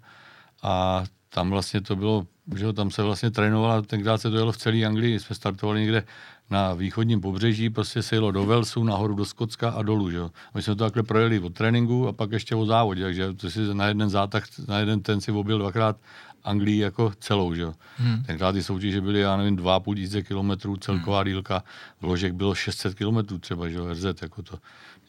a 0.64 1.04
tam 1.30 1.50
vlastně 1.50 1.82
to 1.82 1.96
bylo, 1.96 2.28
že 2.56 2.74
tam 2.74 2.92
se 2.92 3.04
vlastně 3.04 3.32
trénovala, 3.32 3.82
tenkrát 3.82 4.22
se 4.22 4.30
to 4.30 4.38
jelo 4.38 4.52
v 4.52 4.58
celé 4.58 4.86
Anglii, 4.86 5.20
jsme 5.20 5.36
startovali 5.36 5.80
někde 5.80 6.04
na 6.52 6.74
východním 6.74 7.22
pobřeží, 7.22 7.70
prostě 7.70 8.04
se 8.04 8.16
jelo 8.16 8.32
do 8.32 8.46
Velsu, 8.46 8.84
nahoru 8.84 9.16
do 9.16 9.26
Skotska 9.26 9.70
a 9.70 9.82
dolů, 9.82 10.12
že. 10.12 10.20
My 10.54 10.62
jsme 10.62 10.76
to 10.76 10.84
takhle 10.84 11.04
projeli 11.04 11.40
od 11.40 11.54
tréninku 11.54 12.08
a 12.08 12.14
pak 12.14 12.32
ještě 12.32 12.56
o 12.56 12.66
závodě, 12.66 13.04
takže 13.04 13.34
to 13.34 13.50
si 13.50 13.60
na 13.74 13.88
jeden 13.88 14.10
zátah, 14.10 14.44
na 14.68 14.80
jeden 14.80 15.02
ten 15.02 15.22
si 15.22 15.32
objel 15.32 15.58
dvakrát 15.58 15.98
Anglii 16.44 16.78
jako 16.78 17.14
celou, 17.20 17.54
že. 17.54 17.66
Hmm. 17.98 18.24
Tenkrát 18.24 18.52
ty 18.52 18.64
soutěže 18.64 19.02
byly, 19.02 19.20
já 19.20 19.38
nevím, 19.38 19.56
dva 19.56 19.80
půl 19.80 19.96
tisíce 19.96 20.22
kilometrů, 20.22 20.78
celková 20.78 21.20
hmm. 21.20 21.28
dílka, 21.28 21.64
vložek 22.02 22.34
bylo 22.34 22.56
600 22.56 22.96
kilometrů 22.96 23.38
třeba, 23.38 23.70
že 23.70 23.80
RZ, 23.94 24.22
jako 24.22 24.42
to 24.42 24.58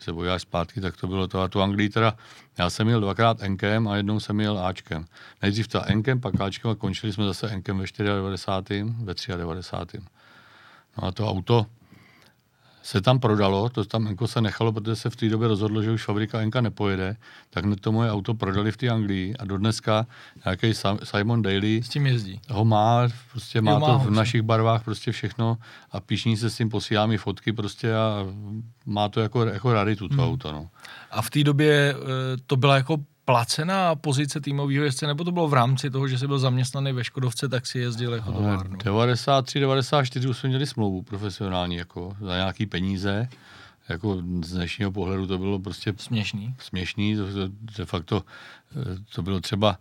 se 0.00 0.12
podíváš 0.12 0.42
zpátky, 0.42 0.80
tak 0.80 0.96
to 0.96 1.06
bylo 1.06 1.28
to. 1.28 1.40
A 1.40 1.48
tu 1.48 1.62
Anglii 1.62 1.88
teda, 1.88 2.16
já 2.58 2.70
jsem 2.70 2.86
měl 2.86 3.00
dvakrát 3.00 3.42
Enkem 3.42 3.88
a 3.88 3.96
jednou 3.96 4.20
jsem 4.20 4.36
měl 4.36 4.58
Ačkem. 4.58 5.04
Nejdřív 5.42 5.68
ta 5.68 5.84
Enkem, 5.84 6.20
pak 6.20 6.40
Ačkem 6.40 6.70
a 6.70 6.74
končili 6.74 7.12
jsme 7.12 7.24
zase 7.24 7.48
Enkem 7.48 7.78
ve 7.78 7.84
94. 8.04 8.84
ve 9.04 9.36
93. 9.36 9.98
No 10.98 11.08
a 11.08 11.12
to 11.12 11.30
auto, 11.30 11.66
se 12.82 13.00
tam 13.00 13.20
prodalo, 13.20 13.68
to 13.68 13.84
tam 13.84 14.06
Enko 14.06 14.28
se 14.28 14.40
nechalo, 14.40 14.72
protože 14.72 14.96
se 14.96 15.10
v 15.10 15.16
té 15.16 15.28
době 15.28 15.48
rozhodlo, 15.48 15.82
že 15.82 15.90
už 15.90 16.04
fabrika 16.04 16.40
Enka 16.40 16.60
nepojede, 16.60 17.16
tak 17.50 17.64
hned 17.64 17.80
to 17.80 17.92
moje 17.92 18.10
auto 18.10 18.34
prodali 18.34 18.72
v 18.72 18.76
té 18.76 18.88
Anglii 18.88 19.36
a 19.36 19.44
do 19.44 19.58
dneska 19.58 20.06
nějaký 20.44 20.72
Simon 21.04 21.42
Daly 21.42 21.82
s 21.84 21.88
tím 21.88 22.06
jezdí. 22.06 22.40
ho 22.50 22.64
má, 22.64 23.08
prostě 23.30 23.60
má, 23.60 23.70
jo, 23.70 23.78
má 23.78 23.86
to 23.86 23.98
v 23.98 24.10
našich 24.10 24.42
barvách 24.42 24.84
prostě 24.84 25.12
všechno 25.12 25.58
a 25.90 26.00
píšní 26.00 26.36
se 26.36 26.50
s 26.50 26.56
tím 26.56 26.68
posílá 26.68 27.06
mi 27.06 27.18
fotky 27.18 27.52
prostě 27.52 27.94
a 27.94 28.26
má 28.86 29.08
to 29.08 29.20
jako, 29.20 29.44
jako 29.44 29.72
raritu 29.72 30.08
to 30.08 30.14
hmm. 30.14 30.24
auto. 30.24 30.52
No. 30.52 30.68
A 31.10 31.22
v 31.22 31.30
té 31.30 31.44
době 31.44 31.94
eh, 31.94 31.96
to 32.46 32.56
byla 32.56 32.76
jako 32.76 32.96
placená 33.24 33.94
pozice 33.94 34.40
týmového 34.40 34.84
jezdce, 34.84 35.06
nebo 35.06 35.24
to 35.24 35.32
bylo 35.32 35.48
v 35.48 35.54
rámci 35.54 35.90
toho, 35.90 36.08
že 36.08 36.18
jsi 36.18 36.26
byl 36.26 36.38
zaměstnaný 36.38 36.92
ve 36.92 37.04
Škodovce, 37.04 37.48
tak 37.48 37.66
si 37.66 37.78
jezdil 37.78 38.14
jako 38.14 38.32
továrnu? 38.32 38.76
93, 38.84 39.60
94 39.60 40.28
už 40.28 40.38
jsme 40.38 40.48
měli 40.48 40.66
smlouvu 40.66 41.02
profesionální, 41.02 41.76
jako 41.76 42.16
za 42.20 42.36
nějaký 42.36 42.66
peníze. 42.66 43.28
Jako 43.88 44.22
z 44.44 44.52
dnešního 44.52 44.92
pohledu 44.92 45.26
to 45.26 45.38
bylo 45.38 45.58
prostě 45.58 45.94
směšný. 45.96 46.54
Směšný, 46.58 47.16
to, 47.16 47.26
to, 47.32 47.48
de 47.78 47.84
facto 47.84 48.24
eh, 48.76 48.96
to 49.14 49.22
bylo 49.22 49.40
třeba 49.40 49.78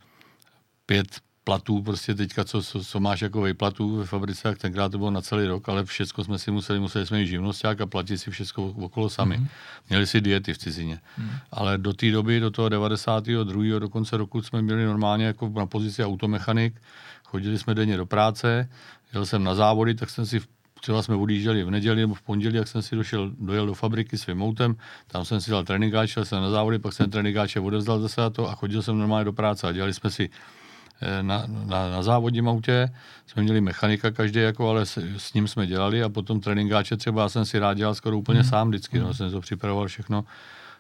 pět 0.86 1.08
platů, 1.44 1.82
prostě 1.82 2.16
teďka, 2.16 2.44
co, 2.44 2.64
co, 2.64 2.84
co 2.84 3.00
máš 3.00 3.22
jako 3.22 3.42
vejplatů 3.42 3.96
ve 3.96 4.06
fabrice, 4.06 4.44
tak 4.44 4.58
tenkrát 4.58 4.92
to 4.92 4.98
bylo 4.98 5.12
na 5.12 5.22
celý 5.22 5.48
rok, 5.48 5.70
ale 5.70 5.86
všechno 5.86 6.24
jsme 6.24 6.40
si 6.40 6.52
museli, 6.52 6.80
museli 6.80 7.06
jsme 7.06 7.18
mít 7.18 7.28
živnosták 7.28 7.82
a 7.82 7.86
platit 7.86 8.18
si 8.18 8.32
všechno 8.32 8.66
okolo 8.66 9.10
sami. 9.10 9.38
Mm-hmm. 9.38 9.48
Měli 9.90 10.08
si 10.08 10.22
diety 10.22 10.54
v 10.54 10.58
cizině. 10.58 11.00
Mm. 11.18 11.30
Ale 11.52 11.78
do 11.78 11.94
té 11.94 12.12
doby, 12.12 12.40
do 12.40 12.52
toho 12.52 12.70
92. 12.70 13.80
do 13.80 13.90
konce 13.90 14.18
roku 14.18 14.42
jsme 14.42 14.62
měli 14.62 14.86
normálně 14.86 15.26
jako 15.26 15.50
na 15.56 15.66
pozici 15.66 16.06
automechanik, 16.06 16.82
chodili 17.24 17.60
jsme 17.60 17.76
denně 17.76 17.98
do 17.98 18.06
práce, 18.06 18.70
jel 19.14 19.26
jsem 19.26 19.44
na 19.44 19.56
závody, 19.56 19.96
tak 19.96 20.10
jsem 20.10 20.26
si 20.26 20.42
třeba 20.82 21.02
jsme 21.04 21.16
odjížděli 21.16 21.64
v 21.64 21.72
neděli 21.72 22.02
nebo 22.02 22.14
v 22.14 22.22
pondělí, 22.22 22.56
jak 22.56 22.68
jsem 22.68 22.82
si 22.82 22.96
došel, 22.96 23.32
dojel 23.40 23.66
do 23.66 23.74
fabriky 23.74 24.18
svým 24.18 24.42
autem, 24.42 24.76
tam 25.08 25.26
jsem 25.26 25.42
si 25.42 25.52
dal 25.52 25.64
tréninkáč, 25.64 26.10
šel 26.10 26.26
jsem 26.26 26.42
na 26.42 26.50
závody, 26.50 26.80
pak 26.80 26.94
jsem 26.94 27.10
tréninkáče 27.10 27.60
odevzdal 27.60 28.00
zase 28.00 28.22
a 28.22 28.30
to 28.30 28.50
a 28.50 28.56
chodil 28.56 28.82
jsem 28.82 28.98
normálně 28.98 29.26
do 29.26 29.34
práce 29.34 29.68
a 29.68 29.72
dělali 29.72 29.94
jsme 29.94 30.10
si 30.10 30.30
na, 31.22 31.44
na, 31.48 31.90
na 31.90 32.04
závodním 32.04 32.50
autě, 32.50 32.90
jsme 33.28 33.44
měli 33.44 33.62
mechanika 33.62 34.12
každý, 34.12 34.40
jako, 34.40 34.70
ale 34.70 34.86
s, 34.86 34.98
s, 35.18 35.34
ním 35.34 35.48
jsme 35.48 35.68
dělali 35.68 36.04
a 36.04 36.10
potom 36.10 36.40
tréninkáče 36.40 36.98
třeba 36.98 37.30
jsem 37.30 37.46
si 37.46 37.60
rád 37.60 37.74
dělal 37.74 37.96
skoro 37.96 38.18
úplně 38.18 38.40
mm. 38.40 38.46
sám 38.46 38.70
vždycky, 38.70 39.00
mm. 39.00 39.06
no, 39.06 39.14
jsem 39.14 39.32
to 39.32 39.42
připravoval 39.42 39.88
všechno, 39.88 40.26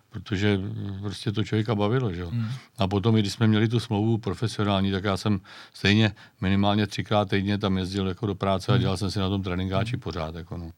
protože 0.10 0.60
prostě 1.02 1.32
to 1.32 1.44
člověka 1.44 1.76
bavilo, 1.76 2.14
že? 2.14 2.26
Mm. 2.26 2.50
A 2.78 2.88
potom, 2.88 3.16
když 3.16 3.34
jsme 3.34 3.48
měli 3.48 3.68
tu 3.68 3.80
smlouvu 3.80 4.18
profesionální, 4.18 4.92
tak 4.92 5.04
já 5.04 5.18
jsem 5.18 5.40
stejně 5.74 6.12
minimálně 6.42 6.88
třikrát 6.88 7.30
týdně 7.30 7.58
tam 7.58 7.78
jezdil 7.78 8.08
jako 8.08 8.26
do 8.26 8.36
práce 8.36 8.72
a 8.72 8.76
hmm. 8.76 8.82
dělal 8.82 8.98
jsem 8.98 9.12
si 9.12 9.20
na 9.20 9.30
tom 9.30 9.44
tréninkáči 9.44 9.98
pořád, 9.98 10.36
jako 10.36 10.58
no. 10.58 10.72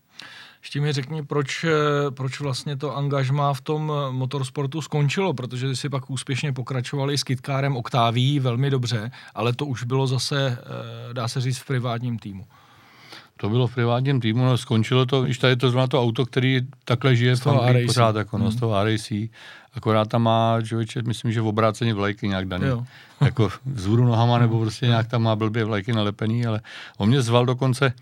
Ještě 0.64 0.82
mi 0.82 0.93
řekni, 0.93 1.24
proč, 1.24 1.64
eh, 1.64 1.72
proč 2.11 2.39
vlastně 2.39 2.78
to 2.78 2.97
angažmá 2.97 3.53
v 3.53 3.61
tom 3.61 3.91
eh, 3.91 4.11
motorsportu 4.11 4.82
skončilo, 4.82 5.34
protože 5.34 5.76
si 5.76 5.89
pak 5.89 6.09
úspěšně 6.09 6.53
pokračovali 6.53 7.18
s 7.18 7.24
Kitkárem 7.24 7.78
Octaví 7.78 8.39
velmi 8.39 8.70
dobře, 8.70 9.11
ale 9.36 9.53
to 9.53 9.66
už 9.66 9.84
bylo 9.84 10.07
zase, 10.07 10.57
eh, 11.09 11.14
dá 11.14 11.28
se 11.28 11.41
říct, 11.41 11.57
v 11.57 11.66
privátním 11.66 12.20
týmu. 12.20 12.45
To 13.38 13.49
bylo 13.49 13.68
v 13.68 13.74
privátním 13.74 14.22
týmu, 14.22 14.45
no 14.45 14.57
skončilo 14.57 15.05
to, 15.05 15.22
když 15.22 15.38
tady 15.38 15.55
to 15.55 15.70
zrovna 15.70 15.88
to 15.88 16.01
auto, 16.01 16.26
který 16.26 16.61
takhle 16.86 17.16
žije 17.16 17.36
v 17.36 17.47
Anglii 17.47 17.86
pořád, 17.86 18.16
jako 18.16 18.38
no, 18.38 18.43
hmm. 18.43 18.53
z 18.53 18.59
toho 18.59 18.84
RAC, 18.84 19.11
akorát 19.74 20.07
tam 20.07 20.24
má, 20.24 20.61
člověče, 20.61 21.01
myslím, 21.01 21.32
že 21.32 21.41
v 21.41 21.47
obráceně 21.47 21.93
vlajky 21.93 22.28
nějak 22.28 22.47
daný. 22.47 22.68
Jo. 22.68 22.84
jako 23.22 23.49
vzhůru 23.66 24.05
nohama, 24.05 24.38
nebo 24.38 24.59
prostě 24.59 24.86
nějak 24.86 25.07
tam 25.07 25.24
má 25.24 25.36
blbě 25.36 25.64
vlajky 25.66 25.93
nalepený, 25.93 26.45
ale 26.45 26.61
on 26.97 27.09
mě 27.09 27.22
zval 27.22 27.45
dokonce, 27.45 27.93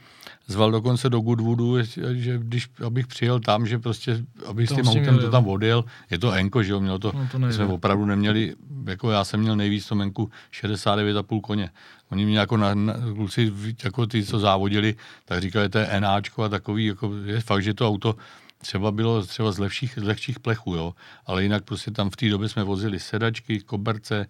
zval 0.48 0.72
dokonce 0.72 1.10
do 1.10 1.20
Goodwoodu, 1.20 1.78
že 2.12 2.38
když, 2.38 2.70
abych 2.86 3.08
přijel 3.08 3.40
tam, 3.40 3.68
že 3.68 3.80
prostě, 3.80 4.26
abych 4.46 4.70
to 4.70 4.76
s 4.76 4.78
tím 4.78 4.88
autem 4.88 5.20
to 5.20 5.32
tam 5.32 5.48
odjel, 5.48 5.86
je 6.10 6.20
to 6.20 6.32
Enko, 6.32 6.64
že 6.64 6.72
jo, 6.72 6.80
mělo 6.80 7.00
to, 7.00 7.12
no 7.16 7.28
to 7.32 7.40
my 7.40 7.54
jsme 7.54 7.66
opravdu 7.66 8.06
neměli, 8.06 8.56
jako 8.86 9.12
já 9.12 9.24
jsem 9.24 9.40
měl 9.40 9.56
nejvíc 9.56 9.86
to 9.86 10.02
Enku 10.02 10.32
69,5 10.64 11.42
koně. 11.42 11.70
Oni 12.12 12.26
mě 12.26 12.40
jako 12.40 12.58
na, 12.58 12.74
na, 12.74 12.94
kluci, 13.16 13.54
jako 13.84 14.06
ty, 14.06 14.26
co 14.26 14.40
závodili, 14.40 14.96
tak 15.26 15.42
říkali, 15.42 15.70
to 15.70 15.78
je 15.78 15.88
NAčko 16.00 16.44
a 16.44 16.50
takový, 16.50 16.86
jako 16.86 17.12
je 17.26 17.42
fakt, 17.42 17.64
že 17.64 17.74
to 17.74 17.88
auto 17.88 18.16
třeba 18.62 18.92
bylo 18.92 19.26
třeba 19.26 19.52
z 19.52 19.60
lehčích, 19.60 19.94
z 19.98 20.04
lehčích 20.04 20.40
plechů, 20.40 20.76
jo, 20.76 20.94
ale 21.26 21.44
jinak 21.44 21.64
prostě 21.64 21.92
tam 21.92 22.10
v 22.10 22.16
té 22.16 22.30
době 22.30 22.50
jsme 22.50 22.64
vozili 22.64 23.00
sedačky, 23.00 23.60
koberce, 23.60 24.28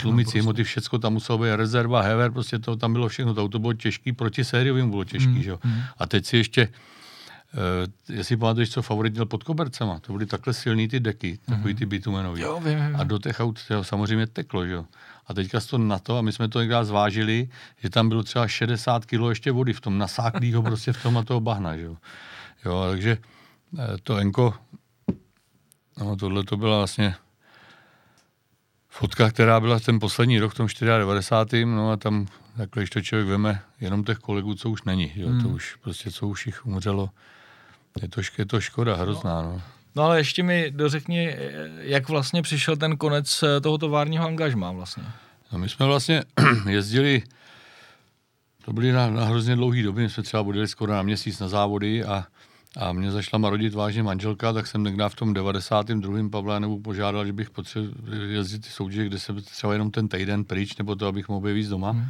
tlumící 0.00 0.24
prostě. 0.24 0.42
hmoty, 0.42 0.64
všecko 0.64 0.98
tam 0.98 1.12
muselo 1.12 1.38
být 1.38 1.56
rezerva, 1.56 2.02
hever, 2.02 2.30
prostě 2.30 2.58
to 2.58 2.76
tam 2.76 2.92
bylo 2.92 3.08
všechno, 3.08 3.34
to 3.34 3.42
auto 3.42 3.58
bylo 3.58 3.72
těžký, 3.72 4.12
proti 4.12 4.44
sériovým 4.44 4.90
bylo 4.90 5.04
těžký, 5.04 5.30
mm, 5.30 5.42
jo. 5.42 5.58
Mm. 5.64 5.82
A 5.98 6.06
teď 6.06 6.26
si 6.26 6.36
ještě, 6.36 6.68
Uh, 7.54 8.16
jestli 8.16 8.36
pamatuješ, 8.36 8.70
co 8.70 8.82
favorit 8.82 9.12
měl 9.12 9.26
pod 9.26 9.44
kobercema, 9.44 9.98
to 9.98 10.12
byly 10.12 10.26
takhle 10.26 10.54
silný 10.54 10.88
ty 10.88 11.00
deky, 11.00 11.38
takový 11.46 11.74
ty 11.74 11.86
bitumenový. 11.86 12.40
Jo, 12.40 12.60
vím, 12.64 12.86
vím. 12.86 12.96
A 12.96 13.04
do 13.04 13.18
těch 13.18 13.40
aut 13.40 13.58
samozřejmě 13.82 14.26
teklo, 14.26 14.66
že 14.66 14.72
jo. 14.72 14.84
A 15.26 15.34
teďka 15.34 15.60
to 15.60 15.78
na 15.78 15.98
to, 15.98 16.18
a 16.18 16.22
my 16.22 16.32
jsme 16.32 16.48
to 16.48 16.60
někdy 16.60 16.76
zvážili, 16.82 17.48
že 17.82 17.90
tam 17.90 18.08
bylo 18.08 18.22
třeba 18.22 18.48
60 18.48 19.06
kg 19.06 19.20
ještě 19.28 19.52
vody 19.52 19.72
v 19.72 19.80
tom 19.80 19.98
nasáklýho 19.98 20.62
prostě 20.72 20.92
v 20.92 21.02
tom 21.02 21.18
a 21.18 21.22
toho 21.22 21.40
bahna, 21.40 21.76
že 21.76 21.82
jo. 21.82 21.96
Jo, 22.64 22.86
takže 22.90 23.18
to 24.02 24.16
Enko, 24.16 24.54
no 25.98 26.16
tohle 26.16 26.44
to 26.44 26.56
byla 26.56 26.78
vlastně 26.78 27.14
fotka, 28.88 29.30
která 29.30 29.60
byla 29.60 29.80
ten 29.80 30.00
poslední 30.00 30.38
rok, 30.38 30.52
v 30.52 30.56
tom 30.56 30.68
94. 30.98 31.64
No 31.64 31.90
a 31.90 31.96
tam 31.96 32.26
takhle, 32.56 32.82
když 32.82 32.90
to 32.90 33.00
člověk 33.00 33.28
veme, 33.28 33.62
jenom 33.80 34.04
těch 34.04 34.18
kolegů, 34.18 34.54
co 34.54 34.70
už 34.70 34.82
není, 34.82 35.12
jo, 35.16 35.28
hmm. 35.28 35.42
to 35.42 35.48
už 35.48 35.76
prostě, 35.82 36.10
co 36.10 36.28
už 36.28 36.46
jich 36.46 36.66
umřelo, 36.66 37.10
je 38.02 38.08
to, 38.08 38.20
je 38.38 38.46
to 38.46 38.60
škoda 38.60 38.96
hrozná, 38.96 39.42
no. 39.42 39.62
No 39.94 40.02
ale 40.02 40.18
ještě 40.18 40.42
mi 40.42 40.70
dořekni, 40.70 41.36
jak 41.78 42.08
vlastně 42.08 42.42
přišel 42.42 42.76
ten 42.76 42.96
konec 42.96 43.42
eh, 43.42 43.60
toho 43.60 43.78
továrního 43.78 44.26
angažmá 44.26 44.72
vlastně. 44.72 45.04
No 45.52 45.58
my 45.58 45.68
jsme 45.68 45.86
vlastně 45.86 46.22
jezdili, 46.68 47.22
to 48.64 48.72
byly 48.72 48.92
na, 48.92 49.10
na 49.10 49.24
hrozně 49.24 49.56
dlouhý 49.56 49.82
doby, 49.82 50.02
my 50.02 50.10
jsme 50.10 50.22
třeba 50.22 50.42
budili 50.42 50.68
skoro 50.68 50.92
na 50.92 51.02
měsíc 51.02 51.38
na 51.38 51.48
závody 51.48 52.04
a, 52.04 52.24
a 52.76 52.92
mě 52.92 53.10
zašla 53.10 53.38
marodit 53.38 53.74
vážně 53.74 54.02
manželka, 54.02 54.52
tak 54.52 54.66
jsem 54.66 54.84
někdy 54.84 55.04
v 55.08 55.14
tom 55.14 55.34
92. 55.34 56.28
Pavla 56.30 56.58
nebo 56.58 56.78
požádal, 56.78 57.26
že 57.26 57.32
bych 57.32 57.50
potřeboval 57.50 58.14
jezdit 58.14 58.58
ty 58.58 58.68
soutěže, 58.68 59.06
kde 59.06 59.18
jsem 59.18 59.42
třeba 59.42 59.72
jenom 59.72 59.90
ten 59.90 60.08
týden 60.08 60.44
pryč, 60.44 60.76
nebo 60.76 60.96
to, 60.96 61.06
abych 61.06 61.28
mohl 61.28 61.46
být 61.46 61.52
víc 61.52 61.68
doma. 61.68 61.90
Hmm. 61.90 62.04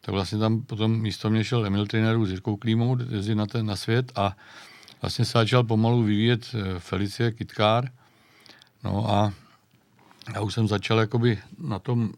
Tak 0.00 0.12
vlastně 0.12 0.38
tam 0.38 0.62
potom 0.62 1.00
místo 1.00 1.30
mě 1.30 1.44
šel 1.44 1.66
Emil 1.66 1.86
trenéru 1.86 2.26
s 2.26 2.30
Jirkou 2.30 2.56
Klímou 2.56 2.96
jezdit 3.10 3.34
na, 3.34 3.46
ten, 3.46 3.66
na 3.66 3.76
svět 3.76 4.12
a 4.14 4.36
vlastně 5.02 5.24
se 5.24 5.38
začal 5.38 5.64
pomalu 5.64 6.02
vyvíjet 6.02 6.54
eh, 6.54 6.78
Felicie 6.78 7.32
Kitkár. 7.32 7.90
No 8.84 9.10
a 9.10 9.32
já 10.34 10.40
už 10.40 10.54
jsem 10.54 10.68
začal 10.68 10.98
jakoby 10.98 11.38
na 11.58 11.78
tom 11.78 12.12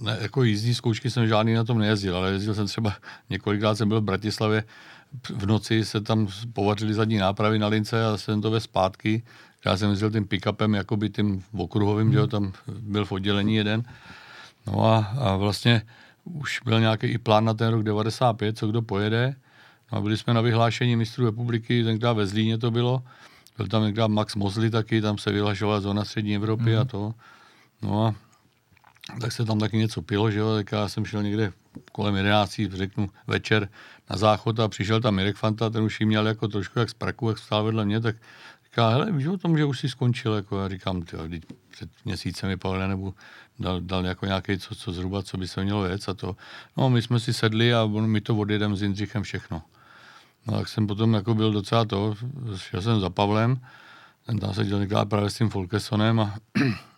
ne, 0.00 0.18
jako 0.20 0.42
jízdní 0.42 0.74
zkoušky 0.74 1.10
jsem 1.10 1.28
žádný 1.28 1.54
na 1.54 1.64
tom 1.64 1.78
nejezdil, 1.78 2.16
ale 2.16 2.32
jezdil 2.32 2.54
jsem 2.54 2.66
třeba, 2.66 2.96
několikrát 3.30 3.74
jsem 3.74 3.88
byl 3.88 4.00
v 4.00 4.04
Bratislavě, 4.04 4.64
v 5.36 5.46
noci 5.46 5.84
se 5.84 6.00
tam 6.00 6.28
povařili 6.52 6.94
zadní 6.94 7.16
nápravy 7.16 7.58
na 7.58 7.66
lince 7.66 8.06
a 8.06 8.16
jsem 8.16 8.40
to 8.42 8.50
ve 8.50 8.60
zpátky. 8.60 9.22
Já 9.64 9.76
jsem 9.76 9.90
jezdil 9.90 10.10
tím 10.10 10.24
pick-upem, 10.24 10.74
jakoby 10.74 11.10
tím 11.10 11.44
okruhovým, 11.52 12.06
hmm. 12.06 12.12
že 12.12 12.18
jo, 12.18 12.26
tam 12.26 12.52
byl 12.80 13.04
v 13.04 13.12
oddělení 13.12 13.54
jeden. 13.54 13.82
No 14.66 14.84
a, 14.84 14.98
a 14.98 15.36
vlastně 15.36 15.82
už 16.24 16.60
byl 16.64 16.80
nějaký 16.80 17.06
i 17.06 17.18
plán 17.18 17.44
na 17.44 17.54
ten 17.54 17.68
rok 17.68 17.82
95, 17.82 18.58
co 18.58 18.66
kdo 18.66 18.82
pojede. 18.82 19.34
No 19.92 19.98
a 19.98 20.00
byli 20.00 20.16
jsme 20.16 20.34
na 20.34 20.40
vyhlášení 20.40 20.96
mistrů 20.96 21.24
republiky, 21.24 21.84
tenkrát 21.84 22.12
ve 22.12 22.26
Zlíně 22.26 22.58
to 22.58 22.70
bylo. 22.70 23.02
Byl 23.56 23.66
tam 23.66 23.82
tenkrát 23.82 24.08
Max 24.08 24.34
Mosley 24.34 24.70
taky, 24.70 25.00
tam 25.00 25.18
se 25.18 25.32
vyhlašovala 25.32 25.80
zóna 25.80 26.04
střední 26.04 26.36
Evropy 26.36 26.74
mm. 26.74 26.80
a 26.80 26.84
to. 26.84 27.14
No 27.82 28.06
a 28.06 28.14
tak 29.20 29.32
se 29.32 29.44
tam 29.44 29.58
taky 29.58 29.76
něco 29.76 30.02
pilo, 30.02 30.30
že 30.30 30.38
jo, 30.38 30.54
tak 30.54 30.72
já 30.72 30.88
jsem 30.88 31.04
šel 31.04 31.22
někde 31.22 31.52
kolem 31.92 32.16
11, 32.16 32.60
řeknu, 32.70 33.10
večer 33.26 33.68
na 34.10 34.16
záchod 34.16 34.60
a 34.60 34.68
přišel 34.68 35.00
tam 35.00 35.14
Mirek 35.14 35.36
Fanta, 35.36 35.70
ten 35.70 35.82
už 35.82 36.00
jí 36.00 36.06
měl 36.06 36.26
jako 36.26 36.48
trošku 36.48 36.78
jak 36.78 36.90
z 36.90 36.94
praku, 36.94 37.28
jak 37.28 37.38
stál 37.38 37.64
vedle 37.64 37.84
mě, 37.84 38.00
tak 38.00 38.16
říká, 38.64 38.88
hele, 38.88 39.12
víš 39.12 39.26
o 39.26 39.38
tom, 39.38 39.58
že 39.58 39.64
už 39.64 39.80
si 39.80 39.88
skončil, 39.88 40.34
jako 40.34 40.60
já 40.60 40.68
říkám, 40.68 41.02
tyjo, 41.02 41.22
před 41.70 41.90
měsícem 42.04 42.48
mi 42.48 42.56
Pavel 42.56 42.88
nebo 42.88 43.14
dal, 43.58 43.80
dal 43.80 44.06
jako 44.06 44.26
nějaký, 44.26 44.58
co, 44.58 44.74
co 44.74 44.92
zhruba, 44.92 45.22
co 45.22 45.36
by 45.36 45.48
se 45.48 45.64
mělo 45.64 45.82
věc 45.82 46.08
a 46.08 46.14
to. 46.14 46.36
No, 46.76 46.90
my 46.90 47.02
jsme 47.02 47.20
si 47.20 47.32
sedli 47.32 47.74
a 47.74 47.84
on, 47.84 48.06
my 48.06 48.20
to 48.20 48.36
odjedeme 48.36 48.76
s 48.76 48.82
Jindřichem 48.82 49.22
všechno. 49.22 49.62
No, 50.46 50.58
tak 50.58 50.68
jsem 50.68 50.86
potom 50.86 51.14
jako 51.14 51.34
byl 51.34 51.52
docela 51.52 51.84
to, 51.84 52.14
šel 52.56 52.82
jsem 52.82 53.00
za 53.00 53.10
Pavlem, 53.10 53.60
ten 54.26 54.38
tam 54.38 54.54
seděl 54.54 54.86
právě 55.08 55.30
s 55.30 55.38
tím 55.38 55.50
Folkesonem 55.50 56.20
a 56.20 56.34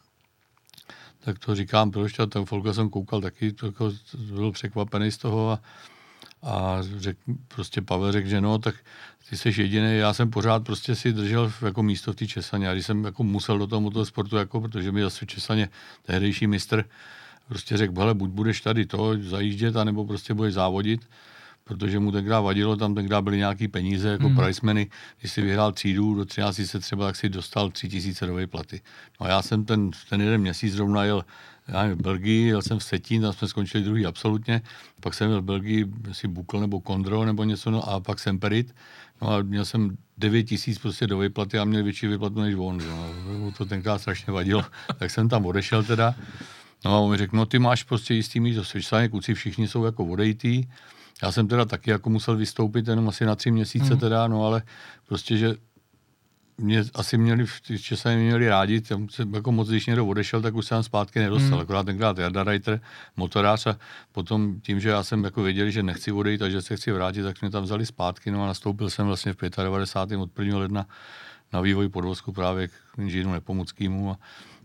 tak 1.21 1.39
to 1.39 1.55
říkám, 1.55 1.91
proč, 1.91 2.19
a 2.19 2.27
ten 2.27 2.45
Folka 2.45 2.73
jsem 2.73 2.91
koukal 2.91 3.21
taky, 3.21 3.53
to 3.53 3.67
jako 3.67 3.93
byl 4.15 4.53
překvapený 4.53 5.11
z 5.11 5.19
toho 5.19 5.51
a, 5.51 5.61
a 6.43 6.79
řek, 6.99 7.17
prostě 7.55 7.83
Pavel 7.83 8.13
řekl, 8.13 8.29
že 8.29 8.41
no, 8.41 8.59
tak 8.59 8.75
ty 9.31 9.37
jsi 9.37 9.49
jediný, 9.49 9.99
já 9.99 10.13
jsem 10.15 10.31
pořád 10.31 10.65
prostě 10.65 10.95
si 10.95 11.13
držel 11.13 11.53
jako 11.63 11.83
místo 11.83 12.13
v 12.13 12.17
té 12.17 12.27
Česaně 12.27 12.69
a 12.69 12.73
když 12.73 12.87
jsem 12.87 13.05
jako 13.05 13.25
musel 13.25 13.59
do 13.59 13.67
toho 13.67 13.81
motosportu, 13.81 14.37
jako, 14.37 14.61
protože 14.61 14.93
mi 14.93 15.03
zase 15.03 15.27
Česaně 15.27 15.69
tehdejší 16.03 16.47
mistr 16.47 16.85
prostě 17.49 17.77
řekl, 17.77 18.01
hele, 18.01 18.15
buď 18.15 18.31
budeš 18.31 18.61
tady 18.61 18.87
to 18.87 19.15
zajíždět, 19.21 19.77
anebo 19.77 20.07
prostě 20.07 20.35
budeš 20.35 20.55
závodit, 20.55 21.09
protože 21.71 21.99
mu 21.99 22.13
tenkrát 22.13 22.41
vadilo, 22.41 22.77
tam 22.77 22.95
tenkrát 22.95 23.23
byly 23.23 23.37
nějaký 23.37 23.69
peníze 23.69 24.09
jako 24.09 24.29
mm. 24.29 24.37
pricemeny, 24.37 24.91
když 25.21 25.33
si 25.33 25.43
vyhrál 25.43 25.73
třídu 25.73 26.15
do 26.15 26.25
13 26.25 26.61
se 26.65 26.79
třeba, 26.81 27.07
tak 27.07 27.17
si 27.17 27.29
dostal 27.29 27.71
3000 27.71 28.27
do 28.27 28.49
platy. 28.49 28.81
No 29.21 29.27
a 29.27 29.29
já 29.29 29.43
jsem 29.43 29.65
ten, 29.65 29.91
ten 30.09 30.21
jeden 30.21 30.41
měsíc 30.41 30.75
zrovna 30.75 31.05
jel 31.05 31.25
já 31.69 31.83
nevím, 31.83 31.99
v 31.99 32.03
Belgii, 32.03 32.47
jel 32.47 32.63
jsem 32.63 32.79
v 32.79 32.85
Setín, 32.85 33.23
tam 33.23 33.33
jsme 33.33 33.49
skončili 33.49 33.85
druhý 33.85 34.07
absolutně, 34.07 34.63
pak 35.01 35.15
jsem 35.15 35.31
jel 35.31 35.43
v 35.43 35.45
Belgii, 35.45 35.87
si 36.13 36.29
Bukl 36.29 36.61
nebo 36.61 36.81
Kondro 36.81 37.25
nebo 37.25 37.45
něco, 37.45 37.71
no 37.71 37.89
a 37.89 38.01
pak 38.01 38.19
jsem 38.19 38.39
Perit, 38.39 38.75
no 39.23 39.31
a 39.31 39.43
měl 39.43 39.65
jsem 39.65 39.97
9 40.19 40.43
tisíc 40.43 40.79
prostě 40.79 41.07
do 41.07 41.19
výplaty 41.19 41.59
a 41.59 41.65
měl 41.65 41.85
větší 41.85 42.07
výplatu 42.07 42.41
než 42.41 42.55
on, 42.55 42.79
no. 42.79 43.53
to 43.53 43.65
tenkrát 43.65 43.99
strašně 43.99 44.33
vadilo, 44.33 44.65
tak 44.99 45.11
jsem 45.11 45.29
tam 45.29 45.47
odešel 45.47 45.83
teda, 45.83 46.15
no 46.85 46.95
a 46.95 46.99
on 46.99 47.11
mi 47.11 47.17
řekl, 47.17 47.37
no 47.37 47.47
ty 47.47 47.59
máš 47.59 47.83
prostě 47.83 48.15
jistý 48.15 48.41
místo, 48.41 48.65
svičsáně 48.65 49.09
kluci 49.09 49.35
všichni 49.35 49.69
jsou 49.69 49.85
jako 49.85 50.05
odejtý, 50.05 50.65
já 51.23 51.33
jsem 51.33 51.49
teda 51.49 51.65
taky 51.65 51.91
jako 51.91 52.11
musel 52.11 52.37
vystoupit 52.37 52.89
jenom 52.89 53.09
asi 53.09 53.27
na 53.27 53.37
tři 53.37 53.51
měsíce 53.51 53.95
mm. 53.95 54.01
teda, 54.01 54.29
no 54.29 54.47
ale 54.47 54.63
prostě, 55.07 55.37
že 55.37 55.55
mě 56.61 56.85
asi 56.95 57.19
měli, 57.19 57.47
v 57.47 57.61
čase 57.79 58.17
měli 58.17 58.49
rádi, 58.49 58.81
tam 58.81 59.09
se 59.09 59.27
jako 59.33 59.53
moc, 59.53 59.69
když 59.69 59.87
někdo 59.87 60.07
odešel, 60.07 60.43
tak 60.43 60.55
už 60.55 60.65
se 60.65 60.71
tam 60.71 60.83
zpátky 60.83 61.19
nedostal. 61.19 61.59
Mm. 61.59 61.63
Akorát 61.63 61.87
tenkrát 61.87 62.19
Jarda 62.19 62.45
Reiter, 62.45 62.81
motorář 63.17 63.67
a 63.67 63.79
potom 64.13 64.61
tím, 64.61 64.81
že 64.81 64.89
já 64.89 65.03
jsem 65.03 65.25
jako 65.25 65.43
věděl, 65.43 65.71
že 65.71 65.83
nechci 65.83 66.13
odejít 66.13 66.43
a 66.43 66.49
že 66.49 66.63
se 66.63 66.77
chci 66.77 66.93
vrátit, 66.93 67.23
tak 67.23 67.41
mě 67.41 67.51
tam 67.51 67.63
vzali 67.63 67.87
zpátky, 67.87 68.31
no 68.31 68.45
a 68.45 68.47
nastoupil 68.47 68.91
jsem 68.91 69.07
vlastně 69.07 69.33
v 69.33 69.37
95. 69.63 70.19
od 70.19 70.39
1. 70.39 70.59
ledna 70.59 70.87
na 71.53 71.61
vývoj 71.61 71.89
podvozku 71.89 72.33
právě 72.33 72.69
k 72.69 72.75
inženýru 72.99 73.33
Nepomuckýmu 73.33 74.11
a 74.11 74.17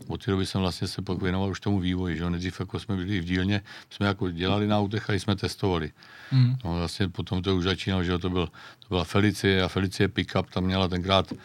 od 0.08 0.24
té 0.24 0.30
doby 0.30 0.46
jsem 0.46 0.60
vlastně 0.60 0.88
se 0.88 1.02
pak 1.02 1.22
věnoval 1.22 1.50
už 1.50 1.60
tomu 1.60 1.80
vývoji, 1.80 2.16
že 2.16 2.30
nejdřív 2.30 2.60
jako 2.60 2.80
jsme 2.80 2.96
byli 2.96 3.20
v 3.20 3.24
dílně, 3.24 3.62
jsme 3.90 4.06
jako 4.06 4.30
dělali 4.30 4.66
na 4.66 4.78
autech 4.78 5.10
a 5.10 5.12
jsme 5.12 5.36
testovali. 5.36 5.92
Mm. 6.32 6.56
No 6.64 6.74
vlastně 6.74 7.08
potom 7.08 7.42
to 7.42 7.56
už 7.56 7.64
začínalo, 7.64 8.04
že 8.04 8.18
to, 8.18 8.30
byl, 8.30 8.46
to 8.46 8.88
byla 8.88 9.04
Felicie 9.04 9.62
a 9.62 9.68
Felicie 9.68 10.08
Pickup 10.08 10.50
tam 10.50 10.64
měla 10.64 10.88
tenkrát 10.88 11.32
uh, 11.32 11.38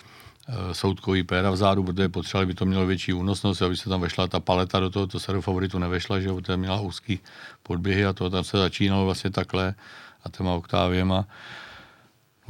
soudkový 0.71 1.23
péra 1.23 1.51
vzadu, 1.51 1.83
protože 1.83 2.09
potřebovali 2.09 2.45
by 2.45 2.53
to 2.53 2.65
mělo 2.65 2.85
větší 2.85 3.13
únosnost, 3.13 3.61
aby 3.61 3.77
se 3.77 3.89
tam 3.89 4.01
vešla 4.01 4.27
ta 4.27 4.39
paleta 4.39 4.79
do 4.79 4.89
toho, 4.89 5.07
to 5.07 5.19
se 5.19 5.31
do 5.31 5.41
favoritu 5.41 5.79
nevešla, 5.79 6.19
že 6.19 6.27
jo, 6.27 6.41
to 6.41 6.57
měla 6.57 6.81
úzký 6.81 7.19
podběhy 7.63 8.05
a 8.05 8.13
to 8.13 8.29
tam 8.29 8.43
se 8.43 8.57
začínalo 8.57 9.05
vlastně 9.05 9.29
takhle 9.29 9.75
a 10.23 10.29
těma 10.29 10.53
oktávěma. 10.53 11.25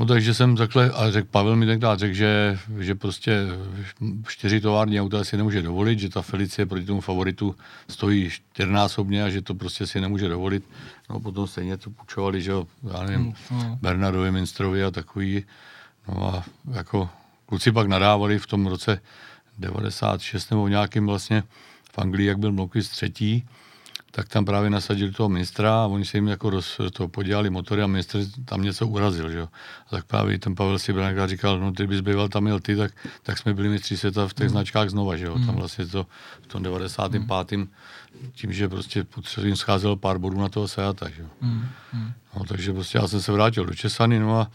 No 0.02 0.08
takže 0.08 0.34
jsem 0.34 0.56
takhle, 0.56 0.92
a 0.92 1.12
řekl, 1.12 1.28
Pavel 1.32 1.56
mi 1.56 1.66
tenkrát 1.66 2.00
řekl, 2.00 2.14
že, 2.14 2.60
že 2.80 2.96
prostě 2.96 3.38
čtyři 4.28 4.62
tovární 4.62 5.02
auta 5.02 5.24
si 5.24 5.38
nemůže 5.38 5.62
dovolit, 5.62 6.00
že 6.00 6.10
ta 6.10 6.22
Felicie 6.22 6.66
proti 6.66 6.86
tomu 6.86 7.02
favoritu 7.02 7.56
stojí 7.90 8.30
čtyřnásobně 8.30 9.24
a 9.24 9.30
že 9.30 9.42
to 9.42 9.56
prostě 9.56 9.88
si 9.88 10.02
nemůže 10.02 10.28
dovolit. 10.28 10.64
No 11.10 11.20
potom 11.20 11.48
stejně 11.48 11.78
to 11.78 11.90
půjčovali, 11.90 12.42
že 12.42 12.52
já 12.94 13.04
nevím, 13.04 13.34
no. 13.52 13.78
Bernardovi, 13.82 14.32
Minstrovi 14.32 14.84
a 14.84 14.92
takový. 14.92 15.46
No 16.08 16.36
a 16.36 16.44
jako 16.72 17.10
kluci 17.46 17.72
pak 17.72 17.88
nadávali 17.88 18.40
v 18.40 18.48
tom 18.48 18.68
roce 18.68 19.02
96 19.58 20.52
nebo 20.52 20.68
nějakým 20.68 21.08
vlastně 21.08 21.44
v 21.92 22.00
Anglii, 22.00 22.28
jak 22.28 22.40
byl 22.40 22.52
Mlokvist 22.52 22.92
třetí, 22.92 23.46
tak 24.12 24.28
tam 24.30 24.46
právě 24.46 24.70
nasadili 24.70 25.12
toho 25.12 25.30
ministra 25.30 25.84
a 25.84 25.86
oni 25.88 26.06
se 26.06 26.18
jim 26.18 26.28
jako 26.28 26.50
roz, 26.50 26.82
to 26.94 27.08
podělali 27.08 27.50
motory 27.50 27.82
a 27.82 27.88
ministr 27.88 28.26
tam 28.46 28.62
něco 28.62 28.88
urazil, 28.88 29.32
že 29.32 29.38
jo. 29.38 29.48
A 29.88 29.90
tak 29.90 30.06
právě 30.06 30.40
ten 30.40 30.56
Pavel 30.56 30.80
Sibranek 30.80 31.30
říkal, 31.30 31.60
no 31.60 31.72
ty 31.72 31.88
bys 31.88 32.02
býval 32.02 32.30
tam 32.30 32.48
jel 32.48 32.60
ty, 32.60 32.76
tak, 32.76 32.92
tak 33.24 33.38
jsme 33.38 33.54
byli 33.54 33.70
mistři 33.70 33.98
světa 33.98 34.28
v 34.28 34.34
těch 34.34 34.48
mm. 34.48 34.52
značkách 34.52 34.90
znova, 34.90 35.18
že 35.18 35.26
jo. 35.26 35.38
Mm. 35.38 35.46
Tam 35.46 35.56
vlastně 35.56 35.86
to 35.86 36.08
v 36.42 36.48
tom 36.48 36.64
95. 36.64 37.58
Mm. 37.58 37.70
tím, 38.34 38.54
že 38.54 38.70
prostě 38.70 39.06
jim 39.44 39.56
scházelo 39.56 39.96
pár 39.96 40.18
bodů 40.18 40.42
na 40.42 40.50
toho 40.50 40.68
Seata, 40.68 41.10
že 41.10 41.22
jo. 41.22 41.28
Mm. 41.42 41.66
No, 42.38 42.46
takže 42.46 42.74
prostě 42.74 42.98
já 42.98 43.08
jsem 43.08 43.22
se 43.22 43.32
vrátil 43.32 43.66
do 43.66 43.76
Česany, 43.76 44.20
no 44.20 44.40
a 44.40 44.52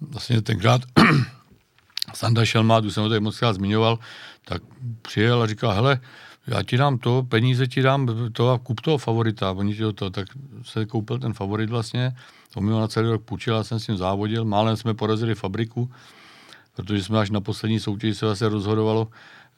vlastně 0.00 0.42
tenkrát 0.42 0.80
Sanda 2.14 2.44
Šelmát, 2.44 2.84
už 2.84 2.94
jsem 2.94 3.02
ho 3.02 3.08
tady 3.08 3.20
moc 3.20 3.40
zmiňoval, 3.52 3.98
tak 4.44 4.62
přijel 5.02 5.42
a 5.42 5.46
říkal, 5.46 5.72
hele, 5.72 6.00
já 6.46 6.62
ti 6.62 6.76
dám 6.76 6.98
to, 6.98 7.22
peníze 7.22 7.66
ti 7.66 7.82
dám 7.82 8.08
to 8.32 8.50
a 8.50 8.58
kup 8.58 8.80
toho 8.80 8.98
favorita. 8.98 9.52
Oni 9.52 9.74
ti 9.74 9.82
to, 9.94 10.10
tak 10.10 10.26
se 10.62 10.86
koupil 10.86 11.18
ten 11.18 11.32
favorit 11.32 11.70
vlastně, 11.70 12.16
on 12.56 12.64
mi 12.64 12.72
ho 12.72 12.80
na 12.80 12.88
celý 12.88 13.08
rok 13.10 13.22
půjčil, 13.22 13.54
já 13.54 13.64
jsem 13.64 13.80
s 13.80 13.88
ním 13.88 13.96
závodil, 13.96 14.44
málem 14.44 14.76
jsme 14.76 14.94
porazili 14.94 15.34
fabriku, 15.34 15.90
protože 16.76 17.04
jsme 17.04 17.18
až 17.18 17.30
na 17.30 17.40
poslední 17.40 17.80
soutěži 17.80 18.14
se 18.14 18.26
vlastně 18.26 18.48
rozhodovalo, 18.48 19.08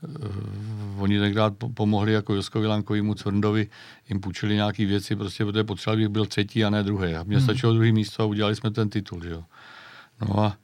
Uh, 0.03 1.03
oni 1.03 1.19
tenkrát 1.19 1.55
pomohli 1.75 2.13
jako 2.13 2.35
Joskovi 2.35 2.67
Lankovému 2.67 3.15
Cvrndovi, 3.15 3.69
jim 4.09 4.21
půjčili 4.21 4.55
nějaké 4.55 4.87
věci, 4.87 5.17
prostě 5.17 5.45
protože 5.45 5.65
potřeboval 5.65 5.99
bych 5.99 6.09
byl 6.09 6.27
třetí 6.27 6.65
a 6.65 6.71
ne 6.71 6.83
druhý. 6.83 7.15
A 7.15 7.23
mně 7.23 7.37
hmm. 7.37 7.45
stačilo 7.45 7.73
druhý 7.73 7.93
místo 7.93 8.23
a 8.23 8.27
udělali 8.27 8.57
jsme 8.57 8.71
ten 8.71 8.91
titul. 8.91 9.23
Že 9.23 9.31
jo. 9.31 9.45
No 10.21 10.41
a 10.41 10.57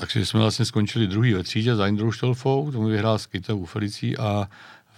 takže 0.00 0.26
jsme 0.26 0.40
vlastně 0.40 0.64
skončili 0.64 1.06
druhý 1.06 1.32
ve 1.32 1.42
třídě 1.42 1.76
za 1.76 1.86
Eindruštolfou, 1.86 2.70
tomu 2.72 2.86
vyhrál 2.86 3.18
s 3.18 3.26
Kytou 3.26 3.64
Felicí 3.64 4.16
a 4.16 4.48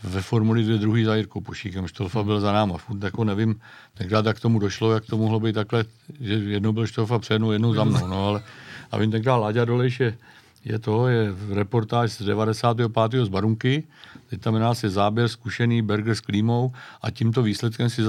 ve 0.02 0.22
Formuli 0.22 0.64
2 0.64 0.78
druhý 0.78 1.04
za 1.04 1.14
Jirkou 1.14 1.40
Pošíkem, 1.40 1.88
Štolfa 1.88 2.22
byl 2.22 2.40
za 2.40 2.52
náma. 2.52 2.78
Furt 2.78 3.02
jako 3.02 3.24
nevím, 3.24 3.60
tenkrát 3.94 4.26
jak 4.26 4.40
tomu 4.40 4.58
došlo, 4.58 4.92
jak 4.92 5.06
to 5.06 5.16
mohlo 5.16 5.40
být 5.40 5.52
takhle, 5.52 5.84
že 6.20 6.34
jednou 6.34 6.72
byl 6.72 6.86
Štolfa 6.86 7.18
před 7.18 7.34
jednou, 7.34 7.52
jednou 7.52 7.74
za 7.74 7.84
mnou, 7.84 8.06
no 8.06 8.26
ale 8.26 8.42
a 8.90 8.98
vím 8.98 9.10
tenkrát 9.10 9.36
Láďa 9.36 9.64
Dolejš 9.64 10.00
je, 10.00 10.18
je 10.64 10.78
to, 10.78 11.08
je 11.08 11.34
reportáž 11.50 12.12
z 12.12 12.22
95. 12.22 13.24
z 13.24 13.28
Barunky, 13.28 13.84
teď 14.30 14.40
tam 14.40 14.58
nás 14.58 14.82
je 14.82 14.90
záběr 14.90 15.28
zkušený 15.28 15.82
Berger 15.82 16.14
s 16.14 16.20
Klímou 16.20 16.72
a 17.02 17.10
tímto 17.10 17.42
výsledkem 17.42 17.90
si 17.90 18.02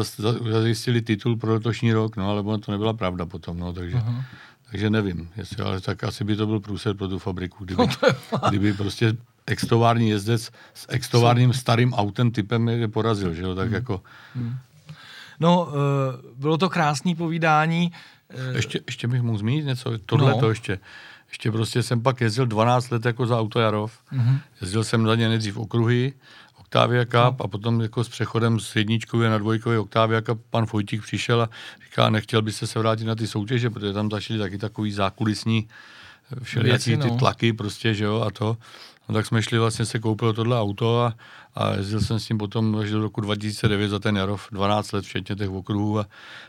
zajistili 0.51 1.01
titul 1.01 1.37
pro 1.37 1.53
letošní 1.53 1.93
rok, 1.93 2.17
no 2.17 2.29
ale 2.29 2.59
to 2.59 2.71
nebyla 2.71 2.93
pravda 2.93 3.25
potom, 3.25 3.59
no, 3.59 3.73
takže, 3.73 3.97
uh-huh. 3.97 4.23
takže 4.71 4.89
nevím, 4.89 5.29
jestli, 5.37 5.63
ale 5.63 5.81
tak 5.81 6.03
asi 6.03 6.23
by 6.23 6.35
to 6.35 6.47
byl 6.47 6.59
průser 6.59 6.95
pro 6.95 7.07
tu 7.07 7.19
fabriku, 7.19 7.65
kdyby, 7.65 7.83
kdyby 8.49 8.73
prostě 8.73 9.17
extovární 9.49 10.09
jezdec 10.09 10.51
s 10.73 10.85
extovárním 10.89 11.53
starým 11.53 11.93
autem 11.93 12.31
typem 12.31 12.69
je 12.69 12.87
porazil, 12.87 13.33
že 13.33 13.41
jo, 13.41 13.55
tak 13.55 13.67
hmm. 13.67 13.75
jako, 13.75 14.01
hmm. 14.35 14.55
No, 15.39 15.65
uh, 15.65 15.73
bylo 16.35 16.57
to 16.57 16.69
krásné 16.69 17.15
povídání. 17.15 17.91
Ještě, 18.55 18.79
ještě 18.87 19.07
bych 19.07 19.21
mohl 19.21 19.37
zmínit 19.37 19.65
něco, 19.65 19.97
tohle 20.05 20.31
no. 20.31 20.39
to 20.39 20.49
ještě. 20.49 20.79
Ještě 21.29 21.51
prostě 21.51 21.83
jsem 21.83 22.01
pak 22.01 22.21
jezdil 22.21 22.45
12 22.45 22.89
let 22.89 23.05
jako 23.05 23.27
za 23.27 23.39
Auto 23.39 23.59
Jarov. 23.59 23.99
Mm-hmm. 24.13 24.39
Jezdil 24.61 24.83
jsem 24.83 25.05
za 25.05 25.15
ně 25.15 25.29
nejdřív 25.29 25.57
okruhy, 25.57 26.13
Octavia 26.59 27.05
Cup 27.05 27.39
no. 27.39 27.45
a 27.45 27.47
potom 27.47 27.81
jako 27.81 28.03
s 28.03 28.09
přechodem 28.09 28.59
z 28.59 28.75
jedničkově 28.75 29.29
na 29.29 29.37
dvojkově 29.37 29.79
Octavia 29.79 30.21
Cup 30.21 30.41
pan 30.49 30.65
Fojtík 30.65 31.01
přišel 31.01 31.41
a 31.41 31.49
říká, 31.85 32.09
nechtěl 32.09 32.41
byste 32.41 32.67
se 32.67 32.79
vrátit 32.79 33.05
na 33.05 33.15
ty 33.15 33.27
soutěže, 33.27 33.69
protože 33.69 33.93
tam 33.93 34.11
začaly 34.11 34.39
taky 34.39 34.57
takový 34.57 34.91
zákulisní 34.91 35.67
všelijaký 36.43 36.97
ty 36.97 37.09
no. 37.09 37.17
tlaky 37.17 37.53
prostě, 37.53 37.93
že 37.93 38.05
jo, 38.05 38.21
a 38.21 38.31
to. 38.31 38.57
No 39.09 39.15
tak 39.15 39.25
jsme 39.25 39.41
šli, 39.43 39.59
vlastně 39.59 39.85
se 39.85 39.99
koupil 39.99 40.33
tohle 40.33 40.59
auto 40.59 41.01
a, 41.01 41.13
a 41.55 41.73
jezdil 41.73 42.01
jsem 42.01 42.19
s 42.19 42.27
tím 42.27 42.37
potom 42.37 42.75
až 42.75 42.91
do 42.91 43.01
roku 43.01 43.21
2009 43.21 43.89
za 43.89 43.99
ten 43.99 44.17
Jarov, 44.17 44.47
12 44.51 44.91
let 44.91 45.05
včetně 45.05 45.35
těch 45.35 45.49
okruhů 45.49 45.99
a 45.99 46.05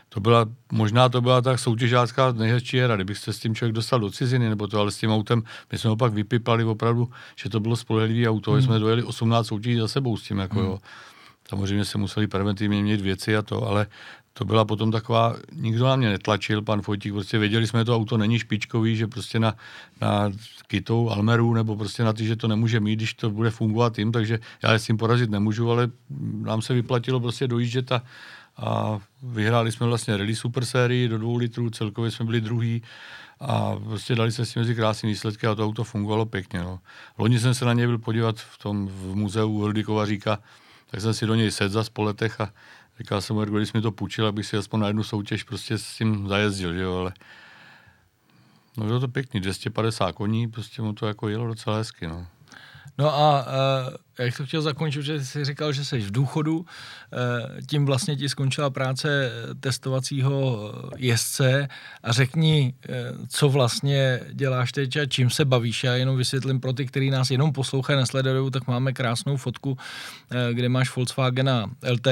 to 0.09 0.19
byla, 0.19 0.45
možná 0.71 1.09
to 1.09 1.21
byla 1.21 1.41
ta 1.41 1.57
soutěžácká 1.57 2.31
nejhezčí 2.31 2.81
éra, 2.81 2.95
kdybych 2.95 3.17
se 3.17 3.33
s 3.33 3.39
tím 3.39 3.55
člověk 3.55 3.75
dostal 3.75 3.99
do 3.99 4.11
ciziny 4.11 4.49
nebo 4.49 4.67
to, 4.67 4.79
ale 4.79 4.91
s 4.91 4.97
tím 4.97 5.11
autem, 5.11 5.43
my 5.71 5.77
jsme 5.77 5.89
ho 5.89 5.95
pak 5.95 6.13
vypipali 6.13 6.63
opravdu, 6.63 7.09
že 7.35 7.49
to 7.49 7.59
bylo 7.59 7.75
spolehlivý 7.75 8.27
auto, 8.27 8.51
hmm. 8.51 8.61
jsme 8.61 8.79
dojeli 8.79 9.03
18 9.03 9.47
soutěží 9.47 9.77
za 9.77 9.87
sebou 9.87 10.17
s 10.17 10.23
tím, 10.23 10.37
jako 10.37 10.59
hmm. 10.59 10.65
jo. 10.65 10.79
Samozřejmě 11.49 11.85
se 11.85 11.97
museli 11.97 12.27
preventivně 12.27 12.81
měnit 12.81 13.01
věci 13.01 13.37
a 13.37 13.41
to, 13.41 13.67
ale 13.67 13.87
to 14.33 14.45
byla 14.45 14.65
potom 14.65 14.91
taková, 14.91 15.35
nikdo 15.53 15.85
na 15.85 15.95
mě 15.95 16.09
netlačil, 16.09 16.61
pan 16.61 16.81
Fojtík, 16.81 17.13
prostě 17.13 17.37
věděli 17.37 17.67
jsme, 17.67 17.79
že 17.79 17.85
to 17.85 17.95
auto 17.95 18.17
není 18.17 18.39
špičkový, 18.39 18.95
že 18.95 19.07
prostě 19.07 19.39
na, 19.39 19.55
na 20.01 20.31
kytou 20.67 21.09
Almeru 21.09 21.53
nebo 21.53 21.75
prostě 21.75 22.03
na 22.03 22.13
ty, 22.13 22.25
že 22.25 22.35
to 22.35 22.47
nemůže 22.47 22.79
mít, 22.79 22.95
když 22.95 23.13
to 23.13 23.29
bude 23.29 23.49
fungovat 23.49 23.99
jim, 23.99 24.11
takže 24.11 24.39
já 24.63 24.73
s 24.73 24.85
tím 24.85 24.97
porazit 24.97 25.29
nemůžu, 25.29 25.71
ale 25.71 25.89
nám 26.41 26.61
se 26.61 26.73
vyplatilo 26.73 27.19
prostě 27.19 27.47
dojíždět 27.47 27.91
a, 27.91 28.01
a 28.57 28.99
vyhráli 29.23 29.71
jsme 29.71 29.87
vlastně 29.87 30.17
rally 30.17 30.35
super 30.35 30.65
sérii 30.65 31.07
do 31.07 31.17
dvou 31.17 31.37
litrů, 31.37 31.69
celkově 31.69 32.11
jsme 32.11 32.25
byli 32.25 32.41
druhý 32.41 32.81
a 33.39 33.75
prostě 33.75 34.15
dali 34.15 34.31
se 34.31 34.45
s 34.45 34.53
tím 34.53 34.61
mezi 34.61 34.75
krásné 34.75 35.09
výsledky 35.09 35.47
a 35.47 35.55
to 35.55 35.65
auto 35.65 35.83
fungovalo 35.83 36.25
pěkně. 36.25 36.59
No. 36.59 36.79
Loni 37.17 37.39
jsem 37.39 37.53
se 37.53 37.65
na 37.65 37.73
něj 37.73 37.87
byl 37.87 37.97
podívat 37.97 38.39
v 38.39 38.57
tom 38.57 38.87
v 38.87 39.15
muzeu 39.15 39.61
Hildikova 39.61 40.05
říka, 40.05 40.39
tak 40.91 41.01
jsem 41.01 41.13
si 41.13 41.25
do 41.25 41.35
něj 41.35 41.51
sedl 41.51 41.73
za 41.73 41.83
spoletech 41.83 42.41
a 42.41 42.53
Říkal 43.01 43.21
jsem 43.21 43.35
mu, 43.35 43.45
když 43.45 43.73
mi 43.73 43.81
to 43.81 43.91
půjčil, 43.91 44.27
abych 44.27 44.45
si 44.45 44.57
aspoň 44.57 44.79
na 44.79 44.87
jednu 44.87 45.03
soutěž 45.03 45.43
prostě 45.43 45.77
s 45.77 45.95
tím 45.97 46.27
zajezdil, 46.27 46.73
že 46.73 46.81
jo, 46.81 46.97
ale 46.97 47.13
no 48.77 48.85
bylo 48.85 48.99
to 48.99 49.07
pěkný, 49.07 49.39
250 49.39 50.11
koní, 50.11 50.47
prostě 50.47 50.81
mu 50.81 50.93
to 50.93 51.07
jako 51.07 51.29
jelo 51.29 51.47
docela 51.47 51.77
hezky, 51.77 52.07
no. 52.07 52.27
No 52.97 53.15
a 53.15 53.45
uh, 53.45 53.93
jak 54.19 54.37
to 54.37 54.45
chtěl 54.45 54.61
zakončit, 54.61 55.03
že 55.03 55.25
jsi 55.25 55.45
říkal, 55.45 55.73
že 55.73 55.85
jsi 55.85 55.99
v 55.99 56.11
důchodu, 56.11 56.57
uh, 56.57 56.65
tím 57.67 57.85
vlastně 57.85 58.15
ti 58.15 58.29
skončila 58.29 58.69
práce 58.69 59.31
testovacího 59.59 60.71
jezdce 60.97 61.67
a 62.03 62.11
řekni, 62.11 62.73
co 63.29 63.49
vlastně 63.49 64.19
děláš 64.33 64.71
teď 64.71 64.97
a 64.97 65.05
čím 65.05 65.29
se 65.29 65.45
bavíš. 65.45 65.83
Já 65.83 65.95
jenom 65.95 66.17
vysvětlím 66.17 66.59
pro 66.59 66.73
ty, 66.73 66.85
kteří 66.85 67.09
nás 67.09 67.31
jenom 67.31 67.53
poslouchají, 67.53 67.99
nesledují, 67.99 68.51
tak 68.51 68.67
máme 68.67 68.93
krásnou 68.93 69.37
fotku, 69.37 69.77
kde 70.53 70.69
máš 70.69 70.95
Volkswagena 70.95 71.71
LT, 71.91 72.07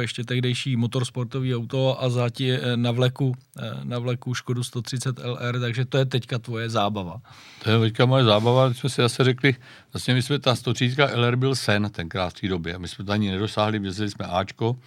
ještě 0.00 0.24
tehdejší 0.24 0.76
motorsportový 0.76 1.56
auto 1.56 2.02
a 2.02 2.10
za 2.10 2.30
ti 2.30 2.58
na 2.76 2.90
vleku, 2.90 3.34
na 3.84 3.98
vleku 3.98 4.34
Škodu 4.34 4.64
130 4.64 5.18
LR, 5.18 5.60
takže 5.60 5.84
to 5.84 5.98
je 5.98 6.04
teďka 6.04 6.38
tvoje 6.38 6.70
zábava. 6.70 7.20
To 7.64 7.70
je 7.70 7.78
teďka 7.78 8.06
moje 8.06 8.24
zábava, 8.24 8.74
jsme 8.74 8.90
si 8.90 9.02
zase 9.02 9.24
řekli, 9.24 9.54
vlastně 9.92 10.14
my 10.14 10.22
jsme 10.22 10.38
ta 10.38 10.54
130 10.54 11.14
LR 11.14 11.36
byl 11.38 11.54
sen 11.54 11.90
tenkrát 11.90 12.30
v 12.30 12.40
té 12.40 12.48
době. 12.48 12.78
My 12.78 12.88
jsme 12.88 13.04
to 13.04 13.12
ani 13.12 13.30
nedosáhli, 13.30 13.80
jezdili 13.82 14.10
jsme 14.10 14.26
Ačko. 14.26 14.78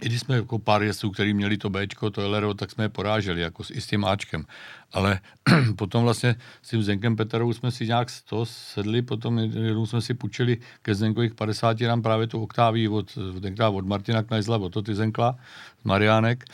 I 0.00 0.06
když 0.06 0.20
jsme 0.20 0.36
jako 0.36 0.58
pár 0.58 0.82
jezdců, 0.82 1.10
kteří 1.10 1.34
měli 1.34 1.56
to 1.56 1.70
Bčko, 1.70 2.10
to 2.10 2.30
LR, 2.30 2.54
tak 2.54 2.70
jsme 2.70 2.84
je 2.84 2.88
poráželi 2.88 3.40
jako 3.40 3.64
s, 3.64 3.70
i 3.70 3.80
s 3.80 3.86
tím 3.86 4.04
Ačkem. 4.04 4.44
Ale 4.92 5.20
potom 5.76 6.04
vlastně 6.04 6.36
s 6.62 6.68
tím 6.68 6.82
Zenkem 6.82 7.16
Peterou 7.16 7.52
jsme 7.52 7.70
si 7.70 7.86
nějak 7.86 8.08
to 8.28 8.46
sedli, 8.46 9.02
potom 9.02 9.38
jednou 9.38 9.86
jsme 9.86 10.00
si 10.00 10.14
půjčili 10.14 10.58
ke 10.82 10.94
Zenkových 10.94 11.34
50 11.34 11.80
nám 11.80 12.02
právě 12.02 12.26
tu 12.26 12.42
oktáví 12.42 12.88
od, 12.88 13.18
tenkrát 13.42 13.68
od 13.68 13.86
Martina 13.86 14.22
Knajzla, 14.22 14.56
od 14.56 14.72
to 14.72 14.82
ty 14.82 14.94
Zenkla, 14.94 15.36
Mariánek. 15.84 16.44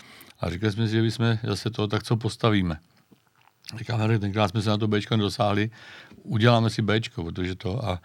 A 0.40 0.50
říkali 0.50 0.72
jsme 0.72 0.86
si, 0.86 0.92
že 0.92 1.02
bychom 1.02 1.38
zase 1.42 1.70
to, 1.70 1.86
tak 1.86 2.02
co 2.02 2.16
postavíme. 2.16 2.78
Říkám, 3.78 4.18
tenkrát 4.18 4.48
jsme 4.48 4.62
se 4.62 4.70
na 4.70 4.78
to 4.78 4.88
Bčko 4.88 5.16
nedosáhli, 5.16 5.70
uděláme 6.22 6.70
si 6.70 6.82
Bčko, 6.82 7.24
protože 7.24 7.54
to 7.54 7.84
a 7.84 8.00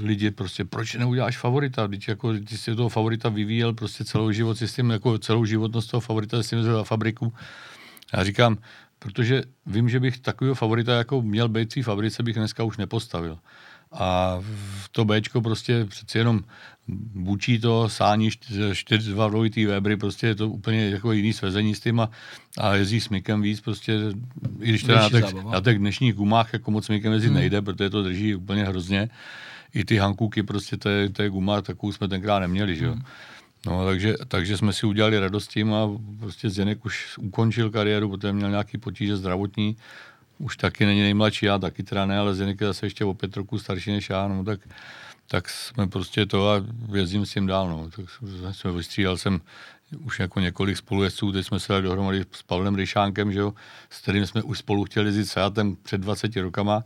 lidi 0.00 0.30
prostě, 0.30 0.64
proč 0.64 0.94
neuděláš 0.94 1.38
favorita? 1.38 1.86
Když 1.86 2.08
jako, 2.08 2.32
ty 2.32 2.58
jsi 2.58 2.74
toho 2.74 2.88
favorita 2.88 3.28
vyvíjel 3.28 3.72
prostě 3.72 4.04
celou 4.04 4.32
život 4.32 4.62
s 4.62 4.74
tím, 4.74 4.90
jako 4.90 5.18
celou 5.18 5.44
životnost 5.44 5.90
toho 5.90 6.00
favorita 6.00 6.42
s 6.42 6.50
tím 6.50 6.62
za 6.62 6.84
fabriku. 6.84 7.32
Já 8.12 8.24
říkám, 8.24 8.58
protože 8.98 9.42
vím, 9.66 9.88
že 9.88 10.00
bych 10.00 10.18
takového 10.18 10.54
favorita, 10.54 10.94
jako 10.94 11.22
měl 11.22 11.48
být 11.48 11.76
v 11.76 11.82
fabrice, 11.82 12.22
bych 12.22 12.34
dneska 12.34 12.64
už 12.64 12.76
nepostavil. 12.76 13.38
A 13.92 14.38
to 14.92 15.04
Bčko 15.04 15.40
prostě 15.40 15.84
přeci 15.84 16.18
jenom 16.18 16.40
bučí 17.14 17.58
to, 17.58 17.88
sání 17.88 18.30
čtyři 18.72 19.10
dva 19.10 19.28
dvojitý 19.28 19.66
Webery, 19.66 19.96
prostě 19.96 20.26
je 20.26 20.34
to 20.34 20.48
úplně 20.48 20.90
jako 20.90 21.12
jiný 21.12 21.32
svezení 21.32 21.74
s 21.74 21.80
tím 21.80 22.00
a, 22.00 22.10
a 22.58 22.74
jezdí 22.74 23.00
s 23.00 23.08
mykem 23.08 23.42
víc, 23.42 23.60
prostě, 23.60 24.00
i 24.60 24.68
když 24.68 24.82
teda 24.82 25.02
na 25.02 25.10
těch, 25.10 25.34
na 25.34 25.60
těch 25.60 25.78
dnešních 25.78 26.14
gumách 26.14 26.52
jako 26.52 26.70
moc 26.70 26.88
mykem 26.88 27.12
jezdit 27.12 27.28
hmm. 27.28 27.36
nejde, 27.36 27.62
protože 27.62 27.90
to 27.90 28.02
drží 28.02 28.34
úplně 28.34 28.64
hrozně. 28.64 29.08
I 29.74 29.84
ty 29.84 29.96
hankuky, 29.96 30.42
prostě 30.42 30.76
to 30.76 30.88
je, 30.88 31.08
to 31.08 31.22
je 31.22 31.30
guma, 31.30 31.62
takovou 31.62 31.92
jsme 31.92 32.08
tenkrát 32.08 32.38
neměli, 32.38 32.76
že 32.76 32.84
jo. 32.84 32.92
Hmm. 32.92 33.02
No, 33.66 33.86
takže, 33.86 34.14
takže 34.28 34.56
jsme 34.56 34.72
si 34.72 34.86
udělali 34.86 35.18
radost 35.18 35.48
tím 35.48 35.74
a 35.74 35.90
prostě 36.20 36.50
Zdeněk 36.50 36.84
už 36.84 37.18
ukončil 37.18 37.70
kariéru, 37.70 38.10
protože 38.10 38.32
měl 38.32 38.50
nějaký 38.50 38.78
potíže 38.78 39.16
zdravotní, 39.16 39.76
už 40.38 40.56
taky 40.56 40.86
není 40.86 41.00
nejmladší, 41.00 41.46
já 41.46 41.58
taky 41.58 41.82
teda 41.82 42.06
ne, 42.06 42.18
ale 42.18 42.34
Zdeněk 42.34 42.60
je 42.60 42.66
zase 42.66 42.86
ještě 42.86 43.04
o 43.04 43.14
pět 43.14 43.36
roků 43.36 43.58
starší 43.58 43.92
než 43.92 44.10
já, 44.10 44.28
no 44.28 44.44
tak, 44.44 44.60
tak 45.28 45.48
jsme 45.48 45.86
prostě 45.86 46.26
to 46.26 46.50
a 46.50 46.64
jezdím 46.94 47.26
s 47.26 47.32
tím 47.32 47.46
dál, 47.46 47.68
no. 47.68 47.90
Tak 47.90 48.06
jsme 48.54 48.72
vystřídal 48.72 49.16
jsem 49.16 49.40
už 50.00 50.20
jako 50.20 50.40
několik 50.40 50.76
spolujezdců, 50.76 51.32
teď 51.32 51.46
jsme 51.46 51.60
se 51.60 51.72
dali 51.72 51.82
dohromady 51.82 52.24
s 52.32 52.42
Pavlem 52.42 52.74
Ryšánkem, 52.74 53.32
že 53.32 53.38
jo, 53.38 53.54
s 53.90 54.00
kterým 54.00 54.26
jsme 54.26 54.42
už 54.42 54.58
spolu 54.58 54.84
chtěli 54.84 55.06
jezdit 55.06 55.26
Seatem 55.26 55.76
před 55.82 56.00
20 56.00 56.36
rokama. 56.36 56.84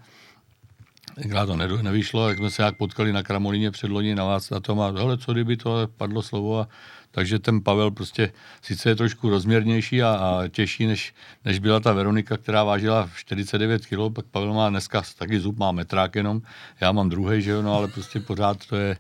Tenkrát 1.23 1.47
to 1.47 1.57
nevyšlo, 1.57 2.27
tak 2.27 2.39
jsme 2.39 2.51
se 2.51 2.63
jak 2.63 2.77
potkali 2.77 3.13
na 3.13 3.23
Kramolíně 3.23 3.71
předloni 3.71 4.15
na 4.15 4.25
vás 4.25 4.51
na 4.51 4.61
tom 4.61 4.81
a 4.81 4.87
hele, 4.87 5.19
co 5.19 5.33
kdyby 5.33 5.57
to 5.57 5.89
padlo 5.97 6.23
slovo 6.23 6.61
a 6.61 6.69
takže 7.11 7.39
ten 7.39 7.61
Pavel 7.61 7.91
prostě 7.91 8.33
sice 8.63 8.89
je 8.89 8.97
trošku 8.97 9.29
rozměrnější 9.31 10.03
a, 10.03 10.09
a 10.09 10.49
těžší, 10.49 10.87
než, 10.87 11.15
než 11.45 11.59
byla 11.59 11.81
ta 11.81 11.93
Veronika, 11.93 12.37
která 12.37 12.65
vážila 12.65 13.11
49 13.17 13.87
kg, 13.87 14.15
pak 14.15 14.27
Pavel 14.27 14.55
má 14.55 14.71
dneska 14.71 15.03
taky 15.19 15.41
zub, 15.41 15.59
má 15.59 15.73
metrák 15.73 16.15
jenom, 16.15 16.43
já 16.81 16.93
mám 16.93 17.09
druhý, 17.09 17.43
že 17.43 17.51
jo, 17.51 17.63
no 17.63 17.75
ale 17.75 17.89
prostě 17.89 18.21
pořád 18.21 18.67
to 18.67 18.77
je, 18.77 18.97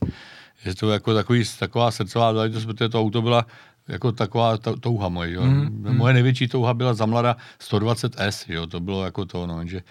je 0.65 0.75
to 0.75 0.91
jako 0.91 1.15
takový, 1.15 1.45
taková 1.59 1.91
srdcová 1.91 2.35
záležitost, 2.35 2.65
protože 2.65 2.89
to 2.89 3.01
auto 3.01 3.23
byla 3.23 3.47
jako 3.89 4.13
taková 4.13 4.57
touha 4.81 5.09
moje, 5.09 5.33
jo. 5.33 5.43
Mm, 5.43 5.97
Moje 5.97 6.15
největší 6.15 6.49
touha 6.49 6.75
byla 6.75 6.95
za 6.95 7.07
mlada 7.07 7.37
120S, 7.61 8.53
jo, 8.53 8.67
to 8.67 8.81
bylo 8.81 9.05
jako 9.05 9.25
to, 9.25 9.47
no, 9.47 9.67
že 9.67 9.83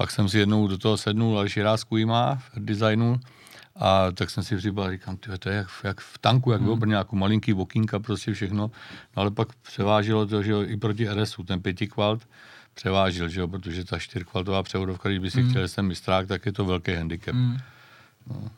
pak 0.00 0.10
jsem 0.10 0.28
si 0.28 0.38
jednou 0.38 0.68
do 0.68 0.78
toho 0.78 0.96
sednul, 0.96 1.38
ale 1.38 1.48
Širázku 1.50 2.06
má 2.06 2.34
v 2.34 2.64
designu, 2.64 3.20
a 3.76 4.12
tak 4.12 4.30
jsem 4.30 4.44
si 4.44 4.56
připadal, 4.56 4.90
říkám, 4.90 5.16
tyhle, 5.16 5.38
to 5.38 5.48
je 5.48 5.56
jak, 5.56 5.68
jak 5.84 6.00
v 6.00 6.18
tanku, 6.18 6.52
jak 6.52 6.60
hmm. 6.60 6.80
nějakou 6.88 7.16
malinký 7.16 7.52
vokínka, 7.52 7.98
prostě 7.98 8.32
všechno. 8.32 8.56
No, 8.56 8.70
ale 9.14 9.30
pak 9.30 9.48
převážilo 9.62 10.26
to, 10.26 10.42
že 10.42 10.50
jo, 10.50 10.62
i 10.62 10.76
proti 10.76 11.08
RSu, 11.08 11.42
ten 11.42 11.60
pětikvalt 11.60 12.28
převážil, 12.74 13.28
že 13.28 13.40
jo, 13.40 13.48
protože 13.48 13.84
ta 13.84 13.98
čtyřkvaltová 13.98 14.62
převodovka, 14.62 15.08
když 15.08 15.18
by 15.18 15.30
si 15.30 15.40
hmm. 15.40 15.50
chtěl 15.50 15.68
jsem 15.68 15.86
mistrák, 15.86 16.28
tak 16.28 16.46
je 16.46 16.52
to 16.52 16.64
velký 16.64 16.92
handicap. 16.92 17.34
Hmm. 17.34 17.58
No. 18.26 18.50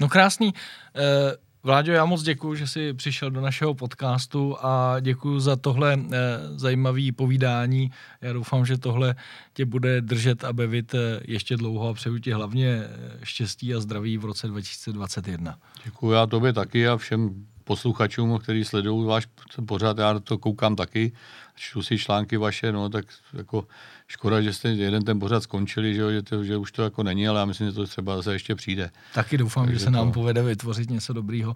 no 0.00 0.08
krásný. 0.08 0.54
Uh... 0.54 1.45
Vláďo, 1.66 1.92
já 1.92 2.04
moc 2.04 2.22
děkuji, 2.22 2.54
že 2.54 2.66
jsi 2.66 2.92
přišel 2.92 3.30
do 3.30 3.40
našeho 3.40 3.74
podcastu 3.74 4.56
a 4.60 5.00
děkuji 5.00 5.40
za 5.40 5.56
tohle 5.56 5.98
eh, 5.98 6.18
zajímavé 6.54 7.12
povídání. 7.16 7.90
Já 8.20 8.32
doufám, 8.32 8.66
že 8.66 8.78
tohle 8.78 9.14
tě 9.54 9.64
bude 9.64 10.00
držet 10.00 10.44
a 10.44 10.52
bavit 10.52 10.94
eh, 10.94 11.20
ještě 11.24 11.56
dlouho 11.56 11.88
a 11.88 11.94
přeju 11.94 12.18
ti 12.18 12.32
hlavně 12.32 12.68
eh, 12.68 13.18
štěstí 13.22 13.74
a 13.74 13.80
zdraví 13.80 14.18
v 14.18 14.24
roce 14.24 14.46
2021. 14.46 15.58
Děkuji 15.84 16.10
já 16.10 16.26
tobě 16.26 16.52
taky 16.52 16.88
a 16.88 16.96
všem 16.96 17.46
posluchačům, 17.64 18.38
kteří 18.38 18.64
sledují 18.64 19.06
váš 19.06 19.26
pořád, 19.66 19.98
já 19.98 20.18
to 20.18 20.38
koukám 20.38 20.76
taky, 20.76 21.12
čtu 21.56 21.82
si 21.82 21.98
články 21.98 22.36
vaše, 22.36 22.72
no 22.72 22.88
tak 22.88 23.04
jako 23.32 23.66
škoda, 24.08 24.42
že 24.42 24.52
jste 24.52 24.68
jeden 24.68 25.02
ten 25.04 25.18
pořád 25.20 25.42
skončili, 25.42 25.94
že, 25.94 26.12
že, 26.12 26.22
to, 26.22 26.44
že 26.44 26.56
už 26.56 26.72
to 26.72 26.82
jako 26.82 27.02
není, 27.02 27.28
ale 27.28 27.40
já 27.40 27.44
myslím, 27.44 27.66
že 27.66 27.72
to 27.72 27.86
třeba 27.86 28.16
zase 28.16 28.32
ještě 28.32 28.54
přijde. 28.54 28.90
Taky 29.14 29.38
doufám, 29.38 29.64
Takže 29.64 29.78
že 29.78 29.84
se 29.84 29.90
nám 29.90 30.06
to... 30.06 30.12
povede 30.12 30.42
vytvořit 30.42 30.90
něco 30.90 31.12
dobrýho. 31.12 31.54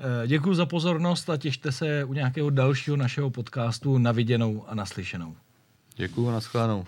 Eh, 0.00 0.26
Děkuji 0.26 0.54
za 0.54 0.66
pozornost 0.66 1.30
a 1.30 1.36
těšte 1.36 1.72
se 1.72 2.04
u 2.04 2.12
nějakého 2.12 2.50
dalšího 2.50 2.96
našeho 2.96 3.30
podcastu 3.30 3.98
na 3.98 4.12
viděnou 4.12 4.64
a 4.68 4.74
naslyšenou. 4.74 5.36
Děkuji, 5.96 6.30
naschledanou. 6.30 6.86